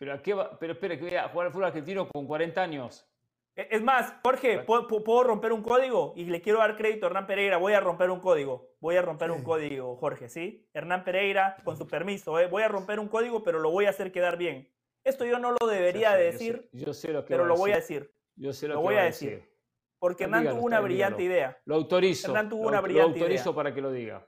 Pero, 0.00 0.14
¿a 0.14 0.22
qué 0.22 0.34
pero 0.58 0.72
espera, 0.72 0.96
que 0.96 1.02
voy 1.02 1.14
a 1.14 1.28
jugar 1.28 1.46
al 1.46 1.52
fútbol 1.52 1.66
argentino 1.66 2.08
con 2.08 2.26
40 2.26 2.62
años. 2.62 3.06
E, 3.54 3.68
es 3.70 3.82
más, 3.82 4.14
Jorge, 4.24 4.60
¿puedo, 4.60 5.22
romper 5.24 5.52
un 5.52 5.62
código? 5.62 6.14
Y 6.16 6.24
le 6.24 6.40
quiero 6.40 6.60
dar 6.60 6.74
crédito 6.78 7.04
a 7.04 7.10
Hernán 7.10 7.26
Pereira. 7.26 7.58
Voy 7.58 7.74
a 7.74 7.80
romper 7.80 8.08
un 8.10 8.18
código. 8.18 8.70
Voy 8.80 8.96
a 8.96 9.02
romper 9.02 9.30
un 9.30 9.42
código, 9.42 9.96
Jorge, 9.96 10.30
¿sí? 10.30 10.66
Hernán 10.72 11.04
Pereira, 11.04 11.58
con 11.64 11.76
su 11.76 11.86
permiso, 11.86 12.40
¿eh? 12.40 12.46
voy 12.46 12.62
a 12.62 12.68
romper 12.68 12.98
un 12.98 13.08
código, 13.08 13.42
pero 13.42 13.58
lo 13.58 13.70
voy 13.70 13.84
a 13.84 13.90
hacer 13.90 14.10
quedar 14.10 14.38
bien. 14.38 14.72
Esto 15.04 15.26
yo 15.26 15.38
no 15.38 15.52
lo 15.52 15.66
debería 15.66 16.14
decir, 16.14 16.70
yo 16.72 16.94
sé, 16.94 17.12
lo 17.12 17.26
que 17.26 17.34
pero 17.34 17.44
lo 17.44 17.56
voy 17.56 17.72
a 17.72 17.76
decir. 17.76 18.10
Yo 18.36 18.54
sé 18.54 18.68
lo, 18.68 18.76
que 18.76 18.80
voy 18.80 18.94
a 18.94 19.02
decir. 19.02 19.54
Porque 19.98 20.24
Hernán 20.24 20.48
tuvo 20.48 20.62
una 20.62 20.80
brillante 20.80 21.22
idea. 21.22 21.60
Lo 21.66 21.74
autorizo. 21.74 22.28
Hernán 22.28 22.48
tuvo 22.48 22.68
una 22.68 22.80
brillante 22.80 23.18
Lo 23.18 23.24
autorizo 23.26 23.54
para 23.54 23.74
que 23.74 23.82
lo 23.82 23.92
diga. 23.92 24.26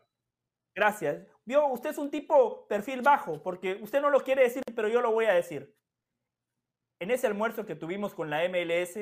Gracias. 0.74 1.26
Vio, 1.45 1.66
usted 1.68 1.90
es 1.90 1.99
un 1.99 2.11
tipo 2.11 2.66
perfil 2.68 3.03
bajo, 3.03 3.43
porque 3.43 3.74
usted 3.82 4.01
no 4.01 4.11
lo 4.11 4.20
quiere 4.20 4.43
decir, 4.43 4.62
pero 4.74 4.88
yo 4.88 5.01
lo 5.01 5.11
voy 5.11 5.24
a 5.24 5.34
decir. 5.34 5.76
En 7.01 7.11
ese 7.11 7.26
almuerzo 7.26 7.66
que 7.66 7.74
tuvimos 7.74 8.14
con 8.14 8.30
la 8.30 8.49
MLS, 8.49 8.97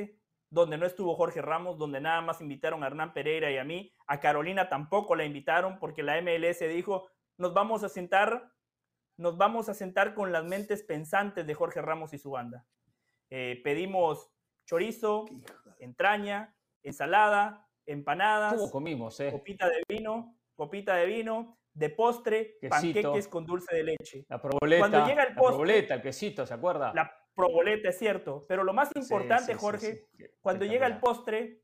donde 0.50 0.78
no 0.78 0.86
estuvo 0.86 1.14
Jorge 1.14 1.42
Ramos, 1.42 1.78
donde 1.78 2.00
nada 2.00 2.20
más 2.22 2.40
invitaron 2.40 2.82
a 2.82 2.88
Hernán 2.88 3.12
Pereira 3.12 3.50
y 3.50 3.58
a 3.58 3.64
mí. 3.64 3.94
A 4.06 4.20
Carolina 4.20 4.68
tampoco 4.68 5.14
la 5.14 5.24
invitaron 5.24 5.78
porque 5.78 6.02
la 6.02 6.20
MLS 6.20 6.60
dijo, 6.60 7.08
nos 7.36 7.54
vamos 7.54 7.84
a 7.84 7.88
sentar, 7.88 8.52
nos 9.16 9.36
vamos 9.36 9.68
a 9.68 9.74
sentar 9.74 10.14
con 10.14 10.32
las 10.32 10.44
mentes 10.44 10.82
pensantes 10.82 11.46
de 11.46 11.54
Jorge 11.54 11.80
Ramos 11.80 12.12
y 12.12 12.18
su 12.18 12.30
banda. 12.30 12.66
Eh, 13.30 13.60
pedimos 13.62 14.32
chorizo, 14.66 15.26
entraña, 15.78 16.56
ensalada, 16.82 17.68
empanadas, 17.86 18.70
comimos, 18.70 19.20
eh? 19.20 19.30
copita 19.30 19.68
de 19.68 19.82
vino, 19.88 20.36
copita 20.54 20.96
de 20.96 21.06
vino, 21.06 21.59
de 21.72 21.90
postre, 21.90 22.58
panqueques 22.68 23.28
con 23.28 23.46
dulce 23.46 23.74
de 23.74 23.84
leche. 23.84 24.26
La 24.28 24.40
proboleta, 24.40 24.80
Cuando 24.80 25.06
llega 25.06 25.22
el 25.22 25.34
postre, 25.34 25.78
el 25.78 26.02
quesito, 26.02 26.46
¿se 26.46 26.54
acuerda? 26.54 26.92
La 26.94 27.10
proboleta, 27.34 27.88
es 27.88 27.98
cierto. 27.98 28.44
Pero 28.48 28.64
lo 28.64 28.72
más 28.72 28.90
importante, 28.94 29.54
Jorge, 29.54 30.08
cuando 30.40 30.64
llega 30.64 30.86
el 30.86 30.98
postre 30.98 31.62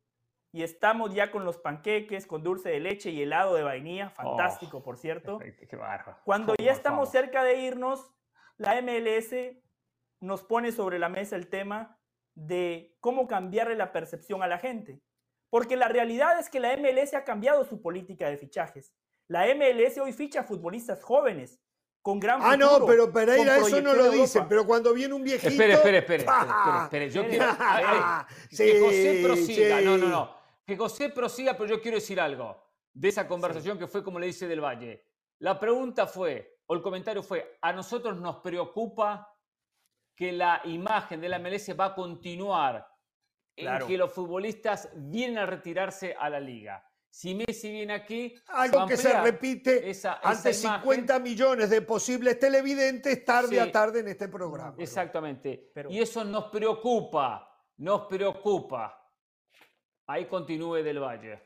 y 0.52 0.62
estamos 0.62 1.12
ya 1.14 1.30
con 1.30 1.44
los 1.44 1.58
panqueques, 1.58 2.26
con 2.26 2.42
dulce 2.42 2.70
de 2.70 2.80
leche 2.80 3.10
y 3.10 3.22
helado 3.22 3.54
de 3.54 3.62
vainilla, 3.62 4.10
fantástico, 4.10 4.82
por 4.82 4.96
cierto. 4.96 5.38
Qué, 5.38 5.78
Cuando 6.24 6.54
ya 6.58 6.72
estamos 6.72 7.10
cerca 7.10 7.44
de 7.44 7.60
irnos, 7.60 8.10
la 8.56 8.80
MLS 8.80 9.34
nos 10.20 10.42
pone 10.42 10.72
sobre 10.72 10.98
la 10.98 11.08
mesa 11.08 11.36
el 11.36 11.48
tema 11.48 12.00
de 12.34 12.96
cómo 13.00 13.26
cambiarle 13.26 13.76
la 13.76 13.92
percepción 13.92 14.42
a 14.42 14.46
la 14.46 14.58
gente. 14.58 15.02
Porque 15.50 15.76
la 15.76 15.88
realidad 15.88 16.38
es 16.38 16.50
que 16.50 16.60
la 16.60 16.76
MLS 16.76 17.14
ha 17.14 17.24
cambiado 17.24 17.64
su 17.64 17.80
política 17.80 18.28
de 18.28 18.36
fichajes. 18.36 18.94
La 19.28 19.46
MLS 19.54 19.98
hoy 19.98 20.12
ficha 20.12 20.44
futbolistas 20.44 21.02
jóvenes, 21.02 21.60
con 22.00 22.20
gran 22.20 22.40
Ah, 22.42 22.56
no, 22.56 22.86
pero 22.86 23.12
Pereira 23.12 23.58
eso 23.58 23.80
no 23.80 23.92
lo 23.94 24.10
dice, 24.10 24.42
pero 24.48 24.64
cuando 24.64 24.94
viene 24.94 25.14
un 25.14 25.24
viejito... 25.24 25.48
Espere, 25.48 25.72
espere, 25.72 25.98
espere, 25.98 26.24
espere, 26.84 27.10
Yo 27.10 27.26
quiero... 27.28 27.46
que 28.50 28.80
José 28.80 29.20
prosiga, 29.24 29.80
no, 29.80 29.98
no, 29.98 30.08
no. 30.08 30.36
Que 30.64 30.76
José 30.76 31.08
prosiga, 31.10 31.56
pero 31.56 31.68
yo 31.68 31.80
quiero 31.80 31.96
decir 31.96 32.20
algo 32.20 32.64
de 32.92 33.08
esa 33.08 33.28
conversación 33.28 33.78
que 33.78 33.86
fue 33.86 34.02
como 34.02 34.18
le 34.18 34.26
dice 34.26 34.46
del 34.48 34.60
Valle. 34.60 35.04
La 35.40 35.60
pregunta 35.60 36.06
fue, 36.06 36.60
o 36.66 36.74
el 36.74 36.82
comentario 36.82 37.22
fue, 37.22 37.58
a 37.60 37.72
nosotros 37.72 38.16
nos 38.18 38.36
preocupa 38.36 39.32
que 40.16 40.32
la 40.32 40.62
imagen 40.64 41.20
de 41.20 41.28
la 41.28 41.38
MLS 41.38 41.78
va 41.78 41.86
a 41.86 41.94
continuar 41.94 42.88
en 43.54 43.86
que 43.86 43.98
los 43.98 44.12
futbolistas 44.12 44.90
vienen 44.94 45.38
a 45.38 45.46
retirarse 45.46 46.14
a 46.18 46.30
la 46.30 46.40
liga. 46.40 46.88
Si 47.16 47.34
Messi 47.34 47.70
viene 47.70 47.94
aquí, 47.94 48.34
algo 48.48 48.86
que 48.86 48.98
se 48.98 49.18
repite 49.18 49.90
ante 50.22 50.52
50 50.52 51.18
millones 51.20 51.70
de 51.70 51.80
posibles 51.80 52.38
televidentes 52.38 53.24
tarde 53.24 53.58
a 53.58 53.72
tarde 53.72 54.00
en 54.00 54.08
este 54.08 54.28
programa. 54.28 54.74
Exactamente. 54.76 55.72
Y 55.88 55.98
eso 55.98 56.24
nos 56.24 56.50
preocupa, 56.50 57.58
nos 57.78 58.02
preocupa. 58.02 59.02
Ahí 60.06 60.26
continúe 60.26 60.82
del 60.82 61.00
Valle. 61.00 61.40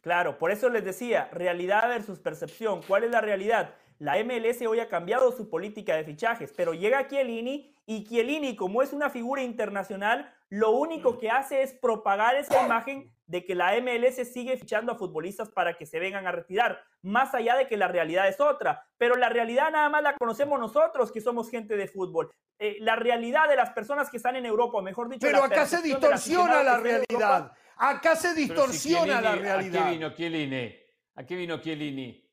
Claro, 0.00 0.38
por 0.38 0.50
eso 0.50 0.70
les 0.70 0.82
decía, 0.82 1.28
realidad 1.30 1.86
versus 1.86 2.18
percepción. 2.18 2.80
¿Cuál 2.88 3.04
es 3.04 3.10
la 3.10 3.20
realidad? 3.20 3.74
La 3.98 4.16
MLS 4.24 4.62
hoy 4.62 4.80
ha 4.80 4.88
cambiado 4.88 5.30
su 5.32 5.50
política 5.50 5.94
de 5.94 6.04
fichajes, 6.04 6.54
pero 6.56 6.72
llega 6.72 7.06
Chiellini 7.06 7.76
y 7.84 8.04
Chiellini, 8.04 8.56
como 8.56 8.80
es 8.80 8.94
una 8.94 9.10
figura 9.10 9.42
internacional, 9.42 10.34
lo 10.48 10.70
único 10.70 11.18
que 11.18 11.28
hace 11.28 11.60
es 11.60 11.74
propagar 11.74 12.34
esa 12.36 12.64
imagen 12.64 13.12
de 13.30 13.44
que 13.44 13.54
la 13.54 13.80
MLS 13.80 14.16
sigue 14.28 14.56
fichando 14.56 14.90
a 14.90 14.96
futbolistas 14.96 15.48
para 15.50 15.76
que 15.76 15.86
se 15.86 16.00
vengan 16.00 16.26
a 16.26 16.32
retirar, 16.32 16.82
más 17.02 17.32
allá 17.32 17.54
de 17.54 17.68
que 17.68 17.76
la 17.76 17.86
realidad 17.86 18.26
es 18.26 18.40
otra. 18.40 18.84
Pero 18.98 19.14
la 19.14 19.28
realidad 19.28 19.70
nada 19.70 19.88
más 19.88 20.02
la 20.02 20.16
conocemos 20.16 20.58
nosotros, 20.58 21.12
que 21.12 21.20
somos 21.20 21.48
gente 21.48 21.76
de 21.76 21.86
fútbol. 21.86 22.32
Eh, 22.58 22.78
la 22.80 22.96
realidad 22.96 23.48
de 23.48 23.54
las 23.54 23.70
personas 23.70 24.10
que 24.10 24.16
están 24.16 24.34
en 24.34 24.46
Europa, 24.46 24.82
mejor 24.82 25.08
dicho. 25.08 25.24
Pero 25.24 25.44
acá 25.44 25.64
se 25.64 25.80
distorsiona 25.80 26.64
la 26.64 26.78
realidad. 26.78 27.52
Acá 27.76 28.16
se 28.16 28.34
distorsiona 28.34 29.20
la 29.20 29.36
realidad. 29.36 29.82
¿A 29.82 29.84
qué 29.84 29.90
vino 29.92 30.12
Chiellini? 30.12 30.76
¿A 31.14 31.24
qué 31.24 31.36
vino 31.36 31.60
Chiellini? 31.60 32.28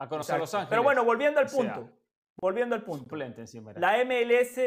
A 0.00 0.08
conocer 0.08 0.38
Los 0.38 0.52
Ángeles. 0.52 0.68
Pero 0.68 0.82
bueno, 0.82 1.02
volviendo 1.02 1.40
al 1.40 1.46
punto. 1.46 1.88
volviendo 2.36 2.74
al 2.74 2.84
punto. 2.84 3.16
La 3.76 4.04
MLS 4.04 4.60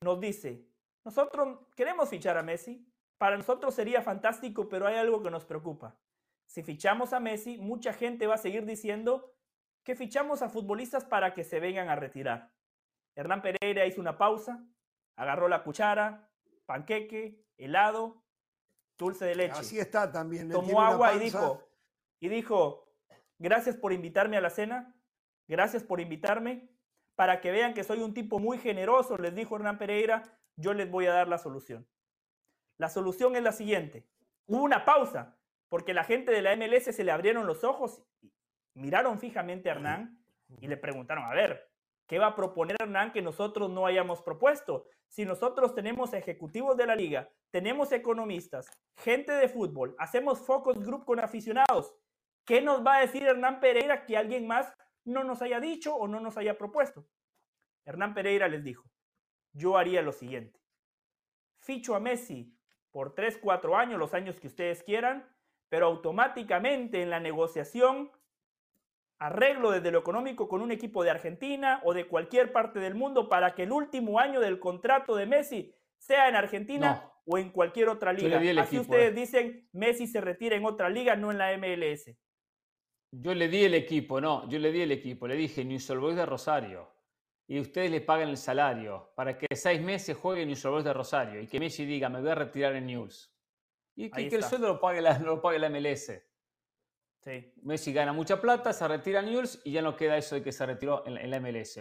nos 0.00 0.18
dice, 0.18 0.66
nosotros 1.04 1.60
queremos 1.76 2.08
fichar 2.08 2.36
a 2.36 2.42
Messi, 2.42 2.84
para 3.18 3.36
nosotros 3.36 3.74
sería 3.74 4.00
fantástico, 4.00 4.68
pero 4.68 4.86
hay 4.86 4.96
algo 4.96 5.22
que 5.22 5.30
nos 5.30 5.44
preocupa. 5.44 5.96
Si 6.46 6.62
fichamos 6.62 7.12
a 7.12 7.20
Messi, 7.20 7.58
mucha 7.58 7.92
gente 7.92 8.26
va 8.26 8.36
a 8.36 8.38
seguir 8.38 8.64
diciendo 8.64 9.34
que 9.84 9.96
fichamos 9.96 10.40
a 10.40 10.48
futbolistas 10.48 11.04
para 11.04 11.34
que 11.34 11.44
se 11.44 11.60
vengan 11.60 11.88
a 11.88 11.96
retirar. 11.96 12.52
Hernán 13.16 13.42
Pereira 13.42 13.84
hizo 13.86 14.00
una 14.00 14.16
pausa, 14.16 14.64
agarró 15.16 15.48
la 15.48 15.64
cuchara, 15.64 16.30
panqueque, 16.64 17.44
helado, 17.56 18.22
dulce 18.96 19.24
de 19.24 19.34
leche. 19.34 19.58
Así 19.58 19.78
está 19.78 20.10
también. 20.10 20.48
Tomó 20.50 20.80
agua 20.80 21.14
y 21.14 21.18
dijo, 21.18 21.68
y 22.20 22.28
dijo, 22.28 22.94
gracias 23.38 23.76
por 23.76 23.92
invitarme 23.92 24.36
a 24.36 24.40
la 24.40 24.50
cena, 24.50 24.94
gracias 25.48 25.82
por 25.82 26.00
invitarme, 26.00 26.70
para 27.16 27.40
que 27.40 27.50
vean 27.50 27.74
que 27.74 27.82
soy 27.82 28.00
un 28.00 28.14
tipo 28.14 28.38
muy 28.38 28.58
generoso, 28.58 29.16
les 29.18 29.34
dijo 29.34 29.56
Hernán 29.56 29.78
Pereira, 29.78 30.22
yo 30.56 30.72
les 30.72 30.88
voy 30.88 31.06
a 31.06 31.12
dar 31.12 31.26
la 31.28 31.38
solución. 31.38 31.88
La 32.78 32.88
solución 32.88 33.34
es 33.36 33.42
la 33.42 33.52
siguiente. 33.52 34.06
Hubo 34.46 34.62
una 34.62 34.84
pausa, 34.84 35.36
porque 35.68 35.92
la 35.92 36.04
gente 36.04 36.32
de 36.32 36.42
la 36.42 36.56
MLS 36.56 36.84
se 36.84 37.04
le 37.04 37.10
abrieron 37.10 37.46
los 37.46 37.64
ojos, 37.64 38.02
miraron 38.74 39.18
fijamente 39.18 39.68
a 39.68 39.72
Hernán 39.72 40.24
y 40.60 40.68
le 40.68 40.76
preguntaron, 40.76 41.24
a 41.24 41.34
ver, 41.34 41.70
¿qué 42.06 42.18
va 42.18 42.28
a 42.28 42.36
proponer 42.36 42.76
Hernán 42.80 43.12
que 43.12 43.20
nosotros 43.20 43.68
no 43.68 43.84
hayamos 43.84 44.22
propuesto? 44.22 44.86
Si 45.08 45.24
nosotros 45.24 45.74
tenemos 45.74 46.12
ejecutivos 46.14 46.76
de 46.76 46.86
la 46.86 46.94
liga, 46.94 47.28
tenemos 47.50 47.90
economistas, 47.92 48.66
gente 48.96 49.32
de 49.32 49.48
fútbol, 49.48 49.96
hacemos 49.98 50.40
focus 50.46 50.78
group 50.78 51.04
con 51.04 51.18
aficionados, 51.18 51.94
¿qué 52.44 52.62
nos 52.62 52.86
va 52.86 52.96
a 52.96 53.00
decir 53.00 53.24
Hernán 53.24 53.58
Pereira 53.60 54.06
que 54.06 54.16
alguien 54.16 54.46
más 54.46 54.72
no 55.04 55.24
nos 55.24 55.42
haya 55.42 55.60
dicho 55.60 55.94
o 55.96 56.06
no 56.06 56.20
nos 56.20 56.36
haya 56.36 56.56
propuesto? 56.56 57.06
Hernán 57.84 58.14
Pereira 58.14 58.48
les 58.48 58.62
dijo, 58.62 58.88
yo 59.52 59.76
haría 59.76 60.02
lo 60.02 60.12
siguiente. 60.12 60.60
Ficho 61.60 61.94
a 61.94 62.00
Messi 62.00 62.57
por 62.98 63.14
3, 63.14 63.38
4 63.40 63.76
años, 63.76 63.96
los 63.96 64.12
años 64.12 64.40
que 64.40 64.48
ustedes 64.48 64.82
quieran, 64.82 65.24
pero 65.68 65.86
automáticamente 65.86 67.00
en 67.00 67.10
la 67.10 67.20
negociación 67.20 68.10
arreglo 69.20 69.70
desde 69.70 69.92
lo 69.92 70.00
económico 70.00 70.48
con 70.48 70.62
un 70.62 70.72
equipo 70.72 71.04
de 71.04 71.10
Argentina 71.10 71.80
o 71.84 71.94
de 71.94 72.08
cualquier 72.08 72.50
parte 72.50 72.80
del 72.80 72.96
mundo 72.96 73.28
para 73.28 73.54
que 73.54 73.62
el 73.62 73.70
último 73.70 74.18
año 74.18 74.40
del 74.40 74.58
contrato 74.58 75.14
de 75.14 75.26
Messi 75.26 75.72
sea 75.96 76.28
en 76.28 76.34
Argentina 76.34 77.08
o 77.24 77.38
en 77.38 77.50
cualquier 77.50 77.88
otra 77.88 78.12
liga. 78.12 78.40
Así 78.60 78.80
ustedes 78.80 79.12
eh. 79.12 79.14
dicen, 79.14 79.68
Messi 79.70 80.08
se 80.08 80.20
retira 80.20 80.56
en 80.56 80.64
otra 80.64 80.88
liga, 80.88 81.14
no 81.14 81.30
en 81.30 81.38
la 81.38 81.56
MLS. 81.56 82.16
Yo 83.12 83.32
le 83.32 83.46
di 83.46 83.62
el 83.62 83.74
equipo, 83.74 84.20
no, 84.20 84.48
yo 84.48 84.58
le 84.58 84.72
di 84.72 84.80
el 84.80 84.90
equipo, 84.90 85.28
le 85.28 85.36
dije 85.36 85.64
News 85.64 85.88
Boys 85.96 86.16
de 86.16 86.26
Rosario 86.26 86.97
y 87.50 87.58
ustedes 87.58 87.90
le 87.90 88.02
pagan 88.02 88.28
el 88.28 88.36
salario 88.36 89.10
para 89.16 89.38
que 89.38 89.46
seis 89.56 89.80
meses 89.80 90.14
juegue 90.16 90.44
News 90.44 90.62
Boys 90.64 90.84
de 90.84 90.92
Rosario 90.92 91.40
y 91.40 91.46
que 91.46 91.58
Messi 91.58 91.86
diga, 91.86 92.10
me 92.10 92.20
voy 92.20 92.30
a 92.30 92.34
retirar 92.34 92.76
en 92.76 92.86
News. 92.86 93.32
Y 93.96 94.10
que, 94.10 94.28
el 94.28 94.44
sueldo 94.44 94.68
lo 94.68 94.78
pague, 94.78 95.00
la, 95.00 95.18
lo 95.18 95.40
pague 95.40 95.58
la 95.58 95.70
MLS. 95.70 96.12
Messi 97.62 97.92
gana 97.92 98.12
mucha 98.12 98.40
plata, 98.40 98.72
se 98.72 98.86
retira 98.86 99.20
a 99.20 99.22
Newell's 99.22 99.60
y 99.64 99.72
ya 99.72 99.82
no 99.82 99.96
queda 99.96 100.16
eso 100.16 100.34
de 100.34 100.42
que 100.42 100.52
se 100.52 100.64
retiró 100.64 101.04
en, 101.06 101.30
la 101.30 101.40
MLS. 101.40 101.80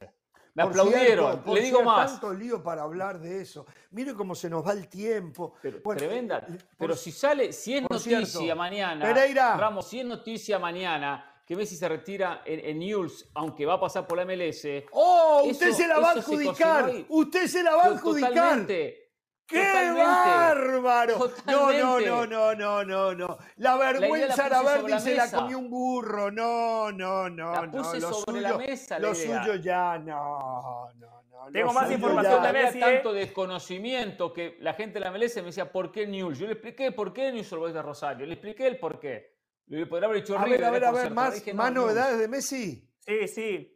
Me 0.53 0.63
aplaudieron, 0.63 1.43
le 1.45 1.61
digo 1.61 1.83
más. 1.83 2.11
tanto 2.11 2.33
lío 2.33 2.63
para 2.63 2.81
hablar 2.81 3.19
de 3.19 3.41
eso. 3.41 3.65
Mire 3.91 4.13
cómo 4.13 4.35
se 4.35 4.49
nos 4.49 4.65
va 4.65 4.71
el 4.71 4.87
tiempo. 4.87 5.53
Pero, 5.61 5.81
tremenda. 5.95 6.45
Pero 6.77 6.95
si 6.95 7.11
sale, 7.11 7.53
si 7.53 7.75
es 7.75 7.83
noticia 7.83 8.55
mañana, 8.55 9.05
Pereira. 9.05 9.55
Ramos, 9.55 9.87
si 9.87 9.99
es 9.99 10.05
noticia 10.05 10.57
mañana 10.57 11.36
que 11.47 11.55
Messi 11.55 11.77
se 11.77 11.87
retira 11.87 12.41
en, 12.45 12.77
Newell's, 12.77 13.25
aunque 13.33 13.65
va 13.65 13.75
a 13.75 13.79
pasar 13.79 14.05
por 14.05 14.17
la 14.17 14.25
MLS. 14.25 14.67
¡Oh! 14.91 15.43
Usted 15.45 15.71
se 15.71 15.87
la 15.87 15.97
va 15.97 16.09
a 16.09 16.11
adjudicar. 16.11 16.91
Usted 17.07 17.47
se 17.47 17.63
la 17.63 17.73
va 17.73 17.83
a 17.83 17.87
adjudicar. 17.87 18.33
Totalmente. 18.33 19.13
¡Qué 19.47 19.93
bárbaro! 19.95 21.31
No, 21.45 21.71
no, 21.71 22.01
no, 22.01 22.25
no, 22.25 22.53
no, 22.53 22.83
no, 22.83 23.15
no. 23.15 23.37
La 23.55 23.77
vergüenza 23.77 24.49
la 24.49 24.61
ver 24.61 24.99
se 24.99 25.15
la 25.15 25.31
comió 25.31 25.57
un 25.57 25.69
burro. 25.69 26.29
No, 26.29 26.91
no, 26.91 27.29
no, 27.29 27.53
la 27.53 27.71
puse 27.71 28.01
no. 28.01 28.09
Lo 28.09 28.13
sobre 28.13 28.41
suyo, 28.41 28.41
la 28.41 28.57
mesa, 28.57 28.99
lo 28.99 29.15
suyo 29.15 29.55
ya, 29.55 29.97
no, 29.99 30.89
no, 30.95 31.23
no. 31.31 31.51
Tengo 31.53 31.71
más 31.71 31.89
información 31.89 32.43
de 32.43 32.51
Messi. 32.51 32.81
Había 32.81 32.95
tanto 32.95 33.13
desconocimiento 33.13 34.33
que 34.33 34.57
la 34.59 34.73
gente 34.73 34.95
de 34.95 35.05
la 35.05 35.11
MLS 35.11 35.37
me 35.37 35.43
decía, 35.43 35.71
¿por 35.71 35.93
qué 35.93 36.05
News? 36.07 36.39
Yo 36.39 36.45
le 36.45 36.51
expliqué 36.51 36.91
por 36.91 37.13
qué 37.13 37.31
News 37.31 37.49
Boys 37.51 37.73
de 37.73 37.81
Rosario. 37.81 38.25
Le 38.25 38.33
expliqué 38.33 38.67
el 38.67 38.77
por 38.77 38.99
qué. 38.99 39.36
Le 39.67 39.85
podría 39.85 40.07
haber 40.07 40.21
dicho 40.21 40.37
A 40.37 40.45
ver, 40.45 40.63
a 40.63 40.71
ver, 40.71 40.85
a 40.85 40.91
ver, 40.91 41.11
más, 41.11 41.53
más 41.53 41.73
novedades 41.73 42.19
de 42.19 42.27
Messi. 42.27 42.89
Sí, 42.99 43.27
sí. 43.27 43.73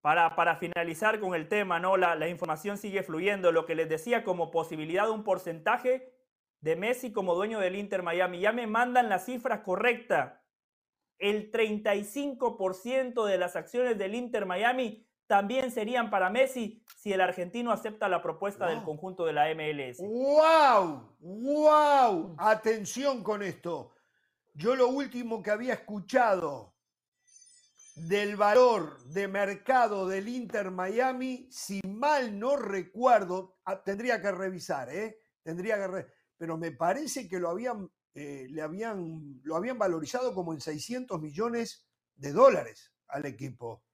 Para, 0.00 0.56
finalizar 0.56 1.20
con 1.20 1.34
el 1.34 1.48
tema, 1.48 1.78
¿no? 1.78 1.96
La, 1.96 2.28
información 2.28 2.76
sigue 2.76 3.02
fluyendo. 3.02 3.52
Lo 3.52 3.66
que 3.66 3.74
les 3.74 3.88
decía 3.88 4.24
como 4.24 4.50
posibilidad 4.50 5.04
de 5.04 5.12
un 5.12 5.24
porcentaje 5.24 6.12
de 6.60 6.76
Messi 6.76 7.12
como 7.12 7.34
dueño 7.34 7.60
del 7.60 7.76
Inter 7.76 8.02
Miami. 8.02 8.40
Ya 8.40 8.52
me 8.52 8.66
mandan 8.66 9.08
la 9.08 9.18
cifra 9.18 9.62
correcta. 9.62 10.44
El 11.18 11.52
35% 11.52 13.24
de 13.24 13.38
las 13.38 13.54
acciones 13.54 13.96
del 13.96 14.16
Inter 14.16 14.44
Miami 14.44 15.06
también 15.28 15.70
serían 15.70 16.10
para 16.10 16.30
Messi 16.30 16.84
si 16.96 17.12
el 17.12 17.20
argentino 17.20 17.70
acepta 17.70 18.08
la 18.08 18.22
propuesta 18.22 18.66
del 18.66 18.82
conjunto 18.82 19.24
de 19.24 19.32
la 19.32 19.46
MLS. 19.54 19.98
¡Wow! 20.00 21.16
¡Wow! 21.20 22.34
Atención 22.38 23.22
con 23.22 23.42
esto. 23.42 23.92
Yo 24.54 24.76
lo 24.76 24.88
último 24.88 25.42
que 25.42 25.50
había 25.50 25.74
escuchado 25.74 26.74
del 27.94 28.36
valor 28.36 29.02
de 29.04 29.28
mercado 29.28 30.06
del 30.06 30.28
Inter 30.28 30.70
Miami, 30.70 31.48
si 31.50 31.80
mal 31.86 32.38
no 32.38 32.56
recuerdo, 32.56 33.58
ah, 33.64 33.82
tendría 33.82 34.20
que 34.20 34.30
revisar, 34.30 34.90
¿eh? 34.90 35.18
Tendría 35.42 35.76
que 35.76 36.06
pero 36.36 36.56
me 36.56 36.72
parece 36.72 37.28
que 37.28 37.38
lo 37.38 37.50
habían, 37.50 37.88
eh, 38.14 38.46
le 38.50 38.62
habían, 38.62 39.40
lo 39.44 39.56
habían 39.56 39.78
valorizado 39.78 40.34
como 40.34 40.52
en 40.52 40.60
600 40.60 41.20
millones 41.20 41.86
de 42.16 42.32
dólares 42.32 42.92
al 43.08 43.26
equipo. 43.26 43.84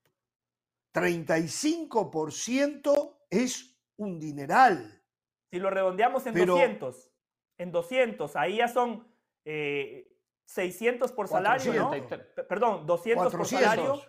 35% 0.94 3.18
es 3.30 3.76
un 3.96 4.18
dineral. 4.18 5.02
Si 5.50 5.58
lo 5.58 5.68
redondeamos 5.70 6.26
en 6.26 6.34
200, 6.34 7.10
en 7.58 7.70
200, 7.70 8.36
ahí 8.36 8.56
ya 8.56 8.68
son 8.68 9.06
eh, 9.44 10.17
600 10.48 11.12
por 11.12 11.28
salario, 11.28 11.74
¿no? 11.74 11.90
Perdón, 12.48 12.86
200 12.86 13.34
por 13.34 13.46
salario. 13.46 14.00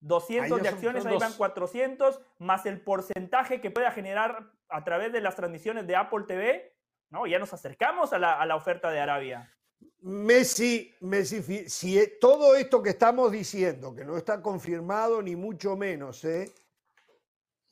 200 0.00 0.62
de 0.62 0.68
acciones, 0.68 1.04
ahí 1.06 1.18
van 1.18 1.32
400, 1.34 2.20
más 2.38 2.64
el 2.66 2.80
porcentaje 2.80 3.60
que 3.60 3.70
pueda 3.70 3.90
generar 3.90 4.52
a 4.68 4.84
través 4.84 5.12
de 5.12 5.20
las 5.20 5.36
transmisiones 5.36 5.86
de 5.86 5.96
Apple 5.96 6.24
TV, 6.26 6.76
¿no? 7.10 7.26
Ya 7.26 7.38
nos 7.38 7.52
acercamos 7.52 8.12
a 8.12 8.18
la, 8.18 8.56
oferta 8.56 8.90
de 8.90 9.00
Arabia. 9.00 9.52
Messi, 10.00 10.94
Messi, 11.00 11.68
si 11.68 11.98
e, 11.98 12.06
todo 12.20 12.56
esto 12.56 12.82
que 12.82 12.90
estamos 12.90 13.32
diciendo, 13.32 13.94
que 13.94 14.04
no 14.04 14.16
está 14.16 14.40
confirmado 14.40 15.20
ni 15.20 15.34
mucho 15.34 15.76
menos, 15.76 16.24
¿eh? 16.24 16.54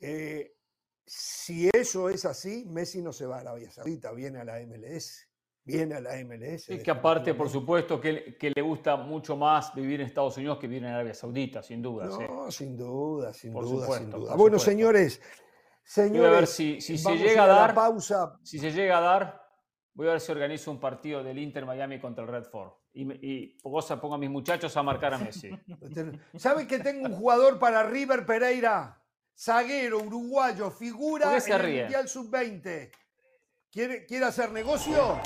Eh, 0.01 0.56
si 1.06 1.70
eso 1.72 2.09
es 2.09 2.24
así, 2.24 2.64
Messi 2.66 3.01
no 3.01 3.12
se 3.12 3.26
va 3.26 3.36
a 3.36 3.40
Arabia 3.40 3.70
Saudita, 3.70 4.12
viene 4.12 4.40
a 4.40 4.44
la 4.44 4.60
MLS 4.60 5.26
viene 5.65 5.95
a 5.95 6.01
la 6.01 6.11
MLS. 6.24 6.69
Y 6.70 6.78
que 6.82 6.91
aparte, 6.91 7.35
por 7.35 7.49
supuesto, 7.49 8.01
que, 8.01 8.36
que, 8.39 8.53
le 8.55 8.62
gusta 8.62 8.97
mucho 8.97 9.36
más 9.36 9.74
vivir 9.74 10.01
en 10.01 10.07
Estados 10.07 10.36
Unidos 10.36 10.59
que 10.59 10.66
vivir 10.66 10.85
en 10.85 10.91
Arabia 10.91 11.15
Saudita, 11.15 11.62
sin 11.62 11.81
duda. 11.81 12.07
No, 12.07 12.51
sin 12.51 12.77
duda, 12.77 13.32
sin 13.32 13.53
duda, 13.53 13.99
sin 13.99 14.11
duda. 14.11 14.36
Bueno, 14.36 14.59
señores, 14.59 15.20
señores, 15.82 16.20
voy 16.20 16.27
a 16.27 16.41
ver 16.41 16.47
si, 16.47 16.81
si 16.81 16.99
se 16.99 17.16
llega 17.16 17.45
a 17.45 17.49
dar, 17.49 17.74
pausa. 17.74 18.39
si 18.43 18.59
se 18.59 18.70
llega 18.70 18.99
a 18.99 19.01
dar, 19.01 19.43
voy 19.95 20.09
a 20.09 20.12
ver 20.12 20.20
si 20.20 20.32
organizo 20.32 20.70
un 20.70 20.81
partido 20.81 21.23
del 21.23 21.39
Inter 21.39 21.65
Miami 21.65 21.99
contra 21.99 22.24
el 22.24 22.31
Redford. 22.31 22.73
Y, 22.93 23.03
y 23.27 23.59
pongo 23.61 24.15
a 24.15 24.19
mis 24.19 24.31
muchachos 24.31 24.77
a 24.77 24.82
marcar 24.82 25.15
a 25.15 25.19
Messi. 25.19 25.51
¿Sabe 26.36 26.66
que 26.66 26.78
tengo 26.78 27.07
un 27.07 27.15
jugador 27.16 27.59
para 27.59 27.82
River 27.82 28.24
Pereira? 28.24 29.01
Zaguero, 29.36 29.99
uruguayo, 29.99 30.70
figura 30.70 31.36
en 31.36 31.53
el 31.53 31.81
Mundial 31.82 32.09
Sub-20. 32.09 32.93
¿Quiere, 33.69 34.07
¿Quiere 34.07 34.27
hacer 34.27 34.53
negocio? 34.53 35.20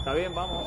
Está 0.00 0.14
bien, 0.14 0.34
vamos. 0.34 0.66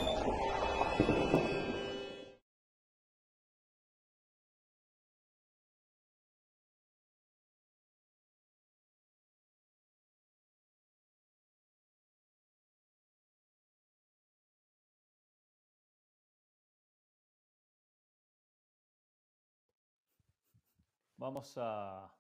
Vamos 21.18 21.58
a... 21.58 22.14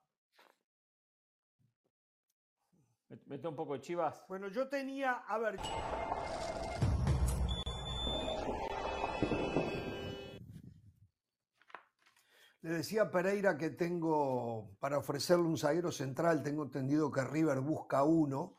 Mete 3.27 3.47
un 3.47 3.55
poco 3.55 3.73
de 3.73 3.81
chivas. 3.81 4.25
Bueno, 4.27 4.47
yo 4.47 4.67
tenía, 4.67 5.13
a 5.27 5.37
ver... 5.37 5.59
Le 12.63 12.75
decía 12.75 13.01
a 13.03 13.11
Pereira 13.11 13.57
que 13.57 13.71
tengo, 13.71 14.77
para 14.79 14.97
ofrecerle 14.97 15.43
un 15.43 15.57
zaguero 15.57 15.91
central, 15.91 16.41
tengo 16.41 16.63
entendido 16.63 17.11
que 17.11 17.21
River 17.21 17.59
busca 17.59 18.03
uno. 18.05 18.55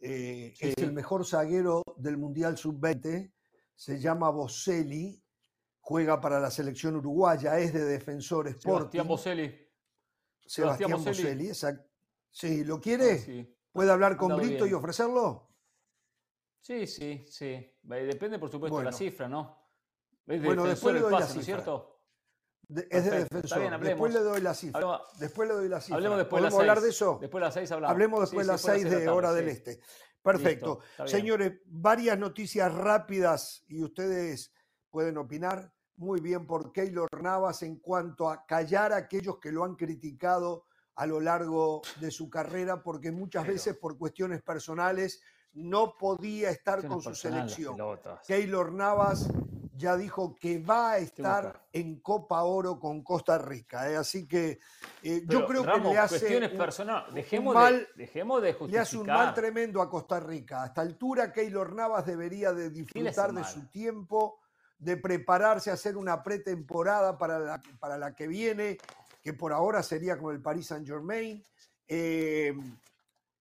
Eh, 0.00 0.54
es 0.58 0.76
el 0.78 0.92
mejor 0.92 1.24
zaguero 1.24 1.84
del 1.96 2.16
Mundial 2.16 2.58
Sub-20. 2.58 3.32
Se 3.76 4.00
llama 4.00 4.30
Boselli. 4.30 5.22
Juega 5.78 6.20
para 6.20 6.40
la 6.40 6.50
selección 6.50 6.96
uruguaya. 6.96 7.56
Es 7.60 7.72
de 7.72 7.84
defensor 7.84 8.48
Sporting. 8.48 8.76
Sebastián 8.76 9.06
Boselli. 9.06 9.68
Sebastián, 10.44 10.90
Boselli. 10.90 11.52
Sí, 12.30 12.64
¿lo 12.64 12.80
quiere? 12.80 13.56
¿Puede 13.70 13.92
hablar 13.92 14.16
con 14.16 14.36
Brito 14.36 14.66
y 14.66 14.72
ofrecerlo? 14.72 15.48
Sí, 16.60 16.88
sí, 16.88 17.24
sí. 17.28 17.72
Depende, 17.82 18.40
por 18.40 18.50
supuesto, 18.50 18.78
de 18.78 18.84
la 18.84 18.92
cifra, 18.92 19.28
¿no? 19.28 19.56
bueno, 20.26 20.64
después 20.64 20.92
le 20.92 21.00
doy 21.02 21.12
la 21.12 21.22
cifra. 21.22 21.42
¿cierto? 21.44 21.97
Es 22.68 23.04
de 23.04 23.10
defensor. 23.24 23.80
después 23.80 24.12
le 24.12 24.20
doy 24.20 24.40
la 24.40 24.54
cifra. 24.54 25.00
después 25.18 25.48
le 25.48 25.54
doy 25.54 25.68
la 25.68 25.80
cifra. 25.80 25.96
Hablemos 25.96 26.18
después 26.18 26.42
de 26.42 26.50
las 26.50 26.58
hablar 26.58 26.80
de 26.80 26.88
eso? 26.90 27.18
Después 27.20 27.40
de 27.40 27.46
las 27.46 27.54
seis 27.54 27.72
hablamos. 27.72 27.92
Hablemos 27.92 28.20
después 28.20 28.46
de 28.46 28.52
las 28.52 28.60
seis 28.60 28.90
de 28.90 29.08
hora 29.08 29.32
del 29.32 29.48
este. 29.48 29.80
Perfecto. 30.22 30.80
Señores, 31.06 31.60
varias 31.66 32.18
noticias 32.18 32.72
rápidas 32.74 33.64
y 33.68 33.82
ustedes 33.82 34.52
pueden 34.90 35.16
opinar 35.16 35.72
muy 35.96 36.20
bien 36.20 36.46
por 36.46 36.72
Keylor 36.72 37.08
Navas 37.20 37.62
en 37.62 37.78
cuanto 37.78 38.30
a 38.30 38.44
callar 38.46 38.92
a 38.92 38.96
aquellos 38.96 39.38
que 39.38 39.50
lo 39.50 39.64
han 39.64 39.74
criticado 39.74 40.66
a 40.94 41.06
lo 41.06 41.20
largo 41.20 41.82
de 42.00 42.10
su 42.10 42.28
carrera, 42.28 42.82
porque 42.82 43.12
muchas 43.12 43.46
veces 43.46 43.76
por 43.76 43.96
cuestiones 43.96 44.42
personales 44.42 45.20
no 45.52 45.96
podía 45.96 46.50
estar 46.50 46.86
con 46.86 47.00
su 47.00 47.14
selección. 47.14 47.76
Keylor 48.26 48.72
Navas 48.72 49.28
ya 49.78 49.96
dijo 49.96 50.34
que 50.34 50.58
va 50.58 50.92
a 50.92 50.98
estar 50.98 51.62
en 51.72 52.00
Copa 52.00 52.42
Oro 52.42 52.80
con 52.80 53.02
Costa 53.04 53.38
Rica. 53.38 53.88
¿eh? 53.88 53.96
Así 53.96 54.26
que 54.26 54.58
eh, 55.02 55.22
yo 55.26 55.46
creo 55.46 55.64
que 55.64 55.80
le 55.80 55.96
hace 55.96 56.36
un, 56.36 57.14
dejemos, 57.14 57.54
mal, 57.54 57.88
de, 57.94 58.02
dejemos 58.02 58.42
de 58.42 58.56
le 58.66 58.78
hace 58.78 58.96
un 58.98 59.06
mal 59.06 59.32
tremendo 59.32 59.80
a 59.80 59.88
Costa 59.88 60.18
Rica. 60.18 60.64
A 60.64 60.66
esta 60.66 60.80
altura 60.80 61.32
Keylor 61.32 61.74
Navas 61.74 62.04
debería 62.04 62.52
de 62.52 62.70
disfrutar 62.70 63.32
de 63.32 63.44
su 63.44 63.68
tiempo, 63.68 64.40
de 64.78 64.96
prepararse 64.96 65.70
a 65.70 65.74
hacer 65.74 65.96
una 65.96 66.24
pretemporada 66.24 67.16
para 67.16 67.38
la, 67.38 67.62
para 67.78 67.96
la 67.96 68.16
que 68.16 68.26
viene, 68.26 68.78
que 69.22 69.32
por 69.32 69.52
ahora 69.52 69.82
sería 69.84 70.18
con 70.18 70.34
el 70.34 70.42
Paris 70.42 70.66
Saint 70.66 70.86
Germain. 70.86 71.42
Eh, 71.86 72.52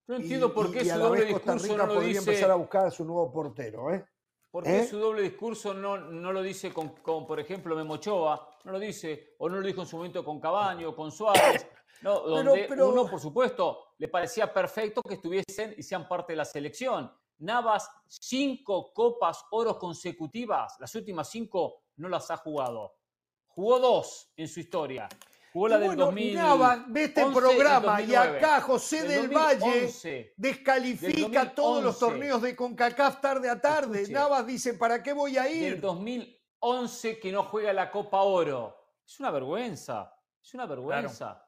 no 0.05 0.15
entiendo 0.15 0.53
por 0.53 0.72
qué 0.72 0.85
su 0.85 0.99
doble 0.99 1.26
discurso 1.26 1.76
no 1.76 1.88
lo 1.88 1.99
dice... 1.99 2.19
empezar 2.19 2.51
a 2.51 2.55
buscar 2.55 2.85
a 2.85 2.91
su 2.91 3.03
nuevo 3.03 3.31
portero, 3.31 3.91
¿eh? 3.91 4.05
¿Por 4.49 4.64
qué 4.64 4.80
¿Eh? 4.80 4.88
su 4.88 4.98
doble 4.98 5.22
discurso 5.22 5.74
no, 5.74 5.98
no 5.98 6.32
lo 6.32 6.41
dice 6.41 6.74
con, 6.74 6.95
por 6.95 7.40
ejemplo, 7.40 7.76
Memochoa? 7.76 8.57
No 8.64 8.72
lo 8.72 8.80
dice, 8.80 9.36
o 9.40 9.49
no 9.49 9.60
lo 9.60 9.68
dijo 9.68 9.82
en 9.82 9.88
su 9.88 9.98
momento 9.98 10.24
con 10.24 10.40
Cabaño, 10.40 10.95
con 10.95 11.11
Suárez. 11.11 11.68
No, 12.02 12.22
donde 12.22 12.68
uno, 12.80 13.07
por 13.07 13.19
supuesto, 13.19 13.94
le 13.98 14.07
parecía 14.07 14.53
perfecto 14.53 15.02
que 15.02 15.15
estuviesen 15.15 15.74
y 15.78 15.84
sean 15.84 16.07
parte 16.07 16.34
de 16.34 16.38
la 16.38 16.45
selección. 16.45 17.11
Navas, 17.40 17.90
cinco 18.07 18.94
copas 18.94 19.44
oros 19.52 19.78
consecutivas, 19.78 20.76
las 20.80 20.94
últimas 20.95 21.30
cinco 21.30 21.84
no 21.98 22.07
las 22.07 22.30
ha 22.32 22.38
jugado. 22.38 22.95
Jugó 23.48 23.80
dos 23.80 24.32
en 24.36 24.48
su 24.48 24.60
historia. 24.60 25.10
Jugó 25.57 25.69
la 25.69 25.79
del 25.79 25.88
bueno, 25.88 26.05
2000. 26.05 26.39
ve 26.89 27.03
este 27.05 27.25
programa 27.25 27.99
y 27.99 28.13
acá 28.13 28.61
José 28.61 29.07
del, 29.07 29.27
Valle 29.27 29.89
descalifica 30.38 31.55
todos 31.55 31.84
los 31.84 31.97
torneos 31.97 32.43
de 32.43 32.55
CONCACAF 32.55 33.19
tarde 33.19 33.49
a 33.49 33.59
tarde. 33.59 34.07
Navas 34.07 34.45
dice, 34.45 34.75
¿para 34.75 35.01
qué 35.01 35.13
voy 35.13 35.35
a 35.35 35.49
ir? 35.49 35.71
Del 35.71 35.81
2011 35.81 37.19
que 37.19 37.31
no 37.31 37.41
juega 37.41 37.73
la 37.73 37.89
Copa 37.89 38.21
Oro. 38.21 38.77
Es 39.03 39.19
una 39.19 39.31
vergüenza. 39.31 40.15
Es 40.39 40.53
una 40.53 40.67
vergüenza. 40.67 41.43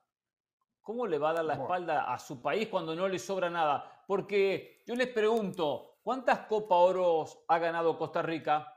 ¿Cómo 0.82 1.06
le 1.06 1.20
va 1.20 1.30
a 1.30 1.34
dar 1.34 1.46
la 1.46 1.54
espalda 1.54 2.12
a 2.12 2.18
su 2.18 2.42
país 2.42 2.68
cuando 2.68 2.96
no 2.96 3.08
le 3.08 3.20
sobra 3.20 3.48
nada? 3.48 4.04
Porque 4.08 4.82
yo 4.88 4.96
les 4.96 5.10
pregunto, 5.10 6.00
¿cuántas 6.02 6.48
Copa 6.48 6.74
Oros 6.74 7.44
ha 7.48 7.60
ganado 7.60 7.96
Costa 7.96 8.24
Rica? 8.24 8.76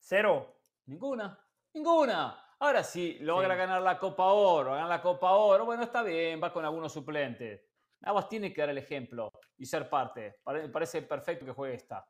Cero. 0.00 0.56
Ninguna. 0.86 1.38
Ninguna. 1.72 2.49
Ahora 2.62 2.84
sí, 2.84 3.16
logra 3.20 3.54
ganar 3.54 3.80
la 3.80 3.98
Copa 3.98 4.24
Oro, 4.26 4.72
ganar 4.72 4.88
la 4.88 5.00
Copa 5.00 5.32
Oro, 5.32 5.64
bueno, 5.64 5.82
está 5.82 6.02
bien, 6.02 6.42
va 6.42 6.52
con 6.52 6.62
algunos 6.62 6.92
suplentes. 6.92 7.66
Navas 8.00 8.28
tiene 8.28 8.52
que 8.52 8.60
dar 8.60 8.68
el 8.68 8.76
ejemplo 8.76 9.32
y 9.56 9.64
ser 9.64 9.88
parte. 9.88 10.36
Me 10.46 10.68
parece 10.68 11.00
perfecto 11.00 11.46
que 11.46 11.52
juegue 11.52 11.74
esta. 11.74 12.06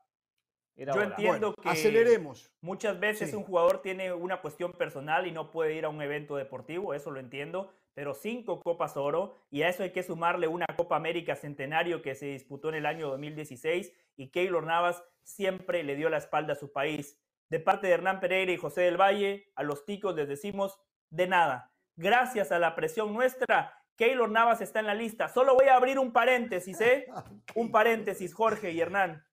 Yo 0.75 1.03
entiendo 1.03 1.55
que 1.55 1.69
aceleremos. 1.69 2.51
muchas 2.63 2.99
veces 2.99 3.33
un 3.33 3.45
jugador 3.45 3.81
tiene 3.81 4.13
una 4.13 4.41
cuestión 4.41 4.73
personal 4.73 5.27
y 5.29 5.31
no 5.31 5.53
puede 5.53 5.75
ir 5.75 5.85
a 5.85 5.89
un 5.89 6.03
evento 6.03 6.37
deportivo, 6.37 6.95
eso 6.95 7.13
lo 7.13 7.21
entiendo, 7.21 7.71
pero 7.95 8.15
cinco 8.15 8.61
Copas 8.61 8.97
Oro 8.97 9.37
y 9.51 9.63
a 9.63 9.69
eso 9.69 9.85
hay 9.85 9.91
que 9.91 10.03
sumarle 10.03 10.49
una 10.49 10.67
Copa 10.77 10.97
América 10.97 11.37
Centenario 11.37 12.03
que 12.03 12.15
se 12.17 12.27
disputó 12.27 12.71
en 12.71 12.77
el 12.77 12.87
año 12.87 13.09
2016 13.11 13.93
y 14.17 14.31
Keylor 14.31 14.65
Navas 14.65 15.05
siempre 15.23 15.85
le 15.85 15.97
dio 15.97 16.09
la 16.09 16.17
espalda 16.17 16.55
a 16.55 16.57
su 16.57 16.73
país 16.73 17.21
de 17.51 17.59
parte 17.59 17.89
de 17.89 17.95
Hernán 17.95 18.21
Pereira 18.21 18.53
y 18.53 18.57
José 18.57 18.83
del 18.83 18.97
Valle, 18.97 19.51
a 19.57 19.65
los 19.65 19.85
ticos 19.85 20.15
les 20.15 20.29
decimos 20.29 20.81
de 21.11 21.27
nada. 21.27 21.73
Gracias 21.97 22.53
a 22.53 22.59
la 22.59 22.77
presión 22.77 23.13
nuestra, 23.13 23.75
Keylor 23.97 24.31
Navas 24.31 24.61
está 24.61 24.81
en 24.81 24.87
la 24.87 24.95
lista. 24.95 25.29
Solo 25.29 25.55
voy 25.55 25.67
a 25.67 25.75
abrir 25.75 25.99
un 25.99 26.13
paréntesis, 26.13 26.81
¿eh? 26.81 27.07
Un 27.55 27.71
paréntesis, 27.71 28.33
Jorge 28.33 28.71
y 28.71 28.81
Hernán. 28.81 29.27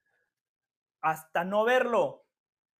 Hasta 1.00 1.46
no 1.46 1.64
verlo, 1.64 2.26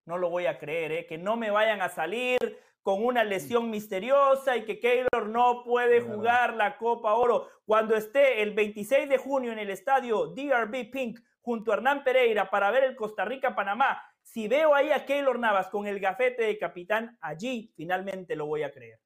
no 0.04 0.18
lo 0.18 0.28
voy 0.28 0.46
a 0.46 0.58
creer, 0.58 0.92
¿eh? 0.92 1.06
Que 1.06 1.16
no 1.16 1.36
me 1.36 1.50
vayan 1.50 1.80
a 1.80 1.88
salir 1.88 2.38
con 2.82 3.04
una 3.04 3.22
lesión 3.22 3.70
misteriosa 3.70 4.56
y 4.56 4.64
que 4.64 4.80
Keylor 4.80 5.28
no 5.28 5.62
puede 5.62 6.00
jugar 6.00 6.54
la 6.54 6.76
Copa 6.78 7.14
Oro. 7.14 7.48
Cuando 7.64 7.94
esté 7.94 8.42
el 8.42 8.54
26 8.54 9.08
de 9.08 9.18
junio 9.18 9.52
en 9.52 9.58
el 9.58 9.70
estadio 9.70 10.28
DRB 10.28 10.90
Pink 10.90 11.20
junto 11.40 11.70
a 11.70 11.76
Hernán 11.76 12.02
Pereira 12.02 12.50
para 12.50 12.70
ver 12.70 12.84
el 12.84 12.96
Costa 12.96 13.24
Rica-Panamá 13.24 14.02
si 14.32 14.46
veo 14.46 14.74
ahí 14.74 14.90
a 14.90 15.06
Keylor 15.06 15.38
Navas 15.38 15.68
con 15.68 15.86
el 15.86 16.00
gafete 16.00 16.42
de 16.42 16.58
capitán, 16.58 17.16
allí 17.22 17.72
finalmente 17.74 18.36
lo 18.36 18.44
voy 18.44 18.62
a 18.62 18.70
creer. 18.70 19.00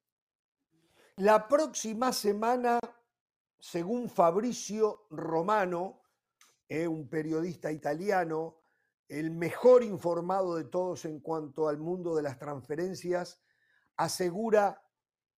La 1.15 1.47
próxima 1.47 2.11
semana, 2.11 2.77
según 3.57 4.09
Fabricio 4.09 5.07
Romano, 5.09 6.01
eh, 6.67 6.87
un 6.89 7.07
periodista 7.07 7.71
italiano, 7.71 8.63
el 9.07 9.31
mejor 9.31 9.83
informado 9.83 10.57
de 10.57 10.65
todos 10.65 11.05
en 11.05 11.21
cuanto 11.21 11.69
al 11.69 11.77
mundo 11.77 12.15
de 12.15 12.23
las 12.23 12.37
transferencias, 12.37 13.41
asegura 13.95 14.83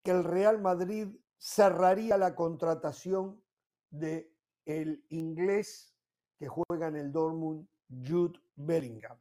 que 0.01 0.11
el 0.11 0.23
Real 0.23 0.61
Madrid 0.61 1.09
cerraría 1.37 2.17
la 2.17 2.35
contratación 2.35 3.43
de 3.89 4.33
el 4.65 5.05
inglés 5.09 5.93
que 6.39 6.47
juega 6.47 6.87
en 6.87 6.95
el 6.95 7.11
Dortmund, 7.11 7.67
Jude 7.89 8.39
Bellingham 8.55 9.19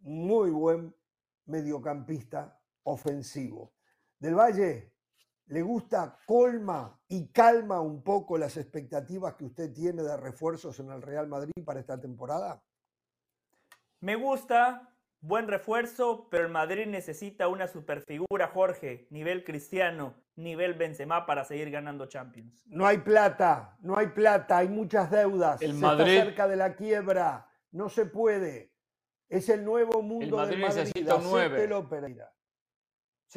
muy 0.00 0.50
buen 0.50 0.94
mediocampista 1.46 2.60
ofensivo. 2.84 3.72
Del 4.18 4.34
Valle, 4.34 4.94
¿le 5.46 5.62
gusta, 5.62 6.18
colma 6.26 7.00
y 7.08 7.28
calma 7.28 7.80
un 7.80 8.02
poco 8.02 8.38
las 8.38 8.56
expectativas 8.56 9.34
que 9.34 9.46
usted 9.46 9.72
tiene 9.72 10.02
de 10.02 10.16
refuerzos 10.16 10.78
en 10.80 10.90
el 10.90 11.02
Real 11.02 11.28
Madrid 11.28 11.64
para 11.64 11.80
esta 11.80 12.00
temporada? 12.00 12.62
Me 14.00 14.16
gusta, 14.16 14.94
buen 15.20 15.48
refuerzo, 15.48 16.28
pero 16.30 16.44
el 16.44 16.52
Madrid 16.52 16.86
necesita 16.86 17.48
una 17.48 17.66
superfigura, 17.66 18.48
Jorge, 18.48 19.06
nivel 19.10 19.44
cristiano, 19.44 20.14
nivel 20.36 20.74
Benzema 20.74 21.26
para 21.26 21.44
seguir 21.44 21.70
ganando 21.70 22.06
Champions. 22.06 22.62
No 22.66 22.86
hay 22.86 22.98
plata, 22.98 23.76
no 23.80 23.96
hay 23.96 24.08
plata, 24.08 24.58
hay 24.58 24.68
muchas 24.68 25.10
deudas. 25.10 25.60
El 25.60 25.74
Madrid... 25.74 26.12
está 26.12 26.24
cerca 26.24 26.48
de 26.48 26.56
la 26.56 26.74
quiebra, 26.74 27.48
no 27.72 27.88
se 27.88 28.06
puede. 28.06 28.69
Es 29.30 29.48
el 29.48 29.64
nuevo 29.64 30.02
mundo 30.02 30.24
el 30.24 30.32
Madrid, 30.32 30.58
Madrid. 30.58 30.80
necesita 30.80 31.14
un 31.14 31.22
9. 31.22 31.74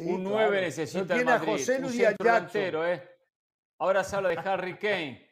un 0.00 0.24
9 0.24 0.60
necesita 0.60 1.14
el 1.14 1.24
Madrid. 1.24 1.52
José 1.52 1.78
Luis 1.78 1.94
un 1.94 2.16
delantero, 2.18 2.84
¿eh? 2.84 3.08
Ahora 3.78 4.02
se 4.02 4.16
habla 4.16 4.30
de 4.30 4.38
Harry 4.38 4.76
Kane 4.78 5.30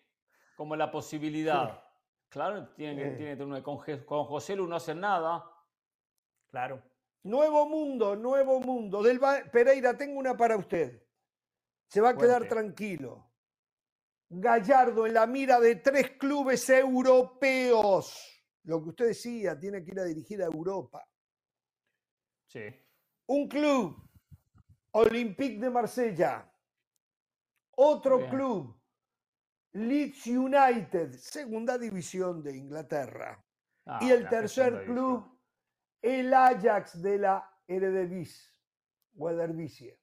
como 0.55 0.77
la 0.77 0.89
posibilidad. 0.89 1.83
Claro, 2.29 2.69
tiene, 2.75 3.11
tiene 3.17 3.31
que 3.33 3.37
tener 3.37 3.63
con, 3.65 3.79
con 4.05 4.25
José 4.25 4.55
Luis 4.55 4.71
no 4.71 4.77
hacer 4.77 4.95
nada. 4.95 5.45
Claro. 6.49 6.81
Nuevo 7.25 7.69
mundo, 7.69 8.15
nuevo 8.15 8.61
mundo. 8.61 9.03
Del 9.03 9.21
Pereira, 9.51 9.97
tengo 9.97 10.21
una 10.21 10.37
para 10.37 10.57
usted. 10.57 11.03
Se 11.89 12.01
va 12.01 12.11
a 12.11 12.17
quedar 12.17 12.47
tranquilo. 12.47 13.33
Gallardo 14.29 15.09
en 15.09 15.15
la 15.15 15.27
mira 15.27 15.59
de 15.59 15.77
tres 15.77 16.13
clubes 16.13 16.71
europeos 16.71 18.32
lo 18.65 18.83
que 18.83 18.91
usted 18.91 19.07
decía, 19.09 19.59
tiene 19.59 19.85
que 19.85 19.91
ir 19.93 20.01
a 20.01 20.05
dirigir 20.05 20.43
a 20.43 20.47
Europa. 20.47 21.07
Sí. 22.47 22.65
Un 23.27 23.49
club, 23.49 23.97
Olympique 24.93 25.59
de 25.59 25.71
Marsella. 25.71 26.49
Otro 27.75 28.29
club, 28.29 28.79
Leeds 29.73 30.27
United, 30.27 31.13
segunda 31.13 31.79
división 31.79 32.43
de 32.43 32.57
Inglaterra. 32.57 33.43
Ah, 33.87 33.99
y 34.03 34.11
el 34.11 34.29
tercer 34.29 34.85
club, 34.85 35.41
el 36.01 36.33
Ajax 36.33 37.01
de 37.01 37.19
la 37.19 37.51
Eredivisie, 37.67 38.53
Weathervisie. 39.15 39.99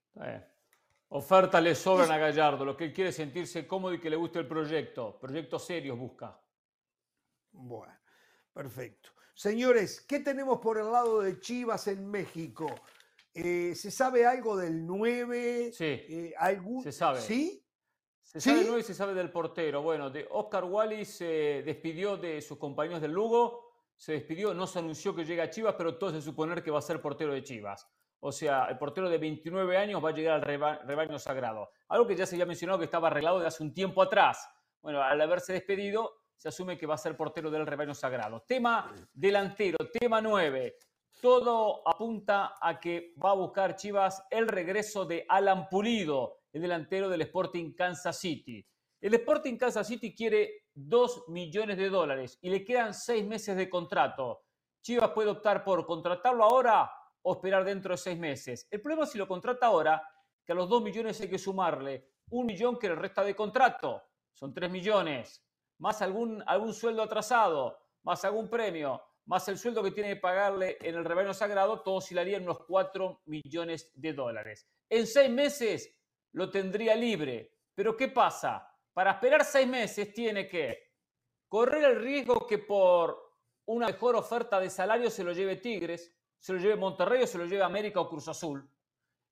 Oferta 1.10 1.61
le 1.61 1.76
sobran 1.76 2.11
a 2.11 2.18
Gallardo, 2.18 2.65
lo 2.65 2.76
que 2.76 2.86
él 2.86 2.94
quiere 2.94 3.11
es 3.11 3.15
sentirse 3.15 3.68
cómodo 3.68 3.94
y 3.94 3.99
que 3.99 4.10
le 4.10 4.15
guste 4.15 4.40
el 4.40 4.48
proyecto. 4.48 5.19
Proyectos 5.19 5.65
serios 5.65 5.98
busca. 5.98 6.40
Bueno. 7.52 7.98
Perfecto. 8.60 9.11
Señores, 9.34 10.02
¿qué 10.02 10.19
tenemos 10.19 10.60
por 10.60 10.77
el 10.77 10.91
lado 10.91 11.22
de 11.22 11.40
Chivas 11.40 11.88
en 11.88 12.06
México? 12.11 12.68
Eh, 13.34 13.73
¿Se 13.73 13.90
sabe 13.90 14.26
algo 14.26 14.57
del 14.57 14.86
9? 14.86 15.72
Sí. 15.72 15.86
Eh, 15.86 16.34
se 16.84 16.91
sabe. 16.91 17.22
¿Sí? 17.22 17.65
Se 18.22 18.41
sabe 18.41 18.57
del 18.57 18.68
9 18.68 18.81
y 18.81 18.84
se 18.84 18.94
sabe 18.94 19.14
del 19.14 19.31
portero. 19.31 19.81
Bueno, 19.81 20.10
de 20.10 20.27
Oscar 20.30 20.65
Wallis 20.65 21.07
se 21.07 21.64
despidió 21.65 22.18
de 22.18 22.41
sus 22.41 22.57
compañeros 22.57 22.99
del 22.99 23.14
Lugo, 23.14 23.72
se 23.95 24.11
despidió, 24.11 24.53
no 24.53 24.68
se 24.68 24.80
anunció 24.80 25.15
que 25.15 25.23
llega 25.23 25.45
a 25.45 25.49
Chivas, 25.49 25.76
pero 25.77 25.98
todo 25.98 26.10
es 26.10 26.18
de 26.18 26.22
suponer 26.22 26.61
que 26.61 26.69
va 26.69 26.80
a 26.80 26.81
ser 26.81 27.02
portero 27.02 27.31
de 27.31 27.41
Chivas. 27.41 27.88
O 28.19 28.34
sea, 28.34 28.65
el 28.65 28.77
portero 28.77 29.10
de 29.10 29.19
29 29.19 29.77
años 29.77 30.03
va 30.03 30.10
a 30.10 30.14
llegar 30.14 30.34
al 30.34 30.81
rebaño 30.86 31.18
sagrado. 31.18 31.72
Algo 31.88 32.06
que 32.06 32.18
ya 32.18 32.26
se 32.26 32.36
había 32.36 32.45
mencionado 32.45 32.77
que 32.77 32.86
estaba 32.86 33.07
arreglado 33.07 33.40
de 33.40 33.48
hace 33.48 33.64
un 33.64 33.73
tiempo 33.73 34.02
atrás. 34.02 34.49
Bueno, 34.81 35.02
al 35.02 35.22
haberse 35.22 35.53
despedido, 35.53 36.19
se 36.40 36.48
asume 36.48 36.78
que 36.78 36.88
va 36.88 36.95
a 36.95 36.98
ser 36.98 37.18
portero 37.18 37.52
del 37.52 37.68
rebaño 37.68 37.94
sagrado. 37.94 38.44
Tema 38.48 38.95
delantero, 39.11 39.78
tema 39.91 40.22
9. 40.22 40.78
Todo 41.20 41.86
apunta 41.86 42.56
a 42.61 42.80
que 42.80 43.14
va 43.22 43.32
a 43.32 43.36
buscar 43.36 43.76
Chivas 43.76 44.24
el 44.32 44.48
regreso 44.48 45.03
de 45.03 45.26
Alan 45.28 45.68
Pulido, 45.68 46.44
el 46.53 46.61
delantero 46.61 47.10
del 47.10 47.24
Sporting 47.24 47.74
Kansas 47.74 48.18
City. 48.18 48.66
El 49.02 49.16
Sporting 49.16 49.57
Kansas 49.57 49.86
City 49.86 50.16
quiere 50.16 50.68
2 50.74 51.26
millones 51.28 51.78
de 51.78 51.90
dólares 51.90 52.40
y 52.41 52.49
le 52.49 52.64
quedan 52.64 52.94
6 52.94 53.26
meses 53.26 53.57
de 53.57 53.70
contrato. 53.70 54.45
Chivas 54.82 55.10
puede 55.10 55.32
optar 55.32 55.66
por 55.66 55.86
contratarlo 55.86 56.45
ahora 56.45 56.90
o 57.22 57.34
esperar 57.34 57.66
dentro 57.66 57.91
de 57.91 57.98
6 57.98 58.18
meses. 58.18 58.66
El 58.72 58.80
problema 58.80 59.03
es 59.03 59.11
si 59.11 59.18
lo 59.18 59.28
contrata 59.28 59.66
ahora, 59.66 60.02
que 60.45 60.53
a 60.53 60.56
los 60.56 60.70
2 60.70 60.84
millones 60.84 61.20
hay 61.20 61.30
que 61.30 61.38
sumarle 61.38 62.11
un 62.30 62.45
millón 62.45 62.80
que 62.80 62.88
le 62.88 62.95
resta 62.95 63.26
de 63.26 63.36
contrato. 63.36 64.03
Son 64.32 64.53
3 64.53 64.72
millones 64.72 65.48
más 65.80 66.01
algún, 66.01 66.43
algún 66.45 66.73
sueldo 66.73 67.01
atrasado, 67.01 67.80
más 68.03 68.23
algún 68.23 68.49
premio, 68.49 69.01
más 69.26 69.47
el 69.47 69.57
sueldo 69.57 69.84
que 69.84 69.91
tiene 69.91 70.15
que 70.15 70.19
pagarle 70.19 70.77
en 70.81 70.95
el 70.95 71.06
rebaño 71.06 71.34
sagrado, 71.34 71.81
todo 71.81 71.95
oscilaría 71.95 72.38
unos 72.38 72.60
4 72.65 73.22
millones 73.26 73.91
de 73.95 74.14
dólares. 74.14 74.68
En 74.89 75.06
seis 75.06 75.30
meses 75.30 75.95
lo 76.31 76.49
tendría 76.49 76.95
libre. 76.95 77.56
Pero 77.76 77.95
¿qué 77.95 78.10
pasa? 78.10 78.68
Para 78.93 79.11
esperar 79.11 79.45
seis 79.45 79.68
meses 79.68 80.14
tiene 80.14 80.47
que 80.47 80.95
correr 81.47 81.84
el 81.84 82.01
riesgo 82.01 82.45
que 82.45 82.57
por 82.57 83.35
una 83.65 83.88
mejor 83.88 84.15
oferta 84.15 84.60
de 84.60 84.69
salario 84.69 85.10
se 85.10 85.23
lo 85.23 85.31
lleve 85.31 85.57
Tigres, 85.57 86.14
se 86.39 86.53
lo 86.53 86.60
lleve 86.60 86.76
Monterrey 86.76 87.23
o 87.23 87.27
se 87.27 87.38
lo 87.38 87.45
lleve 87.45 87.64
América 87.64 88.01
o 88.01 88.10
Cruz 88.10 88.27
Azul. 88.27 88.68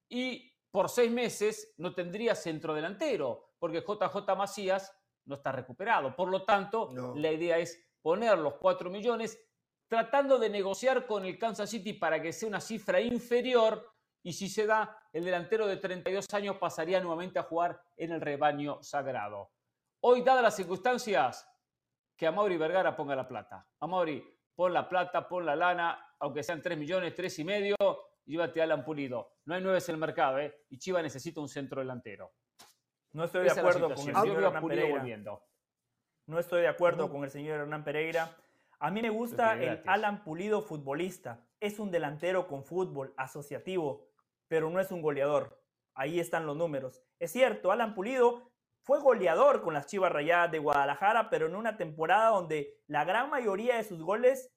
Y 0.10 0.54
por 0.70 0.90
seis 0.90 1.12
meses 1.12 1.74
no 1.78 1.94
tendría 1.94 2.36
centro 2.36 2.74
delantero, 2.74 3.56
porque 3.60 3.82
JJ 3.82 4.36
Macías 4.38 4.96
no 5.28 5.36
está 5.36 5.52
recuperado. 5.52 6.16
Por 6.16 6.30
lo 6.30 6.44
tanto, 6.44 6.90
la 7.16 7.32
idea 7.32 7.58
es 7.58 7.88
poner 8.02 8.38
los 8.38 8.56
4 8.56 8.90
millones 8.90 9.40
tratando 9.88 10.40
de 10.40 10.50
negociar 10.50 11.06
con 11.06 11.26
el 11.26 11.38
Kansas 11.38 11.70
City 11.70 11.94
para 11.94 12.22
que 12.22 12.34
sea 12.34 12.50
una 12.50 12.60
cifra 12.60 13.00
inferior 13.00 13.94
y 14.24 14.34
si 14.34 14.50
se 14.50 14.66
da, 14.66 14.98
el 15.14 15.24
delantero 15.24 15.68
de 15.68 15.78
32 15.78 16.26
años 16.34 16.58
pasaría 16.58 17.00
nuevamente 17.00 17.40
a 17.40 17.44
jugar 17.44 17.82
en 17.96 18.12
el 18.12 18.20
rebaño 18.20 18.84
sagrado. 18.84 19.52
Hoy, 20.02 20.22
dadas 20.22 20.44
las 20.44 20.56
circunstancias, 20.56 21.50
que 22.18 22.28
a 22.28 22.32
Mauri 22.32 22.58
Vergara 22.58 22.96
ponga 22.96 23.16
la 23.16 23.28
plata. 23.28 23.66
A 23.80 23.88
Mauri, 23.88 24.22
pon 24.54 24.74
la 24.74 24.90
plata, 24.90 25.30
pon 25.30 25.46
la 25.46 25.56
lana, 25.56 26.14
aunque 26.20 26.44
sean 26.44 26.62
3 26.62 26.78
millones, 26.78 27.16
3 27.16 27.40
y 27.40 27.44
medio, 27.46 27.76
llévate 28.26 28.60
a 28.60 28.66
Alan 28.66 28.84
Pulido. 28.84 29.38
No 29.46 29.56
hay 29.56 29.62
nueves 29.62 29.88
en 29.88 29.96
el 29.96 30.02
mercado, 30.02 30.40
¿eh? 30.40 30.66
Y 30.70 30.78
Chiva 30.78 31.02
necesita 31.02 31.40
un 31.40 31.48
centro 31.48 31.80
delantero. 31.80 32.34
No 33.18 33.24
estoy 33.24 33.46
de 33.46 33.50
acuerdo 33.50 33.96
con 33.96 34.08
el 34.08 34.16
señor 34.16 34.44
Hernán 34.44 34.68
Pereira. 34.68 35.24
No 36.28 36.38
estoy 36.38 36.62
de 36.62 36.68
acuerdo 36.68 37.10
con 37.10 37.24
el 37.24 37.32
señor 37.32 37.62
Hernán 37.62 37.84
Pereira. 37.84 38.38
A 38.78 38.92
mí 38.92 39.02
me 39.02 39.10
gusta 39.10 39.60
el 39.60 39.82
Alan 39.88 40.24
Pulido 40.24 40.62
futbolista. 40.62 41.44
Es 41.60 41.80
un 41.80 41.90
delantero 41.90 42.48
con 42.48 42.64
fútbol 42.64 43.16
asociativo, 43.18 44.08
pero 44.48 44.70
no 44.70 44.80
es 44.80 44.92
un 44.92 45.02
goleador. 45.02 45.60
Ahí 45.96 46.20
están 46.20 46.46
los 46.46 46.56
números. 46.56 47.02
Es 47.18 47.32
cierto, 47.32 47.72
Alan 47.72 47.96
Pulido 47.96 48.52
fue 48.84 49.00
goleador 49.00 49.64
con 49.64 49.74
las 49.74 49.88
Chivas 49.88 50.12
Rayadas 50.12 50.52
de 50.52 50.60
Guadalajara, 50.60 51.32
pero 51.32 51.48
en 51.48 51.56
una 51.56 51.76
temporada 51.76 52.30
donde 52.30 52.84
la 52.86 53.04
gran 53.04 53.32
mayoría 53.32 53.78
de 53.78 53.84
sus 53.84 54.04
goles 54.04 54.54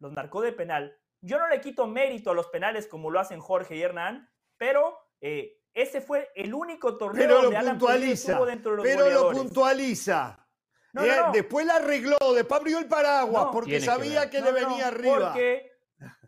los 0.00 0.12
marcó 0.12 0.42
de 0.42 0.52
penal. 0.52 1.00
Yo 1.22 1.38
no 1.38 1.48
le 1.48 1.62
quito 1.62 1.86
mérito 1.86 2.32
a 2.32 2.34
los 2.34 2.48
penales 2.48 2.86
como 2.86 3.10
lo 3.10 3.20
hacen 3.20 3.40
Jorge 3.40 3.74
y 3.74 3.80
Hernán, 3.80 4.28
pero 4.58 4.98
eh, 5.22 5.61
ese 5.74 6.00
fue 6.00 6.30
el 6.34 6.52
único 6.54 6.96
torneo 6.96 7.26
pero 7.26 7.42
donde 7.42 7.62
lo 7.62 7.70
puntualiza, 7.70 8.44
dentro 8.44 8.70
de 8.72 8.76
los 8.76 8.86
Pero 8.86 9.10
lo 9.10 9.30
puntualiza. 9.32 10.38
Eh, 10.94 11.16
después 11.32 11.64
la 11.64 11.76
arregló, 11.76 12.18
después 12.34 12.60
abrió 12.60 12.78
el 12.78 12.86
paraguas 12.86 13.46
porque 13.52 13.80
sabía 13.80 14.28
que, 14.28 14.40
le 14.42 14.52
venía 14.52 14.88
arriba. 14.88 15.32
Porque, 15.32 15.72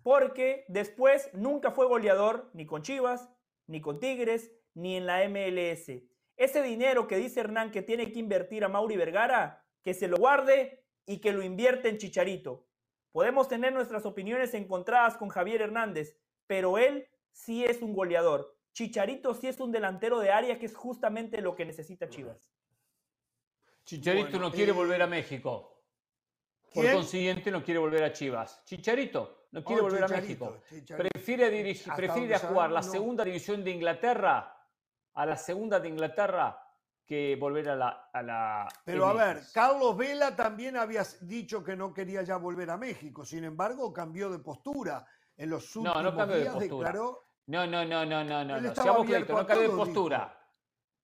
porque 0.02 0.64
después 0.68 1.28
nunca 1.34 1.70
fue 1.70 1.86
goleador 1.86 2.50
ni 2.54 2.64
con 2.64 2.82
Chivas, 2.82 3.28
ni 3.66 3.82
con 3.82 4.00
Tigres, 4.00 4.50
ni 4.72 4.96
en 4.96 5.06
la 5.06 5.28
MLS. 5.28 5.90
Ese 6.36 6.62
dinero 6.62 7.06
que 7.06 7.16
dice 7.16 7.40
Hernán 7.40 7.70
que 7.70 7.82
tiene 7.82 8.10
que 8.10 8.18
invertir 8.18 8.64
a 8.64 8.68
Mauri 8.68 8.96
Vergara, 8.96 9.64
que 9.82 9.92
se 9.92 10.08
lo 10.08 10.16
guarde 10.16 10.84
y 11.04 11.20
que 11.20 11.32
lo 11.32 11.42
invierte 11.42 11.90
en 11.90 11.98
Chicharito. 11.98 12.66
Podemos 13.12 13.48
tener 13.48 13.72
nuestras 13.72 14.06
opiniones 14.06 14.54
encontradas 14.54 15.16
con 15.16 15.28
Javier 15.28 15.62
Hernández, 15.62 16.18
pero 16.46 16.78
él 16.78 17.06
sí 17.32 17.64
es 17.64 17.82
un 17.82 17.94
goleador. 17.94 18.53
Chicharito 18.74 19.32
sí 19.34 19.46
es 19.46 19.60
un 19.60 19.70
delantero 19.70 20.18
de 20.18 20.30
área 20.30 20.58
que 20.58 20.66
es 20.66 20.74
justamente 20.74 21.40
lo 21.40 21.54
que 21.54 21.64
necesita 21.64 22.08
Chivas. 22.08 22.50
Chicharito 23.84 24.38
no 24.38 24.50
quiere 24.50 24.72
volver 24.72 25.00
a 25.00 25.06
México. 25.06 25.70
Por 26.74 26.92
consiguiente, 26.92 27.52
no 27.52 27.62
quiere 27.62 27.78
volver 27.78 28.02
a 28.02 28.12
Chivas. 28.12 28.64
Chicharito 28.64 29.46
no 29.52 29.62
quiere 29.62 29.80
oh, 29.80 29.84
volver 29.84 30.04
a 30.04 30.08
México. 30.08 30.58
Prefiere, 30.88 31.50
dirigir, 31.50 31.92
prefiere 31.94 32.36
jugar 32.40 32.72
la 32.72 32.82
segunda 32.82 33.24
división 33.24 33.62
de 33.62 33.70
Inglaterra 33.70 34.56
a 35.14 35.24
la 35.24 35.36
segunda 35.36 35.78
de 35.78 35.88
Inglaterra 35.88 36.60
que 37.06 37.36
volver 37.38 37.68
a 37.68 37.76
la. 37.76 38.10
A 38.12 38.22
la 38.22 38.68
Pero 38.84 39.06
a 39.06 39.12
ver, 39.12 39.42
Carlos 39.52 39.96
Vela 39.96 40.34
también 40.34 40.76
había 40.76 41.04
dicho 41.20 41.62
que 41.62 41.76
no 41.76 41.94
quería 41.94 42.22
ya 42.22 42.38
volver 42.38 42.70
a 42.70 42.76
México. 42.76 43.24
Sin 43.24 43.44
embargo, 43.44 43.92
cambió 43.92 44.30
de 44.30 44.40
postura. 44.40 45.06
En 45.36 45.50
los 45.50 45.76
últimos 45.76 46.02
no, 46.02 46.12
no 46.12 46.26
días 46.26 46.54
de 46.58 46.60
declaró 46.60 47.24
no, 47.46 47.66
no, 47.66 47.84
no, 47.84 48.04
no, 48.06 48.24
no, 48.24 48.44
no. 48.44 48.60
no. 48.60 48.74
Seamos 48.74 49.06
claritos, 49.06 49.36
no 49.36 49.46
cabe 49.46 49.62
de 49.62 49.68
postura. 49.70 50.40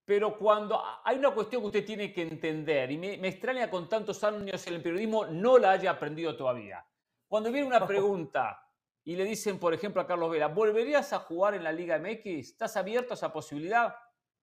Pero 0.03 0.37
cuando 0.37 0.81
hay 1.03 1.17
una 1.17 1.31
cuestión 1.31 1.61
que 1.61 1.67
usted 1.67 1.85
tiene 1.85 2.11
que 2.11 2.23
entender, 2.23 2.91
y 2.91 2.97
me, 2.97 3.27
extraña 3.27 3.69
con 3.69 3.87
tantos 3.87 4.23
años 4.23 4.65
el 4.67 4.81
periodismo 4.81 5.25
no 5.27 5.57
la 5.57 5.71
haya 5.71 5.91
aprendido 5.91 6.35
todavía. 6.35 6.85
Cuando 7.27 7.51
viene 7.51 7.67
una 7.67 7.85
pregunta 7.87 8.67
y 9.03 9.15
le 9.15 9.23
dicen, 9.23 9.59
por 9.59 9.73
ejemplo, 9.73 10.01
a 10.01 10.07
Carlos 10.07 10.31
Vela, 10.31 10.47
¿volverías 10.47 11.13
a 11.13 11.19
jugar 11.19 11.53
en 11.53 11.63
la 11.63 11.71
Liga 11.71 11.99
MX? 11.99 12.25
¿Estás 12.25 12.75
abierto 12.77 13.13
a 13.13 13.15
esa 13.15 13.31
posibilidad? 13.31 13.95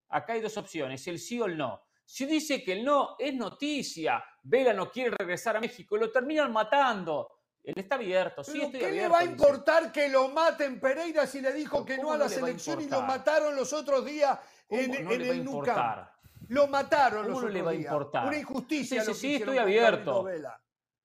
Acá 0.08 0.34
hay 0.34 0.40
dos 0.40 0.56
opciones, 0.56 1.06
el 1.06 1.18
sí 1.18 1.40
o 1.40 1.46
el 1.46 1.56
no. 1.56 1.82
Si 2.04 2.24
dice 2.24 2.62
que 2.64 2.72
el 2.72 2.84
no 2.84 3.16
es 3.18 3.34
noticia, 3.34 4.24
Vela 4.42 4.72
no 4.72 4.90
quiere 4.90 5.10
regresar 5.18 5.56
a 5.56 5.60
México, 5.60 5.96
y 5.96 6.00
lo 6.00 6.10
terminan 6.10 6.50
matando. 6.50 7.37
Él 7.62 7.74
está 7.76 7.96
abierto, 7.96 8.42
sí 8.42 8.62
estoy 8.62 8.80
¿Qué 8.80 8.92
le 8.92 9.08
va 9.08 9.18
a 9.18 9.24
importar 9.24 9.92
que 9.92 10.08
lo 10.08 10.28
maten 10.28 10.80
Pereira 10.80 11.26
si 11.26 11.40
le 11.40 11.52
dijo 11.52 11.84
que 11.84 11.98
no 11.98 12.12
a 12.12 12.16
la 12.16 12.28
selección 12.28 12.80
y 12.80 12.88
lo 12.88 13.02
mataron 13.02 13.54
los 13.54 13.72
otros 13.72 14.04
días 14.04 14.38
en, 14.68 14.94
el 14.94 15.44
Nuca? 15.44 16.12
Lo 16.48 16.66
mataron 16.66 17.28
los 17.28 17.38
otros 17.38 17.52
le 17.52 17.62
va 17.62 17.72
a 17.72 17.74
importar? 17.74 18.26
Una 18.26 18.38
injusticia. 18.38 19.04
Sí, 19.04 19.12
sí, 19.12 19.20
sí 19.20 19.34
estoy 19.36 19.58
abierto. 19.58 20.26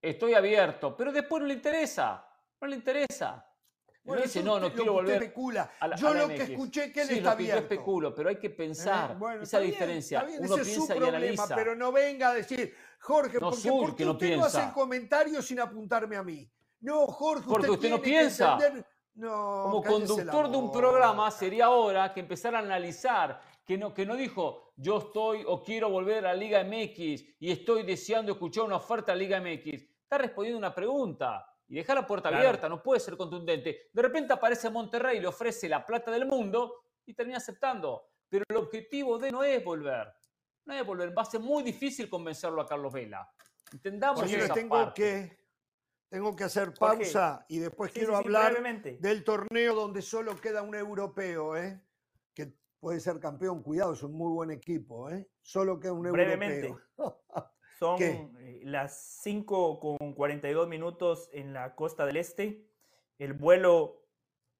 Estoy 0.02 0.34
abierto, 0.34 0.96
pero 0.96 1.12
después 1.12 1.42
no 1.42 1.48
le 1.48 1.56
interesa. 1.56 2.26
No 2.62 2.68
le 2.68 2.76
interesa. 2.76 3.46
Bueno, 4.04 4.24
dice, 4.24 4.44
no, 4.44 4.60
no 4.60 4.74
quiero 4.74 4.94
volver. 4.94 5.24
Especula. 5.24 5.72
yo 5.98 6.14
lo 6.14 6.28
que 6.28 6.44
escuché 6.44 6.92
que 6.92 7.04
él 7.04 7.10
está 7.12 7.32
abierto. 7.32 7.60
Yo 7.60 7.64
especulo, 7.64 8.14
pero 8.14 8.30
hay 8.30 8.38
que 8.38 8.50
pensar 8.50 9.18
esa 9.42 9.60
diferencia. 9.60 10.26
Uno 10.40 10.56
piensa 10.56 10.96
y 10.96 11.04
analiza. 11.04 11.56
Pero 11.56 11.76
no 11.76 11.92
venga 11.92 12.30
a 12.30 12.34
decir, 12.34 12.76
Jorge, 13.00 13.40
no, 13.40 13.52
porque, 13.52 13.70
¿por 13.70 13.96
qué 13.96 14.06
usted 14.06 14.38
no 14.38 14.46
hace 14.46 14.72
comentarios 14.74 15.46
sin 15.46 15.60
apuntarme 15.60 16.18
a 16.18 16.24
mí? 16.24 16.50
No, 16.82 17.08
Jorge, 17.08 17.46
porque 17.48 17.72
usted, 17.72 17.90
no 17.90 18.02
piensa. 18.02 18.58
No, 19.16 19.64
Como 19.64 19.84
conductor 19.84 20.50
de 20.50 20.58
un 20.58 20.72
programa 20.72 21.30
sería 21.30 21.70
hora 21.70 22.12
que 22.14 22.20
empezara 22.20 22.60
a 22.60 22.62
analizar, 22.62 23.40
que 23.64 23.78
no, 23.78 23.94
que 23.94 24.06
no 24.06 24.16
dijo 24.16 24.74
yo 24.76 24.98
estoy 24.98 25.44
o 25.46 25.64
quiero 25.64 25.90
volver 25.90 26.26
a 26.26 26.30
la 26.30 26.34
Liga 26.34 26.64
MX 26.64 27.24
y 27.40 27.52
estoy 27.52 27.84
deseando 27.84 28.32
escuchar 28.32 28.64
una 28.64 28.78
oferta 28.78 29.12
a 29.12 29.16
la 29.16 29.20
Liga 29.20 29.40
MX. 29.40 29.84
Está 30.02 30.18
respondiendo 30.18 30.58
una 30.58 30.74
pregunta 30.74 31.46
y 31.74 31.78
deja 31.78 31.96
la 31.96 32.06
puerta 32.06 32.30
abierta, 32.30 32.70
no 32.70 32.84
puede 32.84 33.00
ser 33.00 33.18
contundente. 33.18 33.90
De 33.92 34.02
repente 34.02 34.32
aparece 34.32 34.70
Monterrey 34.70 35.18
y 35.18 35.22
le 35.22 35.28
ofrece 35.28 35.68
la 35.68 35.86
plata 35.86 36.12
del 36.12 36.28
mundo 36.28 36.84
y 37.06 37.14
termina 37.14 37.40
aceptando. 37.40 38.10
Pero 38.30 38.46
el 38.48 38.58
objetivo 38.58 39.18
de 39.18 39.32
no 39.32 39.44
es 39.44 39.64
volver 39.64 40.08
no 40.66 40.76
que 40.76 40.82
volver. 40.84 41.18
Va 41.18 41.24
a 41.24 41.26
ser 41.26 41.40
muy 41.40 41.64
difícil 41.64 42.10
convencerlo 42.10 42.62
a 42.62 42.68
Carlos 42.68 42.94
Vela. 42.94 43.30
Entendamos 43.72 44.32
esa 44.32 44.54
tengo 44.54 44.94
Que, 44.94 45.38
tengo 46.10 46.36
que 46.36 46.44
hacer 46.44 46.74
pausa 46.74 47.46
y 47.50 47.60
después 47.60 47.92
quiero 47.92 48.16
hablar 48.16 48.56
del 49.00 49.24
torneo 49.24 49.76
donde 49.76 50.02
solo 50.02 50.36
queda 50.40 50.62
un 50.62 50.76
europeo, 50.76 51.58
¿eh? 51.58 51.82
que 52.34 52.54
puede 52.80 53.00
ser 53.00 53.20
campeón. 53.20 53.64
Cuidado, 53.64 53.94
es 53.94 54.04
un 54.04 54.14
muy 54.14 54.32
buen 54.32 54.52
equipo. 54.52 55.10
¿eh? 55.10 55.28
Solo 55.42 55.80
queda 55.80 55.94
un 55.94 56.06
europeo. 56.06 56.80
Son 57.80 58.02
eh, 58.02 58.62
las 58.64 59.20
5 59.24 59.80
con 59.80 60.14
42 60.14 60.68
minutos 60.68 61.30
en 61.34 61.54
la 61.54 61.76
costa 61.76 62.06
del 62.06 62.18
este. 62.18 62.66
El 63.20 63.34
vuelo 63.34 64.02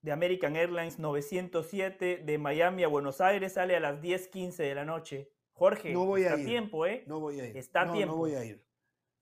de 0.02 0.12
American 0.12 0.56
Airlines 0.56 1.00
907 1.00 2.24
de 2.26 2.38
Miami 2.38 2.84
a 2.84 2.88
Buenos 2.88 3.22
Aires 3.22 3.54
sale 3.54 3.76
a 3.76 3.80
las 3.80 4.02
10.15 4.02 4.58
de 4.58 4.76
la 4.76 4.86
noche. 4.86 5.32
Jorge, 5.54 5.94
no 5.94 6.06
voy 6.06 6.26
a 6.26 6.36
ir. 6.38 6.46
tiempo, 6.46 6.86
¿eh? 6.86 7.04
No 7.08 7.20
voy 7.20 7.40
a 7.40 7.48
ir. 7.48 7.58
Está 7.58 7.92
tiempo. 7.92 8.16
No 8.16 8.20
voy 8.20 8.36
a 8.36 8.44
ir. 8.44 8.64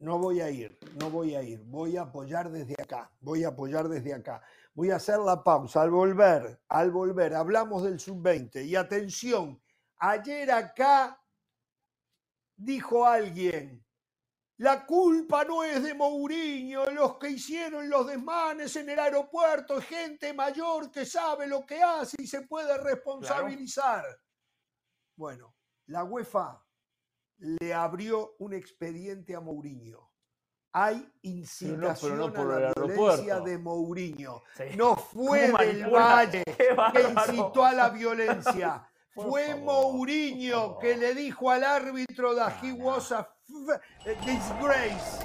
No 0.02 0.18
voy 0.18 0.42
a 0.42 0.50
ir, 0.50 0.80
no 1.00 1.12
voy 1.12 1.36
a 1.36 1.44
ir. 1.44 1.62
Voy 1.64 1.96
a 1.96 2.02
apoyar 2.02 2.50
desde 2.50 2.74
acá. 2.82 3.12
Voy 3.20 3.44
a 3.44 3.50
apoyar 3.50 3.88
desde 3.88 4.16
acá. 4.16 4.42
Voy 4.74 4.90
a 4.90 4.96
hacer 4.96 5.20
la 5.20 5.44
pausa. 5.44 5.84
Al 5.84 5.92
volver, 5.92 6.60
al 6.70 6.90
volver, 6.90 7.36
hablamos 7.36 7.84
del 7.84 8.00
sub-20. 8.00 8.66
Y 8.66 8.76
atención, 8.76 9.62
ayer 10.00 10.50
acá 10.50 11.21
dijo 12.64 13.06
alguien, 13.06 13.84
La 14.58 14.86
culpa 14.86 15.44
no 15.44 15.64
es 15.64 15.84
de 15.84 15.94
Mourinho, 15.96 16.86
los 16.92 17.18
que 17.18 17.30
hicieron 17.30 17.90
los 17.90 18.06
desmanes 18.06 18.76
en 18.76 18.90
el 18.90 19.00
aeropuerto, 19.00 19.82
gente 19.82 20.34
mayor 20.34 20.92
que 20.92 21.06
sabe 21.06 21.48
lo 21.48 21.66
que 21.66 21.82
hace 21.82 22.18
y 22.20 22.28
se 22.28 22.42
puede 22.44 22.78
responsabilizar. 22.78 24.06
Bueno, 25.16 25.56
la 25.88 26.04
UEFA 26.04 26.64
le 27.38 27.74
abrió 27.74 28.36
un 28.38 28.54
expediente 28.54 29.36
a 29.36 29.40
Mourinho. 29.40 30.12
Hay 30.74 31.12
incitación 31.24 32.38
a 32.38 32.60
la 32.60 32.74
violencia 32.74 33.40
de 33.42 33.58
Mourinho. 33.58 34.44
No 34.78 34.96
fue 35.12 35.52
del 35.52 35.90
Valle 35.90 36.44
que 36.94 37.02
incitó 37.02 37.66
a 37.66 37.74
la 37.74 37.90
violencia. 37.90 38.91
Fue 39.14 39.56
Mourinho 39.56 40.80
que 40.80 40.96
le 40.96 41.14
dijo 41.14 41.52
al 41.52 41.66
árbitro 41.66 42.34
de 42.34 42.44
he 42.64 42.72
was 42.72 43.12
a 43.12 43.28
disgrace. 44.26 45.20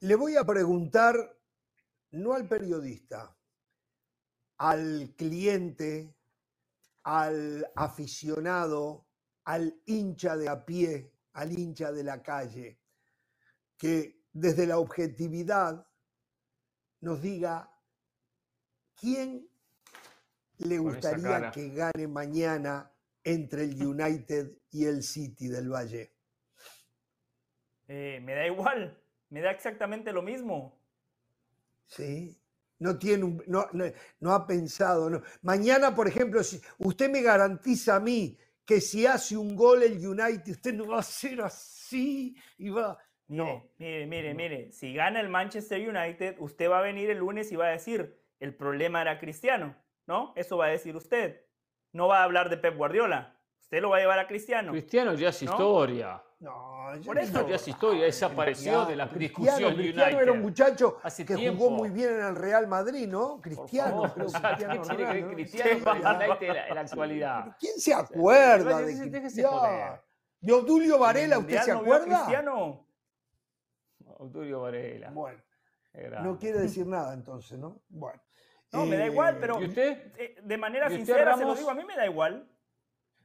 Le 0.00 0.14
voy 0.14 0.36
a 0.36 0.44
preguntar, 0.44 1.16
no 2.12 2.34
al 2.34 2.46
periodista, 2.46 3.36
al 4.58 5.14
cliente, 5.16 6.14
al 7.02 7.66
aficionado, 7.74 9.05
al 9.46 9.80
hincha 9.86 10.36
de 10.36 10.48
a 10.48 10.64
pie, 10.64 11.12
al 11.32 11.52
hincha 11.52 11.90
de 11.90 12.04
la 12.04 12.22
calle, 12.22 12.78
que 13.76 14.22
desde 14.32 14.66
la 14.66 14.78
objetividad 14.78 15.86
nos 17.00 17.20
diga 17.20 17.70
quién 18.94 19.48
le 20.58 20.78
gustaría 20.78 21.50
que 21.50 21.70
gane 21.70 22.06
mañana 22.06 22.90
entre 23.24 23.64
el 23.64 23.86
United 23.86 24.58
y 24.70 24.84
el 24.84 25.02
City 25.02 25.48
del 25.48 25.68
Valle. 25.68 26.12
Eh, 27.88 28.20
me 28.22 28.34
da 28.34 28.46
igual 28.46 29.02
me 29.30 29.40
da 29.40 29.50
exactamente 29.50 30.12
lo 30.12 30.22
mismo. 30.22 30.80
Sí, 31.84 32.40
no 32.78 32.98
tiene 32.98 33.38
no, 33.46 33.68
no, 34.20 34.32
ha 34.32 34.46
pensado. 34.46 35.10
No. 35.10 35.22
Mañana, 35.42 35.94
por 35.94 36.08
ejemplo, 36.08 36.42
si 36.42 36.60
usted 36.78 37.10
me 37.10 37.22
garantiza 37.22 37.96
a 37.96 38.00
mí 38.00 38.38
que 38.66 38.80
si 38.80 39.06
hace 39.06 39.36
un 39.36 39.54
gol 39.54 39.82
el 39.82 40.04
United, 40.04 40.48
usted 40.48 40.74
no 40.74 40.88
va 40.88 40.98
a 40.98 41.02
ser 41.02 41.40
así 41.40 42.36
y 42.58 42.68
va. 42.68 42.98
no. 43.28 43.70
Mire, 43.78 44.06
mire, 44.06 44.34
mire. 44.34 44.72
Si 44.72 44.92
gana 44.92 45.20
el 45.20 45.28
Manchester 45.28 45.88
United, 45.88 46.36
usted 46.40 46.68
va 46.68 46.80
a 46.80 46.82
venir 46.82 47.08
el 47.10 47.18
lunes 47.18 47.50
y 47.52 47.56
va 47.56 47.66
a 47.66 47.70
decir, 47.70 48.20
el 48.40 48.54
problema 48.54 49.00
era 49.00 49.18
Cristiano, 49.18 49.76
¿no? 50.06 50.32
Eso 50.36 50.56
va 50.56 50.66
a 50.66 50.70
decir 50.70 50.96
usted. 50.96 51.42
No 51.92 52.08
va 52.08 52.20
a 52.20 52.24
hablar 52.24 52.50
de 52.50 52.56
Pep 52.56 52.76
Guardiola. 52.76 53.38
Usted 53.60 53.80
lo 53.80 53.90
va 53.90 53.96
a 53.96 54.00
llevar 54.00 54.18
a 54.18 54.26
Cristiano. 54.26 54.72
Cristiano 54.72 55.14
ya 55.14 55.28
es 55.30 55.42
historia. 55.42 56.22
No, 56.38 56.92
por 57.04 57.18
eso 57.18 57.48
ya 57.48 57.56
es 57.56 57.66
historia, 57.66 58.04
desapareció 58.04 58.84
de 58.84 58.94
la 58.94 59.06
discusión 59.06 59.74
Cristiano 59.74 60.20
era 60.20 60.32
un 60.32 60.42
muchacho 60.42 60.98
que 61.16 61.48
jugó 61.48 61.70
muy 61.70 61.88
bien 61.88 62.10
en 62.10 62.26
el 62.26 62.36
Real 62.36 62.66
Madrid, 62.66 63.08
¿no? 63.08 63.40
Cristiano. 63.40 64.12
Pero 64.14 64.26
Cristiano 64.26 64.82
¿Qué 64.82 64.96
tiene 64.96 65.14
que 65.14 65.34
Cristiano 65.34 65.92
en 65.94 66.74
la 66.74 66.80
actualidad? 66.82 67.56
¿Quién 67.58 67.80
se 67.80 67.94
acuerda 67.94 68.82
de 68.82 69.20
Cristiano? 69.20 69.98
¿De 70.40 70.98
Varela 70.98 71.38
usted 71.38 71.62
se 71.62 71.72
acuerda? 71.72 72.24
Cristiano? 72.24 72.86
Odulio 74.18 74.60
Varela. 74.60 75.10
Bueno, 75.10 75.40
no 76.22 76.38
quiere 76.38 76.58
decir 76.58 76.86
nada 76.86 77.14
entonces, 77.14 77.58
¿no? 77.58 77.80
Bueno. 77.88 78.20
No, 78.72 78.84
me 78.84 78.96
da 78.96 79.06
igual, 79.06 79.38
pero 79.40 79.58
usted? 79.58 80.12
Eh, 80.18 80.36
de 80.42 80.58
manera 80.58 80.90
sincera 80.90 81.36
se 81.36 81.44
lo 81.44 81.54
digo, 81.54 81.70
a 81.70 81.74
mí 81.74 81.84
me 81.84 81.96
da 81.96 82.04
igual. 82.04 82.46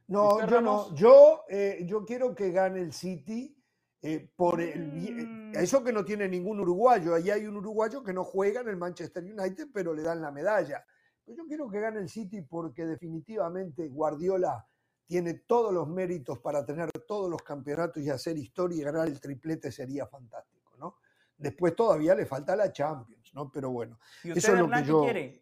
No, 0.08 0.46
yo 0.46 0.60
no. 0.60 0.94
Yo, 0.94 1.44
eh, 1.48 1.84
yo 1.86 2.04
quiero 2.04 2.34
que 2.34 2.50
gane 2.50 2.80
el 2.80 2.92
City 2.92 3.56
eh, 4.00 4.28
por 4.34 4.60
el 4.60 4.92
mm. 4.92 5.56
eso 5.56 5.82
que 5.84 5.92
no 5.92 6.04
tiene 6.04 6.28
ningún 6.28 6.60
uruguayo. 6.60 7.14
Ahí 7.14 7.30
hay 7.30 7.46
un 7.46 7.56
uruguayo 7.56 8.02
que 8.02 8.12
no 8.12 8.24
juega 8.24 8.60
en 8.60 8.68
el 8.68 8.76
Manchester 8.76 9.22
United, 9.22 9.68
pero 9.72 9.94
le 9.94 10.02
dan 10.02 10.20
la 10.20 10.30
medalla. 10.30 10.84
yo 11.26 11.46
quiero 11.46 11.70
que 11.70 11.80
gane 11.80 12.00
el 12.00 12.08
City 12.08 12.42
porque 12.42 12.84
definitivamente 12.84 13.88
Guardiola 13.88 14.66
tiene 15.06 15.34
todos 15.34 15.72
los 15.72 15.88
méritos 15.88 16.38
para 16.38 16.64
tener 16.64 16.90
todos 17.06 17.30
los 17.30 17.42
campeonatos 17.42 18.02
y 18.02 18.10
hacer 18.10 18.36
historia 18.38 18.78
y 18.78 18.82
ganar 18.82 19.06
el 19.06 19.20
triplete 19.20 19.70
sería 19.70 20.06
fantástico, 20.06 20.72
¿no? 20.78 20.96
Después 21.36 21.76
todavía 21.76 22.14
le 22.14 22.24
falta 22.26 22.56
la 22.56 22.72
Champions, 22.72 23.32
¿no? 23.34 23.50
Pero 23.52 23.70
bueno, 23.70 23.98
eso 24.24 24.52
es 24.52 24.58
lo 24.58 24.70
que 24.70 24.84
yo 24.84 25.02
quiere. 25.02 25.41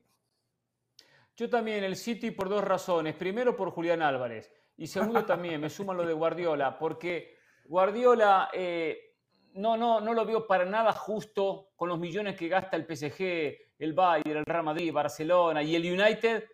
Yo 1.41 1.49
también 1.49 1.83
el 1.85 1.97
City 1.97 2.33
por 2.33 2.51
dos 2.51 2.63
razones. 2.63 3.15
Primero 3.15 3.57
por 3.57 3.71
Julián 3.71 4.03
Álvarez 4.03 4.53
y 4.77 4.87
segundo 4.87 5.25
también 5.25 5.59
me 5.59 5.71
suman 5.71 5.97
lo 5.97 6.05
de 6.05 6.13
Guardiola, 6.13 6.79
porque 6.79 7.39
Guardiola 7.65 8.51
eh, 8.53 9.15
no, 9.55 9.75
no, 9.75 10.03
no 10.03 10.13
lo 10.13 10.27
veo 10.27 10.47
para 10.47 10.67
nada 10.67 10.93
justo 10.93 11.71
con 11.77 11.89
los 11.89 11.99
millones 11.99 12.37
que 12.37 12.47
gasta 12.47 12.77
el 12.77 12.85
PSG, 12.85 13.57
el 13.79 13.95
Bayern, 13.95 14.41
el 14.41 14.45
Real 14.45 14.65
Madrid, 14.65 14.93
Barcelona 14.93 15.63
y 15.63 15.77
el 15.77 15.99
United 15.99 16.45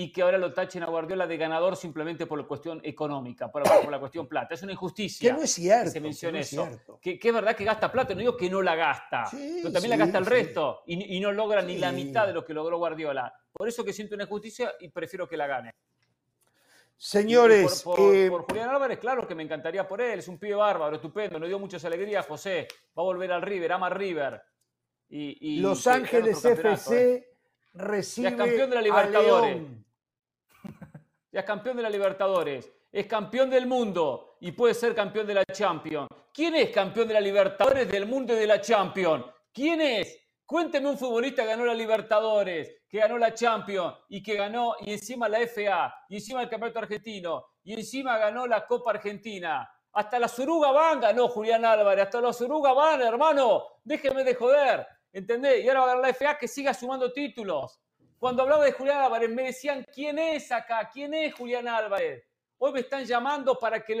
y 0.00 0.12
que 0.12 0.22
ahora 0.22 0.38
lo 0.38 0.52
tachen 0.52 0.84
a 0.84 0.86
Guardiola 0.86 1.26
de 1.26 1.36
ganador 1.36 1.76
simplemente 1.76 2.24
por 2.24 2.38
la 2.38 2.46
cuestión 2.46 2.80
económica, 2.84 3.50
por, 3.50 3.90
la 3.90 3.98
cuestión 3.98 4.28
plata. 4.28 4.54
Es 4.54 4.62
una 4.62 4.70
injusticia. 4.70 5.28
Que 5.28 5.36
no 5.36 5.42
es 5.42 5.50
cierto. 5.50 5.86
Que 5.86 5.90
se 5.90 6.00
mencione 6.00 6.38
eso. 6.38 6.68
Que, 7.02 7.18
es 7.20 7.34
verdad 7.34 7.56
que 7.56 7.64
gasta 7.64 7.90
plata, 7.90 8.14
no 8.14 8.20
digo 8.20 8.36
que 8.36 8.48
no 8.48 8.62
la 8.62 8.76
gasta, 8.76 9.24
pero 9.32 9.72
también 9.72 9.90
la 9.90 9.96
gasta 9.96 10.18
el 10.18 10.26
resto 10.26 10.84
y, 10.86 11.18
no 11.18 11.32
logra 11.32 11.62
ni 11.62 11.78
la 11.78 11.90
mitad 11.90 12.28
de 12.28 12.32
lo 12.32 12.44
que 12.44 12.54
logró 12.54 12.78
Guardiola. 12.78 13.34
Por 13.52 13.66
eso 13.66 13.84
que 13.84 13.92
siento 13.92 14.14
una 14.14 14.22
injusticia 14.22 14.72
y 14.78 14.88
prefiero 14.88 15.28
que 15.28 15.36
la 15.36 15.48
gane. 15.48 15.74
Señores. 16.96 17.84
Eh, 17.98 18.28
por, 18.30 18.44
Julián 18.44 18.68
Álvarez, 18.68 19.00
claro 19.00 19.26
que 19.26 19.34
me 19.34 19.42
encantaría 19.42 19.88
por 19.88 20.00
él. 20.00 20.20
Es 20.20 20.28
un 20.28 20.38
pibe 20.38 20.54
bárbaro, 20.54 20.94
estupendo. 20.94 21.40
Nos 21.40 21.48
dio 21.48 21.58
muchas 21.58 21.84
alegrías, 21.84 22.24
José. 22.24 22.68
Va 22.96 23.02
a 23.02 23.04
volver 23.04 23.32
al 23.32 23.42
River, 23.42 23.72
ama 23.72 23.90
River. 23.90 24.40
Y, 25.08 25.58
Los 25.58 25.88
Ángeles 25.88 26.44
FC 26.44 27.14
¿eh? 27.14 27.28
recibe. 27.74 28.22
Ya 28.22 28.28
es 28.30 28.36
campeón 28.36 28.70
de 28.70 28.76
la 28.76 28.82
Libertadores. 28.82 29.87
Es 31.32 31.44
campeón 31.44 31.76
de 31.76 31.82
la 31.82 31.90
Libertadores. 31.90 32.72
Es 32.90 33.06
campeón 33.06 33.50
del 33.50 33.66
mundo 33.66 34.36
y 34.40 34.52
puede 34.52 34.72
ser 34.72 34.94
campeón 34.94 35.26
de 35.26 35.34
la 35.34 35.44
Champions. 35.44 36.08
¿Quién 36.32 36.54
es 36.54 36.70
campeón 36.70 37.08
de 37.08 37.14
la 37.14 37.20
Libertadores, 37.20 37.90
del 37.90 38.06
mundo 38.06 38.32
y 38.32 38.36
de 38.36 38.46
la 38.46 38.60
Champions? 38.60 39.26
¿Quién 39.52 39.80
es? 39.80 40.18
Cuénteme 40.46 40.88
un 40.88 40.96
futbolista 40.96 41.42
que 41.42 41.48
ganó 41.48 41.66
la 41.66 41.74
Libertadores, 41.74 42.84
que 42.88 42.98
ganó 42.98 43.18
la 43.18 43.34
Champions 43.34 43.94
y 44.08 44.22
que 44.22 44.34
ganó 44.36 44.76
y 44.80 44.92
encima 44.92 45.28
la 45.28 45.40
FA 45.46 45.94
y 46.08 46.14
encima 46.14 46.40
el 46.40 46.48
Campeonato 46.48 46.78
Argentino 46.78 47.44
y 47.62 47.74
encima 47.74 48.16
ganó 48.16 48.46
la 48.46 48.66
Copa 48.66 48.92
Argentina. 48.92 49.70
Hasta 49.92 50.18
la 50.18 50.28
Suruga 50.28 50.70
van 50.72 51.00
ganó 51.00 51.28
Julián 51.28 51.66
Álvarez, 51.66 52.04
hasta 52.04 52.22
la 52.22 52.32
Suruga 52.32 52.72
van, 52.72 53.02
hermano. 53.02 53.64
Déjeme 53.84 54.24
de 54.24 54.34
joder, 54.34 54.86
¿entendés? 55.12 55.62
Y 55.62 55.68
ahora 55.68 55.80
va 55.80 55.84
a 55.84 55.88
ganar 55.96 56.04
la 56.08 56.14
FA 56.14 56.38
que 56.38 56.48
siga 56.48 56.72
sumando 56.72 57.12
títulos. 57.12 57.78
Cuando 58.18 58.42
hablaba 58.42 58.64
de 58.64 58.72
Julián 58.72 58.98
Álvarez, 58.98 59.30
me 59.30 59.44
decían, 59.44 59.86
¿quién 59.94 60.18
es 60.18 60.50
acá? 60.50 60.90
¿Quién 60.92 61.14
es 61.14 61.32
Julián 61.34 61.68
Álvarez? 61.68 62.24
Hoy 62.58 62.72
me 62.72 62.80
están 62.80 63.04
llamando 63.04 63.56
para 63.56 63.84
que 63.84 63.94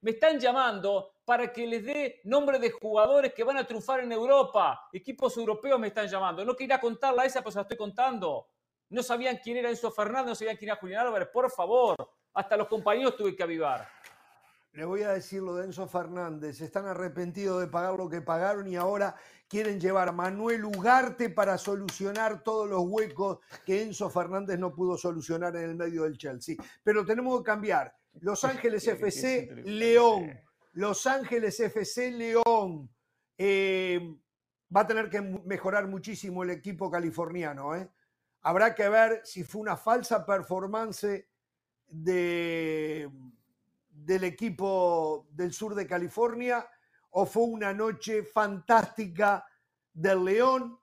me 0.00 0.10
están 0.10 0.40
llamando 0.40 1.12
para 1.26 1.52
que 1.52 1.66
les 1.66 1.84
dé 1.84 2.20
nombre 2.24 2.58
de 2.58 2.70
jugadores 2.70 3.34
que 3.34 3.44
van 3.44 3.58
a 3.58 3.66
triunfar 3.66 4.00
en 4.00 4.12
Europa. 4.12 4.88
Equipos 4.90 5.36
europeos 5.36 5.78
me 5.78 5.88
están 5.88 6.08
llamando. 6.08 6.42
No 6.42 6.56
quería 6.56 6.80
contarla 6.80 7.26
esa, 7.26 7.40
pero 7.40 7.50
se 7.50 7.58
la 7.58 7.62
estoy 7.62 7.76
contando. 7.76 8.48
No 8.88 9.02
sabían 9.02 9.36
quién 9.36 9.58
era 9.58 9.68
Enzo 9.68 9.90
Fernández, 9.90 10.28
no 10.28 10.34
sabían 10.34 10.56
quién 10.56 10.70
era 10.70 10.80
Julián 10.80 11.06
Álvarez. 11.06 11.28
Por 11.30 11.50
favor, 11.50 11.96
hasta 12.32 12.56
los 12.56 12.66
compañeros 12.66 13.14
tuve 13.14 13.36
que 13.36 13.42
avivar. 13.42 13.86
Le 14.74 14.84
voy 14.84 15.02
a 15.02 15.12
decir 15.12 15.40
lo 15.40 15.54
de 15.54 15.66
Enzo 15.66 15.86
Fernández. 15.86 16.60
Están 16.60 16.86
arrepentidos 16.86 17.60
de 17.60 17.68
pagar 17.68 17.94
lo 17.94 18.08
que 18.08 18.20
pagaron 18.20 18.66
y 18.66 18.74
ahora 18.74 19.14
quieren 19.46 19.78
llevar 19.78 20.08
a 20.08 20.12
Manuel 20.12 20.64
Ugarte 20.64 21.30
para 21.30 21.56
solucionar 21.58 22.42
todos 22.42 22.68
los 22.68 22.82
huecos 22.84 23.38
que 23.64 23.82
Enzo 23.82 24.10
Fernández 24.10 24.58
no 24.58 24.74
pudo 24.74 24.98
solucionar 24.98 25.54
en 25.54 25.70
el 25.70 25.76
medio 25.76 26.02
del 26.02 26.18
Chelsea. 26.18 26.56
Pero 26.82 27.06
tenemos 27.06 27.38
que 27.38 27.44
cambiar. 27.44 27.94
Los 28.20 28.42
Ángeles 28.42 28.88
FC, 28.88 29.62
León. 29.64 30.36
Los 30.72 31.06
Ángeles 31.06 31.60
FC, 31.60 32.10
León. 32.10 32.90
Eh, 33.38 34.00
va 34.76 34.80
a 34.80 34.86
tener 34.88 35.08
que 35.08 35.20
mejorar 35.22 35.86
muchísimo 35.86 36.42
el 36.42 36.50
equipo 36.50 36.90
californiano. 36.90 37.76
¿eh? 37.76 37.88
Habrá 38.42 38.74
que 38.74 38.88
ver 38.88 39.20
si 39.22 39.44
fue 39.44 39.60
una 39.60 39.76
falsa 39.76 40.26
performance 40.26 41.28
de 41.86 43.08
del 44.04 44.24
equipo 44.24 45.26
del 45.30 45.52
sur 45.52 45.74
de 45.74 45.86
California 45.86 46.68
o 47.10 47.26
fue 47.26 47.44
una 47.44 47.72
noche 47.72 48.22
fantástica 48.24 49.46
del 49.92 50.24
León, 50.24 50.78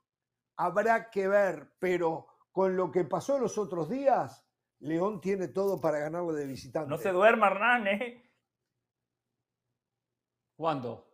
habrá 0.56 1.10
que 1.10 1.28
ver, 1.28 1.74
pero 1.78 2.28
con 2.52 2.76
lo 2.76 2.92
que 2.92 3.04
pasó 3.04 3.38
los 3.38 3.58
otros 3.58 3.90
días, 3.90 4.46
León 4.80 5.22
tiene 5.22 5.50
todo 5.50 5.80
para 5.80 6.00
ganarlo 6.00 6.34
de 6.34 6.48
visitante. 6.48 6.90
No 6.90 6.98
se 6.98 7.12
duerma, 7.12 7.48
Hernán, 7.48 7.88
¿eh? 7.88 8.32
¿Cuándo? 10.56 11.08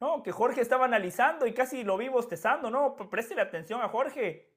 No, 0.00 0.22
que 0.22 0.30
Jorge 0.30 0.60
estaba 0.60 0.84
analizando 0.84 1.46
y 1.46 1.54
casi 1.54 1.82
lo 1.82 1.96
vi 1.96 2.08
bostezando, 2.08 2.70
¿no? 2.70 2.96
Préstele 2.96 3.42
atención 3.42 3.80
a 3.82 3.88
Jorge. 3.88 4.52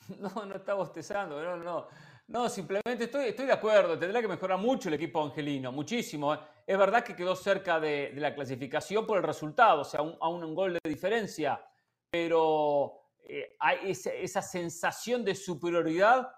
No, 0.18 0.46
no 0.46 0.56
está 0.56 0.72
bostezando, 0.72 1.40
no, 1.42 1.56
no. 1.58 1.86
No, 2.30 2.48
simplemente 2.48 3.04
estoy, 3.04 3.30
estoy 3.30 3.46
de 3.46 3.52
acuerdo. 3.52 3.98
Tendrá 3.98 4.20
que 4.20 4.28
mejorar 4.28 4.56
mucho 4.56 4.88
el 4.88 4.94
equipo 4.94 5.20
angelino, 5.20 5.72
muchísimo. 5.72 6.32
Es 6.64 6.78
verdad 6.78 7.02
que 7.02 7.16
quedó 7.16 7.34
cerca 7.34 7.80
de, 7.80 8.12
la 8.14 8.32
clasificación 8.32 9.04
por 9.04 9.18
el 9.18 9.24
resultado, 9.24 9.80
o 9.80 9.84
sea, 9.84 9.98
a 9.98 10.28
un, 10.28 10.54
gol 10.54 10.74
de 10.74 10.88
diferencia, 10.88 11.60
pero 12.08 13.00
eh, 13.24 13.56
hay 13.58 13.90
esa, 13.90 14.42
sensación 14.42 15.24
de 15.24 15.34
superioridad 15.34 16.30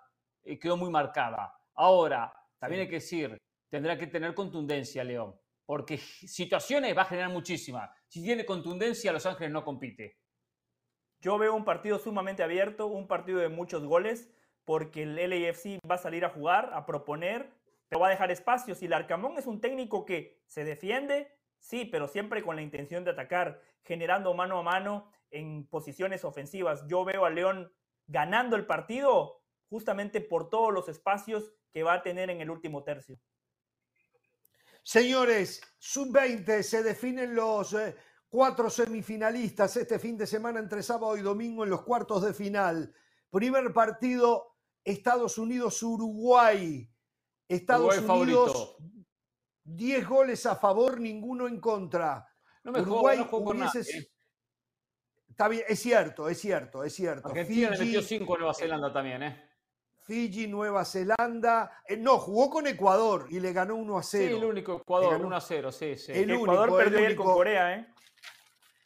eh, 0.43 0.59
quedó 0.59 0.79
muy 0.79 0.89
marcada. 0.89 1.55
Ahora, 1.75 2.33
también 2.59 2.83
hay 2.83 2.89
que 2.89 2.95
decir, 2.95 3.37
tendrá 3.69 3.99
que 3.99 4.07
tener 4.07 4.35
contundencia 4.35 5.05
León, 5.05 5.39
porque 5.67 5.99
situaciones 5.99 6.97
va 6.97 7.03
a 7.03 7.07
generar 7.07 7.31
muchísimas. 7.31 7.91
Si 8.09 8.23
tiene 8.23 8.47
contundencia, 8.47 9.13
Los 9.13 9.27
Ángeles 9.27 9.53
no 9.53 9.63
compite. 9.63 10.17
Yo 11.21 11.37
veo 11.37 11.55
un 11.55 11.67
partido 11.67 11.99
sumamente 11.99 12.43
abierto, 12.43 12.87
un 12.87 13.07
partido 13.07 13.41
de 13.41 13.51
muchos 13.51 13.85
goles, 13.85 14.33
porque 14.65 15.03
el 15.03 15.17
LAFC 15.17 15.79
va 15.89 15.97
a 15.97 15.99
salir 15.99 16.25
a 16.25 16.31
jugar, 16.31 16.71
a 16.73 16.87
proponer, 16.87 17.53
pero 17.89 18.01
va 18.01 18.09
a 18.09 18.11
dejar 18.11 18.31
espacios. 18.31 18.83
Y 18.83 18.87
el 18.87 18.93
Arcamón 18.93 19.37
es 19.39 19.47
un 19.47 19.61
técnico 19.61 20.05
que 20.05 20.41
se 20.47 20.65
defiende, 20.65 21.33
sí, 21.59 21.85
pero 21.85 22.09
siempre 22.09 22.43
con 22.43 22.57
la 22.57 22.63
intención 22.63 23.05
de 23.05 23.11
atacar, 23.11 23.61
generando 23.85 24.35
mano 24.35 24.59
a 24.59 24.63
mano 24.63 25.11
en 25.31 25.67
posiciones 25.67 26.25
ofensivas. 26.25 26.87
Yo 26.87 27.05
veo 27.05 27.25
a 27.25 27.31
León 27.31 27.73
ganando 28.07 28.57
el 28.57 28.67
partido 28.67 29.43
justamente 29.69 30.21
por 30.21 30.51
todos 30.51 30.73
los 30.73 30.89
espacios 30.89 31.53
que 31.73 31.83
va 31.83 31.95
a 31.95 32.03
tener 32.03 32.31
en 32.31 32.41
el 32.41 32.51
último 32.51 32.85
tercio. 32.85 33.19
Señores, 34.83 35.63
sub-20 35.79 36.63
se 36.63 36.83
definen 36.83 37.35
los 37.35 37.73
eh, 37.73 37.97
cuatro 38.29 38.69
semifinalistas 38.69 39.77
este 39.77 39.99
fin 39.99 40.19
de 40.19 40.27
semana 40.27 40.59
entre 40.59 40.83
sábado 40.83 41.17
y 41.17 41.23
domingo 41.23 41.65
en 41.65 41.71
los 41.71 41.83
cuartos 41.83 42.23
de 42.23 42.35
final. 42.35 42.95
Primer 43.31 43.73
partido, 43.73 44.52
Estados 44.85 45.39
Unidos-Uruguay. 45.39 46.89
Estados 47.49 47.99
Unidos, 47.99 48.77
10 49.65 50.09
goles 50.09 50.47
a 50.47 50.57
favor, 50.57 51.01
ninguno 51.01 51.47
en 51.47 51.61
contra. 51.61 52.27
No 52.65 52.73
me 52.73 52.81
Uruguay 52.81 53.19
no 53.19 53.71
Está 55.29 55.49
bien, 55.49 55.65
es 55.67 55.81
cierto, 55.81 56.29
es 56.29 56.39
cierto, 56.39 56.85
es 56.85 56.95
cierto. 56.95 57.29
Argentina 57.29 57.71
le 57.71 57.79
metió 57.79 58.03
5 58.03 58.35
a 58.35 58.39
Nueva 58.39 58.55
Zelanda 58.55 58.93
también, 58.93 59.23
¿eh? 59.23 59.51
Fiji, 60.03 60.47
Nueva 60.47 60.85
Zelanda. 60.85 61.83
Eh, 61.87 61.97
no, 61.97 62.19
jugó 62.19 62.51
con 62.51 62.67
Ecuador 62.67 63.27
y 63.31 63.41
le 63.41 63.53
ganó 63.53 63.77
1 63.77 63.99
a 63.99 64.03
0. 64.03 64.29
Sí, 64.29 64.37
el 64.37 64.45
único 64.45 64.77
Ecuador, 64.77 65.25
1 65.25 65.37
a 65.37 65.41
0, 65.41 65.73
sí, 65.73 65.97
sí. 65.97 66.13
El 66.13 66.31
Ecuador 66.31 66.77
perdió 66.77 67.17
con 67.17 67.33
Corea, 67.33 67.77
¿eh? 67.77 67.87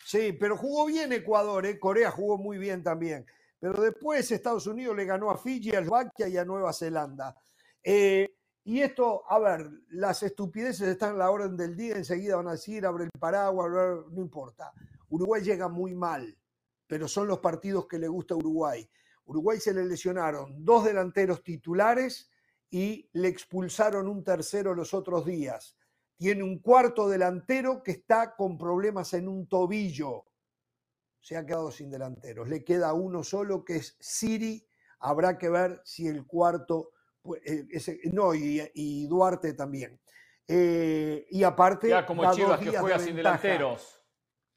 Sí, 0.05 0.33
pero 0.39 0.57
jugó 0.57 0.87
bien 0.87 1.13
Ecuador, 1.13 1.67
¿eh? 1.67 1.81
Corea 1.81 2.13
jugó 2.13 2.39
muy 2.39 2.59
bien 2.59 2.85
también. 2.85 3.27
Pero 3.59 3.81
después 3.81 4.31
Estados 4.31 4.67
Unidos 4.67 4.97
le 4.97 5.05
ganó 5.05 5.31
a 5.31 5.39
Fiji, 5.39 5.75
a 5.75 5.81
Eslovaquia 5.81 6.29
y 6.29 6.37
a 6.37 6.45
Nueva 6.45 6.73
Zelanda. 6.73 7.35
Eh, 7.83 8.37
y 8.65 8.81
esto, 8.81 9.23
a 9.29 9.39
ver, 9.39 9.71
las 9.91 10.23
estupideces 10.25 10.89
están 10.89 11.15
a 11.15 11.19
la 11.19 11.31
orden 11.31 11.57
del 11.57 11.77
día, 11.77 11.97
enseguida 11.97 12.37
van 12.37 12.49
a 12.49 12.53
decir, 12.53 12.85
abre 12.85 13.05
el 13.05 13.11
paraguas, 13.19 13.71
no 14.11 14.21
importa. 14.21 14.73
Uruguay 15.09 15.41
llega 15.43 15.69
muy 15.69 15.95
mal, 15.95 16.37
pero 16.87 17.07
son 17.07 17.29
los 17.29 17.39
partidos 17.39 17.87
que 17.87 17.99
le 17.99 18.09
gusta 18.09 18.35
a 18.35 18.39
Uruguay. 18.39 18.89
Uruguay 19.27 19.61
se 19.61 19.73
le 19.73 19.85
lesionaron 19.85 20.65
dos 20.65 20.85
delanteros 20.85 21.43
titulares 21.43 22.31
y 22.71 23.09
le 23.13 23.29
expulsaron 23.29 24.09
un 24.09 24.25
tercero 24.25 24.75
los 24.75 24.95
otros 24.95 25.25
días. 25.25 25.77
Tiene 26.17 26.43
un 26.43 26.59
cuarto 26.59 27.09
delantero 27.09 27.83
que 27.83 27.93
está 27.93 28.35
con 28.35 28.57
problemas 28.59 29.15
en 29.15 29.29
un 29.29 29.47
tobillo. 29.47 30.25
Se 31.27 31.37
ha 31.37 31.45
quedado 31.45 31.73
sin 31.73 31.91
delanteros. 31.91 32.49
Le 32.49 32.63
queda 32.63 32.93
uno 32.93 33.25
solo 33.25 33.65
que 33.65 33.79
es 33.79 33.97
Siri. 33.99 34.65
Habrá 35.01 35.37
que 35.37 35.49
ver 35.49 35.81
si 35.85 36.07
el 36.07 36.25
cuarto, 36.25 36.93
eh, 37.45 37.67
no, 38.13 38.33
y, 38.33 39.09
Duarte 39.09 39.55
también. 39.55 40.01
Eh, 40.47 41.27
y 41.29 41.43
aparte, 41.43 41.89
ya 41.89 42.07
como 42.07 42.33
Chivas 42.33 42.61
que 42.61 42.79
juega 42.79 43.01
sin 43.01 43.17
delanteros 43.17 44.07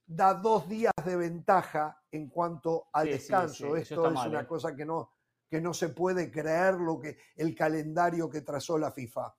da 0.05 0.35
dos 0.35 0.69
días 0.69 0.93
de 1.03 1.15
ventaja 1.15 1.99
en 2.11 2.29
cuanto 2.29 2.89
al 2.93 3.07
descanso. 3.07 3.75
Esto 3.75 4.05
es 4.11 4.25
una 4.27 4.41
¿eh? 4.41 4.45
cosa 4.45 4.75
que 4.75 4.85
no, 4.85 5.15
que 5.49 5.59
no 5.59 5.73
se 5.73 5.89
puede 5.89 6.29
creer 6.29 6.75
lo 6.75 6.99
que, 6.99 7.17
el 7.35 7.55
calendario 7.55 8.29
que 8.29 8.41
trazó 8.41 8.77
la 8.77 8.91
FIFA. 8.91 9.33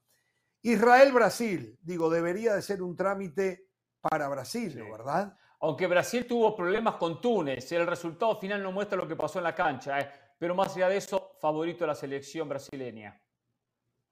Israel-Brasil, 0.62 1.78
digo, 1.80 2.10
debería 2.10 2.56
de 2.56 2.62
ser 2.62 2.82
un 2.82 2.96
trámite 2.96 3.68
para 4.00 4.28
Brasil, 4.28 4.76
¿no? 4.76 4.90
¿verdad? 4.90 5.36
Aunque 5.60 5.86
Brasil 5.86 6.26
tuvo 6.26 6.56
problemas 6.56 6.96
con 6.96 7.20
Túnez, 7.20 7.70
el 7.72 7.86
resultado 7.86 8.38
final 8.40 8.62
no 8.62 8.72
muestra 8.72 8.96
lo 8.96 9.06
que 9.06 9.16
pasó 9.16 9.38
en 9.38 9.44
la 9.44 9.54
cancha, 9.54 10.00
¿eh? 10.00 10.10
pero 10.38 10.54
más 10.54 10.74
allá 10.74 10.88
de 10.88 10.96
eso, 10.96 11.36
favorito 11.38 11.84
a 11.84 11.88
la 11.88 11.94
selección 11.94 12.48
brasileña. 12.48 13.20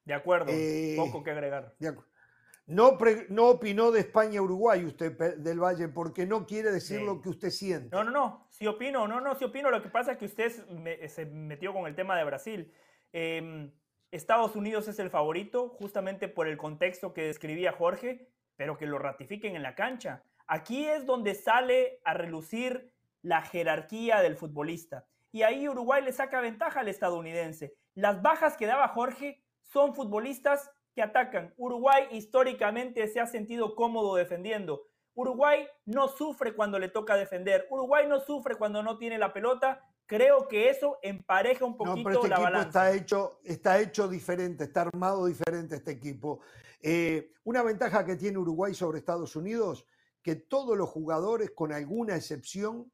De 0.04 0.14
acuerdo, 0.14 0.52
eh, 0.52 0.94
poco 0.96 1.22
que 1.22 1.30
agregar. 1.30 1.74
De. 1.78 1.94
No, 2.66 2.98
no 3.30 3.48
opinó 3.48 3.90
de 3.90 4.00
España-Uruguay 4.00 4.84
usted 4.84 5.38
del 5.38 5.58
Valle 5.58 5.88
porque 5.88 6.26
no 6.26 6.44
quiere 6.44 6.70
decir 6.70 7.00
lo 7.00 7.22
que 7.22 7.30
usted 7.30 7.48
siente. 7.48 7.88
No, 7.96 8.04
no, 8.04 8.10
no, 8.10 8.46
sí 8.50 8.66
opino, 8.66 9.08
no, 9.08 9.22
no, 9.22 9.34
sí 9.34 9.44
opino. 9.44 9.70
Lo 9.70 9.82
que 9.82 9.88
pasa 9.88 10.12
es 10.12 10.18
que 10.18 10.26
usted 10.26 10.50
se 11.08 11.24
metió 11.24 11.72
con 11.72 11.86
el 11.86 11.94
tema 11.94 12.18
de 12.18 12.24
Brasil. 12.24 12.70
Em, 13.10 13.72
Estados 14.10 14.54
Unidos 14.54 14.86
es 14.86 14.98
el 14.98 15.08
favorito 15.08 15.70
justamente 15.70 16.28
por 16.28 16.46
el 16.46 16.58
contexto 16.58 17.14
que 17.14 17.22
describía 17.22 17.72
Jorge, 17.72 18.28
pero 18.56 18.76
que 18.76 18.84
lo 18.84 18.98
ratifiquen 18.98 19.56
en 19.56 19.62
la 19.62 19.74
cancha. 19.74 20.22
Aquí 20.48 20.86
es 20.86 21.04
donde 21.04 21.34
sale 21.34 22.00
a 22.04 22.14
relucir 22.14 22.90
la 23.22 23.42
jerarquía 23.42 24.20
del 24.20 24.36
futbolista. 24.36 25.06
Y 25.30 25.42
ahí 25.42 25.68
Uruguay 25.68 26.02
le 26.02 26.12
saca 26.12 26.40
ventaja 26.40 26.80
al 26.80 26.88
estadounidense. 26.88 27.76
Las 27.94 28.22
bajas 28.22 28.56
que 28.56 28.66
daba 28.66 28.88
Jorge 28.88 29.44
son 29.62 29.94
futbolistas 29.94 30.70
que 30.94 31.02
atacan. 31.02 31.52
Uruguay 31.58 32.08
históricamente 32.12 33.06
se 33.08 33.20
ha 33.20 33.26
sentido 33.26 33.74
cómodo 33.74 34.16
defendiendo. 34.16 34.86
Uruguay 35.14 35.66
no 35.84 36.08
sufre 36.08 36.54
cuando 36.54 36.78
le 36.78 36.88
toca 36.88 37.16
defender. 37.16 37.66
Uruguay 37.70 38.06
no 38.08 38.20
sufre 38.20 38.54
cuando 38.54 38.82
no 38.82 38.96
tiene 38.96 39.18
la 39.18 39.34
pelota. 39.34 39.84
Creo 40.06 40.48
que 40.48 40.70
eso 40.70 40.98
empareja 41.02 41.66
un 41.66 41.76
poquito 41.76 42.08
este 42.08 42.28
la 42.28 42.36
equipo 42.36 42.42
balanza. 42.42 42.68
Está 42.68 42.92
hecho, 42.92 43.40
está 43.44 43.78
hecho 43.80 44.08
diferente, 44.08 44.64
está 44.64 44.82
armado 44.82 45.26
diferente 45.26 45.76
este 45.76 45.90
equipo. 45.90 46.40
Eh, 46.80 47.32
una 47.44 47.62
ventaja 47.62 48.06
que 48.06 48.16
tiene 48.16 48.38
Uruguay 48.38 48.72
sobre 48.72 48.98
Estados 48.98 49.36
Unidos, 49.36 49.84
que 50.28 50.36
todos 50.36 50.76
los 50.76 50.90
jugadores, 50.90 51.52
con 51.52 51.72
alguna 51.72 52.14
excepción, 52.14 52.92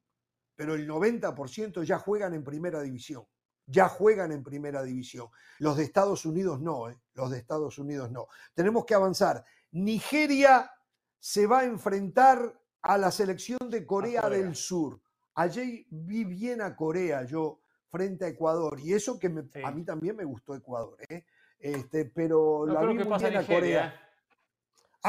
pero 0.55 0.73
el 0.73 0.87
90% 0.87 1.83
ya 1.83 1.99
juegan 1.99 2.33
en 2.33 2.45
primera 2.45 2.81
división 2.81 3.25
ya 3.67 3.89
juegan 3.89 4.31
en 4.31 4.43
primera 4.43 4.83
división. 4.83 5.27
Los 5.57 5.75
de 5.75 5.83
Estados 5.83 6.23
Unidos 6.23 6.61
no, 6.61 6.87
¿eh? 6.87 7.01
los 7.15 7.31
de 7.31 7.39
Estados 7.39 7.79
Unidos 7.79 8.11
no. 8.11 8.27
Tenemos 8.53 8.85
que 8.85 8.93
avanzar. 8.93 9.43
Nigeria 9.71 10.71
se 11.17 11.47
va 11.47 11.61
a 11.61 11.65
enfrentar 11.65 12.61
a 12.83 12.97
la 12.99 13.09
selección 13.09 13.57
de 13.67 13.83
Corea, 13.83 14.29
del 14.29 14.55
Sur. 14.55 15.01
Ayer 15.33 15.83
vi 15.89 16.25
bien 16.25 16.61
a 16.61 16.75
Corea 16.75 17.23
yo 17.23 17.59
frente 17.89 18.25
a 18.25 18.27
Ecuador 18.27 18.79
y 18.79 18.93
eso 18.93 19.17
que 19.17 19.33
a 19.63 19.71
mí 19.71 19.83
también 19.83 20.15
me 20.15 20.25
gustó 20.25 20.53
Ecuador, 20.53 20.97
¿eh? 21.09 21.25
este, 21.57 22.05
pero 22.05 22.67
la 22.67 22.81
vi 22.85 22.93
muy 22.93 23.17
bien 23.17 23.35
a 23.35 23.47
Corea. 23.47 24.04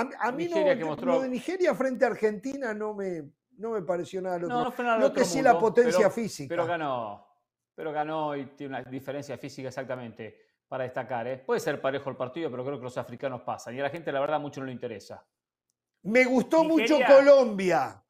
¿Eh? 0.02 0.09
A, 0.18 0.32
mí 0.32 0.48
no, 0.48 0.94
lo 0.97 1.20
de 1.20 1.28
Nigeria 1.28 1.74
frente 1.74 2.05
a 2.05 2.09
Argentina 2.09 2.74
no 2.74 2.94
me, 2.94 3.24
no 3.59 3.70
me 3.70 3.82
pareció 3.82 4.20
nada. 4.20 4.39
No, 4.39 4.64
no 4.64 4.73
fue 4.73 4.85
nada 4.85 4.98
lo 4.98 5.12
que 5.12 5.24
sí 5.24 5.43
la 5.43 5.59
potencia 5.59 6.10
física. 6.10 6.48
Pero 6.48 6.66
ganó 6.66 7.27
pero 7.77 7.93
ganó 7.93 8.35
y 8.35 8.47
tiene 8.47 8.81
una 8.81 8.90
diferencia 8.90 9.36
física 9.36 9.68
exactamente 9.68 10.40
para 10.66 10.85
destacar. 10.85 11.28
¿eh? 11.28 11.36
Puede 11.36 11.60
ser 11.60 11.81
parejo 11.81 12.09
el 12.09 12.16
partido, 12.16 12.51
pero 12.51 12.64
creo 12.64 12.78
que 12.78 12.85
los 12.85 12.98
africanos 12.98 13.43
pasan. 13.43 13.77
Y 13.77 13.81
a 13.81 13.85
la 13.85 13.90
gente, 13.90 14.10
la 14.10 14.18
verdad, 14.18 14.40
mucho 14.40 14.60
no 14.60 14.66
le 14.66 14.73
interesa. 14.73 15.24
Me 16.02 16.24
gustó 16.24 16.64
mucho 16.64 16.98
Colombia. 17.06 18.02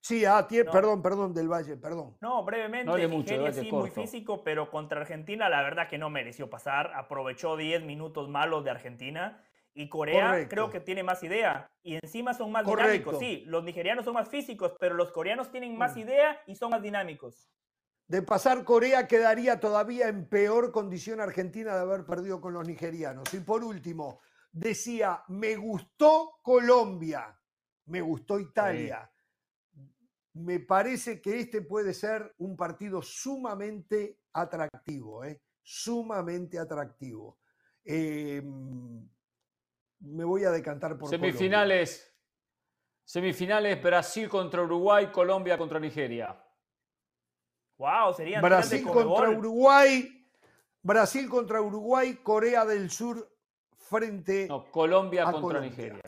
Sí, 0.00 0.24
ah, 0.24 0.46
perdón, 0.48 1.02
perdón, 1.02 1.34
del 1.34 1.48
Valle, 1.48 1.76
perdón. 1.76 2.16
No, 2.20 2.42
brevemente, 2.44 3.08
Nigeria 3.08 3.52
sí, 3.52 3.70
muy 3.70 3.90
físico, 3.90 4.42
pero 4.42 4.70
contra 4.70 5.00
Argentina 5.00 5.48
la 5.48 5.60
verdad 5.62 5.88
que 5.88 5.98
no 5.98 6.08
mereció 6.08 6.48
pasar. 6.48 6.92
Aprovechó 6.94 7.56
10 7.56 7.82
minutos 7.82 8.28
malos 8.28 8.64
de 8.64 8.70
Argentina. 8.70 9.44
Y 9.78 9.88
Corea 9.88 10.48
creo 10.48 10.70
que 10.70 10.80
tiene 10.80 11.04
más 11.04 11.22
idea. 11.22 11.70
Y 11.82 11.94
encima 12.02 12.34
son 12.34 12.50
más 12.50 12.66
dinámicos. 12.66 13.18
Sí, 13.18 13.44
los 13.46 13.62
nigerianos 13.62 14.04
son 14.04 14.14
más 14.14 14.28
físicos, 14.28 14.74
pero 14.80 14.94
los 14.94 15.12
coreanos 15.12 15.52
tienen 15.52 15.76
más 15.78 15.94
mm. 15.94 16.00
idea 16.00 16.40
y 16.46 16.56
son 16.56 16.70
más 16.70 16.82
dinámicos 16.82 17.48
de 18.08 18.22
pasar 18.22 18.64
Corea 18.64 19.06
quedaría 19.06 19.60
todavía 19.60 20.08
en 20.08 20.26
peor 20.26 20.72
condición 20.72 21.20
Argentina 21.20 21.74
de 21.74 21.82
haber 21.82 22.06
perdido 22.06 22.40
con 22.40 22.54
los 22.54 22.66
nigerianos. 22.66 23.32
Y 23.34 23.40
por 23.40 23.62
último, 23.62 24.20
decía, 24.50 25.22
me 25.28 25.56
gustó 25.56 26.38
Colombia, 26.42 27.38
me 27.84 28.00
gustó 28.00 28.40
Italia. 28.40 29.10
Me 30.32 30.60
parece 30.60 31.20
que 31.20 31.38
este 31.38 31.60
puede 31.60 31.92
ser 31.92 32.34
un 32.38 32.56
partido 32.56 33.02
sumamente 33.02 34.20
atractivo, 34.32 35.24
¿eh? 35.24 35.42
sumamente 35.62 36.58
atractivo. 36.58 37.38
Em, 37.84 39.06
me 40.00 40.24
voy 40.24 40.44
a 40.44 40.50
decantar 40.50 40.96
por 40.96 41.08
Semifinales. 41.08 42.04
Semifinales 43.04 43.82
Brasil 43.82 44.28
contra 44.28 44.62
Uruguay, 44.62 45.06
Colombia 45.10 45.56
contra 45.56 45.80
Nigeria. 45.80 46.36
Wow, 47.78 48.12
sería 48.12 48.40
Brasil 48.40 48.84
contra 48.84 49.30
Uruguay, 49.30 50.28
Brasil 50.82 51.28
contra 51.28 51.60
Uruguay, 51.62 52.16
Corea 52.22 52.64
del 52.64 52.90
Sur 52.90 53.26
frente 53.76 54.46
no, 54.48 54.70
Colombia 54.70 55.24
contra 55.30 55.60
Nigeria. 55.60 56.02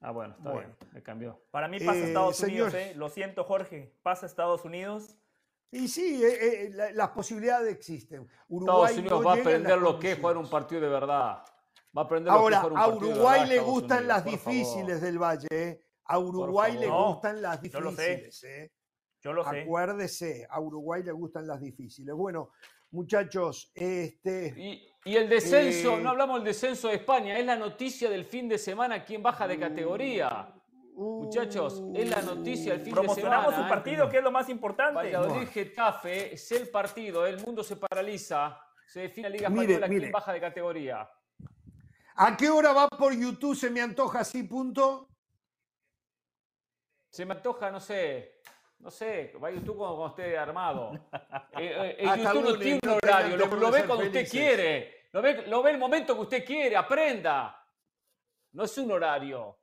Ah, 0.00 0.12
bueno, 0.12 0.34
está 0.38 0.52
bien, 0.52 0.76
me 0.92 1.02
cambió. 1.02 1.40
Para 1.50 1.68
mí 1.68 1.80
pasa 1.80 1.98
eh, 1.98 2.04
Estados 2.04 2.40
Unidos, 2.40 2.74
¿eh? 2.74 2.92
Lo 2.96 3.08
siento, 3.08 3.44
Jorge, 3.44 3.94
pasa 4.02 4.26
Estados 4.26 4.64
Unidos. 4.64 5.18
Y 5.70 5.88
sí, 5.88 6.24
eh, 6.24 6.66
eh, 6.66 6.92
las 6.94 7.10
posibilidades 7.10 7.74
existen. 7.74 8.26
Uruguay 8.48 8.94
Estados 8.94 8.98
Unidos 8.98 9.26
va 9.26 9.32
a 9.32 9.40
aprender 9.40 9.78
lo 9.78 9.98
que 9.98 10.12
es 10.12 10.18
jugar 10.18 10.38
un 10.38 10.48
partido 10.48 10.80
de 10.80 10.88
verdad. 10.88 11.42
Ahora, 12.28 12.60
a 12.60 12.88
Uruguay 12.88 13.48
le 13.48 13.58
gustan 13.58 14.06
las 14.06 14.24
difíciles 14.24 15.00
del 15.00 15.18
Valle. 15.18 15.48
¿eh? 15.50 15.80
A 16.04 16.18
Uruguay 16.18 16.76
le 16.78 16.88
gustan 16.88 17.42
las 17.42 17.60
difíciles. 17.60 18.44
¿eh? 18.44 18.72
Yo 19.20 19.32
lo 19.32 19.44
sé. 19.44 19.62
Acuérdese, 19.62 20.46
a 20.48 20.60
Uruguay 20.60 21.02
le 21.02 21.12
gustan 21.12 21.46
las 21.46 21.60
difíciles. 21.60 22.14
Bueno, 22.14 22.50
muchachos, 22.90 23.72
este. 23.74 24.54
Y, 24.56 25.16
el 25.16 25.28
descenso, 25.28 25.96
eh, 25.96 26.02
no 26.02 26.10
hablamos 26.10 26.36
del 26.36 26.44
descenso 26.44 26.88
de 26.88 26.96
España, 26.96 27.38
es 27.38 27.46
la 27.46 27.56
noticia 27.56 28.10
del 28.10 28.24
fin 28.24 28.48
de 28.48 28.58
semana 28.58 29.04
quién 29.04 29.22
baja 29.22 29.48
de 29.48 29.58
categoría. 29.58 30.54
Muchachos, 30.94 31.82
es 31.94 32.10
la 32.10 32.22
noticia 32.22 32.72
del 32.72 32.82
fin 32.82 32.94
de 32.94 33.00
semana. 33.00 33.14
Promocionamos 33.14 33.54
su 33.54 33.68
partido, 33.68 34.08
que 34.08 34.18
es 34.18 34.22
lo 34.22 34.32
más 34.32 34.48
importante. 34.48 34.94
Valladolid 34.94 35.48
Getafe 35.48 36.34
es 36.34 36.52
el 36.52 36.68
partido, 36.68 37.26
el 37.26 37.40
mundo 37.40 37.62
se 37.62 37.76
paraliza, 37.76 38.60
se 38.86 39.00
define 39.00 39.28
la 39.28 39.36
Liga 39.36 39.48
Española, 39.48 39.88
quién 39.88 40.12
baja 40.12 40.32
de 40.32 40.40
categoría. 40.40 41.08
¿A 42.20 42.36
qué 42.36 42.50
hora 42.50 42.72
va 42.72 42.88
por 42.88 43.14
YouTube? 43.16 43.54
Se 43.54 43.70
me 43.70 43.80
antoja 43.80 44.20
así, 44.20 44.42
punto. 44.42 45.08
Se 47.10 47.24
me 47.24 47.34
antoja, 47.34 47.70
no 47.70 47.78
sé. 47.78 48.40
No 48.80 48.90
sé, 48.90 49.32
va 49.42 49.48
a 49.48 49.50
YouTube 49.52 49.76
cuando, 49.76 50.08
esté 50.08 50.36
armado. 50.36 50.92
Eh, 51.60 51.96
eh, 51.98 52.06
YouTube 52.16 52.44
no 52.44 52.58
tiene 52.58 52.80
un 52.84 52.90
horario, 52.90 53.36
lo, 53.36 53.70
ve 53.70 53.84
cuando 53.84 54.04
usted 54.04 54.28
quiere. 54.28 55.08
Lo 55.12 55.20
ve, 55.20 55.46
lo 55.48 55.62
ve 55.62 55.72
el 55.72 55.78
momento 55.78 56.14
que 56.14 56.20
usted 56.20 56.44
quiere, 56.44 56.76
aprenda. 56.76 57.64
No 58.52 58.64
es 58.64 58.78
un 58.78 58.92
horario. 58.92 59.58